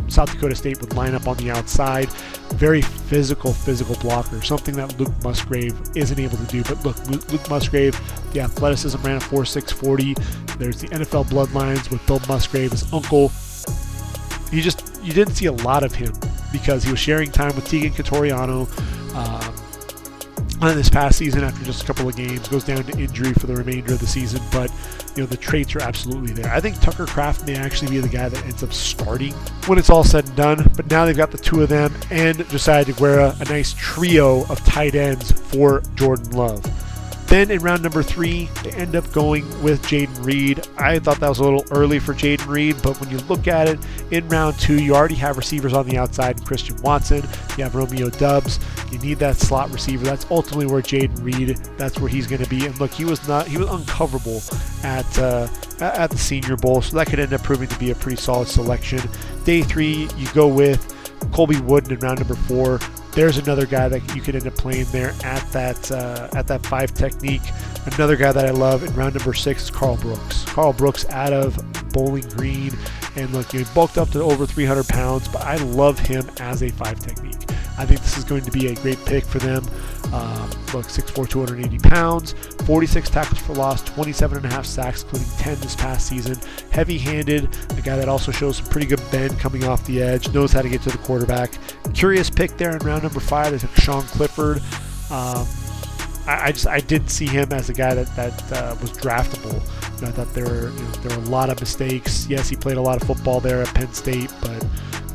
South 0.08 0.32
Dakota 0.32 0.56
State 0.56 0.80
would 0.82 0.94
line 0.94 1.16
up 1.16 1.28
on 1.28 1.38
the 1.38 1.50
outside. 1.50 2.10
Very 2.54 2.82
physical, 2.82 3.54
physical 3.54 3.96
blocker, 3.96 4.42
something 4.42 4.76
that 4.76 5.00
Luke 5.00 5.14
Musgrave 5.24 5.76
isn't 5.96 6.20
able 6.20 6.38
to 6.38 6.46
do. 6.46 6.64
But 6.64 6.86
look, 6.86 7.32
Luke 7.32 7.50
Musgrave, 7.50 8.00
the 8.34 8.42
athleticism 8.42 9.02
ran 9.02 9.18
a 9.18 9.20
4.640. 9.20 10.58
There's 10.58 10.82
the 10.82 10.88
NFL 10.90 11.26
bloodlines 11.26 11.90
with 11.90 12.06
Bill 12.06 12.22
Musgrave, 12.28 12.72
his 12.72 12.92
uncle. 12.94 13.32
You 14.52 14.62
just 14.62 14.84
you 15.04 15.14
didn't 15.14 15.36
see 15.36 15.48
a 15.48 15.52
lot 15.52 15.84
of 15.84 15.94
him 15.94 16.14
because 16.52 16.84
he 16.84 16.92
was 16.92 17.00
sharing 17.00 17.32
time 17.32 17.56
with 17.56 17.66
Teagan 17.66 17.92
Quitoriano. 17.94 18.68
Um, 19.16 19.67
on 20.62 20.76
this 20.76 20.90
past 20.90 21.18
season 21.18 21.44
after 21.44 21.64
just 21.66 21.84
a 21.84 21.86
couple 21.86 22.08
of 22.08 22.16
games 22.16 22.48
goes 22.48 22.64
down 22.64 22.84
to 22.84 23.00
injury 23.00 23.34
for 23.34 23.48
the 23.48 23.56
remainder 23.56 23.94
of 23.94 24.00
the 24.00 24.08
season 24.08 24.42
but 24.52 24.72
you 25.16 25.24
know 25.24 25.28
the 25.28 25.38
traits 25.38 25.76
are 25.76 25.82
absolutely 25.82 26.34
there. 26.34 26.52
I 26.52 26.60
think 26.60 26.80
tucker 26.80 27.06
Kraft 27.06 27.46
may 27.46 27.56
actually 27.56 27.92
be 27.92 28.00
the 28.00 28.08
guy 28.08 28.30
that 28.30 28.44
ends 28.46 28.64
up 28.64 28.74
starting 28.74 29.34
when 29.68 29.78
it's 29.78 29.90
all 29.90 30.04
said 30.04 30.26
and 30.28 30.36
done 30.36 30.72
but 30.76 30.90
now 30.90 31.06
they've 31.06 31.18
got 31.18 31.32
the 31.32 31.38
two 31.38 31.62
of 31.62 31.70
them 31.70 31.94
and 32.10 32.48
josiah 32.50 32.86
deguara 32.86 33.40
a 33.40 33.46
nice 33.46 33.74
trio 33.78 34.42
of 34.50 34.64
tight 34.66 34.96
ends 34.96 35.32
for 35.32 35.82
jordan 35.96 36.32
love 36.32 36.64
then 37.28 37.52
in 37.52 37.60
round 37.60 37.84
number 37.84 38.02
three, 38.02 38.50
they 38.64 38.72
end 38.72 38.96
up 38.96 39.12
going 39.12 39.44
with 39.62 39.82
Jayden 39.84 40.26
Reed. 40.26 40.62
I 40.78 41.00
thought 41.00 41.20
that 41.20 41.28
was 41.28 41.40
a 41.40 41.44
little 41.44 41.66
early 41.72 42.00
for 42.00 42.14
Jayden 42.14 42.48
Reed, 42.48 42.78
but 42.82 43.00
when 43.02 43.10
you 43.10 43.18
look 43.30 43.48
at 43.48 43.68
it, 43.68 43.80
in 44.12 44.28
round 44.30 44.58
two, 44.60 44.82
you 44.82 44.96
already 44.96 45.16
have 45.16 45.36
receivers 45.36 45.74
on 45.74 45.88
the 45.88 45.98
outside 45.98 46.44
Christian 46.46 46.78
Watson. 46.82 47.24
You 47.58 47.66
have 47.66 47.76
Romeo 47.76 48.10
Doubs. 48.10 48.60
You 48.92 48.98
need 49.00 49.20
that 49.20 49.36
slot 49.36 49.72
receiver. 49.72 50.06
That's 50.06 50.26
ultimately 50.32 50.68
where 50.68 50.82
Jayden 50.82 51.22
Reed, 51.22 51.58
that's 51.78 52.00
where 52.00 52.10
he's 52.10 52.28
going 52.28 52.44
to 52.44 52.50
be. 52.50 52.66
And 52.66 52.80
look, 52.80 52.92
he 52.92 53.04
was 53.04 53.28
not, 53.28 53.48
he 53.48 53.58
was 53.58 53.68
uncoverable 53.68 54.42
at, 54.86 55.20
uh, 55.20 55.48
at 55.82 56.10
the 56.10 56.18
Senior 56.18 56.56
Bowl, 56.56 56.82
so 56.82 56.96
that 56.96 57.08
could 57.08 57.20
end 57.20 57.34
up 57.34 57.44
proving 57.44 57.68
to 57.68 57.80
be 57.80 57.92
a 57.92 57.96
pretty 57.96 58.22
solid 58.22 58.48
selection. 58.48 59.02
Day 59.44 59.64
three, 59.64 60.08
you 60.18 60.28
go 60.34 60.48
with 60.48 60.94
Colby 61.32 61.60
Wooden 61.60 61.92
in 61.92 62.00
round 62.00 62.20
number 62.20 62.36
four 62.36 62.80
there's 63.18 63.40
another 63.40 63.66
guy 63.66 63.90
that 63.90 64.16
you 64.16 64.22
could 64.22 64.36
end 64.36 64.46
up 64.46 64.54
playing 64.54 64.86
there 64.92 65.12
at 65.24 65.42
that 65.52 65.92
uh, 65.92 66.30
at 66.36 66.46
that 66.46 66.64
five 66.68 66.94
technique. 66.94 67.42
Another 67.96 68.16
guy 68.16 68.32
that 68.32 68.46
I 68.46 68.52
love 68.52 68.84
in 68.84 68.94
round 68.94 69.16
number 69.16 69.34
six 69.34 69.64
is 69.64 69.70
Carl 69.72 69.98
Brooks. 69.98 70.46
Carl 70.46 70.72
Brooks 70.72 71.04
out 71.10 71.34
of 71.34 71.58
Bowling 71.94 72.30
Green, 72.30 72.78
and 73.16 73.32
look, 73.34 73.52
he 73.52 73.64
bulked 73.74 73.98
up 73.98 74.12
to 74.12 74.22
over 74.22 74.46
300 74.46 74.88
pounds, 74.88 75.28
but 75.30 75.42
I 75.42 75.56
love 75.56 75.98
him 75.98 76.30
as 76.40 76.62
a 76.62 76.70
five 76.70 77.00
technique. 77.00 77.34
I 77.78 77.86
think 77.86 78.02
this 78.02 78.18
is 78.18 78.24
going 78.24 78.44
to 78.44 78.52
be 78.52 78.68
a 78.68 78.76
great 78.76 79.04
pick 79.06 79.24
for 79.24 79.40
them. 79.40 79.64
Um, 80.14 80.50
look, 80.74 80.88
6'4", 80.88 81.30
280 81.30 81.78
pounds, 81.90 82.34
46 82.66 83.10
tackles 83.10 83.40
for 83.40 83.54
loss, 83.54 83.84
27 83.84 84.38
and 84.38 84.46
a 84.46 84.50
half 84.50 84.66
sacks, 84.66 85.04
including 85.04 85.28
10 85.38 85.60
this 85.60 85.76
past 85.76 86.08
season. 86.08 86.38
Heavy-handed, 86.72 87.44
a 87.78 87.82
guy 87.82 87.96
that 87.98 88.10
also 88.10 88.32
shows 88.32 88.58
some 88.58 88.68
pretty 88.68 88.88
good 88.88 89.02
bend 89.12 89.38
coming 89.40 89.64
off 89.66 89.86
the 89.86 90.02
edge, 90.02 90.34
knows 90.34 90.52
how 90.52 90.62
to 90.62 90.70
get 90.70 90.82
to 90.84 90.90
the 90.90 90.98
quarterback. 91.00 91.52
Curious 91.94 92.30
pick 92.30 92.58
there 92.58 92.76
in 92.76 92.80
round 92.80 93.04
number 93.04 93.20
five. 93.20 93.52
They 93.52 93.60
took 93.60 93.76
Sean 93.76 94.04
Clifford. 94.04 94.58
Um, 95.12 95.46
I, 96.28 96.52
just 96.52 96.68
I 96.68 96.82
didn't 96.82 97.08
see 97.08 97.26
him 97.26 97.54
as 97.54 97.70
a 97.70 97.74
guy 97.74 97.94
that 97.94 98.14
that 98.18 98.52
uh, 98.52 98.76
was 98.82 98.92
draftable. 98.92 99.54
You 99.96 100.02
know, 100.02 100.08
I 100.10 100.12
thought 100.12 100.34
there 100.34 100.44
were 100.44 100.70
you 100.70 100.80
know, 100.80 100.92
there 101.02 101.18
were 101.18 101.24
a 101.24 101.30
lot 101.30 101.50
of 101.50 101.60
mistakes. 101.60 102.28
Yes, 102.28 102.50
he 102.50 102.58
played 102.58 102.76
a 102.76 102.82
lot 102.82 103.02
of 103.02 103.08
football 103.08 103.40
there 103.40 103.62
at 103.62 103.74
Penn 103.74 103.94
State, 103.94 104.34
but 104.42 104.66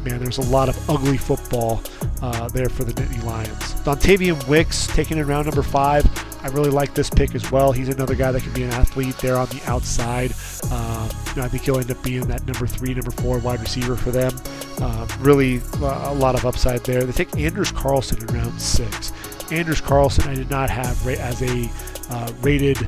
man, 0.05 0.19
there's 0.19 0.39
a 0.39 0.51
lot 0.51 0.69
of 0.69 0.91
ugly 0.91 1.17
football 1.17 1.83
uh, 2.21 2.49
there 2.49 2.69
for 2.69 2.85
the 2.85 2.93
Nittany 2.93 3.23
Lions. 3.25 3.59
Dontayvion 3.83 4.47
Wicks 4.49 4.87
taken 4.89 5.19
in 5.19 5.27
round 5.27 5.47
number 5.47 5.63
five. 5.63 6.07
I 6.43 6.49
really 6.49 6.71
like 6.71 6.93
this 6.95 7.09
pick 7.09 7.35
as 7.35 7.53
well. 7.53 7.73
He's 7.73 7.89
another 7.89 8.15
guy 8.15 8.33
that 8.33 8.43
can 8.43 8.53
be 8.53 8.65
an 8.65 8.71
athlete 8.71 9.17
there 9.19 9.37
on 9.37 9.47
the 9.49 9.63
outside. 9.67 10.33
Um, 10.73 11.09
I 11.37 11.49
think 11.49 11.63
he'll 11.63 11.79
end 11.79 11.91
up 11.91 12.03
being 12.03 12.27
that 12.29 12.45
number 12.47 12.67
three, 12.67 12.95
number 12.95 13.13
four 13.13 13.39
wide 13.39 13.61
receiver 13.61 13.97
for 13.97 14.11
them. 14.11 14.33
Uh, 14.81 15.07
really 15.21 15.61
a 15.81 16.15
lot 16.15 16.35
of 16.35 16.45
upside 16.45 16.85
there. 16.85 17.05
They 17.05 17.13
take 17.13 17.37
Anders 17.37 17.71
Carlson 17.71 18.21
in 18.21 18.35
round 18.35 18.61
six. 18.61 19.13
Anders 19.53 19.81
Carlson, 19.81 20.29
I 20.29 20.35
did 20.35 20.51
not 20.51 20.71
have 20.71 21.07
as 21.07 21.43
a 21.43 21.71
uh, 22.11 22.33
rated 22.43 22.79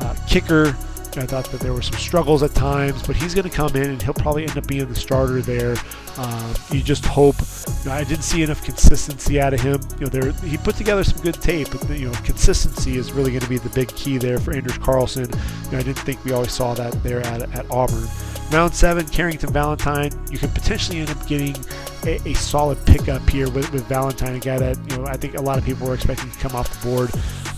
uh, 0.00 0.14
kicker 0.26 0.74
I 1.16 1.26
thought 1.26 1.44
that 1.52 1.60
there 1.60 1.72
were 1.72 1.82
some 1.82 1.98
struggles 1.98 2.42
at 2.42 2.54
times, 2.54 3.06
but 3.06 3.14
he's 3.14 3.34
going 3.34 3.48
to 3.48 3.54
come 3.54 3.74
in 3.76 3.90
and 3.90 4.02
he'll 4.02 4.14
probably 4.14 4.46
end 4.46 4.58
up 4.58 4.66
being 4.66 4.88
the 4.88 4.94
starter 4.94 5.40
there. 5.42 5.76
Um, 6.16 6.54
you 6.70 6.82
just 6.82 7.04
hope. 7.04 7.36
You 7.82 7.90
know, 7.90 7.92
I 7.92 8.04
didn't 8.04 8.24
see 8.24 8.42
enough 8.42 8.62
consistency 8.62 9.40
out 9.40 9.54
of 9.54 9.60
him. 9.60 9.80
You 9.98 10.06
know, 10.06 10.08
there 10.08 10.32
he 10.32 10.56
put 10.56 10.76
together 10.76 11.04
some 11.04 11.20
good 11.22 11.34
tape, 11.34 11.68
but 11.70 11.88
you 11.90 12.10
know, 12.10 12.18
consistency 12.24 12.96
is 12.96 13.12
really 13.12 13.30
going 13.30 13.42
to 13.42 13.48
be 13.48 13.58
the 13.58 13.70
big 13.70 13.88
key 13.88 14.18
there 14.18 14.38
for 14.38 14.54
Anders 14.54 14.78
Carlson. 14.78 15.28
You 15.64 15.70
know, 15.72 15.78
I 15.78 15.82
didn't 15.82 15.98
think 15.98 16.24
we 16.24 16.32
always 16.32 16.52
saw 16.52 16.74
that 16.74 17.02
there 17.02 17.20
at, 17.20 17.42
at 17.54 17.70
Auburn. 17.70 18.06
Round 18.52 18.74
seven, 18.74 19.06
Carrington 19.06 19.52
Valentine. 19.52 20.12
You 20.30 20.38
could 20.38 20.54
potentially 20.54 20.98
end 20.98 21.10
up 21.10 21.26
getting 21.26 21.56
a, 22.04 22.20
a, 22.28 22.34
solid 22.34 22.84
pickup 22.86 23.28
here 23.28 23.50
with, 23.50 23.72
with 23.72 23.84
Valentine, 23.86 24.36
a 24.36 24.38
guy 24.38 24.58
that 24.58 24.78
you 24.90 24.98
know 24.98 25.06
I 25.06 25.16
think 25.16 25.34
a 25.34 25.42
lot 25.42 25.58
of 25.58 25.64
people 25.64 25.88
were 25.88 25.94
expecting 25.94 26.30
to 26.30 26.38
come 26.38 26.54
off 26.54 26.80
the 26.80 26.88
board 26.88 27.10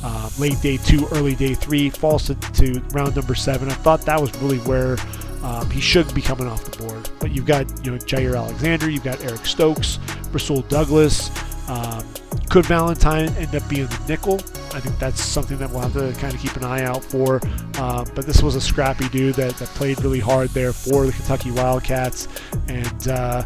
uh, 0.05 0.31
late 0.39 0.61
day 0.61 0.77
two, 0.77 1.07
early 1.13 1.35
day 1.35 1.55
three, 1.55 1.91
falls 1.91 2.27
to, 2.27 2.35
to, 2.35 2.81
round 2.93 3.17
number 3.17 3.35
seven. 3.35 3.69
I 3.69 3.75
thought 3.75 4.03
that 4.03 4.21
was 4.21 4.35
really 4.41 4.59
where 4.59 4.97
um, 5.45 5.69
he 5.71 5.81
should 5.81 6.13
be 6.15 6.23
coming 6.23 6.47
off 6.47 6.65
the 6.65 6.85
board. 6.85 7.09
But 7.21 7.33
you've 7.33 7.47
got 7.47 7.67
you 7.85 7.93
know 7.93 7.99
Jaire 7.99 8.37
Alexander, 8.37 8.91
you've 8.91 9.05
got 9.05 9.23
Eric 9.23 9.47
Stokes, 9.47 9.99
Rasul 10.33 10.63
Douglas. 10.63 11.31
Um, 11.69 12.05
could 12.49 12.67
Valentine 12.67 13.29
end 13.37 13.55
up 13.55 13.69
being 13.69 13.87
the 13.87 14.01
nickel? 14.09 14.35
I 14.73 14.81
think 14.81 14.99
that's 14.99 15.21
something 15.21 15.59
that 15.59 15.71
we'll 15.71 15.81
have 15.81 15.95
to 15.95 16.13
kind 16.21 16.33
of 16.33 16.41
keep 16.41 16.55
an 16.57 16.65
eye 16.65 16.85
out 16.85 17.03
for. 17.03 17.41
Uh, 17.75 18.05
but 18.15 18.25
this 18.25 18.43
was 18.43 18.55
a 18.55 18.61
scrappy 18.61 19.09
dude 19.09 19.35
that, 19.35 19.57
that 19.57 19.69
played 19.71 20.01
really 20.03 20.21
hard 20.21 20.51
there 20.51 20.73
for 20.73 21.07
the 21.07 21.13
Kentucky 21.13 21.51
Wildcats. 21.51 22.29
And, 22.69 23.09
uh, 23.09 23.45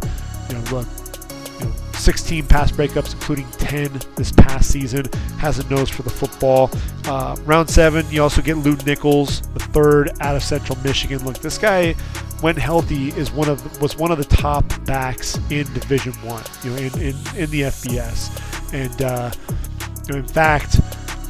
you 0.48 0.54
know, 0.56 0.64
look, 0.70 0.86
16 2.00 2.46
pass 2.46 2.72
breakups, 2.72 3.12
including 3.12 3.48
10 3.52 4.00
this 4.16 4.32
past 4.32 4.70
season. 4.70 5.06
Has 5.38 5.58
a 5.58 5.68
nose 5.68 5.88
for 5.88 6.02
the 6.02 6.10
football. 6.10 6.70
Uh, 7.04 7.36
round 7.44 7.68
seven, 7.68 8.06
you 8.10 8.22
also 8.22 8.42
get 8.42 8.56
Lew 8.56 8.76
Nichols, 8.86 9.42
the 9.52 9.60
third 9.60 10.10
out 10.20 10.34
of 10.34 10.42
Central 10.42 10.78
Michigan. 10.78 11.24
Look, 11.24 11.38
this 11.38 11.58
guy, 11.58 11.92
when 12.40 12.56
healthy, 12.56 13.08
is 13.10 13.30
one 13.30 13.48
of 13.48 13.80
was 13.80 13.96
one 13.96 14.10
of 14.10 14.18
the 14.18 14.24
top 14.24 14.64
backs 14.86 15.36
in 15.50 15.72
Division 15.74 16.12
One. 16.24 16.42
You 16.64 16.70
know, 16.70 16.76
in, 16.76 16.94
in, 16.94 17.16
in 17.36 17.50
the 17.50 17.62
FBS, 17.62 18.72
and 18.72 19.02
uh, 19.02 19.30
in 20.14 20.26
fact. 20.26 20.80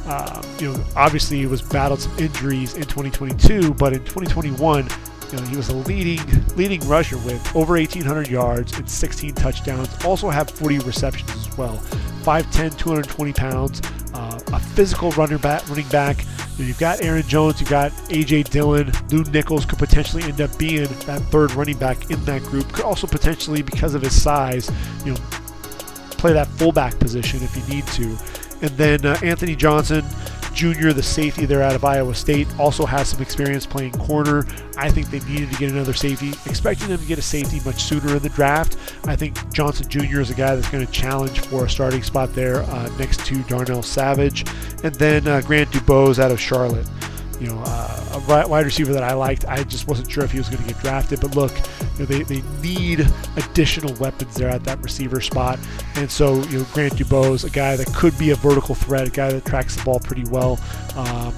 Um, 0.07 0.41
you 0.57 0.73
know, 0.73 0.83
obviously 0.95 1.37
he 1.37 1.45
was 1.45 1.61
battled 1.61 2.01
some 2.01 2.17
injuries 2.17 2.73
in 2.73 2.81
2022, 2.81 3.75
but 3.75 3.93
in 3.93 3.99
2021 3.99 4.87
you 5.31 5.39
know, 5.39 5.45
he 5.45 5.57
was 5.57 5.69
a 5.69 5.75
leading 5.75 6.19
leading 6.55 6.85
rusher 6.87 7.17
with 7.19 7.55
over 7.55 7.73
1,800 7.73 8.27
yards 8.27 8.77
and 8.77 8.89
16 8.89 9.33
touchdowns. 9.35 10.05
Also 10.05 10.29
have 10.29 10.49
40 10.49 10.79
receptions 10.79 11.31
as 11.31 11.57
well. 11.57 11.77
5'10", 12.23 12.77
220 12.77 13.33
pounds. 13.33 13.81
Uh, 14.13 14.39
a 14.53 14.59
physical 14.59 15.11
runner 15.11 15.37
back, 15.37 15.67
running 15.69 15.87
back. 15.87 16.25
You 16.57 16.65
have 16.65 16.79
got 16.79 17.01
Aaron 17.01 17.23
Jones, 17.23 17.59
you've 17.59 17.69
got 17.69 17.91
A.J. 18.11 18.43
Dillon, 18.43 18.91
Lew 19.09 19.23
Nichols 19.31 19.65
could 19.65 19.79
potentially 19.79 20.23
end 20.23 20.41
up 20.41 20.55
being 20.59 20.83
that 20.83 21.21
third 21.31 21.53
running 21.53 21.77
back 21.77 22.11
in 22.11 22.23
that 22.25 22.43
group. 22.43 22.71
Could 22.73 22.85
also 22.85 23.07
potentially, 23.07 23.61
because 23.61 23.95
of 23.95 24.01
his 24.01 24.21
size, 24.21 24.69
you 25.05 25.13
know, 25.13 25.19
play 26.11 26.33
that 26.33 26.47
fullback 26.49 26.99
position 26.99 27.41
if 27.41 27.55
you 27.57 27.75
need 27.75 27.87
to. 27.87 28.17
And 28.61 28.69
then 28.77 29.05
uh, 29.05 29.17
Anthony 29.23 29.55
Johnson, 29.55 30.05
Jr., 30.53 30.91
the 30.91 31.03
safety 31.03 31.45
there 31.45 31.61
out 31.61 31.75
of 31.75 31.83
Iowa 31.83 32.15
State, 32.15 32.47
also 32.59 32.85
has 32.85 33.09
some 33.09 33.21
experience 33.21 33.65
playing 33.65 33.93
corner. 33.93 34.45
I 34.77 34.89
think 34.89 35.09
they 35.09 35.19
needed 35.21 35.51
to 35.51 35.57
get 35.57 35.71
another 35.71 35.93
safety. 35.93 36.29
Expecting 36.49 36.87
them 36.87 36.99
to 36.99 37.05
get 37.05 37.19
a 37.19 37.21
safety 37.21 37.61
much 37.65 37.83
sooner 37.83 38.15
in 38.15 38.23
the 38.23 38.29
draft. 38.29 38.77
I 39.05 39.15
think 39.15 39.51
Johnson 39.53 39.87
Jr. 39.87 40.21
is 40.21 40.29
a 40.29 40.35
guy 40.35 40.55
that's 40.55 40.69
going 40.69 40.85
to 40.85 40.91
challenge 40.91 41.39
for 41.39 41.65
a 41.65 41.69
starting 41.69 42.03
spot 42.03 42.33
there 42.33 42.63
uh, 42.63 42.89
next 42.97 43.25
to 43.27 43.41
Darnell 43.43 43.83
Savage. 43.83 44.45
And 44.83 44.95
then 44.95 45.27
uh, 45.27 45.41
Grant 45.41 45.69
DuBose 45.71 46.19
out 46.19 46.31
of 46.31 46.39
Charlotte 46.39 46.87
you 47.41 47.47
know, 47.47 47.59
uh, 47.65 48.21
a 48.27 48.47
wide 48.47 48.65
receiver 48.65 48.93
that 48.93 49.01
I 49.01 49.13
liked. 49.13 49.45
I 49.47 49.63
just 49.63 49.87
wasn't 49.87 50.11
sure 50.11 50.23
if 50.23 50.31
he 50.31 50.37
was 50.37 50.47
going 50.47 50.61
to 50.61 50.67
get 50.71 50.79
drafted. 50.79 51.21
But 51.21 51.35
look, 51.35 51.51
you 51.97 51.99
know, 51.99 52.05
they, 52.05 52.21
they 52.21 52.43
need 52.61 53.07
additional 53.35 53.95
weapons 53.95 54.35
there 54.35 54.47
at 54.47 54.63
that 54.65 54.79
receiver 54.83 55.19
spot. 55.21 55.57
And 55.95 56.09
so, 56.09 56.35
you 56.43 56.59
know, 56.59 56.65
Grant 56.71 56.93
DuBose, 56.93 57.43
a 57.43 57.49
guy 57.49 57.75
that 57.77 57.87
could 57.95 58.15
be 58.19 58.29
a 58.29 58.35
vertical 58.35 58.75
threat, 58.75 59.07
a 59.07 59.09
guy 59.09 59.31
that 59.31 59.43
tracks 59.43 59.75
the 59.75 59.83
ball 59.83 59.99
pretty 59.99 60.23
well, 60.29 60.59
um, 60.95 61.33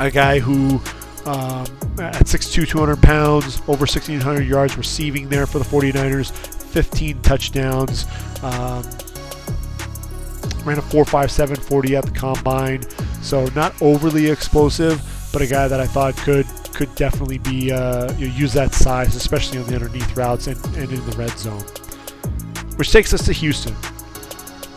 a 0.00 0.10
guy 0.10 0.40
who 0.40 0.80
um, 1.26 1.66
at 2.00 2.26
6'2", 2.26 2.66
200 2.66 3.00
pounds, 3.00 3.60
over 3.68 3.82
1,600 3.82 4.42
yards 4.42 4.76
receiving 4.76 5.28
there 5.28 5.46
for 5.46 5.60
the 5.60 5.64
49ers, 5.64 6.32
15 6.32 7.22
touchdowns. 7.22 8.04
Um, 8.42 8.82
ran 10.64 10.78
a 10.78 10.82
4.57 10.82 11.58
40 11.58 11.96
at 11.96 12.04
the 12.04 12.10
combine. 12.10 12.82
So 13.26 13.46
not 13.56 13.74
overly 13.82 14.30
explosive, 14.30 15.02
but 15.32 15.42
a 15.42 15.48
guy 15.48 15.66
that 15.66 15.80
I 15.80 15.86
thought 15.86 16.16
could 16.16 16.46
could 16.72 16.94
definitely 16.94 17.38
be 17.38 17.72
uh, 17.72 18.12
you 18.12 18.28
know, 18.28 18.34
use 18.34 18.52
that 18.52 18.72
size, 18.72 19.16
especially 19.16 19.58
on 19.58 19.66
the 19.66 19.74
underneath 19.74 20.16
routes 20.16 20.46
and, 20.46 20.64
and 20.76 20.92
in 20.92 21.04
the 21.10 21.16
red 21.16 21.36
zone. 21.36 21.62
Which 22.76 22.92
takes 22.92 23.12
us 23.12 23.24
to 23.26 23.32
Houston. 23.32 23.74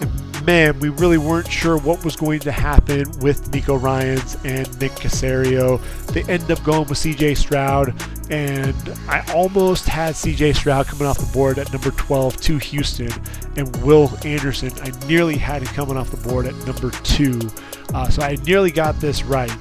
And 0.01 0.45
man, 0.47 0.79
we 0.79 0.89
really 0.89 1.19
weren't 1.19 1.51
sure 1.51 1.77
what 1.77 2.03
was 2.03 2.15
going 2.15 2.39
to 2.39 2.51
happen 2.51 3.05
with 3.19 3.53
Nico 3.53 3.75
Ryans 3.75 4.35
and 4.43 4.67
Nick 4.81 4.93
Caserio. 4.93 5.79
They 6.07 6.23
end 6.23 6.49
up 6.49 6.63
going 6.63 6.87
with 6.87 6.97
CJ 6.97 7.37
Stroud, 7.37 7.93
and 8.31 8.75
I 9.07 9.23
almost 9.31 9.87
had 9.87 10.15
CJ 10.15 10.55
Stroud 10.55 10.87
coming 10.87 11.05
off 11.05 11.19
the 11.19 11.31
board 11.31 11.59
at 11.59 11.71
number 11.71 11.91
12 11.91 12.37
to 12.41 12.57
Houston, 12.57 13.11
and 13.57 13.75
Will 13.83 14.11
Anderson, 14.25 14.71
I 14.81 14.89
nearly 15.05 15.37
had 15.37 15.61
him 15.61 15.67
coming 15.67 15.97
off 15.97 16.09
the 16.09 16.27
board 16.27 16.47
at 16.47 16.55
number 16.65 16.89
two. 17.03 17.39
Uh, 17.93 18.09
so 18.09 18.21
I 18.21 18.35
nearly 18.45 18.71
got 18.71 18.99
this 18.99 19.23
right. 19.23 19.51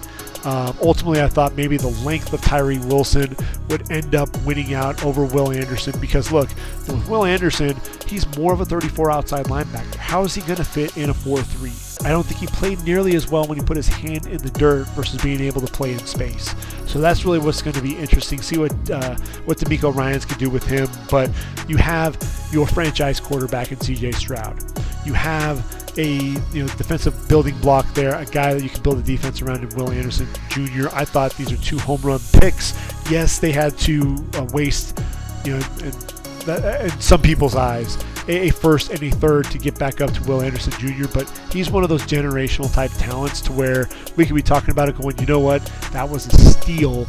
Um, 0.45 0.77
ultimately, 0.81 1.21
I 1.21 1.29
thought 1.29 1.57
maybe 1.57 1.77
the 1.77 1.89
length 2.05 2.33
of 2.33 2.41
Tyree 2.41 2.79
Wilson 2.79 3.37
would 3.69 3.91
end 3.91 4.15
up 4.15 4.29
winning 4.45 4.73
out 4.73 5.05
over 5.05 5.25
Will 5.25 5.51
Anderson 5.51 5.99
because, 6.01 6.31
look, 6.31 6.49
with 6.87 7.09
Will 7.09 7.25
Anderson, 7.25 7.77
he's 8.07 8.27
more 8.37 8.53
of 8.53 8.61
a 8.61 8.65
34 8.65 9.11
outside 9.11 9.47
linebacker. 9.47 9.97
How 9.97 10.23
is 10.23 10.35
he 10.35 10.43
going 10.43 10.57
to 10.57 10.65
fit 10.65 10.97
in 10.97 11.11
a 11.11 11.15
4 11.15 11.43
3? 11.43 11.73
I 12.07 12.11
don't 12.11 12.25
think 12.25 12.39
he 12.39 12.47
played 12.47 12.83
nearly 12.85 13.17
as 13.17 13.29
well 13.29 13.45
when 13.47 13.59
he 13.59 13.65
put 13.65 13.77
his 13.77 13.89
hand 13.89 14.27
in 14.27 14.39
the 14.39 14.51
dirt 14.51 14.87
versus 14.91 15.21
being 15.21 15.41
able 15.41 15.61
to 15.61 15.73
play 15.73 15.93
in 15.93 15.99
space. 15.99 16.55
So 16.87 17.01
that's 17.01 17.25
really 17.25 17.41
what's 17.41 17.61
going 17.61 17.75
to 17.75 17.83
be 17.83 17.97
interesting. 17.97 18.41
See 18.41 18.59
what 18.59 18.73
uh, 18.91 19.17
what 19.45 19.59
DeMeco 19.59 19.95
Ryans 19.95 20.25
can 20.25 20.39
do 20.39 20.49
with 20.49 20.65
him. 20.65 20.89
But 21.11 21.31
you 21.67 21.77
have 21.77 22.17
your 22.53 22.67
franchise 22.67 23.19
quarterback 23.19 23.73
in 23.73 23.81
C.J. 23.81 24.13
Stroud. 24.13 24.63
You 25.05 25.13
have 25.13 25.59
a 25.99 26.07
you 26.53 26.63
know 26.63 26.69
defensive 26.77 27.29
building 27.29 27.59
block 27.59 27.93
there, 27.95 28.15
a 28.15 28.25
guy 28.25 28.55
that 28.55 28.63
you 28.63 28.71
can 28.71 28.83
build 28.83 28.99
a 28.99 29.03
defense 29.03 29.43
around 29.43 29.63
in 29.63 29.77
Will 29.77 29.91
Anderson 29.91 30.29
Jr. 30.49 30.89
I 30.93 31.05
thought 31.05 31.37
these 31.37 31.53
are 31.53 31.57
two 31.57 31.79
home 31.79 32.01
run 32.03 32.21
picks. 32.33 32.73
Yes, 33.11 33.39
they 33.39 33.53
had 33.53 33.77
to 33.79 34.25
uh, 34.35 34.47
waste 34.53 34.99
you 35.45 35.59
know 35.59 35.67
in, 35.81 36.85
in 36.87 37.01
some 37.01 37.21
people's 37.21 37.57
eyes 37.57 37.99
a, 38.29 38.51
first 38.51 38.91
and 38.91 39.03
a 39.03 39.11
third 39.11 39.47
to 39.47 39.59
get 39.59 39.79
back 39.79 40.01
up 40.01 40.13
to 40.13 40.23
Will 40.25 40.43
Anderson 40.43 40.73
Jr. 40.75 41.09
But 41.13 41.29
he's 41.51 41.71
one 41.71 41.83
of 41.83 41.89
those 41.89 42.03
generational 42.03 42.73
type 42.73 42.91
talents 42.99 43.41
to 43.43 43.53
where 43.53 43.89
we 44.17 44.27
could 44.27 44.35
be 44.35 44.43
talking 44.43 44.71
about 44.71 44.89
it 44.89 44.97
going, 44.99 45.19
you 45.19 45.27
know 45.27 45.41
what, 45.41 45.65
that 45.93 46.09
was 46.09 46.27
a 46.27 46.39
steal 46.39 47.07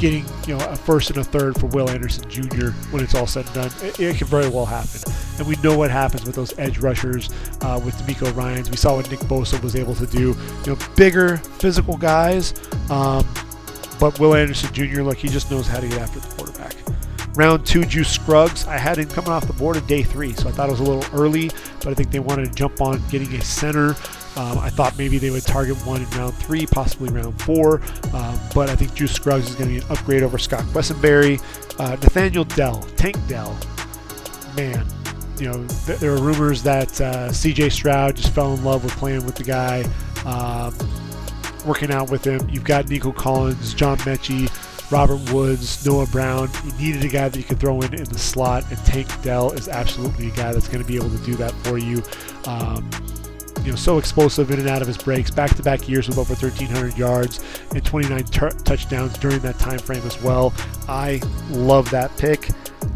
getting 0.00 0.24
you 0.46 0.56
know 0.56 0.64
a 0.68 0.76
first 0.76 1.10
and 1.10 1.18
a 1.18 1.24
third 1.24 1.58
for 1.58 1.66
Will 1.66 1.90
Anderson 1.90 2.28
Jr. 2.28 2.70
when 2.90 3.02
it's 3.02 3.14
all 3.14 3.26
said 3.26 3.46
and 3.46 3.54
done. 3.54 3.70
It, 3.82 4.00
it 4.00 4.16
can 4.16 4.26
very 4.26 4.48
well 4.48 4.66
happen, 4.66 5.00
and 5.38 5.46
we 5.46 5.56
know 5.56 5.76
what 5.76 5.90
happens 5.90 6.24
with 6.24 6.34
those 6.34 6.58
edge 6.58 6.78
rushers 6.78 7.30
uh, 7.60 7.80
with 7.84 7.94
DeMeco 7.96 8.34
Ryans. 8.34 8.70
We 8.70 8.76
saw 8.76 8.96
what 8.96 9.10
Nick 9.10 9.20
Bosa 9.20 9.62
was 9.62 9.76
able 9.76 9.94
to 9.96 10.06
do. 10.06 10.36
You 10.64 10.66
know, 10.66 10.78
bigger 10.96 11.36
physical 11.36 11.96
guys, 11.96 12.54
um, 12.90 13.26
but 14.00 14.18
Will 14.18 14.34
Anderson 14.34 14.72
Jr. 14.72 15.02
Look, 15.02 15.18
he 15.18 15.28
just 15.28 15.50
knows 15.50 15.66
how 15.66 15.80
to 15.80 15.88
get 15.88 15.98
after 15.98 16.20
the 16.20 16.34
quarterback. 16.34 16.74
Round 17.36 17.64
two, 17.64 17.84
Juice 17.84 18.10
Scruggs. 18.10 18.66
I 18.66 18.76
had 18.76 18.98
him 18.98 19.08
coming 19.08 19.30
off 19.30 19.46
the 19.46 19.52
board 19.52 19.76
at 19.76 19.86
day 19.86 20.02
three, 20.02 20.32
so 20.32 20.48
I 20.48 20.52
thought 20.52 20.68
it 20.68 20.72
was 20.72 20.80
a 20.80 20.84
little 20.84 21.04
early, 21.18 21.48
but 21.78 21.88
I 21.88 21.94
think 21.94 22.10
they 22.10 22.18
wanted 22.18 22.46
to 22.46 22.52
jump 22.52 22.80
on 22.80 23.00
getting 23.08 23.32
a 23.34 23.40
center. 23.40 23.94
Um, 24.36 24.58
I 24.58 24.70
thought 24.70 24.96
maybe 24.96 25.18
they 25.18 25.30
would 25.30 25.42
target 25.42 25.76
one 25.86 26.02
in 26.02 26.10
round 26.10 26.34
three, 26.34 26.64
possibly 26.66 27.10
round 27.10 27.40
four, 27.42 27.80
um, 28.14 28.38
but 28.54 28.70
I 28.70 28.76
think 28.76 28.94
Juice 28.94 29.12
Scruggs 29.12 29.48
is 29.50 29.56
going 29.56 29.68
to 29.74 29.80
be 29.80 29.84
an 29.84 29.90
upgrade 29.90 30.22
over 30.22 30.38
Scott 30.38 30.64
Quessenberry. 30.66 31.42
Uh, 31.80 31.90
Nathaniel 31.96 32.44
Dell, 32.44 32.80
Tank 32.96 33.16
Dell, 33.26 33.58
man, 34.56 34.86
you 35.40 35.48
know, 35.48 35.66
th- 35.86 35.98
there 35.98 36.12
are 36.12 36.20
rumors 36.20 36.62
that 36.62 37.00
uh, 37.00 37.30
CJ 37.30 37.72
Stroud 37.72 38.16
just 38.16 38.32
fell 38.32 38.54
in 38.54 38.62
love 38.62 38.84
with 38.84 38.92
playing 38.96 39.24
with 39.24 39.34
the 39.34 39.44
guy, 39.44 39.82
um, 40.24 40.74
working 41.66 41.90
out 41.90 42.10
with 42.10 42.24
him. 42.24 42.48
You've 42.50 42.64
got 42.64 42.88
Nico 42.88 43.10
Collins, 43.10 43.74
John 43.74 43.96
Metchie, 43.98 44.48
Robert 44.92 45.32
Woods, 45.32 45.84
Noah 45.86 46.06
Brown. 46.06 46.50
You 46.64 46.72
needed 46.72 47.04
a 47.04 47.08
guy 47.08 47.28
that 47.28 47.38
you 47.38 47.44
could 47.44 47.58
throw 47.58 47.80
in 47.80 47.94
in 47.94 48.04
the 48.04 48.18
slot, 48.18 48.64
and 48.70 48.78
Tank 48.84 49.08
Dell 49.22 49.52
is 49.52 49.68
absolutely 49.68 50.28
a 50.28 50.32
guy 50.32 50.52
that's 50.52 50.68
going 50.68 50.82
to 50.82 50.86
be 50.86 50.96
able 50.96 51.10
to 51.10 51.24
do 51.24 51.34
that 51.36 51.52
for 51.64 51.78
you. 51.78 52.02
Um, 52.44 52.90
you 53.70 53.76
know, 53.76 53.80
so 53.80 53.98
explosive 53.98 54.50
in 54.50 54.58
and 54.58 54.68
out 54.68 54.82
of 54.82 54.88
his 54.88 54.98
breaks. 54.98 55.30
Back-to-back 55.30 55.88
years 55.88 56.08
with 56.08 56.18
over 56.18 56.34
1,300 56.34 56.98
yards 56.98 57.38
and 57.72 57.84
29 57.84 58.24
t- 58.24 58.48
touchdowns 58.64 59.16
during 59.16 59.38
that 59.40 59.60
time 59.60 59.78
frame 59.78 60.02
as 60.02 60.20
well. 60.20 60.52
I 60.88 61.20
love 61.50 61.88
that 61.90 62.10
pick. 62.16 62.50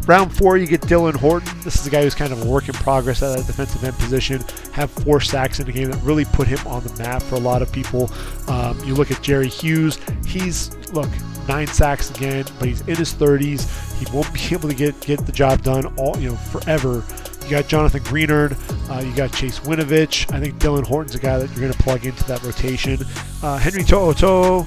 Round 0.05 0.35
four, 0.35 0.57
you 0.57 0.67
get 0.67 0.81
Dylan 0.81 1.15
Horton. 1.15 1.49
This 1.61 1.79
is 1.79 1.87
a 1.87 1.89
guy 1.89 2.03
who's 2.03 2.13
kind 2.13 2.33
of 2.33 2.45
a 2.45 2.49
work 2.49 2.67
in 2.67 2.73
progress 2.73 3.23
at 3.23 3.37
that 3.37 3.47
defensive 3.47 3.85
end 3.85 3.95
position. 3.95 4.43
Have 4.73 4.91
four 4.91 5.21
sacks 5.21 5.61
in 5.61 5.65
the 5.65 5.71
game 5.71 5.89
that 5.89 6.01
really 6.03 6.25
put 6.25 6.45
him 6.45 6.59
on 6.67 6.83
the 6.83 6.93
map 7.01 7.23
for 7.23 7.35
a 7.35 7.39
lot 7.39 7.61
of 7.61 7.71
people. 7.71 8.11
Um, 8.49 8.77
you 8.83 8.95
look 8.95 9.11
at 9.11 9.21
Jerry 9.21 9.47
Hughes. 9.47 9.97
He's 10.27 10.75
look 10.91 11.09
nine 11.47 11.67
sacks 11.67 12.09
again, 12.09 12.43
but 12.59 12.67
he's 12.67 12.81
in 12.81 12.97
his 12.97 13.13
30s. 13.13 13.97
He 13.97 14.13
won't 14.13 14.31
be 14.33 14.41
able 14.51 14.67
to 14.67 14.75
get 14.75 14.99
get 14.99 15.25
the 15.25 15.31
job 15.31 15.61
done 15.61 15.85
all 15.95 16.17
you 16.17 16.31
know 16.31 16.35
forever. 16.35 17.01
You 17.45 17.51
got 17.51 17.67
Jonathan 17.67 18.01
Greenard, 18.01 18.57
uh, 18.89 19.01
you 19.01 19.15
got 19.15 19.31
Chase 19.31 19.59
Winovich. 19.59 20.33
I 20.33 20.39
think 20.39 20.55
Dylan 20.55 20.85
Horton's 20.85 21.15
a 21.15 21.19
guy 21.19 21.37
that 21.37 21.49
you're 21.51 21.59
going 21.59 21.71
to 21.71 21.83
plug 21.83 22.05
into 22.05 22.23
that 22.25 22.41
rotation. 22.43 22.99
Uh, 23.43 23.57
Henry 23.57 23.83
To'oTo'o, 23.83 24.65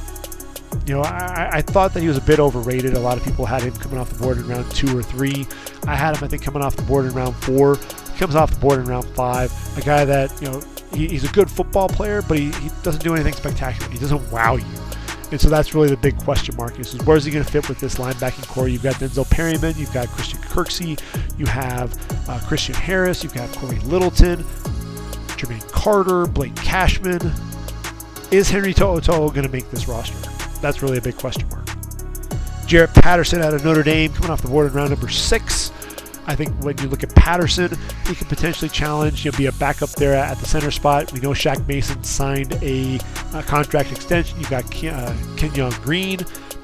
you 0.86 0.94
know, 0.94 1.02
I, 1.02 1.50
I, 1.54 1.62
thought 1.62 1.92
that 1.94 2.02
he 2.02 2.08
was 2.08 2.18
a 2.18 2.22
bit 2.22 2.38
overrated. 2.38 2.94
A 2.94 3.00
lot 3.00 3.18
of 3.18 3.24
people 3.24 3.44
had 3.44 3.62
him 3.62 3.74
coming 3.74 3.98
off 3.98 4.10
the 4.10 4.22
board 4.22 4.38
in 4.38 4.46
round 4.46 4.70
two 4.70 4.96
or 4.96 5.02
three. 5.02 5.46
I 5.86 5.96
had 5.96 6.16
him, 6.16 6.24
I 6.24 6.28
think, 6.28 6.42
coming 6.42 6.62
off 6.62 6.76
the 6.76 6.82
board 6.82 7.06
in 7.06 7.12
round 7.12 7.34
four. 7.36 7.76
He 7.76 8.18
comes 8.18 8.34
off 8.34 8.52
the 8.52 8.60
board 8.60 8.78
in 8.80 8.84
round 8.84 9.06
five. 9.08 9.52
A 9.76 9.80
guy 9.80 10.04
that, 10.04 10.40
you 10.40 10.48
know, 10.48 10.62
he, 10.92 11.08
he's 11.08 11.24
a 11.24 11.32
good 11.32 11.50
football 11.50 11.88
player, 11.88 12.22
but 12.22 12.38
he, 12.38 12.52
he 12.52 12.70
doesn't 12.82 13.02
do 13.02 13.14
anything 13.14 13.34
spectacular. 13.34 13.90
He 13.90 13.98
doesn't 13.98 14.30
wow 14.30 14.56
you. 14.56 14.64
And 15.30 15.40
so 15.40 15.48
that's 15.50 15.74
really 15.74 15.88
the 15.88 15.96
big 15.96 16.16
question 16.18 16.56
mark 16.56 16.78
is, 16.78 16.94
is 16.94 17.02
where's 17.04 17.24
he 17.24 17.30
going 17.30 17.44
to 17.44 17.50
fit 17.50 17.68
with 17.68 17.78
this 17.78 17.96
linebacking 17.96 18.46
core? 18.48 18.68
You've 18.68 18.82
got 18.82 18.94
Denzel 18.94 19.28
Perryman, 19.28 19.74
you've 19.76 19.92
got 19.92 20.08
Christian 20.08 20.40
Kirksey, 20.40 20.98
you 21.38 21.44
have 21.46 21.94
uh, 22.28 22.40
Christian 22.46 22.74
Harris, 22.74 23.22
you've 23.22 23.34
got 23.34 23.50
Corey 23.52 23.78
Littleton, 23.80 24.42
Jermaine 25.36 25.70
Carter, 25.70 26.26
Blake 26.26 26.56
Cashman. 26.56 27.20
Is 28.30 28.48
Henry 28.48 28.72
To'oTo'o 28.72 29.32
going 29.32 29.46
to 29.46 29.52
make 29.52 29.70
this 29.70 29.86
roster? 29.86 30.30
That's 30.60 30.82
really 30.82 30.98
a 30.98 31.02
big 31.02 31.16
question 31.16 31.48
mark. 31.50 31.68
Jarrett 32.66 32.92
Patterson 32.94 33.40
out 33.40 33.54
of 33.54 33.64
Notre 33.64 33.82
Dame 33.82 34.12
coming 34.12 34.30
off 34.30 34.42
the 34.42 34.48
board 34.48 34.66
in 34.66 34.72
round 34.72 34.90
number 34.90 35.08
six. 35.08 35.72
I 36.28 36.36
think 36.36 36.54
when 36.62 36.76
you 36.78 36.88
look 36.88 37.02
at 37.02 37.14
Patterson, 37.14 37.76
he 38.06 38.14
could 38.14 38.28
potentially 38.28 38.68
challenge, 38.68 39.24
know, 39.24 39.32
be 39.32 39.46
a 39.46 39.52
backup 39.52 39.88
there 39.90 40.14
at 40.14 40.36
the 40.36 40.46
center 40.46 40.70
spot. 40.70 41.10
We 41.10 41.20
know 41.20 41.30
Shaq 41.30 41.66
Mason 41.66 42.04
signed 42.04 42.52
a, 42.62 43.00
a 43.34 43.42
contract 43.42 43.90
extension. 43.90 44.38
You've 44.38 44.50
got 44.50 44.70
Ken, 44.70 44.94
uh, 44.94 45.16
Kenyon 45.38 45.72
Green. 45.82 46.18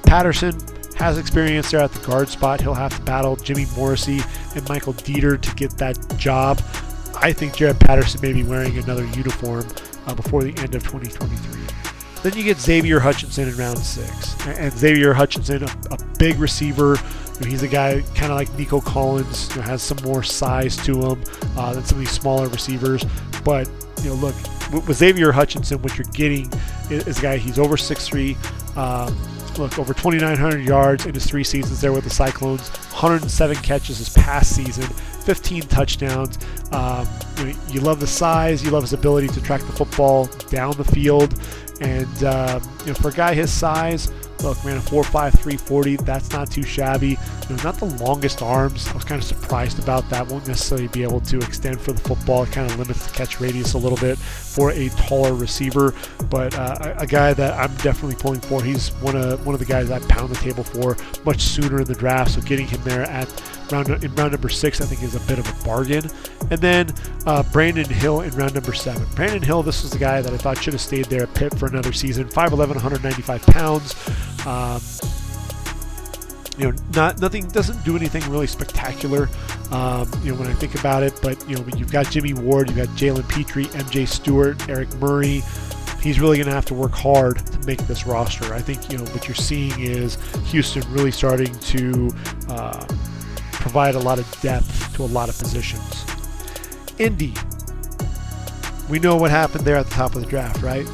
Patterson 0.05 0.55
has 0.97 1.17
experience 1.17 1.71
there 1.71 1.81
at 1.81 1.91
the 1.91 2.05
guard 2.05 2.29
spot. 2.29 2.61
He'll 2.61 2.75
have 2.75 2.95
to 2.95 3.01
battle 3.01 3.35
Jimmy 3.35 3.65
Morrissey 3.75 4.21
and 4.55 4.69
Michael 4.69 4.93
Deiter 4.93 5.41
to 5.41 5.55
get 5.55 5.71
that 5.79 5.97
job. 6.15 6.61
I 7.15 7.33
think 7.33 7.55
Jarrett 7.55 7.79
Patterson 7.79 8.21
may 8.21 8.33
be 8.33 8.43
wearing 8.43 8.77
another 8.77 9.05
uniform 9.07 9.65
uh, 10.05 10.13
before 10.13 10.43
the 10.43 10.55
end 10.59 10.75
of 10.75 10.83
2023. 10.83 11.63
Then 12.21 12.37
you 12.37 12.43
get 12.43 12.57
Xavier 12.57 12.99
Hutchinson 12.99 13.49
in 13.49 13.57
round 13.57 13.79
six. 13.79 14.35
And 14.47 14.71
Xavier 14.71 15.13
Hutchinson, 15.13 15.63
a, 15.63 15.69
a 15.91 15.97
big 16.17 16.39
receiver, 16.39 16.97
know, 17.41 17.49
he's 17.49 17.63
a 17.63 17.67
guy 17.67 18.01
kind 18.15 18.31
of 18.31 18.37
like 18.37 18.53
Nico 18.57 18.79
Collins, 18.81 19.49
you 19.49 19.57
know, 19.57 19.61
has 19.63 19.81
some 19.81 19.97
more 20.03 20.23
size 20.23 20.77
to 20.77 21.01
him 21.01 21.23
uh, 21.57 21.73
than 21.73 21.83
some 21.83 21.97
of 21.97 21.99
these 21.99 22.11
smaller 22.11 22.47
receivers. 22.47 23.03
But 23.43 23.69
you 24.03 24.09
know, 24.09 24.15
look 24.15 24.35
with 24.87 24.97
Xavier 24.97 25.31
Hutchinson, 25.31 25.81
what 25.81 25.97
you're 25.97 26.07
getting 26.13 26.51
is, 26.89 27.19
a 27.19 27.21
guy. 27.21 27.37
He's 27.37 27.59
over 27.59 27.75
6'3". 27.75 28.35
Uh, 28.75 29.13
look, 29.57 29.79
over 29.79 29.93
2,900 29.93 30.63
yards 30.63 31.05
in 31.05 31.13
his 31.13 31.25
three 31.25 31.43
seasons 31.43 31.81
there 31.81 31.91
with 31.91 32.03
the 32.03 32.09
Cyclones, 32.09 32.69
107 32.69 33.55
catches 33.57 33.99
this 33.99 34.09
past 34.09 34.55
season, 34.55 34.83
15 34.83 35.63
touchdowns. 35.63 36.37
Um, 36.71 37.07
you, 37.37 37.45
know, 37.45 37.55
you, 37.69 37.79
love 37.81 37.99
the 37.99 38.07
size, 38.07 38.63
you 38.63 38.71
love 38.71 38.83
his 38.83 38.93
ability 38.93 39.27
to 39.29 39.41
track 39.41 39.61
the 39.61 39.71
football 39.71 40.25
down 40.49 40.73
the 40.77 40.83
field, 40.83 41.39
and 41.81 42.23
um, 42.23 42.61
you 42.81 42.87
know, 42.87 42.93
for 42.93 43.09
a 43.09 43.13
guy 43.13 43.33
his 43.33 43.51
size, 43.51 44.11
Look, 44.41 44.63
man, 44.65 44.77
a 44.77 44.81
4.5 44.81 45.11
340. 45.11 45.95
That's 45.97 46.29
not 46.31 46.51
too 46.51 46.63
shabby. 46.63 47.17
You 47.49 47.55
know, 47.55 47.63
not 47.63 47.77
the 47.77 47.85
longest 48.03 48.41
arms. 48.41 48.87
I 48.87 48.93
was 48.93 49.03
kind 49.03 49.21
of 49.21 49.27
surprised 49.27 49.79
about 49.79 50.09
that. 50.09 50.27
Won't 50.27 50.47
necessarily 50.47 50.87
be 50.87 51.03
able 51.03 51.21
to 51.21 51.37
extend 51.37 51.79
for 51.81 51.93
the 51.93 52.01
football. 52.01 52.43
It 52.43 52.51
kind 52.51 52.69
of 52.69 52.77
limits 52.77 53.05
the 53.05 53.13
catch 53.13 53.39
radius 53.39 53.73
a 53.73 53.77
little 53.77 53.97
bit 53.97 54.17
for 54.17 54.71
a 54.71 54.89
taller 54.89 55.33
receiver. 55.33 55.93
But 56.29 56.57
uh, 56.57 56.95
a, 56.97 57.07
guy 57.07 57.33
that 57.33 57.53
I'm 57.59 57.75
definitely 57.77 58.15
pulling 58.15 58.41
for. 58.41 58.61
He's 58.63 58.89
one 58.95 59.15
of 59.15 59.45
one 59.45 59.53
of 59.55 59.59
the 59.59 59.65
guys 59.65 59.89
I 59.89 59.99
pound 59.99 60.29
the 60.29 60.39
table 60.39 60.63
for 60.63 60.97
much 61.25 61.41
sooner 61.41 61.79
in 61.79 61.85
the 61.85 61.95
draft. 61.95 62.31
So 62.31 62.41
getting 62.41 62.67
him 62.67 62.81
there 62.83 63.03
at 63.03 63.29
round 63.71 63.89
in 63.89 64.13
round 64.15 64.31
number 64.31 64.49
six, 64.49 64.81
I 64.81 64.85
think 64.85 65.03
is 65.03 65.15
a 65.15 65.27
bit 65.27 65.39
of 65.39 65.47
a 65.47 65.65
bargain. 65.65 66.09
And 66.51 66.59
then 66.59 66.93
uh, 67.25 67.43
Brandon 67.51 67.85
Hill 67.85 68.21
in 68.21 68.31
round 68.31 68.53
number 68.53 68.73
seven. 68.73 69.05
Brandon 69.15 69.41
Hill, 69.41 69.63
this 69.63 69.83
was 69.83 69.91
the 69.91 69.99
guy 69.99 70.21
that 70.21 70.33
I 70.33 70.37
thought 70.37 70.61
should 70.61 70.73
have 70.73 70.81
stayed 70.81 71.05
there 71.05 71.23
at 71.23 71.33
Pitt 71.33 71.57
for 71.57 71.67
another 71.67 71.93
season. 71.93 72.27
5'11", 72.27 72.69
195 72.69 73.41
pounds. 73.47 73.95
Um, 74.45 74.81
you 76.57 76.71
know, 76.71 76.77
not 76.93 77.19
nothing 77.19 77.47
doesn't 77.47 77.83
do 77.83 77.97
anything 77.97 78.23
really 78.31 78.47
spectacular. 78.47 79.29
Um, 79.71 80.09
you 80.23 80.31
know, 80.31 80.39
when 80.39 80.47
I 80.47 80.53
think 80.53 80.75
about 80.75 81.03
it, 81.03 81.19
but 81.21 81.37
you 81.49 81.55
know, 81.55 81.65
you've 81.75 81.91
got 81.91 82.09
Jimmy 82.09 82.33
Ward, 82.33 82.69
you've 82.69 82.77
got 82.77 82.87
Jalen 82.89 83.27
Pitre, 83.29 83.63
MJ 83.63 84.07
Stewart, 84.07 84.69
Eric 84.69 84.93
Murray. 84.95 85.41
He's 86.01 86.19
really 86.19 86.37
going 86.37 86.47
to 86.47 86.53
have 86.53 86.65
to 86.65 86.75
work 86.75 86.91
hard 86.91 87.45
to 87.45 87.59
make 87.65 87.79
this 87.87 88.05
roster. 88.05 88.53
I 88.53 88.61
think 88.61 88.91
you 88.91 88.97
know 88.97 89.05
what 89.05 89.27
you're 89.27 89.35
seeing 89.35 89.79
is 89.79 90.17
Houston 90.45 90.83
really 90.91 91.11
starting 91.11 91.53
to 91.59 92.11
uh, 92.47 92.85
provide 93.65 93.95
a 93.95 93.99
lot 93.99 94.19
of 94.19 94.41
depth 94.41 94.93
to 94.93 95.03
a 95.03 95.07
lot 95.07 95.27
of 95.27 95.35
positions. 95.39 96.05
Indy. 96.99 97.33
we 98.91 98.99
know 98.99 99.15
what 99.15 99.31
happened 99.31 99.65
there 99.65 99.75
at 99.75 99.87
the 99.87 99.91
top 99.91 100.13
of 100.13 100.21
the 100.21 100.27
draft, 100.27 100.61
right? 100.61 100.87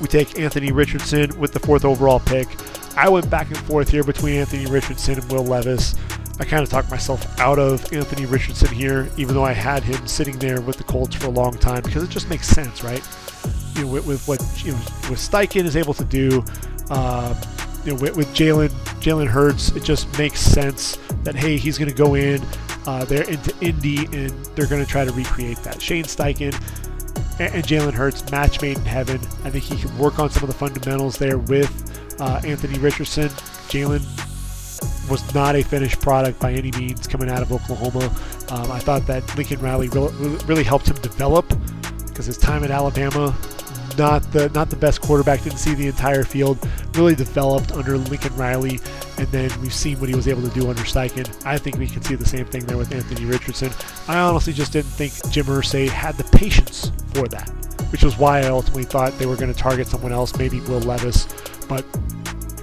We 0.00 0.08
take 0.08 0.36
Anthony 0.36 0.72
Richardson 0.72 1.38
with 1.38 1.52
the 1.52 1.60
fourth 1.60 1.84
overall 1.84 2.18
pick. 2.18 2.48
I 2.96 3.08
went 3.08 3.30
back 3.30 3.46
and 3.46 3.56
forth 3.58 3.88
here 3.88 4.02
between 4.02 4.34
Anthony 4.34 4.66
Richardson 4.66 5.20
and 5.20 5.30
Will 5.30 5.44
Levis. 5.44 5.94
I 6.40 6.44
kind 6.44 6.64
of 6.64 6.68
talked 6.68 6.90
myself 6.90 7.38
out 7.38 7.60
of 7.60 7.92
Anthony 7.92 8.26
Richardson 8.26 8.74
here, 8.74 9.08
even 9.16 9.36
though 9.36 9.44
I 9.44 9.52
had 9.52 9.84
him 9.84 10.04
sitting 10.08 10.40
there 10.40 10.60
with 10.60 10.76
the 10.76 10.84
Colts 10.84 11.14
for 11.14 11.26
a 11.26 11.30
long 11.30 11.56
time 11.56 11.82
because 11.82 12.02
it 12.02 12.10
just 12.10 12.28
makes 12.28 12.48
sense, 12.48 12.82
right? 12.82 13.08
You 13.76 13.82
know, 13.82 13.92
with, 13.92 14.06
with 14.08 14.26
what 14.26 14.40
you 14.64 14.72
know, 14.72 14.78
with 15.08 15.20
Steichen 15.20 15.66
is 15.66 15.76
able 15.76 15.94
to 15.94 16.04
do, 16.04 16.44
um, 16.90 17.36
you 17.88 17.94
know, 17.94 18.00
with, 18.02 18.16
with 18.16 18.28
Jalen 18.34 18.68
Jalen 19.00 19.28
Hurts, 19.28 19.70
it 19.70 19.82
just 19.82 20.18
makes 20.18 20.40
sense 20.40 20.98
that 21.22 21.34
hey, 21.34 21.56
he's 21.56 21.78
going 21.78 21.88
to 21.88 21.96
go 21.96 22.16
in 22.16 22.42
uh, 22.86 23.06
there 23.06 23.22
into 23.22 23.54
Indy 23.62 24.04
and 24.06 24.30
they're 24.54 24.66
going 24.66 24.84
to 24.84 24.90
try 24.90 25.06
to 25.06 25.12
recreate 25.12 25.56
that. 25.58 25.80
Shane 25.80 26.04
Steichen 26.04 26.52
and, 27.40 27.54
and 27.54 27.64
Jalen 27.64 27.94
Hurts, 27.94 28.30
match 28.30 28.60
made 28.60 28.76
in 28.76 28.84
heaven. 28.84 29.16
I 29.44 29.50
think 29.50 29.64
he 29.64 29.76
can 29.76 29.96
work 29.96 30.18
on 30.18 30.28
some 30.28 30.42
of 30.42 30.48
the 30.50 30.54
fundamentals 30.54 31.16
there 31.16 31.38
with 31.38 32.20
uh, 32.20 32.42
Anthony 32.44 32.78
Richardson. 32.78 33.28
Jalen 33.70 34.02
was 35.10 35.34
not 35.34 35.56
a 35.56 35.62
finished 35.62 36.02
product 36.02 36.38
by 36.40 36.52
any 36.52 36.70
means 36.72 37.06
coming 37.06 37.30
out 37.30 37.40
of 37.40 37.50
Oklahoma. 37.50 38.04
Um, 38.50 38.70
I 38.70 38.80
thought 38.80 39.06
that 39.06 39.34
Lincoln 39.34 39.60
Riley 39.60 39.88
really, 39.88 40.36
really 40.44 40.64
helped 40.64 40.88
him 40.88 40.96
develop 40.96 41.48
because 42.06 42.26
his 42.26 42.36
time 42.36 42.64
at 42.64 42.70
Alabama, 42.70 43.34
not 43.98 44.22
the 44.32 44.48
not 44.50 44.70
the 44.70 44.76
best 44.76 45.02
quarterback, 45.02 45.42
didn't 45.42 45.58
see 45.58 45.74
the 45.74 45.88
entire 45.88 46.24
field, 46.24 46.58
really 46.94 47.14
developed 47.14 47.72
under 47.72 47.98
Lincoln 47.98 48.34
Riley, 48.36 48.80
and 49.18 49.26
then 49.28 49.50
we've 49.60 49.74
seen 49.74 49.98
what 50.00 50.08
he 50.08 50.14
was 50.14 50.28
able 50.28 50.42
to 50.42 50.54
do 50.58 50.70
under 50.70 50.82
Steichen. 50.82 51.44
I 51.44 51.58
think 51.58 51.76
we 51.76 51.86
can 51.86 52.02
see 52.02 52.14
the 52.14 52.24
same 52.24 52.46
thing 52.46 52.64
there 52.66 52.76
with 52.76 52.94
Anthony 52.94 53.26
Richardson. 53.26 53.70
I 54.06 54.18
honestly 54.18 54.52
just 54.52 54.72
didn't 54.72 54.90
think 54.90 55.12
Jim 55.30 55.46
Irsay 55.46 55.88
had 55.88 56.16
the 56.16 56.24
patience 56.36 56.92
for 57.14 57.26
that, 57.28 57.48
which 57.90 58.04
was 58.04 58.16
why 58.16 58.38
I 58.40 58.48
ultimately 58.48 58.84
thought 58.84 59.18
they 59.18 59.26
were 59.26 59.36
going 59.36 59.52
to 59.52 59.58
target 59.58 59.88
someone 59.88 60.12
else, 60.12 60.36
maybe 60.38 60.60
Will 60.60 60.80
Levis, 60.80 61.26
but 61.68 61.84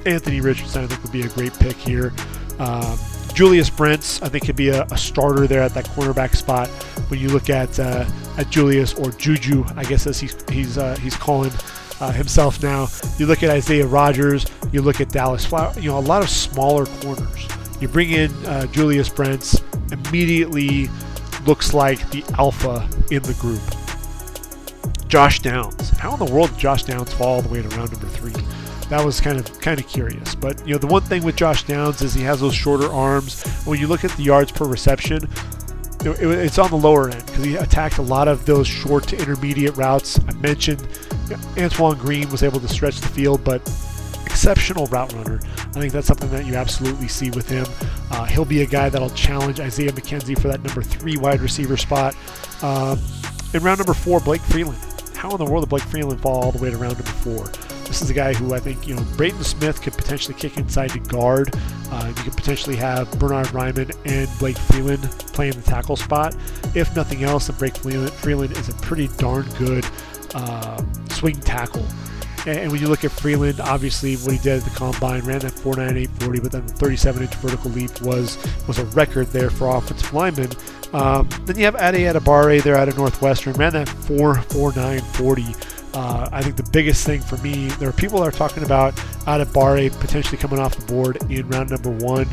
Anthony 0.05 0.41
Richardson 0.41 0.83
I 0.83 0.87
think 0.87 1.03
would 1.03 1.11
be 1.11 1.21
a 1.21 1.29
great 1.29 1.53
pick 1.59 1.75
here. 1.75 2.13
Um, 2.59 2.97
Julius 3.33 3.69
Brents, 3.69 4.21
I 4.21 4.29
think, 4.29 4.45
could 4.45 4.55
be 4.55 4.69
a, 4.69 4.83
a, 4.83 4.97
starter 4.97 5.45
there 5.45 5.61
at 5.61 5.73
that 5.73 5.83
cornerback 5.87 6.37
spot. 6.37 6.69
When 7.09 7.19
you 7.19 7.27
look 7.27 7.49
at 7.49 7.77
uh, 7.77 8.05
at 8.37 8.49
Julius 8.49 8.93
or 8.93 9.11
Juju, 9.11 9.65
I 9.75 9.83
guess 9.83 10.07
as 10.07 10.19
he's 10.19 10.35
he's 10.49 10.77
uh, 10.77 10.95
he's 10.97 11.15
calling 11.15 11.51
uh, 11.99 12.11
himself 12.11 12.61
now. 12.61 12.87
You 13.17 13.25
look 13.25 13.43
at 13.43 13.49
Isaiah 13.49 13.87
Rodgers. 13.87 14.45
You 14.71 14.81
look 14.81 15.01
at 15.01 15.09
Dallis 15.09 15.45
Flower. 15.45 15.73
You 15.79 15.91
know, 15.91 15.97
a 15.97 15.99
lot 15.99 16.23
of 16.23 16.29
smaller 16.29 16.85
corners. 16.85 17.47
You 17.79 17.87
bring 17.87 18.11
in 18.11 18.31
uh, 18.45 18.67
Julius 18.67 19.09
Brents, 19.09 19.61
immediately 19.91 20.89
looks 21.45 21.73
like 21.73 22.09
the 22.09 22.23
alpha 22.37 22.87
in 23.11 23.21
the 23.23 23.33
group. 23.39 23.61
Josh 25.07 25.39
Downs. 25.39 25.89
How 25.91 26.13
in 26.13 26.19
the 26.19 26.33
world 26.33 26.49
did 26.51 26.59
Josh 26.59 26.83
Downs 26.83 27.13
fall 27.13 27.35
all 27.35 27.41
the 27.41 27.49
way 27.49 27.61
to 27.61 27.69
round 27.69 27.91
number 27.91 28.07
three? 28.07 28.33
that 28.89 29.03
was 29.03 29.19
kind 29.19 29.39
of 29.39 29.59
kind 29.59 29.79
of 29.79 29.87
curious. 29.87 30.35
But 30.35 30.65
you 30.65 30.73
know, 30.73 30.77
the 30.77 30.87
one 30.87 31.01
thing 31.01 31.23
with 31.23 31.35
Josh 31.35 31.63
Downs 31.63 32.01
is 32.01 32.13
he 32.13 32.21
has 32.23 32.39
those 32.39 32.55
shorter 32.55 32.91
arms. 32.91 33.43
When 33.65 33.79
you 33.79 33.87
look 33.87 34.03
at 34.03 34.11
the 34.11 34.23
yards 34.23 34.51
per 34.51 34.65
reception, 34.65 35.27
it, 36.05 36.21
it, 36.21 36.29
it's 36.29 36.59
on 36.59 36.69
the 36.69 36.77
lower 36.77 37.09
end 37.09 37.25
because 37.25 37.43
he 37.43 37.55
attacked 37.55 37.97
a 37.97 38.01
lot 38.01 38.27
of 38.27 38.45
those 38.45 38.67
short 38.67 39.07
to 39.09 39.17
intermediate 39.17 39.75
routes. 39.75 40.19
I 40.27 40.33
mentioned 40.35 40.87
you 41.29 41.37
know, 41.37 41.63
Antoine 41.63 41.97
Green 41.97 42.29
was 42.29 42.43
able 42.43 42.59
to 42.59 42.67
stretch 42.67 42.99
the 43.01 43.07
field, 43.07 43.43
but 43.43 43.61
exceptional 44.25 44.85
route 44.87 45.13
runner. 45.13 45.39
I 45.57 45.79
think 45.79 45.93
that's 45.93 46.07
something 46.07 46.29
that 46.31 46.45
you 46.45 46.55
absolutely 46.55 47.07
see 47.07 47.29
with 47.31 47.49
him. 47.49 47.65
Uh, 48.11 48.25
he'll 48.25 48.45
be 48.45 48.61
a 48.63 48.65
guy 48.65 48.89
that'll 48.89 49.09
challenge 49.11 49.59
Isaiah 49.59 49.91
McKenzie 49.91 50.39
for 50.39 50.49
that 50.49 50.61
number 50.61 50.81
three 50.81 51.17
wide 51.17 51.41
receiver 51.41 51.77
spot. 51.77 52.15
Um, 52.61 52.99
in 53.53 53.63
round 53.63 53.79
number 53.79 53.93
four, 53.93 54.19
Blake 54.19 54.41
Freeland. 54.41 54.77
How 55.15 55.31
in 55.31 55.37
the 55.37 55.45
world 55.45 55.63
did 55.63 55.69
Blake 55.69 55.83
Freeland 55.83 56.19
fall 56.21 56.43
all 56.43 56.51
the 56.51 56.61
way 56.61 56.69
to 56.69 56.77
round 56.77 56.95
number 56.95 57.11
four? 57.11 57.45
This 57.87 58.01
is 58.01 58.09
a 58.09 58.13
guy 58.13 58.33
who 58.33 58.53
I 58.53 58.59
think, 58.59 58.87
you 58.87 58.95
know, 58.95 59.03
Braden 59.15 59.43
Smith 59.43 59.81
could 59.81 59.93
potentially 59.93 60.37
kick 60.37 60.57
inside 60.57 60.89
to 60.91 60.99
guard. 60.99 61.55
Uh, 61.91 62.13
you 62.17 62.23
could 62.23 62.35
potentially 62.35 62.75
have 62.75 63.11
Bernard 63.19 63.47
Raimann 63.47 63.95
and 64.05 64.29
Blake 64.39 64.57
Freeland 64.57 65.03
playing 65.33 65.53
the 65.53 65.61
tackle 65.61 65.95
spot. 65.95 66.35
If 66.73 66.95
nothing 66.95 67.23
else, 67.23 67.47
then 67.47 67.57
Blake 67.57 67.77
Freeland, 67.77 68.51
is 68.57 68.69
a 68.69 68.73
pretty 68.73 69.07
darn 69.17 69.47
good 69.57 69.85
uh, 70.33 70.83
swing 71.09 71.39
tackle. 71.41 71.85
And, 72.47 72.71
when 72.71 72.79
you 72.79 72.87
look 72.87 73.03
at 73.03 73.11
Freeland, 73.11 73.59
obviously 73.59 74.15
what 74.17 74.33
he 74.33 74.37
did 74.37 74.59
at 74.59 74.63
the 74.63 74.69
combine, 74.71 75.21
ran 75.21 75.39
that 75.39 75.53
4.9840, 75.53 76.43
but 76.43 76.51
then 76.51 76.67
the 76.67 76.73
37-inch 76.73 77.33
vertical 77.35 77.71
leap 77.71 78.01
was 78.01 78.37
was 78.67 78.77
a 78.77 78.85
record 78.85 79.27
there 79.27 79.49
for 79.49 79.75
offensive 79.75 80.13
linemen. 80.13 80.51
Um, 80.93 81.27
then 81.45 81.57
you 81.57 81.65
have 81.65 81.75
Ade 81.75 82.15
Adebawore 82.15 82.61
there 82.61 82.77
out 82.77 82.87
of 82.87 82.97
Northwestern, 82.97 83.53
ran 83.53 83.73
that 83.73 83.87
4.4940. 83.87 85.74
Uh, 85.95 86.27
I 86.33 86.41
think 86.41 86.57
the 86.57 86.69
biggest 86.71 87.05
thing 87.05 87.21
for 87.21 87.37
me, 87.37 87.67
there 87.79 87.87
are 87.87 87.93
people 87.93 88.19
that 88.19 88.27
are 88.27 88.37
talking 88.37 88.63
about 88.63 88.93
Adebawore 89.27 89.97
potentially 90.01 90.37
coming 90.37 90.59
off 90.59 90.75
the 90.75 90.85
board 90.85 91.17
in 91.31 91.47
round 91.47 91.69
number 91.69 91.89
one. 91.89 92.27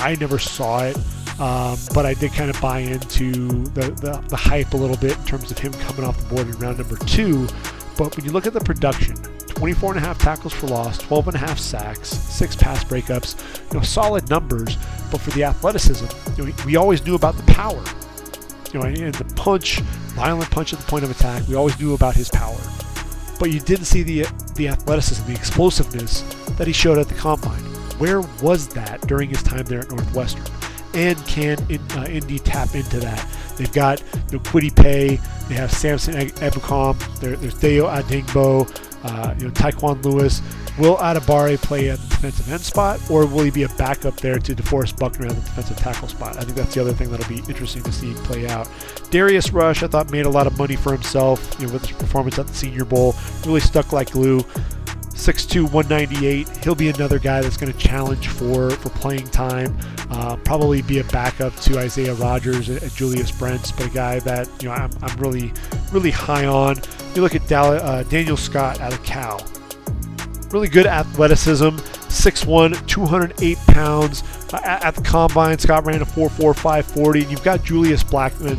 I 0.00 0.16
never 0.16 0.36
saw 0.36 0.82
it, 0.82 0.96
um, 1.38 1.78
but 1.94 2.06
I 2.06 2.14
did 2.14 2.32
kind 2.32 2.50
of 2.50 2.60
buy 2.60 2.80
into 2.80 3.62
the, 3.66 3.92
the, 3.92 4.24
the, 4.28 4.36
hype 4.36 4.74
a 4.74 4.76
little 4.76 4.96
bit 4.96 5.16
in 5.16 5.24
terms 5.26 5.52
of 5.52 5.58
him 5.58 5.72
coming 5.74 6.04
off 6.04 6.18
the 6.18 6.34
board 6.34 6.48
in 6.48 6.58
round 6.58 6.78
number 6.78 6.96
two. 6.96 7.46
But 7.96 8.16
when 8.16 8.26
you 8.26 8.32
look 8.32 8.48
at 8.48 8.52
the 8.52 8.60
production, 8.60 9.14
24 9.14 9.92
and 9.94 10.04
a 10.04 10.06
half 10.06 10.18
tackles 10.18 10.52
for 10.52 10.66
loss, 10.66 10.98
12 10.98 11.28
and 11.28 11.36
a 11.36 11.38
half 11.38 11.60
sacks, 11.60 12.08
six 12.08 12.56
pass 12.56 12.82
breakups, 12.82 13.38
you 13.72 13.78
know, 13.78 13.84
solid 13.84 14.28
numbers. 14.28 14.76
But 15.12 15.20
for 15.20 15.30
the 15.30 15.44
athleticism, 15.44 16.06
you 16.36 16.46
know, 16.46 16.52
we 16.66 16.74
always 16.74 17.06
knew 17.06 17.14
about 17.14 17.36
the 17.36 17.44
power. 17.52 17.84
You 18.72 18.80
know, 18.80 18.86
and 18.86 19.14
the 19.14 19.34
punch, 19.36 19.78
violent 20.16 20.50
punch 20.50 20.72
at 20.72 20.80
the 20.80 20.86
point 20.86 21.04
of 21.04 21.12
attack, 21.12 21.46
we 21.46 21.54
always 21.54 21.78
knew 21.78 21.94
about 21.94 22.16
his 22.16 22.28
power 22.28 22.58
but 23.38 23.50
you 23.50 23.60
didn't 23.60 23.86
see 23.86 24.02
the 24.02 24.26
the 24.54 24.68
athleticism, 24.68 25.26
the 25.26 25.34
explosiveness 25.34 26.22
that 26.56 26.66
he 26.66 26.72
showed 26.72 26.98
at 26.98 27.08
the 27.08 27.14
combine. 27.14 27.62
Where 27.98 28.20
was 28.42 28.68
that 28.68 29.00
during 29.06 29.28
his 29.28 29.42
time 29.42 29.64
there 29.64 29.80
at 29.80 29.90
Northwestern? 29.90 30.44
And 30.94 31.18
can 31.26 31.58
uh, 31.96 32.06
Indy 32.08 32.38
tap 32.38 32.74
into 32.74 33.00
that? 33.00 33.26
They've 33.56 33.72
got 33.72 34.00
you 34.00 34.38
know, 34.38 34.38
Kwity 34.40 34.74
Paye, 34.74 35.20
they 35.48 35.54
have 35.54 35.72
Samson 35.72 36.14
there, 36.14 36.26
there's 36.30 37.54
Dayo 37.54 37.88
Odeyingbo, 37.92 38.70
uh, 39.04 39.34
you 39.38 39.44
know, 39.46 39.50
Tyquan 39.50 40.04
Lewis. 40.04 40.40
Will 40.76 40.96
Adebawore 40.96 41.56
play 41.62 41.90
at 41.90 42.00
the 42.00 42.08
defensive 42.08 42.50
end 42.50 42.60
spot, 42.60 43.00
or 43.08 43.26
will 43.26 43.44
he 43.44 43.50
be 43.52 43.62
a 43.62 43.68
backup 43.70 44.16
there 44.16 44.40
to 44.40 44.56
DeForest 44.56 44.98
Buckner 44.98 45.26
at 45.26 45.36
the 45.36 45.40
defensive 45.40 45.76
tackle 45.76 46.08
spot? 46.08 46.36
I 46.36 46.40
think 46.40 46.56
that's 46.56 46.74
the 46.74 46.80
other 46.80 46.92
thing 46.92 47.12
that'll 47.12 47.28
be 47.28 47.38
interesting 47.48 47.84
to 47.84 47.92
see 47.92 48.12
play 48.24 48.48
out. 48.48 48.68
Darius 49.10 49.52
Rush, 49.52 49.84
I 49.84 49.86
thought, 49.86 50.10
made 50.10 50.26
a 50.26 50.30
lot 50.30 50.48
of 50.48 50.58
money 50.58 50.74
for 50.74 50.92
himself 50.92 51.56
you 51.60 51.68
know, 51.68 51.72
with 51.74 51.86
his 51.86 51.96
performance 51.96 52.40
at 52.40 52.48
the 52.48 52.54
Senior 52.54 52.84
Bowl. 52.84 53.14
Really 53.46 53.60
stuck 53.60 53.92
like 53.92 54.10
glue. 54.10 54.40
6'2", 54.40 55.70
198. 55.72 56.48
He'll 56.64 56.74
be 56.74 56.88
another 56.88 57.20
guy 57.20 57.40
that's 57.40 57.56
going 57.56 57.72
to 57.72 57.78
challenge 57.78 58.26
for, 58.26 58.70
for 58.70 58.88
playing 58.90 59.28
time. 59.28 59.78
Uh, 60.10 60.34
probably 60.38 60.82
be 60.82 60.98
a 60.98 61.04
backup 61.04 61.54
to 61.56 61.78
Isaiah 61.78 62.14
Rodgers 62.14 62.68
and, 62.68 62.80
Julius 62.94 63.30
Brents, 63.30 63.70
but 63.70 63.86
a 63.86 63.90
guy 63.90 64.18
that 64.20 64.48
you 64.60 64.68
know 64.68 64.74
I'm, 64.74 64.90
I'm 65.02 65.16
really 65.18 65.52
really 65.92 66.10
high 66.10 66.46
on. 66.46 66.76
You 67.14 67.22
look 67.22 67.34
at 67.34 67.46
Dal- 67.48 67.80
uh, 67.80 68.02
Daniel 68.02 68.36
Scott 68.36 68.80
out 68.80 68.92
of 68.92 69.02
Cal 69.04 69.40
really 70.54 70.68
good 70.68 70.86
athleticism. 70.86 71.70
6'1, 72.14 72.86
208 72.86 73.58
pounds. 73.66 74.22
Uh, 74.52 74.60
at, 74.64 74.84
at, 74.84 74.94
the 74.94 75.02
combine, 75.02 75.58
Scott 75.58 75.84
ran 75.84 76.00
a 76.00 76.06
4'4, 76.06 77.28
You've 77.28 77.42
got 77.42 77.64
Julius 77.64 78.04
Blackmon, 78.04 78.56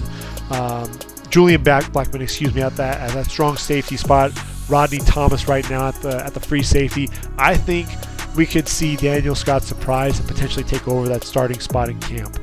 um, 0.51 0.91
Julian 1.29 1.63
Blackmon, 1.63 2.21
excuse 2.21 2.53
me, 2.53 2.61
at 2.61 2.75
that 2.75 2.99
at 2.99 3.11
that 3.11 3.25
strong 3.27 3.55
safety 3.55 3.95
spot. 3.95 4.31
Rodney 4.67 4.97
Thomas 4.99 5.47
right 5.47 5.67
now 5.69 5.87
at 5.87 5.95
the 5.95 6.23
at 6.25 6.33
the 6.33 6.39
free 6.39 6.63
safety. 6.63 7.09
I 7.37 7.55
think 7.55 7.87
we 8.35 8.45
could 8.45 8.67
see 8.67 8.95
Daniel 8.97 9.35
Scott 9.35 9.63
surprise 9.63 10.20
and 10.20 10.28
potentially 10.28 10.65
take 10.65 10.87
over 10.87 11.07
that 11.07 11.24
starting 11.24 11.59
spot 11.59 11.89
in 11.89 11.99
camp. 11.99 12.37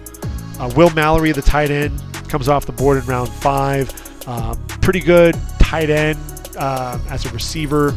Uh, 0.59 0.73
Will 0.77 0.91
Mallory, 0.91 1.33
the 1.33 1.43
tight 1.43 1.71
end, 1.71 2.03
comes 2.29 2.49
off 2.49 2.65
the 2.65 2.73
board 2.73 2.99
in 2.99 3.05
round 3.07 3.29
five. 3.29 3.91
Um, 4.27 4.57
pretty 4.81 5.01
good 5.01 5.37
tight 5.59 5.91
end 5.91 6.19
uh, 6.57 6.99
as 7.11 7.27
a 7.27 7.31
receiver 7.31 7.95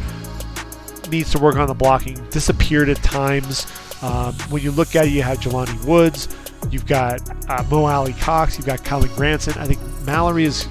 needs 1.10 1.30
to 1.32 1.38
work 1.38 1.56
on 1.56 1.66
the 1.66 1.74
blocking. 1.74 2.22
Disappeared 2.30 2.88
at 2.88 2.96
times. 3.02 3.66
Um, 4.02 4.34
when 4.50 4.62
you 4.62 4.70
look 4.70 4.94
at 4.94 5.06
it, 5.06 5.10
you 5.10 5.22
have 5.22 5.38
Jelani 5.38 5.84
Woods, 5.84 6.28
you've 6.70 6.86
got 6.86 7.20
uh, 7.48 7.64
Mo 7.70 7.86
Alie-Cox, 7.86 8.58
you've 8.58 8.66
got 8.66 8.80
Kylen 8.80 9.14
Granson. 9.16 9.54
I 9.58 9.66
think 9.66 9.80
Mallory 10.04 10.44
is 10.44 10.68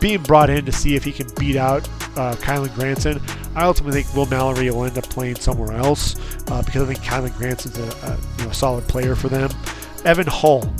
being 0.00 0.22
brought 0.22 0.50
in 0.50 0.64
to 0.64 0.72
see 0.72 0.96
if 0.96 1.04
he 1.04 1.12
can 1.12 1.26
beat 1.38 1.56
out 1.56 1.86
uh, 2.16 2.34
Kylen 2.36 2.74
Granson. 2.74 3.20
I 3.54 3.64
ultimately 3.64 4.02
think 4.02 4.14
Will 4.16 4.26
Mallory 4.26 4.70
will 4.70 4.84
end 4.84 4.98
up 4.98 5.04
playing 5.04 5.36
somewhere 5.36 5.76
else 5.76 6.16
uh, 6.50 6.62
because 6.62 6.82
I 6.82 6.86
think 6.86 7.00
Kylen 7.00 7.36
Granson's 7.36 7.78
a, 7.78 8.06
a 8.06 8.18
you 8.38 8.46
know, 8.46 8.52
solid 8.52 8.86
player 8.88 9.14
for 9.14 9.28
them. 9.28 9.50
Evan 10.04 10.26
Hull, 10.26 10.72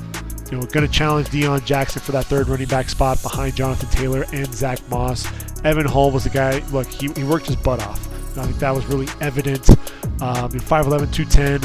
you 0.51 0.59
know, 0.59 0.67
going 0.67 0.87
to 0.87 0.93
challenge 0.93 1.29
Deon 1.29 1.65
Jackson 1.65 2.03
for 2.03 2.13
that 2.13 2.27
third 2.27 2.49
running 2.49 2.69
back 2.69 2.89
spot 2.89 3.23
behind 3.23 3.57
Jonathan 3.57 3.89
Taylor 3.91 4.25
and 4.33 4.53
Zach 4.53 4.81
Moss. 4.89 5.27
Evan 5.65 5.87
Hull 5.87 6.11
was 6.11 6.25
the 6.25 6.31
guy. 6.31 6.59
Look, 6.71 6.89
he, 6.89 7.11
he 7.13 7.25
worked 7.25 7.47
his 7.47 7.57
butt 7.57 7.83
off. 7.83 8.14
I 8.39 8.45
think 8.47 8.59
that 8.59 8.75
was 8.75 8.87
really 8.87 9.09
evident. 9.21 9.69
Um, 10.21 10.51
5'11, 10.51 11.13
210, 11.13 11.61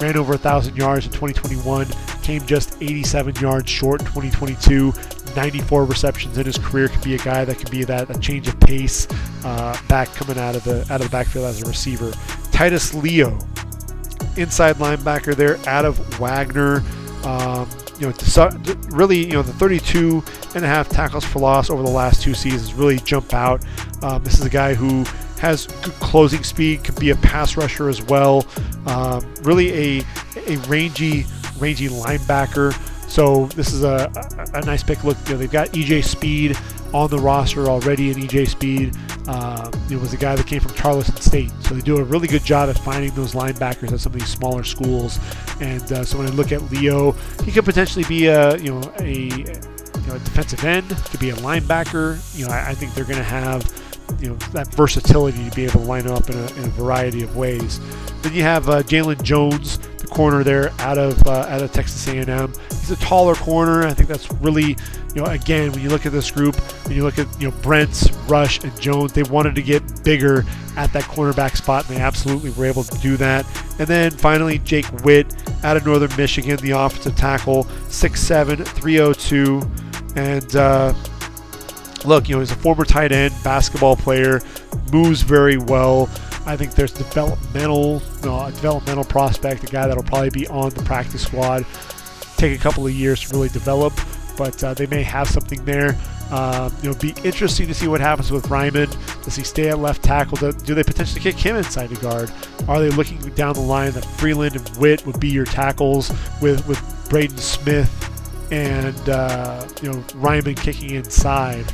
ran 0.00 0.16
over 0.16 0.32
1,000 0.32 0.76
yards 0.76 1.06
in 1.06 1.12
2021, 1.12 1.86
came 2.22 2.44
just 2.46 2.80
87 2.82 3.36
yards 3.36 3.70
short 3.70 4.00
in 4.00 4.06
2022. 4.06 4.92
94 5.36 5.84
receptions 5.84 6.38
in 6.38 6.46
his 6.46 6.58
career. 6.58 6.88
Can 6.88 7.00
be 7.02 7.14
a 7.14 7.18
guy 7.18 7.44
that 7.44 7.58
can 7.58 7.70
be 7.70 7.84
that 7.84 8.08
a 8.08 8.18
change 8.20 8.46
of 8.48 8.58
pace 8.60 9.08
uh, 9.44 9.76
back 9.88 10.08
coming 10.14 10.38
out 10.38 10.54
of 10.54 10.64
the 10.64 10.80
out 10.90 11.00
of 11.00 11.02
the 11.02 11.08
backfield 11.10 11.46
as 11.46 11.62
a 11.62 11.66
receiver. 11.66 12.12
Titus 12.52 12.94
Leo, 12.94 13.36
inside 14.36 14.76
linebacker 14.76 15.34
there 15.34 15.58
out 15.68 15.84
of 15.84 15.98
Wagner. 16.20 16.82
Um, 17.24 17.68
you 17.98 18.08
know, 18.08 18.50
really, 18.90 19.18
you 19.18 19.32
know, 19.32 19.42
the 19.42 19.52
32 19.52 20.22
and 20.54 20.64
a 20.64 20.68
half 20.68 20.88
tackles 20.88 21.24
for 21.24 21.38
loss 21.38 21.70
over 21.70 21.82
the 21.82 21.90
last 21.90 22.22
two 22.22 22.34
seasons 22.34 22.74
really 22.74 22.98
jump 22.98 23.32
out. 23.32 23.64
Um, 24.02 24.22
this 24.24 24.38
is 24.38 24.44
a 24.44 24.50
guy 24.50 24.74
who 24.74 25.04
has 25.38 25.66
good 25.66 25.94
closing 25.94 26.42
speed, 26.42 26.84
could 26.84 26.98
be 26.98 27.10
a 27.10 27.16
pass 27.16 27.56
rusher 27.56 27.88
as 27.88 28.02
well. 28.02 28.46
Um, 28.86 29.34
really 29.42 29.98
a 29.98 30.04
a 30.46 30.56
rangy, 30.68 31.24
rangy 31.58 31.88
linebacker. 31.88 32.72
So 33.08 33.46
this 33.46 33.72
is 33.72 33.84
a, 33.84 34.10
a, 34.54 34.58
a 34.58 34.64
nice 34.64 34.82
pick. 34.82 35.04
Look, 35.04 35.16
you 35.26 35.32
know, 35.32 35.38
they've 35.38 35.50
got 35.50 35.68
EJ 35.68 36.04
Speed 36.04 36.58
on 36.92 37.10
the 37.10 37.18
roster 37.18 37.68
already, 37.68 38.10
and 38.10 38.22
EJ 38.22 38.48
Speed 38.48 38.96
uh, 39.26 39.70
it 39.90 39.96
was 39.96 40.12
a 40.12 40.16
guy 40.16 40.36
that 40.36 40.46
came 40.46 40.60
from 40.60 40.74
Charleston 40.74 41.16
State. 41.16 41.50
So 41.60 41.74
they 41.74 41.80
do 41.80 41.96
a 41.96 42.04
really 42.04 42.28
good 42.28 42.44
job 42.44 42.68
at 42.68 42.76
finding 42.78 43.14
those 43.14 43.32
linebackers 43.32 43.92
at 43.92 44.00
some 44.00 44.12
of 44.12 44.20
these 44.20 44.28
smaller 44.28 44.64
schools. 44.64 45.18
And 45.60 45.90
uh, 45.92 46.04
so 46.04 46.18
when 46.18 46.26
I 46.26 46.30
look 46.30 46.52
at 46.52 46.62
Leo, 46.70 47.12
he 47.44 47.50
could 47.50 47.64
potentially 47.64 48.04
be 48.04 48.26
a 48.26 48.56
you 48.58 48.74
know 48.74 48.92
a 48.98 49.12
you 49.14 50.08
know, 50.08 50.16
a 50.16 50.18
defensive 50.18 50.62
end, 50.64 50.88
could 51.10 51.20
be 51.20 51.30
a 51.30 51.36
linebacker. 51.36 52.18
You 52.36 52.46
know, 52.46 52.52
I, 52.52 52.70
I 52.70 52.74
think 52.74 52.94
they're 52.94 53.04
going 53.04 53.16
to 53.16 53.22
have 53.22 53.62
you 54.20 54.28
know 54.28 54.34
that 54.52 54.68
versatility 54.74 55.48
to 55.48 55.56
be 55.56 55.64
able 55.64 55.80
to 55.80 55.86
line 55.86 56.06
up 56.06 56.28
in 56.30 56.36
a, 56.36 56.46
in 56.54 56.64
a 56.64 56.68
variety 56.68 57.22
of 57.22 57.36
ways. 57.36 57.80
Then 58.22 58.34
you 58.34 58.42
have 58.42 58.68
uh, 58.68 58.82
Jalen 58.82 59.22
Jones, 59.22 59.78
the 59.98 60.06
corner 60.06 60.42
there 60.42 60.70
out 60.78 60.98
of 60.98 61.26
uh, 61.26 61.46
out 61.48 61.62
of 61.62 61.72
Texas 61.72 62.06
A&M. 62.08 62.52
He's 62.68 62.90
a 62.90 62.96
taller 62.96 63.34
corner. 63.34 63.86
I 63.86 63.92
think 63.92 64.08
that's 64.08 64.30
really 64.34 64.76
you 65.14 65.22
know 65.22 65.24
again 65.24 65.72
when 65.72 65.82
you 65.82 65.88
look 65.88 66.06
at 66.06 66.12
this 66.12 66.30
group, 66.30 66.56
when 66.86 66.96
you 66.96 67.02
look 67.02 67.18
at 67.18 67.28
you 67.40 67.50
know 67.50 67.56
Brents, 67.62 68.10
Rush, 68.28 68.62
and 68.62 68.80
Jones, 68.80 69.12
they 69.12 69.24
wanted 69.24 69.54
to 69.56 69.62
get 69.62 70.04
bigger 70.04 70.44
at 70.76 70.92
that 70.92 71.04
cornerback 71.04 71.56
spot, 71.56 71.88
and 71.88 71.96
they 71.96 72.00
absolutely 72.00 72.50
were 72.50 72.64
able 72.66 72.84
to 72.84 72.98
do 72.98 73.16
that. 73.18 73.46
And 73.78 73.86
then 73.86 74.10
finally 74.10 74.58
Jake 74.58 74.90
Witt 75.04 75.34
out 75.64 75.76
of 75.76 75.86
Northern 75.86 76.14
Michigan, 76.16 76.56
the 76.56 76.72
offensive 76.72 77.16
tackle, 77.16 77.64
6'7", 77.64 78.66
302, 78.66 79.62
and. 80.16 80.56
Uh, 80.56 80.94
look, 82.04 82.28
you 82.28 82.34
know, 82.34 82.40
he's 82.40 82.50
a 82.50 82.56
former 82.56 82.84
tight 82.84 83.12
end, 83.12 83.34
basketball 83.42 83.96
player, 83.96 84.40
moves 84.92 85.22
very 85.22 85.56
well. 85.56 86.08
I 86.46 86.56
think 86.56 86.74
there's 86.74 86.92
developmental, 86.92 88.02
you 88.20 88.28
know, 88.28 88.44
a 88.44 88.52
developmental 88.52 89.04
prospect, 89.04 89.64
a 89.64 89.66
guy 89.66 89.86
that'll 89.86 90.02
probably 90.02 90.30
be 90.30 90.46
on 90.48 90.70
the 90.70 90.82
practice 90.82 91.22
squad. 91.22 91.64
Take 92.36 92.58
a 92.58 92.62
couple 92.62 92.86
of 92.86 92.92
years 92.92 93.20
to 93.22 93.34
really 93.34 93.48
develop, 93.48 93.94
but 94.36 94.62
uh, 94.62 94.74
they 94.74 94.86
may 94.86 95.02
have 95.02 95.28
something 95.28 95.64
there. 95.64 95.96
You 96.82 96.90
know, 96.90 96.94
be 97.00 97.14
interesting 97.22 97.66
to 97.68 97.74
see 97.74 97.88
what 97.88 98.00
happens 98.00 98.30
with 98.30 98.46
Raimann. 98.46 98.90
Does 99.24 99.36
he 99.36 99.44
stay 99.44 99.68
at 99.68 99.78
left 99.78 100.02
tackle? 100.02 100.36
Do, 100.36 100.52
do, 100.52 100.74
they 100.74 100.82
potentially 100.82 101.20
kick 101.20 101.36
him 101.36 101.56
inside 101.56 101.90
the 101.90 102.00
guard? 102.00 102.30
Are 102.68 102.80
they 102.80 102.90
looking 102.90 103.18
down 103.34 103.54
the 103.54 103.60
line 103.60 103.92
that 103.92 104.04
Freeland 104.04 104.56
and 104.56 104.68
Witt 104.76 105.06
would 105.06 105.20
be 105.20 105.28
your 105.28 105.44
tackles 105.44 106.12
with 106.42 106.66
with 106.66 106.80
Braden 107.08 107.38
Smith 107.38 107.90
and 108.50 109.08
uh, 109.08 109.66
you 109.80 109.92
know 109.92 109.98
Raimann 110.14 110.56
kicking 110.56 110.90
inside? 110.90 111.64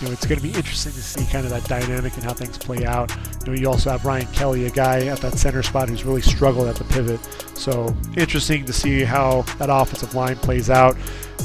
You 0.00 0.06
know, 0.06 0.12
it's 0.12 0.26
going 0.26 0.38
to 0.38 0.42
be 0.42 0.52
interesting 0.52 0.92
to 0.92 1.02
see 1.02 1.24
kind 1.30 1.44
of 1.44 1.50
that 1.50 1.64
dynamic 1.64 2.14
and 2.14 2.24
how 2.24 2.32
things 2.32 2.58
play 2.58 2.84
out. 2.84 3.10
You 3.46 3.52
know, 3.52 3.58
you 3.58 3.68
also 3.68 3.90
have 3.90 4.04
Ryan 4.04 4.26
Kelly, 4.28 4.66
a 4.66 4.70
guy 4.70 5.06
at 5.06 5.20
that 5.20 5.38
center 5.38 5.62
spot 5.62 5.88
who's 5.88 6.04
really 6.04 6.22
struggled 6.22 6.68
at 6.68 6.76
the 6.76 6.84
pivot. 6.84 7.20
So 7.56 7.94
interesting 8.16 8.64
to 8.66 8.72
see 8.72 9.04
how 9.04 9.42
that 9.58 9.68
offensive 9.70 10.14
line 10.14 10.36
plays 10.36 10.70
out. 10.70 10.96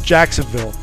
Jacksonville. 0.03 0.73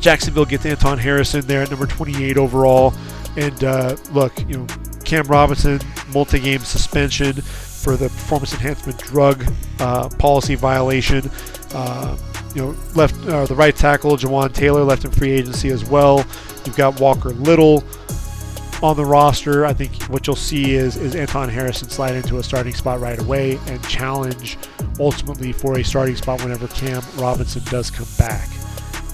Jacksonville 0.00 0.44
gets 0.44 0.66
Anton 0.66 0.98
Harrison 0.98 1.42
there 1.46 1.62
at 1.62 1.70
number 1.70 1.86
28 1.86 2.36
overall. 2.36 2.94
And 3.36 3.64
uh, 3.64 3.96
look, 4.12 4.38
you 4.48 4.58
know, 4.58 4.66
Cam 5.04 5.26
Robinson, 5.26 5.80
multi-game 6.12 6.60
suspension 6.60 7.34
for 7.34 7.96
the 7.96 8.08
performance 8.08 8.54
enhancement 8.54 8.98
drug 8.98 9.44
uh, 9.80 10.08
policy 10.18 10.54
violation. 10.54 11.30
Uh, 11.72 12.16
you 12.54 12.62
know, 12.62 12.76
left 12.94 13.14
uh, 13.26 13.46
the 13.46 13.54
right 13.54 13.74
tackle 13.74 14.16
Jawaan 14.16 14.52
Taylor 14.52 14.82
left 14.82 15.04
in 15.04 15.10
free 15.10 15.32
agency 15.32 15.70
as 15.70 15.84
well. 15.84 16.18
You've 16.64 16.76
got 16.76 17.00
Walker 17.00 17.30
Little 17.30 17.84
on 18.82 18.96
the 18.96 19.04
roster. 19.04 19.64
I 19.64 19.72
think 19.72 20.02
what 20.04 20.26
you'll 20.26 20.36
see 20.36 20.74
is 20.74 20.96
is 20.96 21.14
Anton 21.14 21.48
Harrison 21.48 21.88
slide 21.88 22.14
into 22.14 22.38
a 22.38 22.42
starting 22.42 22.74
spot 22.74 23.00
right 23.00 23.18
away 23.18 23.58
and 23.66 23.82
challenge 23.84 24.58
ultimately 25.00 25.52
for 25.52 25.78
a 25.78 25.82
starting 25.82 26.16
spot 26.16 26.42
whenever 26.42 26.68
Cam 26.68 27.02
Robinson 27.16 27.62
does 27.64 27.90
come 27.90 28.06
back. 28.18 28.48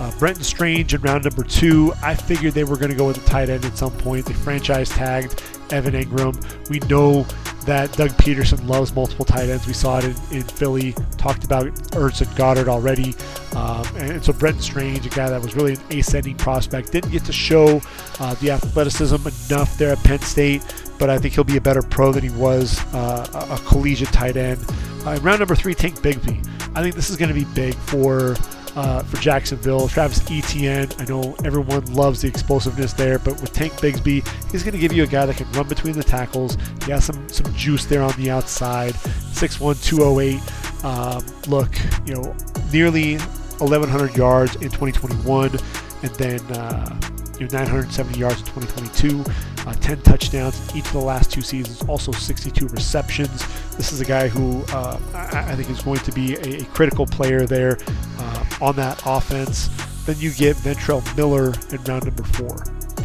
Uh, 0.01 0.11
Brenton 0.19 0.43
Strange 0.43 0.95
in 0.95 1.01
round 1.03 1.25
number 1.25 1.43
two. 1.43 1.93
I 2.03 2.15
figured 2.15 2.55
they 2.55 2.65
were 2.65 2.77
going 2.77 2.91
to 2.91 2.97
go 2.97 3.07
with 3.07 3.19
a 3.19 3.29
tight 3.29 3.51
end 3.51 3.65
at 3.65 3.77
some 3.77 3.93
point. 3.93 4.27
They 4.27 4.33
franchise 4.33 4.89
tagged 4.89 5.43
Evan 5.73 5.95
Engram. 5.95 6.35
We 6.69 6.81
know 6.89 7.27
that 7.67 7.93
Doug 7.93 8.11
Pederson 8.11 8.67
loves 8.67 8.95
multiple 8.95 9.25
tight 9.25 9.49
ends. 9.49 9.67
We 9.67 9.73
saw 9.73 9.99
it 9.99 10.05
in, 10.05 10.39
in 10.39 10.43
Philly. 10.43 10.95
Talked 11.19 11.45
about 11.45 11.67
Ertz 11.93 12.21
and 12.21 12.31
Goedert 12.37 12.69
already. 12.69 13.15
Um, 13.55 13.87
and, 13.97 14.13
and, 14.13 14.25
so 14.25 14.33
Brenton 14.33 14.63
Strange, 14.63 15.07
a 15.07 15.11
guy 15.11 15.29
that 15.29 15.41
was 15.41 15.55
really 15.55 15.75
an 15.75 15.99
ascending 15.99 16.37
prospect, 16.37 16.93
didn't 16.93 17.11
get 17.11 17.25
to 17.25 17.33
show 17.33 17.81
uh, 18.19 18.35
the 18.35 18.51
athleticism 18.53 19.17
enough 19.17 19.77
there 19.77 19.93
at 19.93 19.99
Penn 19.99 20.21
State, 20.21 20.63
but 20.99 21.11
I 21.11 21.19
think 21.19 21.35
he'll 21.35 21.45
be 21.45 21.57
a 21.57 21.61
better 21.61 21.83
pro 21.83 22.13
than 22.13 22.23
he 22.23 22.31
was 22.31 22.79
uh, 22.95 23.47
a, 23.51 23.55
a, 23.55 23.59
collegiate 23.67 24.13
tight 24.13 24.37
end. 24.37 24.65
Uh, 25.05 25.19
round 25.23 25.41
number 25.41 25.55
three, 25.55 25.75
Tank 25.75 26.01
Bigsby. 26.01 26.47
I 26.75 26.83
think 26.83 26.95
this 26.95 27.11
is 27.11 27.17
going 27.17 27.29
to 27.29 27.35
be 27.35 27.45
big 27.55 27.75
for 27.75 28.37
uh, 28.77 29.03
for 29.03 29.17
Jacksonville. 29.19 29.89
Travis 29.89 30.21
Etienne, 30.31 30.89
I 30.99 31.05
know 31.05 31.35
everyone 31.45 31.85
loves 31.93 32.23
the 32.23 32.29
explosiveness 32.29 32.93
there, 32.93 33.19
but 33.19 33.41
with 33.41 33.53
Tank 33.53 33.73
Bigsby, 33.75 34.27
he's 34.51 34.63
going 34.63 34.75
to 34.75 34.79
give 34.79 34.93
you 34.93 35.05
a 35.05 35.07
guy 35.07 35.27
that 35.27 35.37
can 35.37 35.51
run 35.53 35.69
between 35.69 35.95
the 35.95 36.05
tackles. 36.05 36.57
He 36.85 36.93
has 36.93 37.05
some, 37.05 37.29
some 37.29 37.53
juice 37.55 37.85
there 37.87 38.03
on 38.03 38.13
the 38.21 38.31
outside. 38.31 38.95
6'1, 38.95 39.85
208. 39.85 40.85
Um, 40.85 41.25
look, 41.49 41.71
you 42.07 42.15
know, 42.15 42.35
nearly 42.73 43.17
1,100 43.59 44.17
yards 44.17 44.57
in 44.57 44.71
2021, 44.71 45.59
and 46.03 46.15
then 46.15 46.41
uh, 46.53 47.01
you 47.41 47.47
know, 47.47 47.59
970 47.59 48.19
yards 48.19 48.41
in 48.41 48.47
2022, 48.47 49.25
uh, 49.67 49.73
10 49.73 50.03
touchdowns 50.03 50.77
each 50.77 50.85
of 50.87 50.93
the 50.93 50.99
last 50.99 51.33
two 51.33 51.41
seasons, 51.41 51.83
also 51.89 52.13
62 52.13 52.69
receptions. 52.69 53.45
This 53.77 53.93
is 53.93 54.01
a 54.03 54.05
guy 54.05 54.29
who 54.29 54.63
uh, 54.75 55.01
I, 55.15 55.53
I, 55.53 55.57
think 55.57 55.71
is 55.71 55.81
going 55.81 56.01
to 56.01 56.13
be 56.13 56.35
a, 56.37 56.61
a 56.61 56.65
critical 56.67 57.07
player 57.07 57.47
there 57.47 57.79
uh, 58.19 58.45
on 58.61 58.77
that 58.77 59.03
offense. 59.07 59.69
Then 60.05 60.17
you 60.19 60.33
get 60.33 60.57
Ventrell 60.57 61.05
Miller 61.17 61.55
in 61.71 61.83
round 61.85 62.05
number 62.05 62.25
four. 62.25 62.57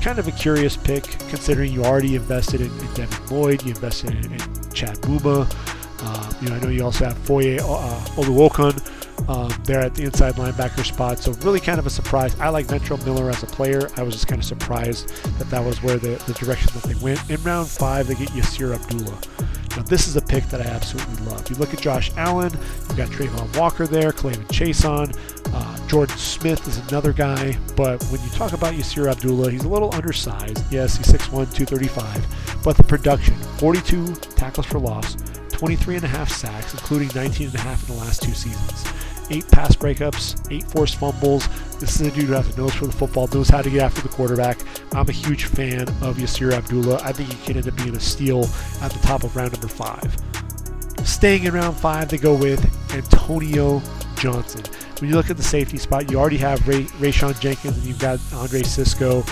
Kind 0.01 0.19
of 0.19 0.27
a 0.27 0.31
curious 0.31 0.75
pick 0.75 1.03
considering 1.03 1.71
you 1.71 1.85
already 1.85 2.15
invested 2.15 2.59
in, 2.59 2.67
in 2.67 2.93
Devin 2.93 3.27
Lloyd, 3.27 3.63
you 3.63 3.69
invested 3.69 4.11
in, 4.11 4.33
in 4.33 4.39
Chad 4.73 4.97
Muma. 4.97 5.49
Uh, 6.01 6.33
you 6.41 6.49
know, 6.49 6.55
I 6.55 6.59
know 6.59 6.67
you 6.67 6.83
also 6.83 7.05
have 7.05 7.17
Foye 7.19 7.57
uh, 7.57 8.05
um, 9.27 9.53
there 9.63 9.81
at 9.81 9.95
the 9.95 10.03
inside 10.03 10.35
linebacker 10.35 10.85
spot. 10.85 11.19
So 11.19 11.31
really 11.43 11.59
kind 11.59 11.79
of 11.79 11.85
a 11.85 11.89
surprise. 11.89 12.37
I 12.39 12.49
like 12.49 12.67
Ventrell 12.67 13.03
Miller 13.05 13.29
as 13.29 13.43
a 13.43 13.47
player. 13.47 13.89
I 13.97 14.03
was 14.03 14.13
just 14.13 14.27
kind 14.27 14.39
of 14.39 14.45
surprised 14.45 15.09
that 15.39 15.49
that 15.49 15.63
was 15.63 15.81
where 15.81 15.97
the, 15.97 16.21
the 16.27 16.33
direction 16.33 16.71
that 16.73 16.83
they 16.83 16.95
went. 16.95 17.29
In 17.29 17.41
round 17.43 17.67
five, 17.67 18.07
they 18.07 18.15
get 18.15 18.29
Yasir 18.29 18.75
Abdullah. 18.75 19.19
Now, 19.75 19.83
this 19.83 20.07
is 20.07 20.15
a 20.15 20.21
pick 20.21 20.45
that 20.45 20.61
I 20.61 20.65
absolutely 20.65 21.25
love. 21.25 21.49
You 21.49 21.57
look 21.57 21.73
at 21.73 21.81
Josh 21.81 22.09
Allen, 22.15 22.51
you've 22.53 22.95
got 22.95 23.09
Travon 23.09 23.57
Walker 23.57 23.85
there, 23.85 24.11
K'Lavon 24.11 24.47
Chaisson, 24.47 25.13
uh, 25.53 25.87
Jordan 25.87 26.17
Smith 26.17 26.65
is 26.67 26.77
another 26.89 27.11
guy. 27.11 27.57
But 27.75 28.01
when 28.05 28.21
you 28.21 28.29
talk 28.29 28.53
about 28.53 28.73
Yasir 28.73 29.11
Abdullah, 29.11 29.51
he's 29.51 29.65
a 29.65 29.69
little 29.69 29.93
undersized. 29.93 30.63
Yes, 30.71 30.95
he's 30.95 31.07
6'1, 31.07 31.53
235. 31.53 32.61
But 32.63 32.77
the 32.77 32.83
production 32.83 33.35
42 33.57 34.15
tackles 34.35 34.65
for 34.65 34.79
loss, 34.79 35.17
23 35.65 35.95
and 35.95 36.03
a 36.03 36.07
half 36.07 36.29
sacks, 36.29 36.73
including 36.73 37.09
19 37.15 37.47
and 37.47 37.55
a 37.55 37.61
half 37.61 37.89
in 37.89 37.95
the 37.95 38.01
last 38.01 38.21
two 38.21 38.33
seasons 38.33 38.85
eight 39.31 39.49
pass 39.49 39.75
breakups, 39.75 40.39
eight 40.51 40.63
forced 40.65 40.97
fumbles. 40.97 41.47
This 41.79 41.99
is 41.99 42.07
a 42.07 42.11
dude 42.11 42.25
who 42.25 42.33
has 42.33 42.55
a 42.55 42.61
nose 42.61 42.75
for 42.75 42.85
the 42.85 42.91
football, 42.91 43.25
knows 43.25 43.49
how 43.49 43.63
to 43.63 43.71
get 43.71 43.81
after 43.81 44.03
the 44.03 44.09
quarterback. 44.09 44.59
I'm 44.93 45.09
a 45.09 45.11
huge 45.11 45.45
fan 45.45 45.81
of 45.81 46.17
Yasir 46.17 46.53
Abdullah. 46.53 46.99
I 47.01 47.11
think 47.11 47.33
he 47.33 47.43
can 47.43 47.57
end 47.57 47.67
up 47.67 47.75
being 47.77 47.95
a 47.95 47.99
steal 47.99 48.43
at 48.83 48.91
the 48.91 48.99
top 49.01 49.23
of 49.23 49.35
round 49.35 49.53
number 49.53 49.67
five. 49.67 50.15
Staying 51.03 51.45
in 51.45 51.55
round 51.55 51.75
five, 51.75 52.09
they 52.09 52.17
go 52.17 52.35
with 52.35 52.63
Antonio 52.93 53.81
Johnson. 54.17 54.61
When 54.99 55.09
you 55.09 55.15
look 55.15 55.31
at 55.31 55.37
the 55.37 55.43
safety 55.43 55.77
spot, 55.77 56.11
you 56.11 56.19
already 56.19 56.37
have 56.37 56.67
Ray, 56.67 56.83
Rayshawn 56.99 57.39
Jenkins 57.39 57.77
and 57.77 57.87
you've 57.87 57.97
got 57.97 58.19
Andre 58.35 58.61
Cisco. 58.61 59.23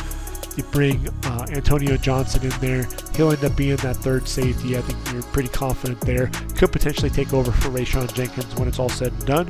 You 0.58 0.64
bring 0.72 1.08
uh, 1.26 1.46
Antonio 1.52 1.98
Johnson 1.98 2.44
in 2.44 2.60
there. 2.60 2.88
He'll 3.16 3.32
end 3.32 3.44
up 3.44 3.56
being 3.56 3.76
that 3.78 3.98
third 3.98 4.28
safety. 4.28 4.78
I 4.78 4.82
think 4.82 5.14
you're 5.14 5.24
pretty 5.32 5.50
confident 5.50 6.02
there. 6.02 6.28
Could 6.56 6.72
potentially 6.72 7.10
take 7.10 7.34
over 7.34 7.52
for 7.52 7.70
Rayshawn 7.70 8.12
Jenkins 8.14 8.56
when 8.56 8.68
it's 8.68 8.80
all 8.80 8.90
said 8.90 9.12
and 9.12 9.26
done. 9.26 9.50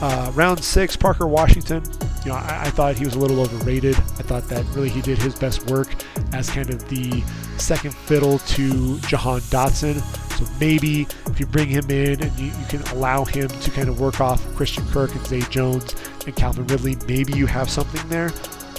Uh, 0.00 0.30
round 0.34 0.62
six, 0.62 0.94
Parker 0.94 1.26
Washington. 1.26 1.82
You 2.24 2.32
know, 2.32 2.36
I, 2.36 2.64
I, 2.64 2.70
thought 2.70 2.96
he 2.96 3.04
was 3.04 3.14
a 3.14 3.18
little 3.18 3.40
overrated. 3.40 3.94
I 3.94 4.22
thought 4.22 4.46
that 4.48 4.64
really 4.74 4.90
he 4.90 5.00
did 5.00 5.16
his 5.16 5.34
best 5.34 5.70
work 5.70 5.88
as 6.34 6.50
kind 6.50 6.68
of 6.68 6.86
the 6.88 7.22
second 7.56 7.94
fiddle 7.94 8.38
to 8.40 8.98
Jahan 9.00 9.40
Dotson. 9.42 10.00
So 10.36 10.44
maybe 10.60 11.06
if 11.28 11.40
you 11.40 11.46
bring 11.46 11.68
him 11.68 11.90
in 11.90 12.22
and 12.22 12.38
you, 12.38 12.46
you 12.46 12.66
can 12.68 12.82
allow 12.88 13.24
him 13.24 13.48
to 13.48 13.70
kind 13.70 13.88
of 13.88 13.98
work 13.98 14.20
off 14.20 14.44
Christian 14.54 14.86
Kirk 14.88 15.14
and 15.14 15.26
Zay 15.26 15.40
Jones, 15.40 15.94
and 16.26 16.36
Calvin 16.36 16.66
Ridley, 16.66 16.96
maybe 17.08 17.32
you 17.32 17.46
have 17.46 17.70
something 17.70 18.06
there. 18.10 18.32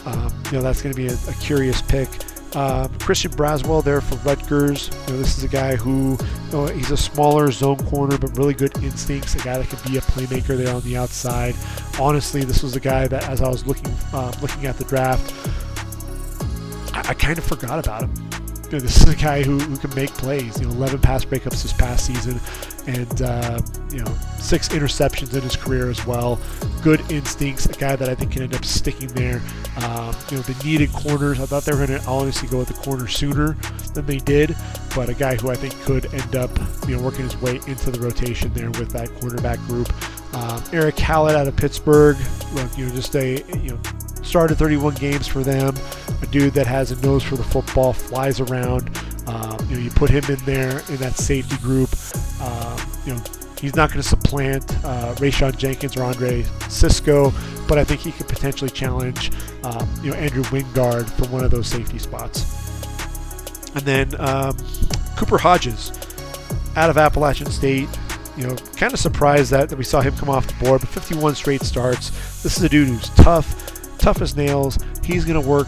Um, 0.05 0.31
you 0.45 0.53
know, 0.53 0.61
that's 0.61 0.83
going 0.83 0.93
to 0.93 1.01
be 1.01 1.07
a, 1.07 1.13
a, 1.13 1.33
curious 1.41 1.81
pick. 1.81 2.09
Um, 2.57 2.91
Christian 2.97 3.29
Braswell 3.29 3.84
there 3.84 4.01
for 4.01 4.15
Rutgers. 4.27 4.89
You 5.05 5.13
know, 5.13 5.19
this 5.19 5.38
is 5.38 5.43
a 5.43 5.47
guy 5.47 5.75
who, 5.75 6.17
you 6.47 6.51
know, 6.51 6.65
he's 6.65 6.89
a 6.89 6.97
smaller 6.97 7.51
zone 7.51 7.77
corner, 7.85 8.17
but 8.17 8.35
really 8.35 8.55
good 8.55 8.75
instincts. 8.84 9.35
A 9.35 9.38
guy 9.38 9.59
that 9.59 9.69
can 9.69 9.91
be 9.91 9.99
a 9.99 10.01
playmaker 10.01 10.57
there 10.57 10.73
on 10.73 10.81
the 10.81 10.97
outside. 10.97 11.53
Honestly, 11.99 12.43
this 12.43 12.63
was 12.63 12.75
a 12.75 12.79
guy 12.79 13.07
that, 13.07 13.29
as 13.29 13.43
I 13.43 13.47
was 13.47 13.67
looking 13.67 13.93
um, 14.11 14.31
looking 14.41 14.65
at 14.65 14.75
the 14.79 14.85
draft, 14.85 15.31
I, 16.95 17.09
I 17.09 17.13
kind 17.13 17.38
of 17.38 17.43
forgot 17.43 17.77
about 17.77 18.01
him 18.01 18.36
you 18.68 18.73
know, 18.73 18.80
this 18.80 19.02
is 19.02 19.14
a 19.14 19.15
guy 19.15 19.44
who, 19.44 19.57
who 19.60 19.77
can 19.77 19.94
make 19.95 20.10
plays. 20.11 20.60
You 20.60 20.68
know, 20.68 20.73
11 20.73 20.99
pass 20.99 21.23
breakups 21.23 21.64
this 21.64 21.72
past 21.72 22.06
season, 22.06 22.39
and 22.85 23.22
uh, 23.22 23.61
you 23.91 23.99
know, 24.03 24.14
six 24.39 24.69
interceptions 24.69 25.34
in 25.34 25.41
his 25.41 25.56
career 25.56 25.89
as 25.89 26.06
well. 26.06 26.39
Good 26.84 26.99
instincts. 27.10 27.65
A 27.65 27.73
guy 27.73 27.95
that 27.95 28.10
I 28.10 28.15
think 28.15 28.34
can 28.34 28.44
end 28.44 28.56
up 28.56 28.65
sticking 28.65 29.07
there. 29.10 29.41
Um, 29.77 30.14
you 30.30 30.38
know, 30.38 30.44
the 30.44 30.61
needed 30.65 30.91
corners. 30.91 31.39
I 31.39 31.45
thought 31.45 31.64
they 31.64 31.72
were 31.72 31.88
going 31.88 31.98
to 31.99 32.06
honestly 32.07 32.49
go 32.49 32.60
with 32.60 32.68
the 32.68 32.73
corner 32.73 33.07
sooner 33.07 33.53
than 33.94 34.06
they 34.06 34.18
did, 34.18 34.56
but 34.94 35.07
a 35.07 35.14
guy 35.14 35.35
who 35.35 35.49
I 35.49 35.56
think 35.56 35.73
could 35.84 36.14
end 36.14 36.35
up 36.35 36.52
you 36.89 36.98
know 36.98 37.02
working 37.02 37.23
his 37.23 37.38
way 37.41 37.61
into 37.68 37.89
the 37.89 37.99
rotation 38.02 38.52
there 38.53 38.72
with 38.72 38.89
that 38.91 39.10
quarterback 39.15 39.60
group. 39.60 39.91
Um, 40.35 40.61
Erick 40.73 40.99
Hallett 40.99 41.38
out 41.38 41.48
of 41.48 41.56
Pittsburgh. 41.56 42.18
You 42.76 42.85
know, 42.85 42.95
just 42.95 43.15
a 43.15 43.44
you 43.60 43.72
know 43.72 43.80
started 44.27 44.57
31 44.57 44.95
games 44.95 45.25
for 45.27 45.43
them. 45.43 45.73
A 46.21 46.27
dude 46.27 46.53
that 46.53 46.67
has 46.67 46.91
a 46.91 47.01
nose 47.01 47.23
for 47.23 47.37
the 47.37 47.43
football, 47.43 47.93
flies 47.93 48.39
around. 48.39 48.89
Um, 49.25 49.57
you 49.69 49.75
know, 49.75 49.81
you 49.81 49.89
put 49.89 50.09
him 50.09 50.23
in 50.29 50.43
there 50.45 50.79
in 50.89 50.97
that 50.97 51.15
safety 51.15 51.57
group. 51.57 51.89
Um, 52.41 52.77
you 53.05 53.13
know, 53.13 53.21
he's 53.59 53.75
not 53.75 53.89
going 53.89 54.01
to 54.01 54.07
supplant 54.07 54.71
uh, 54.85 55.15
Rayshawn 55.15 55.57
Jenkins 55.57 55.95
or 55.97 56.03
Andre 56.03 56.43
Cisco, 56.69 57.33
but 57.67 57.77
I 57.77 57.83
think 57.83 58.01
he 58.01 58.11
could 58.11 58.27
potentially 58.27 58.69
challenge, 58.69 59.31
um, 59.63 59.89
you 60.03 60.11
know, 60.11 60.17
Andrew 60.17 60.43
Wingard 60.43 61.09
for 61.09 61.27
one 61.29 61.43
of 61.43 61.51
those 61.51 61.67
safety 61.67 61.97
spots. 61.97 62.45
And 63.75 63.85
then 63.85 64.19
um, 64.19 64.57
Cooper 65.15 65.37
Hodges 65.37 65.91
out 66.75 66.89
of 66.89 66.97
Appalachian 66.97 67.49
State. 67.49 67.89
You 68.35 68.47
know, 68.47 68.55
kind 68.75 68.93
of 68.93 68.99
surprised 68.99 69.49
that, 69.49 69.67
that 69.69 69.77
we 69.77 69.83
saw 69.83 69.99
him 69.99 70.15
come 70.15 70.29
off 70.29 70.45
the 70.45 70.63
board, 70.63 70.81
but 70.81 70.89
51 70.89 71.33
straight 71.33 71.63
starts. 71.63 72.11
This 72.43 72.55
is 72.55 72.63
a 72.63 72.69
dude 72.69 72.87
who's 72.87 73.09
tough 73.09 73.66
tough 74.07 74.21
as 74.21 74.38
nails. 74.38 74.79
He's 75.03 75.25
going 75.25 75.41
to 75.41 75.45
work, 75.45 75.67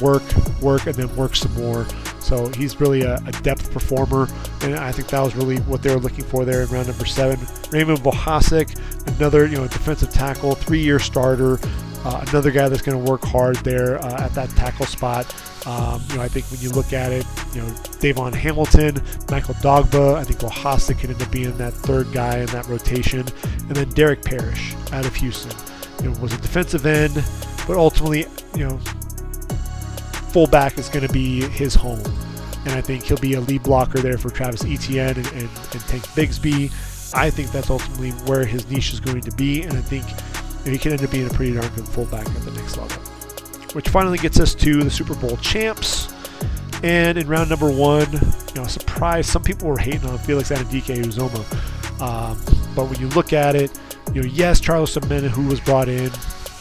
work, 0.00 0.22
work, 0.60 0.86
and 0.86 0.94
then 0.94 1.14
work 1.16 1.34
some 1.34 1.52
more. 1.54 1.84
So 2.20 2.46
he's 2.50 2.80
really 2.80 3.02
a, 3.02 3.16
a, 3.16 3.32
depth 3.42 3.72
performer, 3.72 4.28
and 4.60 4.76
I 4.76 4.92
think 4.92 5.08
that 5.08 5.20
was 5.20 5.34
really 5.34 5.56
what 5.62 5.82
they 5.82 5.92
were 5.92 6.00
looking 6.00 6.22
for 6.22 6.44
there 6.44 6.62
in 6.62 6.68
round 6.68 6.86
number 6.86 7.06
seven. 7.06 7.44
Raymond 7.72 7.98
Vohasek, 7.98 8.78
another 9.16 9.46
you 9.46 9.56
know 9.56 9.66
defensive 9.66 10.12
tackle, 10.12 10.54
three-year 10.54 11.00
starter, 11.00 11.58
uh, 12.04 12.24
another 12.28 12.52
guy 12.52 12.68
that's 12.68 12.82
going 12.82 13.04
to 13.04 13.10
work 13.10 13.24
hard 13.24 13.56
there 13.64 14.00
uh, 14.00 14.26
at 14.26 14.32
that 14.34 14.50
tackle 14.50 14.86
spot. 14.86 15.26
Um, 15.66 16.00
you 16.10 16.16
know, 16.18 16.22
I 16.22 16.28
think 16.28 16.46
when 16.52 16.60
you 16.60 16.70
look 16.70 16.92
at 16.92 17.10
it, 17.10 17.26
you 17.52 17.62
know, 17.62 17.74
Davon 17.98 18.32
Hamilton, 18.32 19.02
Michael 19.28 19.54
Dogba, 19.54 20.14
I 20.14 20.22
think 20.22 20.38
Vohasek 20.38 21.00
can 21.00 21.10
end 21.10 21.20
up 21.20 21.32
being 21.32 21.56
that 21.56 21.72
third 21.72 22.12
guy 22.12 22.38
in 22.38 22.46
that 22.46 22.68
rotation, 22.68 23.26
and 23.42 23.70
then 23.74 23.88
Derek 23.90 24.22
Parrish 24.22 24.76
out 24.92 25.04
of 25.04 25.16
Houston. 25.16 25.50
You 26.00 26.10
know, 26.10 26.20
was 26.20 26.32
a 26.32 26.38
defensive 26.38 26.86
end 26.86 27.24
but 27.66 27.76
ultimately, 27.76 28.26
you 28.54 28.68
know, 28.68 28.78
fullback 30.32 30.78
is 30.78 30.88
going 30.88 31.06
to 31.06 31.12
be 31.12 31.42
his 31.42 31.74
home. 31.74 32.02
And 32.64 32.74
I 32.74 32.80
think 32.80 33.04
he'll 33.04 33.18
be 33.18 33.34
a 33.34 33.40
lead 33.40 33.64
blocker 33.64 33.98
there 33.98 34.16
for 34.18 34.30
Travis 34.30 34.64
Etienne 34.64 35.16
and, 35.16 35.26
and, 35.26 35.42
and 35.42 35.80
Tank 35.88 36.04
Bigsby. 36.14 36.70
I 37.14 37.28
think 37.28 37.50
that's 37.50 37.70
ultimately 37.70 38.10
where 38.26 38.44
his 38.44 38.68
niche 38.70 38.92
is 38.92 39.00
going 39.00 39.20
to 39.22 39.32
be, 39.32 39.62
and 39.62 39.76
I 39.76 39.80
think 39.82 40.04
he 40.64 40.78
can 40.78 40.92
end 40.92 41.02
up 41.02 41.10
being 41.10 41.26
a 41.26 41.30
pretty 41.30 41.52
darn 41.52 41.68
good 41.74 41.86
fullback 41.88 42.26
at 42.26 42.42
the 42.42 42.52
next 42.52 42.76
level. 42.76 42.96
Which 43.74 43.88
finally 43.88 44.18
gets 44.18 44.38
us 44.38 44.54
to 44.56 44.82
the 44.82 44.90
Super 44.90 45.14
Bowl 45.14 45.36
champs. 45.38 46.12
And 46.82 47.18
in 47.18 47.26
round 47.28 47.50
number 47.50 47.70
one, 47.70 48.10
you 48.12 48.54
know, 48.54 48.66
surprise, 48.66 49.26
some 49.26 49.42
people 49.42 49.68
were 49.68 49.78
hating 49.78 50.08
on 50.08 50.18
Felix 50.18 50.50
Anudike 50.50 51.02
Uzomah. 51.04 52.00
Um, 52.00 52.38
but 52.74 52.88
when 52.88 52.98
you 52.98 53.08
look 53.08 53.32
at 53.32 53.54
it, 53.54 53.78
you 54.14 54.22
know, 54.22 54.28
yes, 54.28 54.60
Charles 54.60 54.94
Omenihu, 54.96 55.28
who 55.28 55.46
was 55.46 55.60
brought 55.60 55.88
in, 55.88 56.10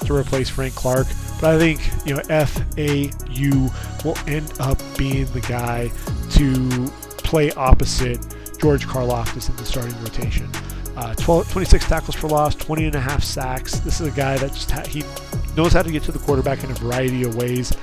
to 0.05 0.15
replace 0.15 0.49
Frank 0.49 0.75
Clark. 0.75 1.07
But 1.39 1.55
I 1.55 1.57
think 1.57 1.81
you 2.05 2.15
know 2.15 2.21
FAU 2.23 4.05
will 4.05 4.17
end 4.27 4.51
up 4.59 4.79
being 4.97 5.25
the 5.33 5.41
guy 5.41 5.91
to 6.31 6.87
play 7.17 7.51
opposite 7.53 8.19
George 8.59 8.87
Karlaftis 8.87 9.49
in 9.49 9.55
the 9.55 9.65
starting 9.65 9.99
rotation. 10.03 10.47
Uh, 10.97 11.15
12, 11.15 11.49
26 11.51 11.87
tackles 11.87 12.15
for 12.15 12.27
loss, 12.27 12.53
20 12.53 12.85
and 12.85 12.95
a 12.95 12.99
half 12.99 13.23
sacks. 13.23 13.79
This 13.79 14.01
is 14.01 14.07
a 14.07 14.11
guy 14.11 14.37
that 14.37 14.51
just 14.53 14.69
ha- 14.69 14.85
he 14.85 15.03
knows 15.55 15.73
how 15.73 15.81
to 15.81 15.91
get 15.91 16.03
to 16.03 16.11
the 16.11 16.19
quarterback 16.19 16.63
in 16.63 16.69
a 16.69 16.73
variety 16.75 17.23
of 17.23 17.35
ways. 17.35 17.73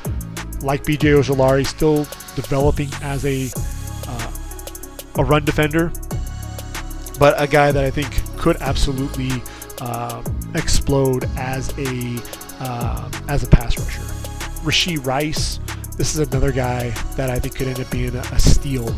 Like 0.61 0.85
BJ 0.85 1.19
Ojulari, 1.19 1.67
still 1.67 2.05
developing 2.37 2.89
as 3.03 3.25
a 3.25 3.51
uh, 4.07 4.31
a 5.17 5.25
run 5.25 5.45
defender, 5.45 5.91
but 7.19 7.41
a 7.41 7.47
guy 7.47 7.73
that 7.73 7.85
I 7.85 7.91
think 7.91 8.09
could 8.37 8.57
absolutely 8.61 9.31
um, 9.81 10.25
explode 10.55 11.29
as 11.37 11.73
a 11.79 12.19
uh, 12.61 13.11
as 13.29 13.43
a 13.43 13.49
pass 13.49 13.79
rusher. 13.79 14.03
Rashee 14.63 15.05
Rice, 15.05 15.61
this 15.97 16.15
is 16.15 16.29
another 16.29 16.53
guy 16.53 16.91
that 17.17 17.31
I 17.31 17.39
think 17.39 17.55
could 17.57 17.69
end 17.69 17.81
up 17.81 17.91
being 17.91 18.15
a, 18.15 18.21
a 18.21 18.39
steal. 18.39 18.89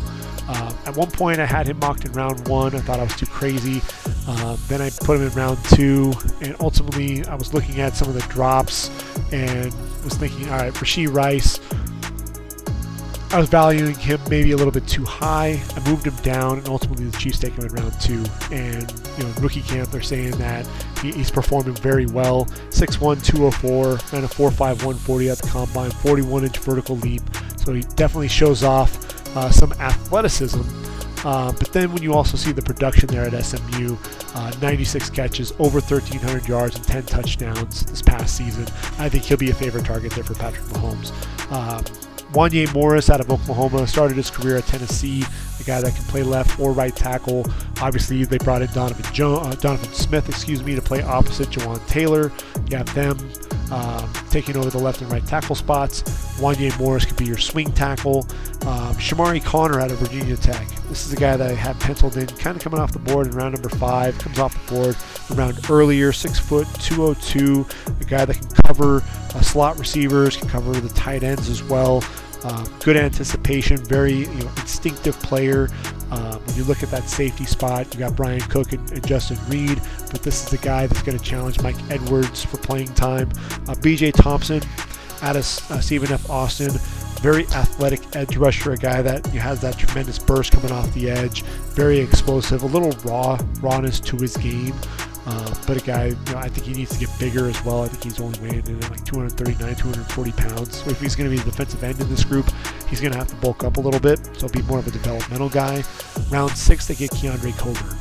Um, 0.47 0.75
at 0.85 0.97
one 0.97 1.09
point, 1.09 1.39
I 1.39 1.45
had 1.45 1.67
him 1.67 1.79
mocked 1.79 2.03
in 2.03 2.11
round 2.13 2.47
one. 2.47 2.75
I 2.75 2.79
thought 2.79 2.99
I 2.99 3.03
was 3.03 3.15
too 3.15 3.27
crazy. 3.27 3.81
Um, 4.27 4.57
then 4.67 4.81
I 4.81 4.89
put 4.89 5.17
him 5.17 5.27
in 5.27 5.33
round 5.33 5.57
two, 5.65 6.11
and 6.41 6.55
ultimately, 6.59 7.23
I 7.25 7.35
was 7.35 7.53
looking 7.53 7.79
at 7.79 7.95
some 7.95 8.09
of 8.09 8.15
the 8.15 8.21
drops 8.21 8.89
and 9.31 9.73
was 10.03 10.15
thinking, 10.15 10.49
all 10.49 10.57
right, 10.57 10.73
Rashee 10.73 11.13
Rice 11.13 11.59
I 13.33 13.39
was 13.39 13.47
valuing 13.47 13.95
him 13.95 14.19
maybe 14.29 14.51
a 14.51 14.57
little 14.57 14.73
bit 14.73 14.85
too 14.85 15.05
high. 15.05 15.61
I 15.73 15.89
moved 15.89 16.05
him 16.05 16.15
down, 16.17 16.57
and 16.57 16.67
ultimately 16.67 17.05
the 17.05 17.17
Chiefs 17.17 17.39
take 17.39 17.53
him 17.53 17.63
in 17.63 17.71
round 17.71 17.93
two. 18.01 18.25
And 18.51 18.91
you 19.17 19.23
know, 19.23 19.33
rookie 19.39 19.61
camp, 19.61 19.89
they're 19.89 20.01
saying 20.01 20.31
that 20.31 20.67
he, 21.01 21.13
he's 21.13 21.31
performing 21.31 21.75
very 21.75 22.07
well. 22.07 22.43
6'1", 22.71 23.23
204, 23.23 23.85
ran 24.11 24.25
a 24.25 24.27
4'5", 24.27 24.59
140 24.59 25.29
at 25.29 25.37
the 25.37 25.47
combine, 25.47 25.91
41-inch 25.91 26.57
vertical 26.57 26.97
leap. 26.97 27.21
So 27.55 27.71
he 27.71 27.83
definitely 27.95 28.27
shows 28.27 28.65
off 28.65 29.37
uh, 29.37 29.49
some 29.49 29.71
athleticism. 29.73 30.63
Uh, 31.23 31.53
but 31.53 31.71
then 31.71 31.93
when 31.93 32.03
you 32.03 32.13
also 32.13 32.35
see 32.35 32.51
the 32.51 32.61
production 32.61 33.07
there 33.07 33.23
at 33.23 33.45
SMU, 33.45 33.95
uh, 34.35 34.51
96 34.61 35.09
catches, 35.11 35.51
over 35.53 35.79
1,300 35.79 36.49
yards, 36.49 36.75
and 36.75 36.85
10 36.85 37.03
touchdowns 37.03 37.85
this 37.85 38.01
past 38.01 38.35
season, 38.35 38.63
I 38.99 39.07
think 39.07 39.23
he'll 39.23 39.37
be 39.37 39.51
a 39.51 39.53
favorite 39.53 39.85
target 39.85 40.11
there 40.11 40.25
for 40.25 40.33
Patrick 40.33 40.65
Mahomes. 40.65 41.11
Um, 41.49 42.10
Wanya 42.33 42.73
Morris 42.73 43.09
out 43.09 43.19
of 43.19 43.29
Oklahoma 43.29 43.85
started 43.87 44.15
his 44.17 44.29
career 44.29 44.57
at 44.57 44.65
Tennessee, 44.65 45.23
a 45.59 45.63
guy 45.63 45.81
that 45.81 45.93
can 45.93 46.03
play 46.05 46.23
left 46.23 46.59
or 46.59 46.71
right 46.71 46.95
tackle. 46.95 47.45
Obviously, 47.81 48.23
they 48.23 48.37
brought 48.37 48.61
in 48.61 48.69
Donovan, 48.71 49.05
jo- 49.13 49.35
uh, 49.37 49.53
Donovan 49.55 49.91
Smith, 49.93 50.29
excuse 50.29 50.63
me, 50.63 50.73
to 50.75 50.81
play 50.81 51.01
opposite 51.01 51.49
Jawaan 51.49 51.85
Taylor. 51.87 52.31
You 52.69 52.77
have 52.77 52.93
them 52.93 53.17
um, 53.71 54.11
taking 54.29 54.57
over 54.57 54.69
the 54.69 54.77
left 54.77 55.01
and 55.01 55.11
right 55.11 55.25
tackle 55.25 55.55
spots. 55.55 56.01
Wanya 56.39 56.77
Morris 56.79 57.05
could 57.05 57.17
be 57.17 57.25
your 57.25 57.37
swing 57.37 57.71
tackle. 57.71 58.27
Um, 58.65 58.93
Chamarri 58.95 59.43
Conner 59.43 59.79
out 59.79 59.91
of 59.91 59.97
Virginia 59.97 60.35
Tech. 60.37 60.67
This 60.89 61.05
is 61.05 61.13
a 61.13 61.15
guy 61.15 61.37
that 61.37 61.51
I 61.51 61.55
had 61.55 61.79
penciled 61.79 62.17
in, 62.17 62.27
kind 62.27 62.55
of 62.57 62.61
coming 62.61 62.79
off 62.79 62.91
the 62.91 62.99
board 62.99 63.27
in 63.27 63.33
round 63.33 63.53
number 63.53 63.69
five. 63.69 64.17
Comes 64.19 64.39
off 64.39 64.53
the 64.67 64.75
board 64.75 64.95
a 65.29 65.33
round 65.33 65.59
earlier, 65.69 66.11
six 66.11 66.37
foot, 66.37 66.67
202. 66.81 67.65
A 67.87 68.03
guy 68.05 68.25
that 68.25 68.37
can 68.37 68.49
cover 68.65 68.97
uh, 68.97 69.41
slot 69.41 69.79
receivers, 69.79 70.37
can 70.37 70.49
cover 70.49 70.73
the 70.73 70.89
tight 70.89 71.23
ends 71.23 71.49
as 71.49 71.63
well. 71.63 72.03
Um, 72.43 72.67
good 72.83 72.97
anticipation, 72.97 73.77
very 73.77 74.13
you 74.13 74.25
know, 74.25 74.51
instinctive 74.57 75.19
player. 75.19 75.69
Um, 76.11 76.41
when 76.45 76.55
you 76.55 76.63
look 76.63 76.83
at 76.83 76.89
that 76.89 77.07
safety 77.07 77.45
spot, 77.45 77.93
you 77.93 77.99
got 77.99 78.15
Bryan 78.15 78.41
Cook 78.41 78.73
and, 78.73 78.91
and 78.91 79.05
Justin 79.05 79.37
Reid, 79.47 79.81
but 80.11 80.23
this 80.23 80.43
is 80.43 80.49
the 80.49 80.57
guy 80.57 80.87
that's 80.87 81.03
going 81.03 81.17
to 81.17 81.23
challenge 81.23 81.61
Mike 81.61 81.77
Edwards 81.89 82.43
for 82.43 82.57
playing 82.57 82.93
time. 82.95 83.29
Uh, 83.67 83.75
B.J. 83.75 84.11
Thompson 84.11 84.61
out 85.21 85.35
of 85.35 85.45
uh, 85.71 85.79
Stephen 85.79 86.11
F. 86.11 86.29
Austin, 86.29 86.71
very 87.21 87.45
athletic 87.47 88.15
edge 88.15 88.35
rusher, 88.35 88.71
a 88.71 88.77
guy 88.77 89.01
that 89.01 89.25
has 89.27 89.61
that 89.61 89.77
tremendous 89.77 90.17
burst 90.17 90.51
coming 90.51 90.71
off 90.71 90.91
the 90.93 91.09
edge, 91.09 91.43
very 91.43 91.99
explosive, 91.99 92.63
a 92.63 92.67
little 92.67 92.91
raw 93.09 93.37
rawness 93.61 93.99
to 93.99 94.17
his 94.17 94.35
game. 94.37 94.73
Uh, 95.31 95.55
but 95.65 95.77
a 95.77 95.85
guy, 95.85 96.07
you 96.07 96.33
know, 96.33 96.37
I 96.37 96.49
think 96.49 96.67
he 96.67 96.73
needs 96.73 96.91
to 96.91 96.99
get 96.99 97.09
bigger 97.17 97.47
as 97.47 97.63
well. 97.63 97.83
I 97.83 97.87
think 97.87 98.03
he's 98.03 98.19
only 98.19 98.37
weighing 98.41 98.65
in 98.67 98.83
at 98.83 98.91
like 98.91 99.05
239, 99.05 99.75
240 99.75 100.31
pounds. 100.33 100.85
If 100.85 100.99
he's 100.99 101.15
going 101.15 101.29
to 101.29 101.35
be 101.35 101.41
the 101.41 101.49
defensive 101.49 101.81
end 101.83 102.01
in 102.01 102.09
this 102.09 102.25
group, 102.25 102.51
he's 102.89 102.99
going 102.99 103.13
to 103.13 103.17
have 103.17 103.29
to 103.29 103.35
bulk 103.35 103.63
up 103.63 103.77
a 103.77 103.79
little 103.79 103.99
bit. 103.99 104.19
So 104.37 104.49
be 104.49 104.61
more 104.63 104.79
of 104.79 104.87
a 104.87 104.91
developmental 104.91 105.49
guy. 105.49 105.83
Round 106.29 106.51
six, 106.51 106.87
they 106.87 106.95
get 106.95 107.11
Keondre 107.11 107.57
Coburn. 107.57 107.97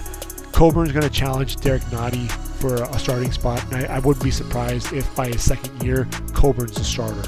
Coburn's 0.52 0.90
going 0.90 1.04
to 1.04 1.10
challenge 1.10 1.56
Derrick 1.56 1.82
Nnadi 1.82 2.28
for 2.58 2.74
a 2.74 2.98
starting 2.98 3.30
spot. 3.30 3.64
And 3.72 3.86
I, 3.86 3.96
I 3.96 3.98
wouldn't 4.00 4.24
be 4.24 4.32
surprised 4.32 4.92
if 4.92 5.14
by 5.14 5.28
his 5.28 5.42
second 5.42 5.82
year, 5.84 6.08
Coburn's 6.34 6.74
the 6.74 6.84
starter 6.84 7.22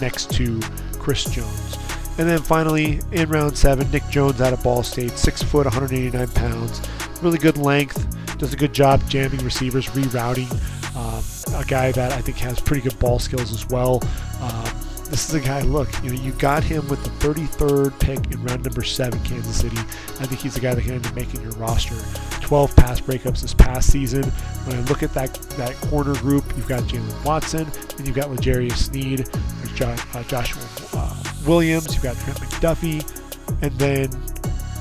next 0.00 0.30
to 0.32 0.60
Chris 0.98 1.24
Jones. 1.24 1.78
And 2.18 2.28
then 2.28 2.40
finally, 2.40 3.00
in 3.10 3.28
round 3.30 3.56
seven, 3.56 3.90
Nick 3.90 4.06
Jones 4.08 4.40
out 4.40 4.52
of 4.52 4.62
Ball 4.62 4.82
State, 4.82 5.12
six 5.12 5.42
foot, 5.42 5.64
189 5.64 6.28
pounds, 6.28 6.80
really 7.22 7.38
good 7.38 7.56
length, 7.56 8.06
does 8.38 8.52
a 8.52 8.56
good 8.56 8.72
job 8.72 9.06
jamming 9.08 9.44
receivers, 9.44 9.86
rerouting. 9.88 10.50
Um, 10.96 11.22
a 11.60 11.64
guy 11.64 11.92
that 11.92 12.12
I 12.12 12.20
think 12.20 12.38
has 12.38 12.60
pretty 12.60 12.82
good 12.82 12.98
ball 12.98 13.18
skills 13.18 13.52
as 13.52 13.68
well. 13.68 14.02
Um, 14.40 14.64
this 15.10 15.28
is 15.28 15.34
a 15.34 15.40
guy. 15.40 15.60
Look, 15.62 15.88
you 16.02 16.10
know, 16.10 16.20
you 16.20 16.32
got 16.32 16.64
him 16.64 16.88
with 16.88 17.02
the 17.04 17.10
33rd 17.26 17.98
pick 18.00 18.32
in 18.32 18.42
round 18.42 18.64
number 18.64 18.82
seven, 18.82 19.22
Kansas 19.22 19.60
City. 19.60 19.76
I 19.76 20.26
think 20.26 20.40
he's 20.40 20.54
the 20.54 20.60
guy 20.60 20.74
that 20.74 20.82
can 20.82 20.94
end 20.94 21.06
up 21.06 21.14
making 21.14 21.42
your 21.42 21.52
roster. 21.52 21.96
12 22.40 22.74
pass 22.76 23.00
breakups 23.00 23.42
this 23.42 23.54
past 23.54 23.90
season. 23.90 24.24
When 24.64 24.76
I 24.76 24.80
look 24.82 25.02
at 25.02 25.12
that 25.14 25.32
that 25.56 25.74
corner 25.88 26.14
group, 26.14 26.44
you've 26.56 26.68
got 26.68 26.82
Jaylen 26.84 27.24
Watson, 27.24 27.66
and 27.96 28.06
you've 28.06 28.16
got 28.16 28.30
L'Jarius 28.30 28.76
Sneed, 28.76 29.20
there's 29.26 29.72
jo- 29.72 29.96
uh, 30.14 30.22
Joshua 30.24 30.62
uh, 30.94 31.22
Williams, 31.46 31.94
you've 31.94 32.02
got 32.02 32.16
Trent 32.16 32.38
McDuffie, 32.40 33.62
and 33.62 33.72
then 33.78 34.08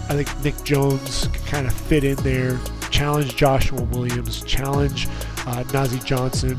I 0.10 0.22
think 0.22 0.44
Nick 0.44 0.64
Jones 0.64 1.28
can 1.28 1.46
kind 1.46 1.68
of 1.68 1.74
fit 1.74 2.04
in 2.04 2.16
there, 2.18 2.58
challenge 2.94 3.36
Joshua 3.36 3.82
Williams, 3.82 4.44
challenge 4.44 5.08
uh, 5.48 5.64
Nazeeh 5.70 6.06
Johnson 6.06 6.58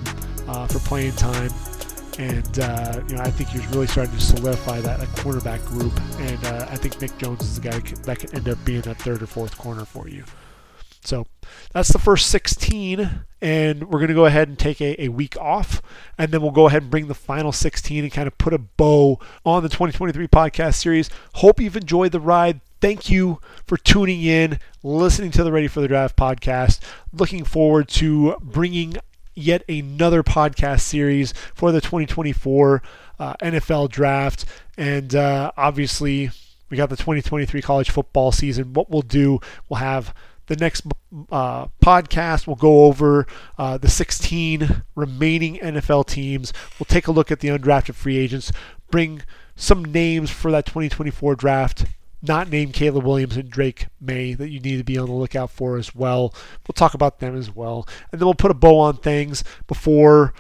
uh, 0.49 0.67
for 0.67 0.81
playing 0.81 1.13
time. 1.13 1.51
And 2.19 2.59
uh, 2.59 3.01
you 3.09 3.17
know, 3.17 3.23
I 3.23 3.31
think 3.31 3.51
he's 3.51 3.67
really 3.69 3.87
starting 3.87 4.15
to 4.15 4.21
solidify 4.21 4.81
that, 4.81 4.99
that 4.99 5.09
cornerback 5.11 5.65
group. 5.67 5.93
And 6.21 6.45
uh, 6.45 6.67
I 6.69 6.77
think 6.77 7.01
Nick 7.01 7.17
Jones 7.19 7.43
is 7.43 7.61
the 7.61 7.71
guy 7.71 7.79
that 7.79 8.19
can 8.19 8.35
end 8.35 8.49
up 8.49 8.63
being 8.65 8.83
that 8.83 8.99
third 8.99 9.23
or 9.23 9.27
fourth 9.27 9.57
corner 9.57 9.85
for 9.85 10.09
you. 10.09 10.25
So 11.03 11.27
that's 11.73 11.91
the 11.91 11.99
first 11.99 12.29
16, 12.29 13.27
and 13.43 13.85
we're 13.85 13.99
going 13.99 14.09
to 14.09 14.15
go 14.15 14.25
ahead 14.25 14.49
and 14.49 14.59
take 14.59 14.81
a, 14.81 15.03
a, 15.03 15.09
week 15.09 15.37
off, 15.39 15.83
and 16.17 16.33
then 16.33 16.41
we'll 16.41 16.51
go 16.51 16.67
ahead 16.67 16.81
and 16.81 16.91
bring 16.91 17.09
the 17.09 17.15
final 17.15 17.53
16 17.53 18.05
and 18.05 18.13
kind 18.13 18.27
of 18.27 18.39
put 18.39 18.55
a 18.55 18.59
bow 18.59 19.21
on 19.45 19.63
the 19.63 19.69
2023 19.69 20.27
podcast 20.29 20.77
series. 20.77 21.11
Hope 21.35 21.61
you've 21.61 21.77
enjoyed 21.77 22.13
the 22.13 22.21
ride. 22.21 22.63
Thank 22.85 23.09
you 23.09 23.41
for 23.67 23.79
tuning 23.79 24.21
in, 24.21 24.59
listening 24.83 25.31
to 25.31 25.43
the 25.43 25.51
Ready 25.51 25.69
for 25.69 25.81
the 25.81 25.89
Draft 25.89 26.19
podcast. 26.19 26.81
Looking 27.15 27.43
forward 27.43 27.89
to 27.89 28.37
bringing 28.43 28.99
yet 29.35 29.65
another 29.71 30.23
podcast 30.23 30.81
series 30.81 31.33
for 31.55 31.73
the 31.73 31.81
2024 31.81 32.83
uh, 33.19 33.35
NFL 33.43 33.89
draft. 33.89 34.45
And 34.77 35.15
uh, 35.15 35.53
obviously, 35.57 36.31
we 36.69 36.77
got 36.77 36.91
the 36.91 36.97
2023 36.99 37.63
college 37.63 37.89
football 37.89 38.33
season. 38.33 38.75
What 38.75 38.91
we'll 38.91 39.01
do, 39.01 39.41
we'll 39.71 39.81
have 39.81 40.13
the 40.49 40.57
next 40.57 40.85
uh, 41.33 41.69
podcast 41.83 42.47
will 42.47 42.55
go 42.55 42.85
over 42.85 43.27
uh, 43.57 43.79
the 43.79 43.89
16 43.89 44.83
remaining 44.95 45.57
NFL 45.57 46.07
teams. 46.07 46.53
We'll 46.79 46.85
take 46.85 47.07
a 47.07 47.13
look 47.13 47.31
at 47.31 47.41
the 47.41 47.49
undrafted 47.49 47.95
free 47.95 48.19
agents, 48.19 48.53
bring 48.91 49.23
some 49.57 49.87
names 49.87 50.29
for 50.29 50.51
that 50.51 50.67
2024 50.67 51.35
draft, 51.37 51.87
not 52.27 52.49
named 52.49 52.73
Caleb 52.73 53.05
Williams 53.05 53.37
and 53.37 53.51
Drake 53.51 53.87
Maye 54.01 54.35
that 54.35 54.51
you 54.51 54.61
need 54.61 54.79
to 54.79 54.85
be 54.85 54.99
on 54.99 55.07
the 55.07 55.13
lookout 55.13 55.51
for 55.51 55.77
as 55.77 55.95
well. 55.95 56.35
We'll 56.67 56.75
talk 56.75 56.95
about 56.95 57.21
them 57.21 57.37
as 57.37 57.55
well. 57.55 57.87
And 58.11 58.21
then 58.21 58.27
we'll 58.27 58.35
put 58.35 58.51
a 58.51 58.55
bow 58.55 58.79
on 58.79 58.97
things 58.97 59.45
before 59.67 60.33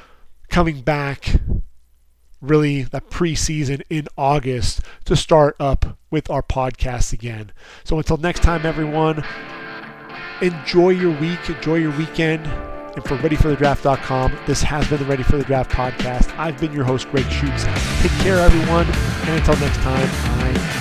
coming 0.48 0.80
back 0.80 1.40
really 2.40 2.82
that 2.82 3.10
preseason 3.10 3.82
in 3.88 4.06
August 4.16 4.80
to 5.04 5.16
start 5.16 5.56
up 5.58 5.98
with 6.10 6.30
our 6.30 6.42
podcast 6.42 7.12
again. 7.12 7.52
So 7.84 7.98
until 7.98 8.16
next 8.16 8.42
time, 8.42 8.66
everyone, 8.66 9.24
enjoy 10.40 10.90
your 10.90 11.18
week, 11.18 11.48
enjoy 11.48 11.76
your 11.76 11.96
weekend. 11.96 12.46
And 12.46 13.04
for 13.04 13.16
ReadyForTheDraft.com, 13.16 14.38
this 14.46 14.62
has 14.62 14.88
been 14.88 14.98
the 14.98 15.04
Ready 15.06 15.24
for 15.24 15.36
the 15.36 15.44
Draft 15.44 15.72
podcast. 15.72 16.36
I've 16.38 16.60
been 16.60 16.72
your 16.72 16.84
host, 16.84 17.08
Gregg 17.08 17.24
Schutze. 17.24 17.64
Take 18.02 18.12
care, 18.20 18.38
everyone. 18.38 18.86
And 18.86 19.40
until 19.40 19.56
next 19.56 19.78
time, 19.78 20.08
I 20.40 20.73